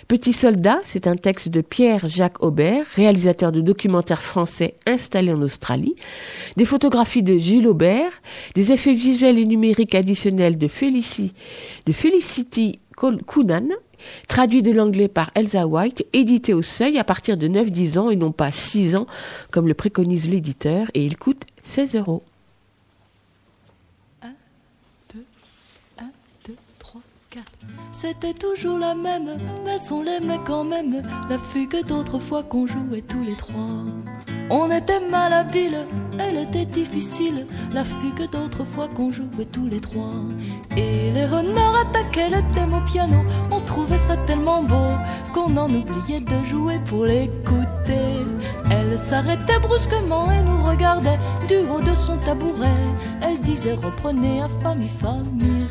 Petit 0.09 0.35
Soldat, 0.35 0.78
c'est 0.85 1.09
un 1.09 1.16
texte 1.16 1.48
de 1.48 1.62
Pierre-Jacques 1.62 2.40
Aubert, 2.40 2.86
réalisateur 2.94 3.51
de 3.51 3.60
documentaires 3.60 4.23
français 4.23 4.74
installé 4.86 5.32
en 5.32 5.43
Australie, 5.43 5.97
des 6.56 6.64
photographies 6.64 7.24
de 7.24 7.36
Gilles 7.39 7.66
Aubert, 7.66 8.12
des 8.55 8.70
effets 8.70 8.93
visuels 8.93 9.39
et 9.39 9.47
numériques 9.47 9.97
additionnels 9.97 10.59
de, 10.59 10.68
Félicie, 10.68 11.32
de 11.86 11.93
Felicity 11.93 12.78
Kounan, 12.94 13.68
traduit 14.28 14.62
de 14.62 14.70
l'anglais 14.70 15.09
par 15.09 15.31
Elsa 15.35 15.66
White, 15.66 16.06
édité 16.12 16.55
au 16.55 16.62
seuil 16.62 16.98
à 16.98 17.05
partir 17.05 17.36
de 17.36 17.48
9-10 17.48 17.98
ans 17.98 18.10
et 18.10 18.16
non 18.16 18.32
pas 18.32 18.52
6 18.52 18.97
ans 18.97 19.06
comme 19.51 19.68
le 19.68 19.74
préconise 19.74 20.28
l'éditeur 20.28 20.86
et 20.94 21.05
il 21.05 21.16
coûte 21.16 21.43
16 21.62 21.97
euros. 21.97 22.23
C'était 27.93 28.34
toujours 28.34 28.78
la 28.78 28.94
même, 28.94 29.38
mais 29.64 29.78
on 29.90 30.02
l'aimait 30.02 30.38
quand 30.44 30.64
même. 30.64 31.02
La 31.30 31.38
fugue 31.38 31.82
d'autrefois 31.86 32.43
qu'on 32.43 32.66
jouait 32.66 33.01
tous 33.01 33.24
les 33.24 33.34
trois. 33.34 33.84
On 34.51 34.70
était 34.70 35.01
malhabiles, 35.10 35.86
elle 36.18 36.36
était 36.36 36.66
difficile. 36.66 37.47
La 37.72 37.84
fugue 37.84 38.30
d'autrefois 38.30 38.88
qu'on 38.88 39.10
jouait 39.12 39.47
tous 39.51 39.66
les 39.66 39.80
trois. 39.80 40.12
Et 40.76 41.10
les 41.10 41.24
renards 41.26 41.80
attaquaient 41.80 42.30
le 42.30 42.43
thème 42.55 42.74
au 42.74 42.80
piano. 42.84 43.24
On 43.51 43.60
trouvait 43.60 43.98
ça 43.98 44.16
tellement 44.26 44.62
beau 44.62 44.93
qu'on 45.32 45.56
en 45.56 45.68
oubliait 45.68 46.20
de 46.20 46.44
jouer 46.44 46.78
pour 46.84 47.06
l'écouter. 47.06 48.26
Elle 48.70 49.01
s'arrêtait 49.09 49.59
brusquement 49.60 50.30
et 50.30 50.43
nous 50.43 50.62
regardait 50.64 51.18
du 51.48 51.56
haut 51.68 51.80
de 51.80 51.94
son 51.94 52.16
tabouret. 52.18 52.84
Elle 53.22 53.40
disait 53.40 53.74
reprenez 53.74 54.43
à 54.43 54.48
famille, 54.62 54.88
famille. 54.88 55.66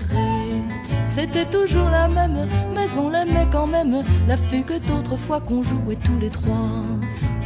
C'était 1.05 1.45
toujours 1.45 1.89
la 1.89 2.07
même, 2.07 2.47
mais 2.73 2.87
on 2.99 3.09
l'aimait 3.09 3.47
quand 3.51 3.67
même. 3.67 4.03
La 4.27 4.37
fugue 4.37 4.81
d'autrefois 4.87 5.39
qu'on 5.39 5.63
jouait 5.63 5.95
tous 5.95 6.17
les 6.19 6.29
trois. 6.29 6.71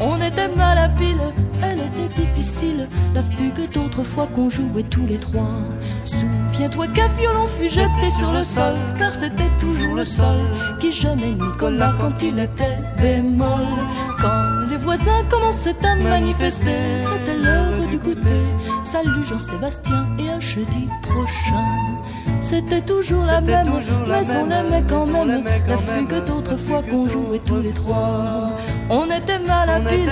On 0.01 0.15
était 0.21 0.47
mal 0.55 0.77
à 0.77 0.89
pile, 0.89 1.21
elle 1.61 1.79
était 1.79 2.21
difficile. 2.21 2.87
La 3.13 3.21
fugue 3.21 3.69
d'autrefois 3.71 4.27
qu'on 4.27 4.49
jouait 4.49 4.83
tous 4.83 5.05
les 5.05 5.17
trois. 5.19 5.59
Souviens-toi 6.05 6.87
qu'un 6.87 7.07
violon 7.19 7.45
fut 7.47 7.69
jeté 7.69 8.09
sur 8.17 8.31
le 8.31 8.43
sol, 8.43 8.75
car 8.97 9.13
c'était 9.13 9.51
toujours 9.59 9.95
le 9.95 10.05
sol 10.05 10.39
qui 10.79 10.91
gênait 10.91 11.33
Nicolas 11.33 11.93
quand 11.99 12.21
il 12.21 12.39
était 12.39 12.79
bémol. 13.01 13.67
Quand 14.21 14.67
les 14.69 14.77
voisins 14.77 15.23
commençaient 15.29 15.85
à 15.85 15.95
manifester, 15.95 16.99
c'était 16.99 17.37
l'heure 17.37 17.87
du 17.89 17.99
goûter. 17.99 18.45
Salut 18.81 19.25
Jean-Sébastien 19.25 20.07
et 20.17 20.29
à 20.29 20.39
jeudi 20.39 20.87
prochain. 21.01 21.89
C'était 22.41 22.81
toujours 22.81 23.25
la 23.25 23.41
même, 23.41 23.67
mais 24.07 24.35
on 24.41 24.45
l'aimait 24.45 24.83
quand 24.87 25.05
même. 25.05 25.43
La 25.67 25.77
fugue 25.77 26.23
d'autrefois 26.25 26.81
qu'on 26.83 27.07
jouait 27.07 27.41
tous 27.45 27.61
les 27.61 27.73
trois. 27.73 28.51
On 28.89 29.05
était 29.05 29.39
mal 29.39 29.69
à 29.69 29.79
pile, 29.79 30.09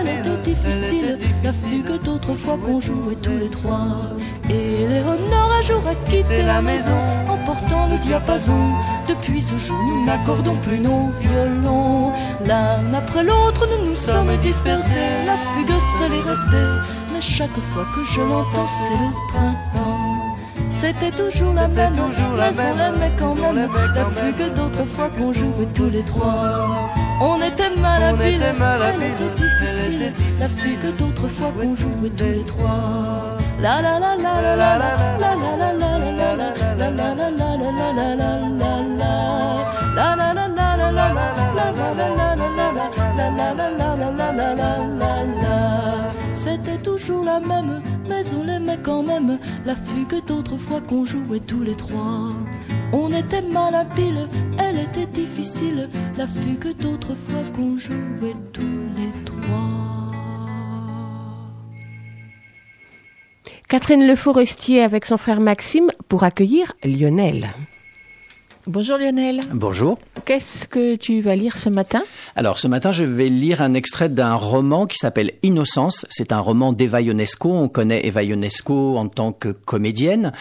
elle 0.00 0.08
était 0.08 0.36
difficile. 0.38 1.18
La 1.44 1.52
fugue 1.52 2.02
d'autrefois 2.02 2.56
qu'on 2.58 2.80
jouait 2.80 3.16
tous 3.22 3.36
les 3.38 3.50
trois. 3.50 4.16
Et 4.48 4.86
Léonore 4.88 5.52
un 5.58 5.62
jour 5.62 5.82
a 5.86 5.94
quitté 6.10 6.42
la 6.44 6.62
maison 6.62 6.96
en 7.28 7.36
portant 7.44 7.86
le 7.88 7.98
diapason. 7.98 8.58
Depuis 9.08 9.42
ce 9.42 9.56
jour, 9.56 9.76
nous 9.88 10.06
n'accordons 10.06 10.56
plus 10.56 10.80
nos 10.80 11.10
violons. 11.20 12.12
L'un 12.46 12.94
après 12.94 13.22
l'autre, 13.22 13.66
nous 13.66 13.90
nous 13.90 13.96
sommes 13.96 14.36
dispersés. 14.38 15.24
La 15.26 15.36
fugue 15.54 15.76
seule 16.00 16.14
est 16.14 16.28
restée, 16.28 16.72
mais 17.12 17.20
chaque 17.20 17.58
fois 17.70 17.86
que 17.94 18.04
je 18.04 18.20
l'entends, 18.20 18.66
c'est 18.66 18.96
le 18.96 19.10
printemps. 19.32 19.95
C'était 20.76 21.10
toujours 21.10 21.54
la 21.54 21.68
même, 21.68 21.94
mais 21.94 22.02
on 22.02 22.76
l'aimait 22.76 23.12
quand 23.18 23.34
même. 23.34 23.70
La 23.94 24.04
fugue 24.10 24.52
d'autrefois 24.54 25.08
qu'on 25.08 25.32
jouait 25.32 25.64
tous 25.74 25.88
les 25.88 26.04
trois. 26.04 26.90
On 27.18 27.40
était 27.40 27.74
malhabiles, 27.80 28.42
elle 28.42 29.02
était 29.02 29.34
difficile. 29.42 30.12
La 30.38 30.48
fugue 30.48 30.94
d'autrefois 30.98 31.50
qu'on 31.58 31.74
jouait 31.74 32.10
tous 32.10 32.24
les 32.24 32.44
trois. 32.44 33.38
La 33.58 33.80
la 33.80 33.98
la 33.98 34.16
la 34.16 34.42
la 34.42 34.56
la 34.56 34.76
la 34.76 34.96
la 35.18 35.32
la 35.46 35.72
la 35.72 35.72
la 35.72 36.10
la 36.76 36.90
la 36.90 36.90
la 36.90 37.14
la 37.14 37.30
la 37.30 37.30
la 37.30 37.70
la 37.88 38.12
la 38.12 38.14
la 38.14 38.56
C'était 46.46 46.78
toujours 46.78 47.24
la 47.24 47.40
même, 47.40 47.82
mais 48.08 48.22
on 48.32 48.44
l'aimait 48.44 48.78
quand 48.80 49.02
même. 49.02 49.36
La 49.64 49.74
fugue 49.74 50.24
d'autrefois 50.24 50.80
qu'on 50.80 51.04
jouait 51.04 51.40
tous 51.40 51.64
les 51.64 51.74
trois. 51.74 52.32
On 52.92 53.12
était 53.12 53.42
malhabiles, 53.42 54.28
elle 54.60 54.78
était 54.78 55.06
difficile. 55.06 55.88
La 56.16 56.28
fugue 56.28 56.76
d'autrefois 56.76 57.42
qu'on 57.52 57.76
jouait 57.78 58.36
tous 58.52 58.62
les 58.96 59.24
trois. 59.24 59.42
Catherine 63.68 64.06
Le 64.06 64.14
Forestier 64.14 64.82
avec 64.82 65.04
son 65.04 65.16
frère 65.16 65.40
Maxime 65.40 65.90
pour 66.06 66.22
accueillir 66.22 66.74
Lionel. 66.84 67.48
Bonjour 68.68 68.98
Lionel. 68.98 69.38
Bonjour. 69.52 69.96
Qu'est-ce 70.24 70.66
que 70.66 70.96
tu 70.96 71.20
vas 71.20 71.36
lire 71.36 71.56
ce 71.56 71.68
matin? 71.68 72.02
Alors 72.34 72.58
ce 72.58 72.66
matin, 72.66 72.90
je 72.90 73.04
vais 73.04 73.28
lire 73.28 73.62
un 73.62 73.74
extrait 73.74 74.08
d'un 74.08 74.34
roman 74.34 74.86
qui 74.86 74.98
s'appelle 74.98 75.34
Innocence. 75.44 76.04
C'est 76.10 76.32
un 76.32 76.40
roman 76.40 76.72
d'Eva 76.72 77.00
Ionesco. 77.00 77.48
On 77.52 77.68
connaît 77.68 78.04
Eva 78.06 78.24
Ionesco 78.24 78.96
en 78.98 79.06
tant 79.06 79.30
que 79.30 79.50
comédienne 79.50 80.32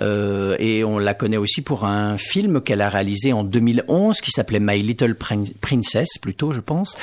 euh, 0.00 0.54
et 0.60 0.84
on 0.84 0.98
la 0.98 1.12
connaît 1.14 1.38
aussi 1.38 1.60
pour 1.60 1.84
un 1.84 2.18
film 2.18 2.60
qu'elle 2.60 2.82
a 2.82 2.88
réalisé 2.88 3.32
en 3.32 3.42
2011 3.42 4.20
qui 4.20 4.30
s'appelait 4.30 4.60
My 4.60 4.80
Little 4.80 5.16
Prin- 5.16 5.42
Princess, 5.60 6.18
plutôt 6.18 6.52
je 6.52 6.60
pense, 6.60 6.96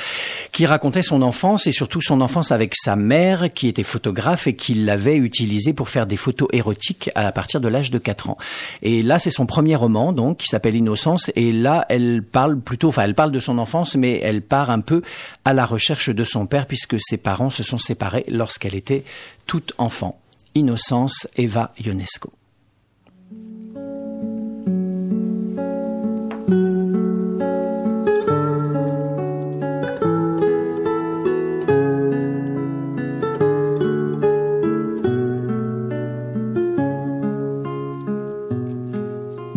qui 0.50 0.64
racontait 0.64 1.02
son 1.02 1.20
enfance 1.20 1.66
et 1.66 1.72
surtout 1.72 2.00
son 2.00 2.22
enfance 2.22 2.52
avec 2.52 2.74
sa 2.74 2.96
mère 2.96 3.52
qui 3.52 3.68
était 3.68 3.82
photographe 3.82 4.46
et 4.46 4.56
qui 4.56 4.72
l'avait 4.72 5.16
utilisée 5.16 5.74
pour 5.74 5.90
faire 5.90 6.06
des 6.06 6.16
photos 6.16 6.48
érotiques 6.54 7.10
à 7.16 7.30
partir 7.32 7.60
de 7.60 7.68
l'âge 7.68 7.90
de 7.90 7.98
4 7.98 8.30
ans. 8.30 8.38
Et 8.80 9.02
là, 9.02 9.18
c'est 9.18 9.30
son 9.30 9.44
premier 9.44 9.76
roman 9.76 10.14
donc 10.14 10.38
qui 10.38 10.48
s'appelle 10.48 10.69
Innocence 10.74 11.30
et 11.36 11.52
là, 11.52 11.86
elle 11.88 12.22
parle 12.22 12.60
plutôt, 12.60 12.88
enfin, 12.88 13.04
elle 13.04 13.14
parle 13.14 13.32
de 13.32 13.40
son 13.40 13.58
enfance, 13.58 13.96
mais 13.96 14.18
elle 14.22 14.42
part 14.42 14.70
un 14.70 14.80
peu 14.80 15.02
à 15.44 15.52
la 15.52 15.66
recherche 15.66 16.10
de 16.10 16.24
son 16.24 16.46
père 16.46 16.66
puisque 16.66 17.00
ses 17.00 17.18
parents 17.18 17.50
se 17.50 17.62
sont 17.62 17.78
séparés 17.78 18.24
lorsqu'elle 18.28 18.74
était 18.74 19.04
toute 19.46 19.72
enfant. 19.78 20.20
Innocence, 20.54 21.28
Eva 21.36 21.72
Ionesco.« 21.84 22.32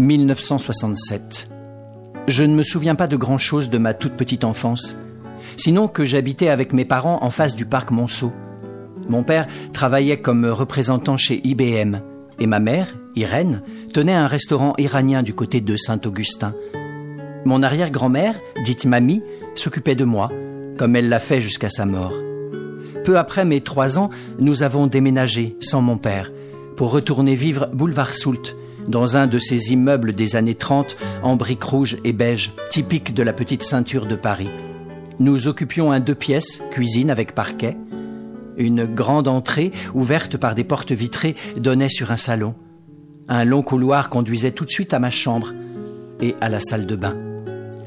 1967. 0.04 1.50
Je 2.28 2.44
ne 2.44 2.54
me 2.54 2.64
souviens 2.64 2.96
pas 2.96 3.08
de 3.08 3.16
grand-chose 3.16 3.70
de 3.70 3.78
ma 3.78 3.94
toute 3.94 4.14
petite 4.14 4.44
enfance, 4.44 4.96
sinon 5.58 5.88
que 5.88 6.06
j'habitais 6.06 6.50
avec 6.50 6.74
mes 6.74 6.86
parents 6.86 7.24
en 7.24 7.30
face 7.30 7.56
du 7.56 7.66
parc 7.66 7.92
Monceau. 7.92 8.32
Mon 9.10 9.24
père 9.24 9.48
travaillait 9.74 10.22
comme 10.22 10.46
représentant 10.46 11.18
chez 11.18 11.42
IBM 11.44 11.98
et 12.40 12.48
ma 12.48 12.60
mère, 12.60 12.94
Irène, 13.16 13.62
tenait 13.94 14.14
un 14.14 14.28
restaurant 14.28 14.74
iranien 14.78 15.24
du 15.24 15.34
côté 15.34 15.62
de 15.62 15.78
Saint-Augustin. 15.78 16.54
Mon 17.46 17.64
arrière-grand-mère, 17.64 18.36
dite 18.64 18.86
Mamie, 18.86 19.22
s'occupait 19.56 19.96
de 19.96 20.06
moi, 20.06 20.30
comme 20.78 20.96
elle 20.96 21.10
l'a 21.10 21.20
fait 21.20 21.42
jusqu'à 21.42 21.70
sa 21.70 21.86
mort. 21.86 22.14
Peu 23.04 23.18
après 23.18 23.46
mes 23.46 23.62
trois 23.62 24.00
ans, 24.00 24.10
nous 24.40 24.64
avons 24.64 24.88
déménagé, 24.88 25.56
sans 25.60 25.82
mon 25.82 25.98
père, 25.98 26.32
pour 26.76 26.92
retourner 26.92 27.36
vivre 27.36 27.70
boulevard 27.74 28.14
Soult, 28.14 28.56
dans 28.88 29.18
un 29.18 29.28
de 29.28 29.40
ces 29.40 29.72
immeubles 29.72 30.14
des 30.14 30.36
années 30.36 30.56
30 30.56 30.98
en 31.22 31.36
briques 31.36 31.64
rouges 31.64 31.98
et 32.04 32.14
beige, 32.14 32.52
typiques 32.70 33.14
de 33.14 33.24
la 33.24 33.34
petite 33.34 33.64
ceinture 33.64 34.06
de 34.06 34.16
Paris. 34.16 34.50
Nous 35.20 35.48
occupions 35.48 35.92
un 35.92 36.00
deux 36.00 36.16
pièces, 36.16 36.64
cuisine 36.72 37.10
avec 37.10 37.36
parquet. 37.36 37.78
Une 38.58 38.86
grande 38.86 39.28
entrée, 39.28 39.72
ouverte 39.94 40.38
par 40.38 40.56
des 40.56 40.64
portes 40.64 40.92
vitrées, 40.92 41.36
donnait 41.58 41.90
sur 41.90 42.12
un 42.12 42.18
salon. 42.18 42.56
Un 43.28 43.46
long 43.46 43.62
couloir 43.62 44.10
conduisait 44.10 44.52
tout 44.52 44.66
de 44.66 44.70
suite 44.70 44.94
à 44.94 45.00
ma 45.00 45.10
chambre 45.10 45.54
et 46.22 46.36
à 46.42 46.50
la 46.50 46.60
salle 46.60 46.86
de 46.86 46.96
bain. 46.96 47.18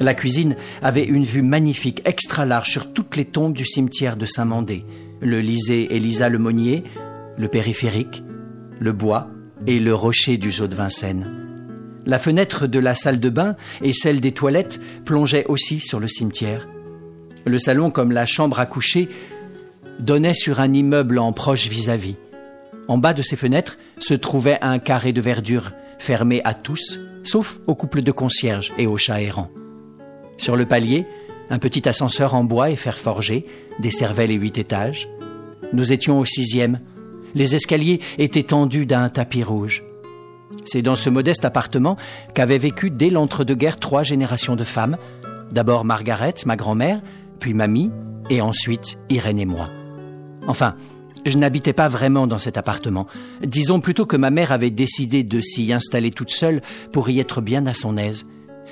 La 0.01 0.15
cuisine 0.15 0.57
avait 0.83 1.05
une 1.05 1.25
vue 1.25 1.43
magnifique, 1.43 2.03
extra 2.05 2.45
large, 2.45 2.71
sur 2.71 2.93
toutes 2.93 3.17
les 3.17 3.25
tombes 3.25 3.55
du 3.55 3.65
cimetière 3.65 4.17
de 4.17 4.27
Saint-Mandé, 4.27 4.85
le 5.21 5.41
Lysée 5.41 5.95
Elisa 5.95 6.29
Lemonnier, 6.29 6.85
le 7.39 7.49
périphérique, 7.49 8.23
le 8.79 8.93
bois 8.93 9.29
et 9.67 9.79
le 9.79 9.95
rocher 9.95 10.37
du 10.37 10.51
Zoo 10.51 10.67
de 10.67 10.75
Vincennes. 10.75 11.31
La 12.05 12.19
fenêtre 12.19 12.67
de 12.67 12.79
la 12.79 12.95
salle 12.95 13.19
de 13.19 13.31
bain 13.31 13.57
et 13.83 13.93
celle 13.93 14.21
des 14.21 14.33
toilettes 14.33 14.81
plongeaient 15.05 15.47
aussi 15.47 15.81
sur 15.81 15.99
le 15.99 16.09
cimetière. 16.09 16.69
Le 17.45 17.59
salon, 17.59 17.91
comme 17.91 18.13
la 18.13 18.27
chambre 18.27 18.61
à 18.61 18.67
coucher, 18.67 19.09
donnait 19.99 20.35
sur 20.35 20.61
un 20.61 20.73
immeuble 20.73 21.19
en 21.19 21.33
proche 21.33 21.69
vis-à-vis. 21.69 22.17
En 22.89 22.99
bas 22.99 23.15
de 23.15 23.23
ces 23.23 23.37
fenêtres 23.37 23.79
se 23.99 24.15
trouvait 24.15 24.59
un 24.63 24.79
carré 24.79 25.13
de 25.13 25.21
verdure 25.21 25.73
fermé 25.99 26.41
à 26.45 26.55
tous, 26.55 27.01
sauf 27.25 27.59
au 27.67 27.75
couple 27.75 28.03
de 28.03 28.13
concierges 28.13 28.73
et 28.79 28.87
aux 28.87 28.97
chats 28.97 29.21
errants. 29.21 29.51
Sur 30.37 30.57
le 30.57 30.67
palier, 30.67 31.07
un 31.51 31.59
petit 31.59 31.89
ascenseur 31.89 32.35
en 32.35 32.45
bois 32.45 32.71
et 32.71 32.77
fer 32.77 32.99
forgé 32.99 33.47
desservait 33.79 34.27
les 34.27 34.35
huit 34.35 34.59
étages. 34.59 35.09
Nous 35.73 35.93
étions 35.93 36.19
au 36.21 36.25
sixième. 36.25 36.81
Les 37.35 37.55
escaliers 37.55 38.01
étaient 38.19 38.43
tendus 38.43 38.87
d'un 38.87 39.09
tapis 39.09 39.43
rouge. 39.43 39.83
C'est 40.65 40.83
dans 40.83 40.97
ce 40.97 41.11
modeste 41.11 41.45
appartement 41.45 41.97
qu'avaient 42.35 42.59
vécu 42.59 42.91
dès 42.91 43.11
l'entre-deux-guerres 43.11 43.79
trois 43.79 44.03
générations 44.03 44.57
de 44.57 44.65
femmes. 44.65 44.97
D'abord 45.51 45.85
Margaret, 45.85 46.35
ma 46.45 46.57
grand-mère, 46.57 47.01
puis 47.41 47.53
Mamie, 47.53 47.91
et 48.31 48.41
ensuite 48.41 48.99
Irène 49.09 49.39
et 49.39 49.47
moi. 49.47 49.69
Enfin, 50.49 50.77
je 51.25 51.39
n'habitais 51.39 51.73
pas 51.73 51.89
vraiment 51.89 52.27
dans 52.27 52.39
cet 52.39 52.57
appartement. 52.57 53.07
Disons 53.43 53.81
plutôt 53.81 54.07
que 54.07 54.17
ma 54.17 54.31
mère 54.31 54.53
avait 54.53 54.71
décidé 54.71 55.25
de 55.25 55.41
s'y 55.41 55.73
installer 55.73 56.11
toute 56.11 56.31
seule 56.31 56.63
pour 56.93 57.11
y 57.11 57.21
être 57.21 57.41
bien 57.41 57.67
à 57.67 57.75
son 57.75 57.97
aise. 57.97 58.27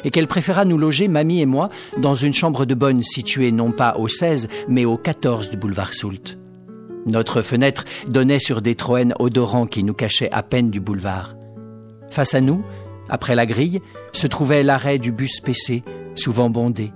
Et 0.04 0.10
qu'elle 0.10 0.28
préféra 0.28 0.64
nous 0.64 0.78
loger, 0.78 1.08
Mamie 1.08 1.40
et 1.40 1.46
moi, 1.46 1.70
dans 1.98 2.14
une 2.14 2.34
chambre 2.34 2.64
de 2.64 2.74
bonne 2.74 3.02
située 3.02 3.52
non 3.52 3.72
pas 3.72 3.96
au 3.96 4.08
16, 4.08 4.48
mais 4.68 4.84
au 4.84 4.96
14 4.96 5.50
du 5.50 5.56
boulevard 5.56 5.94
Soult. 5.94 6.43
Notre 7.06 7.42
fenêtre 7.42 7.84
donnait 8.08 8.38
sur 8.38 8.62
des 8.62 8.74
troènes 8.74 9.14
odorants 9.18 9.66
qui 9.66 9.84
nous 9.84 9.94
cachaient 9.94 10.30
à 10.32 10.42
peine 10.42 10.70
du 10.70 10.80
boulevard. 10.80 11.36
Face 12.10 12.34
à 12.34 12.40
nous, 12.40 12.64
après 13.08 13.34
la 13.34 13.46
grille, 13.46 13.80
se 14.12 14.26
trouvait 14.26 14.62
l'arrêt 14.62 14.98
du 14.98 15.12
bus 15.12 15.40
PC, 15.40 15.82
souvent 16.14 16.50
bondé. 16.50 16.92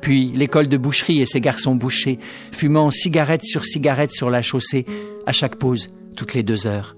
Puis 0.00 0.32
l'école 0.34 0.68
de 0.68 0.76
boucherie 0.76 1.20
et 1.20 1.26
ses 1.26 1.40
garçons 1.40 1.74
bouchers, 1.74 2.18
fumant 2.52 2.90
cigarette 2.90 3.44
sur 3.44 3.64
cigarette 3.64 4.12
sur 4.12 4.30
la 4.30 4.42
chaussée, 4.42 4.86
à 5.26 5.32
chaque 5.32 5.56
pause, 5.56 5.94
toutes 6.16 6.34
les 6.34 6.42
deux 6.42 6.66
heures. 6.66 6.96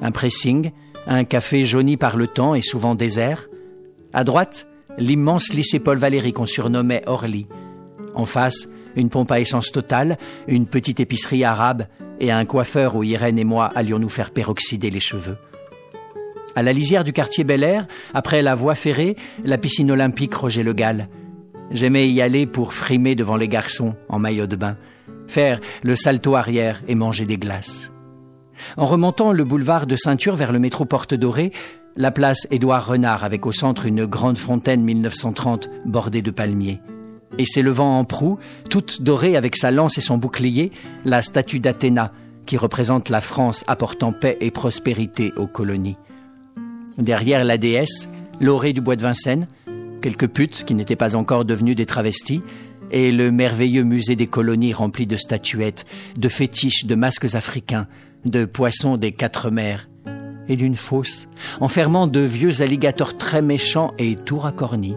Un 0.00 0.10
pressing, 0.10 0.70
un 1.06 1.24
café 1.24 1.66
jauni 1.66 1.96
par 1.96 2.16
le 2.16 2.26
temps 2.26 2.54
et 2.54 2.62
souvent 2.62 2.94
désert. 2.94 3.48
À 4.12 4.24
droite, 4.24 4.68
l'immense 4.98 5.52
lycée 5.52 5.80
Paul 5.80 5.98
Valéry 5.98 6.32
qu'on 6.32 6.46
surnommait 6.46 7.02
Orly. 7.06 7.46
En 8.14 8.26
face, 8.26 8.68
une 8.96 9.10
pompe 9.10 9.32
à 9.32 9.40
essence 9.40 9.72
totale, 9.72 10.18
une 10.48 10.66
petite 10.66 11.00
épicerie 11.00 11.44
arabe 11.44 11.86
et 12.20 12.30
un 12.30 12.44
coiffeur 12.44 12.96
où 12.96 13.02
Irène 13.02 13.38
et 13.38 13.44
moi 13.44 13.70
allions 13.74 13.98
nous 13.98 14.08
faire 14.08 14.30
peroxyder 14.30 14.90
les 14.90 15.00
cheveux. 15.00 15.36
À 16.56 16.62
la 16.62 16.72
lisière 16.72 17.04
du 17.04 17.12
quartier 17.12 17.42
Bel 17.42 17.64
Air, 17.64 17.86
après 18.14 18.40
la 18.42 18.54
voie 18.54 18.76
ferrée, 18.76 19.16
la 19.44 19.58
piscine 19.58 19.90
olympique 19.90 20.34
Roger 20.34 20.62
Le 20.62 20.72
Gall. 20.72 21.08
J'aimais 21.70 22.08
y 22.08 22.20
aller 22.20 22.46
pour 22.46 22.72
frimer 22.72 23.14
devant 23.16 23.36
les 23.36 23.48
garçons 23.48 23.94
en 24.08 24.18
maillot 24.18 24.46
de 24.46 24.54
bain, 24.54 24.76
faire 25.26 25.60
le 25.82 25.96
salto 25.96 26.36
arrière 26.36 26.82
et 26.86 26.94
manger 26.94 27.24
des 27.24 27.38
glaces. 27.38 27.90
En 28.76 28.86
remontant 28.86 29.32
le 29.32 29.44
boulevard 29.44 29.86
de 29.86 29.96
Ceinture 29.96 30.36
vers 30.36 30.52
le 30.52 30.60
métro 30.60 30.84
Porte 30.84 31.14
Dorée, 31.14 31.50
la 31.96 32.10
place 32.10 32.46
Édouard 32.50 32.86
Renard 32.86 33.24
avec 33.24 33.46
au 33.46 33.52
centre 33.52 33.86
une 33.86 34.06
grande 34.06 34.38
fontaine 34.38 34.82
1930 34.82 35.70
bordée 35.84 36.22
de 36.22 36.30
palmiers. 36.30 36.80
Et 37.38 37.46
s'élevant 37.46 37.98
en 37.98 38.04
proue, 38.04 38.38
toute 38.70 39.02
dorée 39.02 39.36
avec 39.36 39.56
sa 39.56 39.70
lance 39.70 39.98
et 39.98 40.00
son 40.00 40.18
bouclier, 40.18 40.70
la 41.04 41.22
statue 41.22 41.58
d'Athéna 41.58 42.12
qui 42.46 42.56
représente 42.56 43.08
la 43.08 43.20
France 43.20 43.64
apportant 43.66 44.12
paix 44.12 44.36
et 44.40 44.50
prospérité 44.50 45.32
aux 45.36 45.46
colonies. 45.46 45.96
Derrière 46.98 47.44
la 47.44 47.58
déesse, 47.58 48.08
l'orée 48.40 48.72
du 48.72 48.80
bois 48.80 48.96
de 48.96 49.02
Vincennes, 49.02 49.48
quelques 50.02 50.28
putes 50.28 50.64
qui 50.64 50.74
n'étaient 50.74 50.96
pas 50.96 51.16
encore 51.16 51.44
devenues 51.44 51.74
des 51.74 51.86
travestis, 51.86 52.42
et 52.90 53.10
le 53.10 53.30
merveilleux 53.30 53.82
musée 53.82 54.14
des 54.14 54.26
colonies 54.26 54.72
rempli 54.72 55.06
de 55.06 55.16
statuettes, 55.16 55.86
de 56.16 56.28
fétiches, 56.28 56.84
de 56.84 56.94
masques 56.94 57.34
africains, 57.34 57.88
de 58.24 58.44
poissons 58.44 58.96
des 58.96 59.12
quatre 59.12 59.50
mers. 59.50 59.88
et 60.46 60.56
d'une 60.56 60.74
fosse, 60.74 61.28
enfermant 61.60 62.06
de 62.06 62.20
vieux 62.20 62.60
alligators 62.60 63.16
très 63.16 63.40
méchants 63.40 63.94
et 63.96 64.14
tout 64.14 64.38
racornis. 64.38 64.94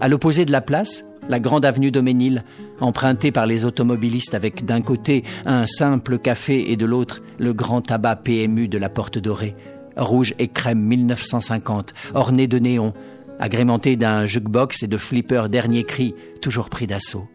À 0.00 0.08
l'opposé 0.08 0.44
de 0.44 0.50
la 0.50 0.60
place, 0.60 1.04
la 1.30 1.38
grande 1.38 1.64
avenue 1.64 1.92
Doménil, 1.92 2.44
empruntée 2.80 3.30
par 3.30 3.46
les 3.46 3.64
automobilistes 3.64 4.34
avec 4.34 4.64
d'un 4.64 4.82
côté 4.82 5.22
un 5.46 5.64
simple 5.64 6.18
café 6.18 6.72
et 6.72 6.76
de 6.76 6.84
l'autre 6.84 7.22
le 7.38 7.52
grand 7.52 7.82
tabac 7.82 8.16
PMU 8.16 8.66
de 8.66 8.78
la 8.78 8.88
Porte 8.88 9.16
Dorée, 9.16 9.54
rouge 9.96 10.34
et 10.40 10.48
crème 10.48 10.80
1950, 10.80 11.94
orné 12.14 12.48
de 12.48 12.58
néons, 12.58 12.94
agrémenté 13.38 13.94
d'un 13.94 14.26
jukebox 14.26 14.82
et 14.82 14.88
de 14.88 14.96
flippers 14.96 15.48
dernier 15.48 15.84
cri, 15.84 16.16
toujours 16.42 16.68
pris 16.68 16.88
d'assaut. 16.88 17.28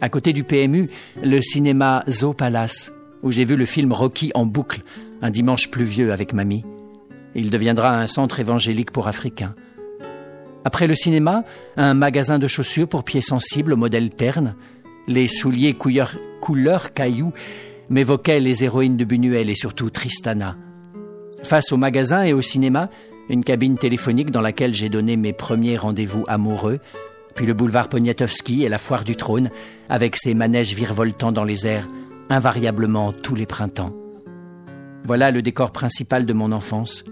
À 0.00 0.08
côté 0.08 0.32
du 0.32 0.44
PMU, 0.44 0.88
le 1.20 1.42
cinéma 1.42 2.04
Zoo 2.08 2.32
Palace, 2.32 2.92
où 3.24 3.32
j'ai 3.32 3.44
vu 3.44 3.56
le 3.56 3.66
film 3.66 3.92
Rocky 3.92 4.30
en 4.34 4.46
boucle 4.46 4.82
un 5.20 5.30
dimanche 5.30 5.68
pluvieux 5.68 6.12
avec 6.12 6.32
mamie. 6.32 6.64
Il 7.34 7.50
deviendra 7.50 7.98
un 7.98 8.06
centre 8.06 8.38
évangélique 8.38 8.92
pour 8.92 9.08
Africains. 9.08 9.54
Après 10.64 10.86
le 10.86 10.94
cinéma, 10.94 11.44
un 11.76 11.94
magasin 11.94 12.38
de 12.38 12.46
chaussures 12.46 12.88
pour 12.88 13.04
pieds 13.04 13.22
sensibles 13.22 13.76
modèle 13.76 14.10
terne. 14.10 14.54
Les 15.06 15.26
souliers 15.26 15.74
couleur, 15.74 16.16
couleur 16.40 16.92
caillou 16.92 17.32
m'évoquaient 17.88 18.40
les 18.40 18.62
héroïnes 18.64 18.96
de 18.96 19.04
Buñuel 19.04 19.50
et 19.50 19.54
surtout 19.54 19.90
Tristana. 19.90 20.56
Face 21.42 21.72
au 21.72 21.76
magasin 21.76 22.22
et 22.22 22.32
au 22.32 22.42
cinéma, 22.42 22.90
une 23.28 23.44
cabine 23.44 23.78
téléphonique 23.78 24.30
dans 24.30 24.40
laquelle 24.40 24.74
j'ai 24.74 24.88
donné 24.88 25.16
mes 25.16 25.32
premiers 25.32 25.76
rendez-vous 25.76 26.24
amoureux, 26.28 26.78
puis 27.34 27.46
le 27.46 27.54
boulevard 27.54 27.88
Poniatowski 27.88 28.64
et 28.64 28.68
la 28.68 28.78
foire 28.78 29.04
du 29.04 29.16
trône, 29.16 29.50
avec 29.88 30.16
ses 30.16 30.34
manèges 30.34 30.74
virevoltant 30.74 31.32
dans 31.32 31.44
les 31.44 31.66
airs, 31.66 31.88
invariablement 32.28 33.12
tous 33.12 33.34
les 33.34 33.46
printemps. 33.46 33.94
Voilà 35.04 35.30
le 35.30 35.42
décor 35.42 35.72
principal 35.72 36.26
de 36.26 36.32
mon 36.32 36.52
enfance. 36.52 37.04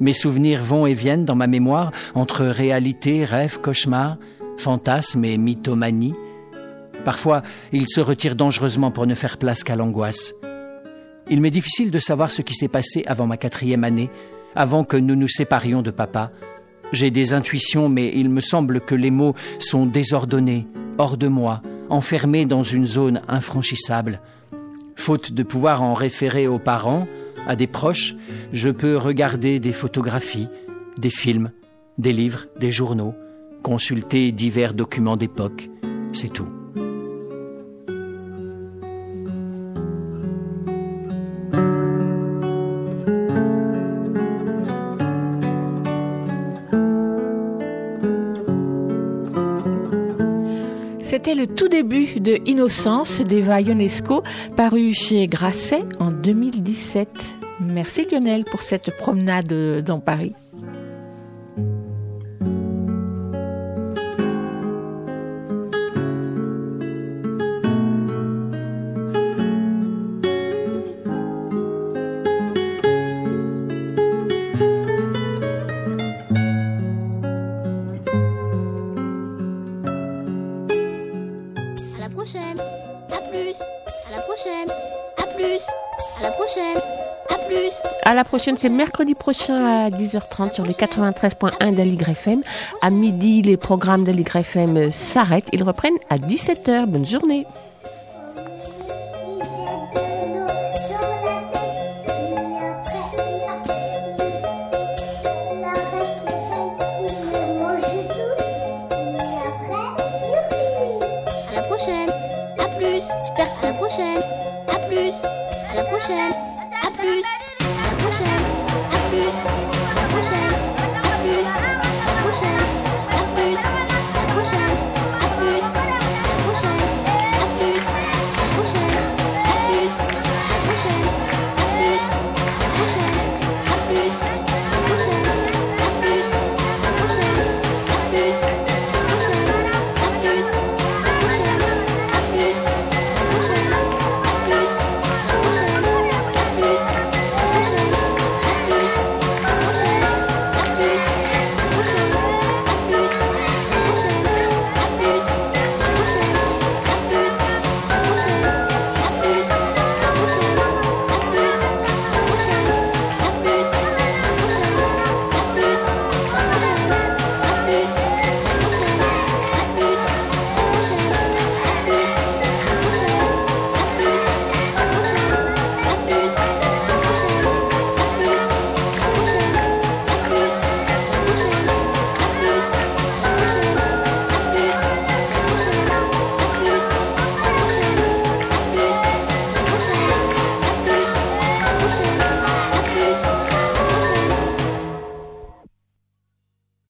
Mes 0.00 0.12
souvenirs 0.12 0.62
vont 0.62 0.86
et 0.86 0.94
viennent 0.94 1.24
dans 1.24 1.36
ma 1.36 1.46
mémoire 1.46 1.92
entre 2.14 2.44
réalité, 2.44 3.24
rêve, 3.24 3.60
cauchemar, 3.60 4.16
fantasme 4.56 5.24
et 5.24 5.38
mythomanie. 5.38 6.14
Parfois, 7.04 7.42
ils 7.72 7.88
se 7.88 8.00
retirent 8.00 8.34
dangereusement 8.34 8.90
pour 8.90 9.06
ne 9.06 9.14
faire 9.14 9.36
place 9.38 9.62
qu'à 9.62 9.76
l'angoisse. 9.76 10.34
Il 11.30 11.40
m'est 11.40 11.50
difficile 11.50 11.90
de 11.90 11.98
savoir 11.98 12.30
ce 12.30 12.42
qui 12.42 12.54
s'est 12.54 12.68
passé 12.68 13.04
avant 13.06 13.26
ma 13.26 13.36
quatrième 13.36 13.84
année, 13.84 14.10
avant 14.54 14.84
que 14.84 14.96
nous 14.96 15.16
nous 15.16 15.28
séparions 15.28 15.82
de 15.82 15.90
papa. 15.90 16.30
J'ai 16.92 17.10
des 17.10 17.32
intuitions, 17.32 17.88
mais 17.88 18.12
il 18.14 18.28
me 18.28 18.40
semble 18.40 18.80
que 18.80 18.94
les 18.94 19.10
mots 19.10 19.34
sont 19.58 19.86
désordonnés, 19.86 20.66
hors 20.98 21.16
de 21.16 21.28
moi, 21.28 21.62
enfermés 21.88 22.46
dans 22.46 22.62
une 22.62 22.86
zone 22.86 23.22
infranchissable. 23.28 24.20
Faute 24.96 25.32
de 25.32 25.42
pouvoir 25.42 25.82
en 25.82 25.94
référer 25.94 26.46
aux 26.46 26.58
parents, 26.58 27.06
à 27.46 27.56
des 27.56 27.66
proches, 27.66 28.14
je 28.52 28.70
peux 28.70 28.96
regarder 28.96 29.60
des 29.60 29.72
photographies, 29.72 30.48
des 30.98 31.10
films, 31.10 31.50
des 31.98 32.12
livres, 32.12 32.46
des 32.58 32.70
journaux, 32.70 33.12
consulter 33.62 34.32
divers 34.32 34.74
documents 34.74 35.16
d'époque. 35.16 35.68
C'est 36.12 36.32
tout. 36.32 36.63
C'était 51.24 51.40
le 51.40 51.46
tout 51.46 51.68
début 51.68 52.20
de 52.20 52.38
Innocence 52.44 53.22
d'Eva 53.22 53.58
Ionesco, 53.58 54.22
paru 54.56 54.92
chez 54.92 55.26
Grasset 55.26 55.86
en 55.98 56.10
2017. 56.10 57.08
Merci 57.60 58.06
Lionel 58.12 58.44
pour 58.44 58.60
cette 58.60 58.94
promenade 58.94 59.82
dans 59.82 60.00
Paris. 60.00 60.34
Prochaine, 88.36 88.56
c'est 88.58 88.68
mercredi 88.68 89.14
prochain 89.14 89.64
à 89.64 89.90
10h30 89.90 90.54
sur 90.54 90.64
les 90.64 90.72
93.1 90.72 91.72
d'Aligre 91.72 92.08
FM. 92.08 92.42
À 92.82 92.90
midi, 92.90 93.42
les 93.42 93.56
programmes 93.56 94.02
d'Aligre 94.02 94.34
FM 94.34 94.90
s'arrêtent. 94.90 95.48
Ils 95.52 95.62
reprennent 95.62 95.94
à 96.10 96.18
17h. 96.18 96.86
Bonne 96.86 97.06
journée. 97.06 97.46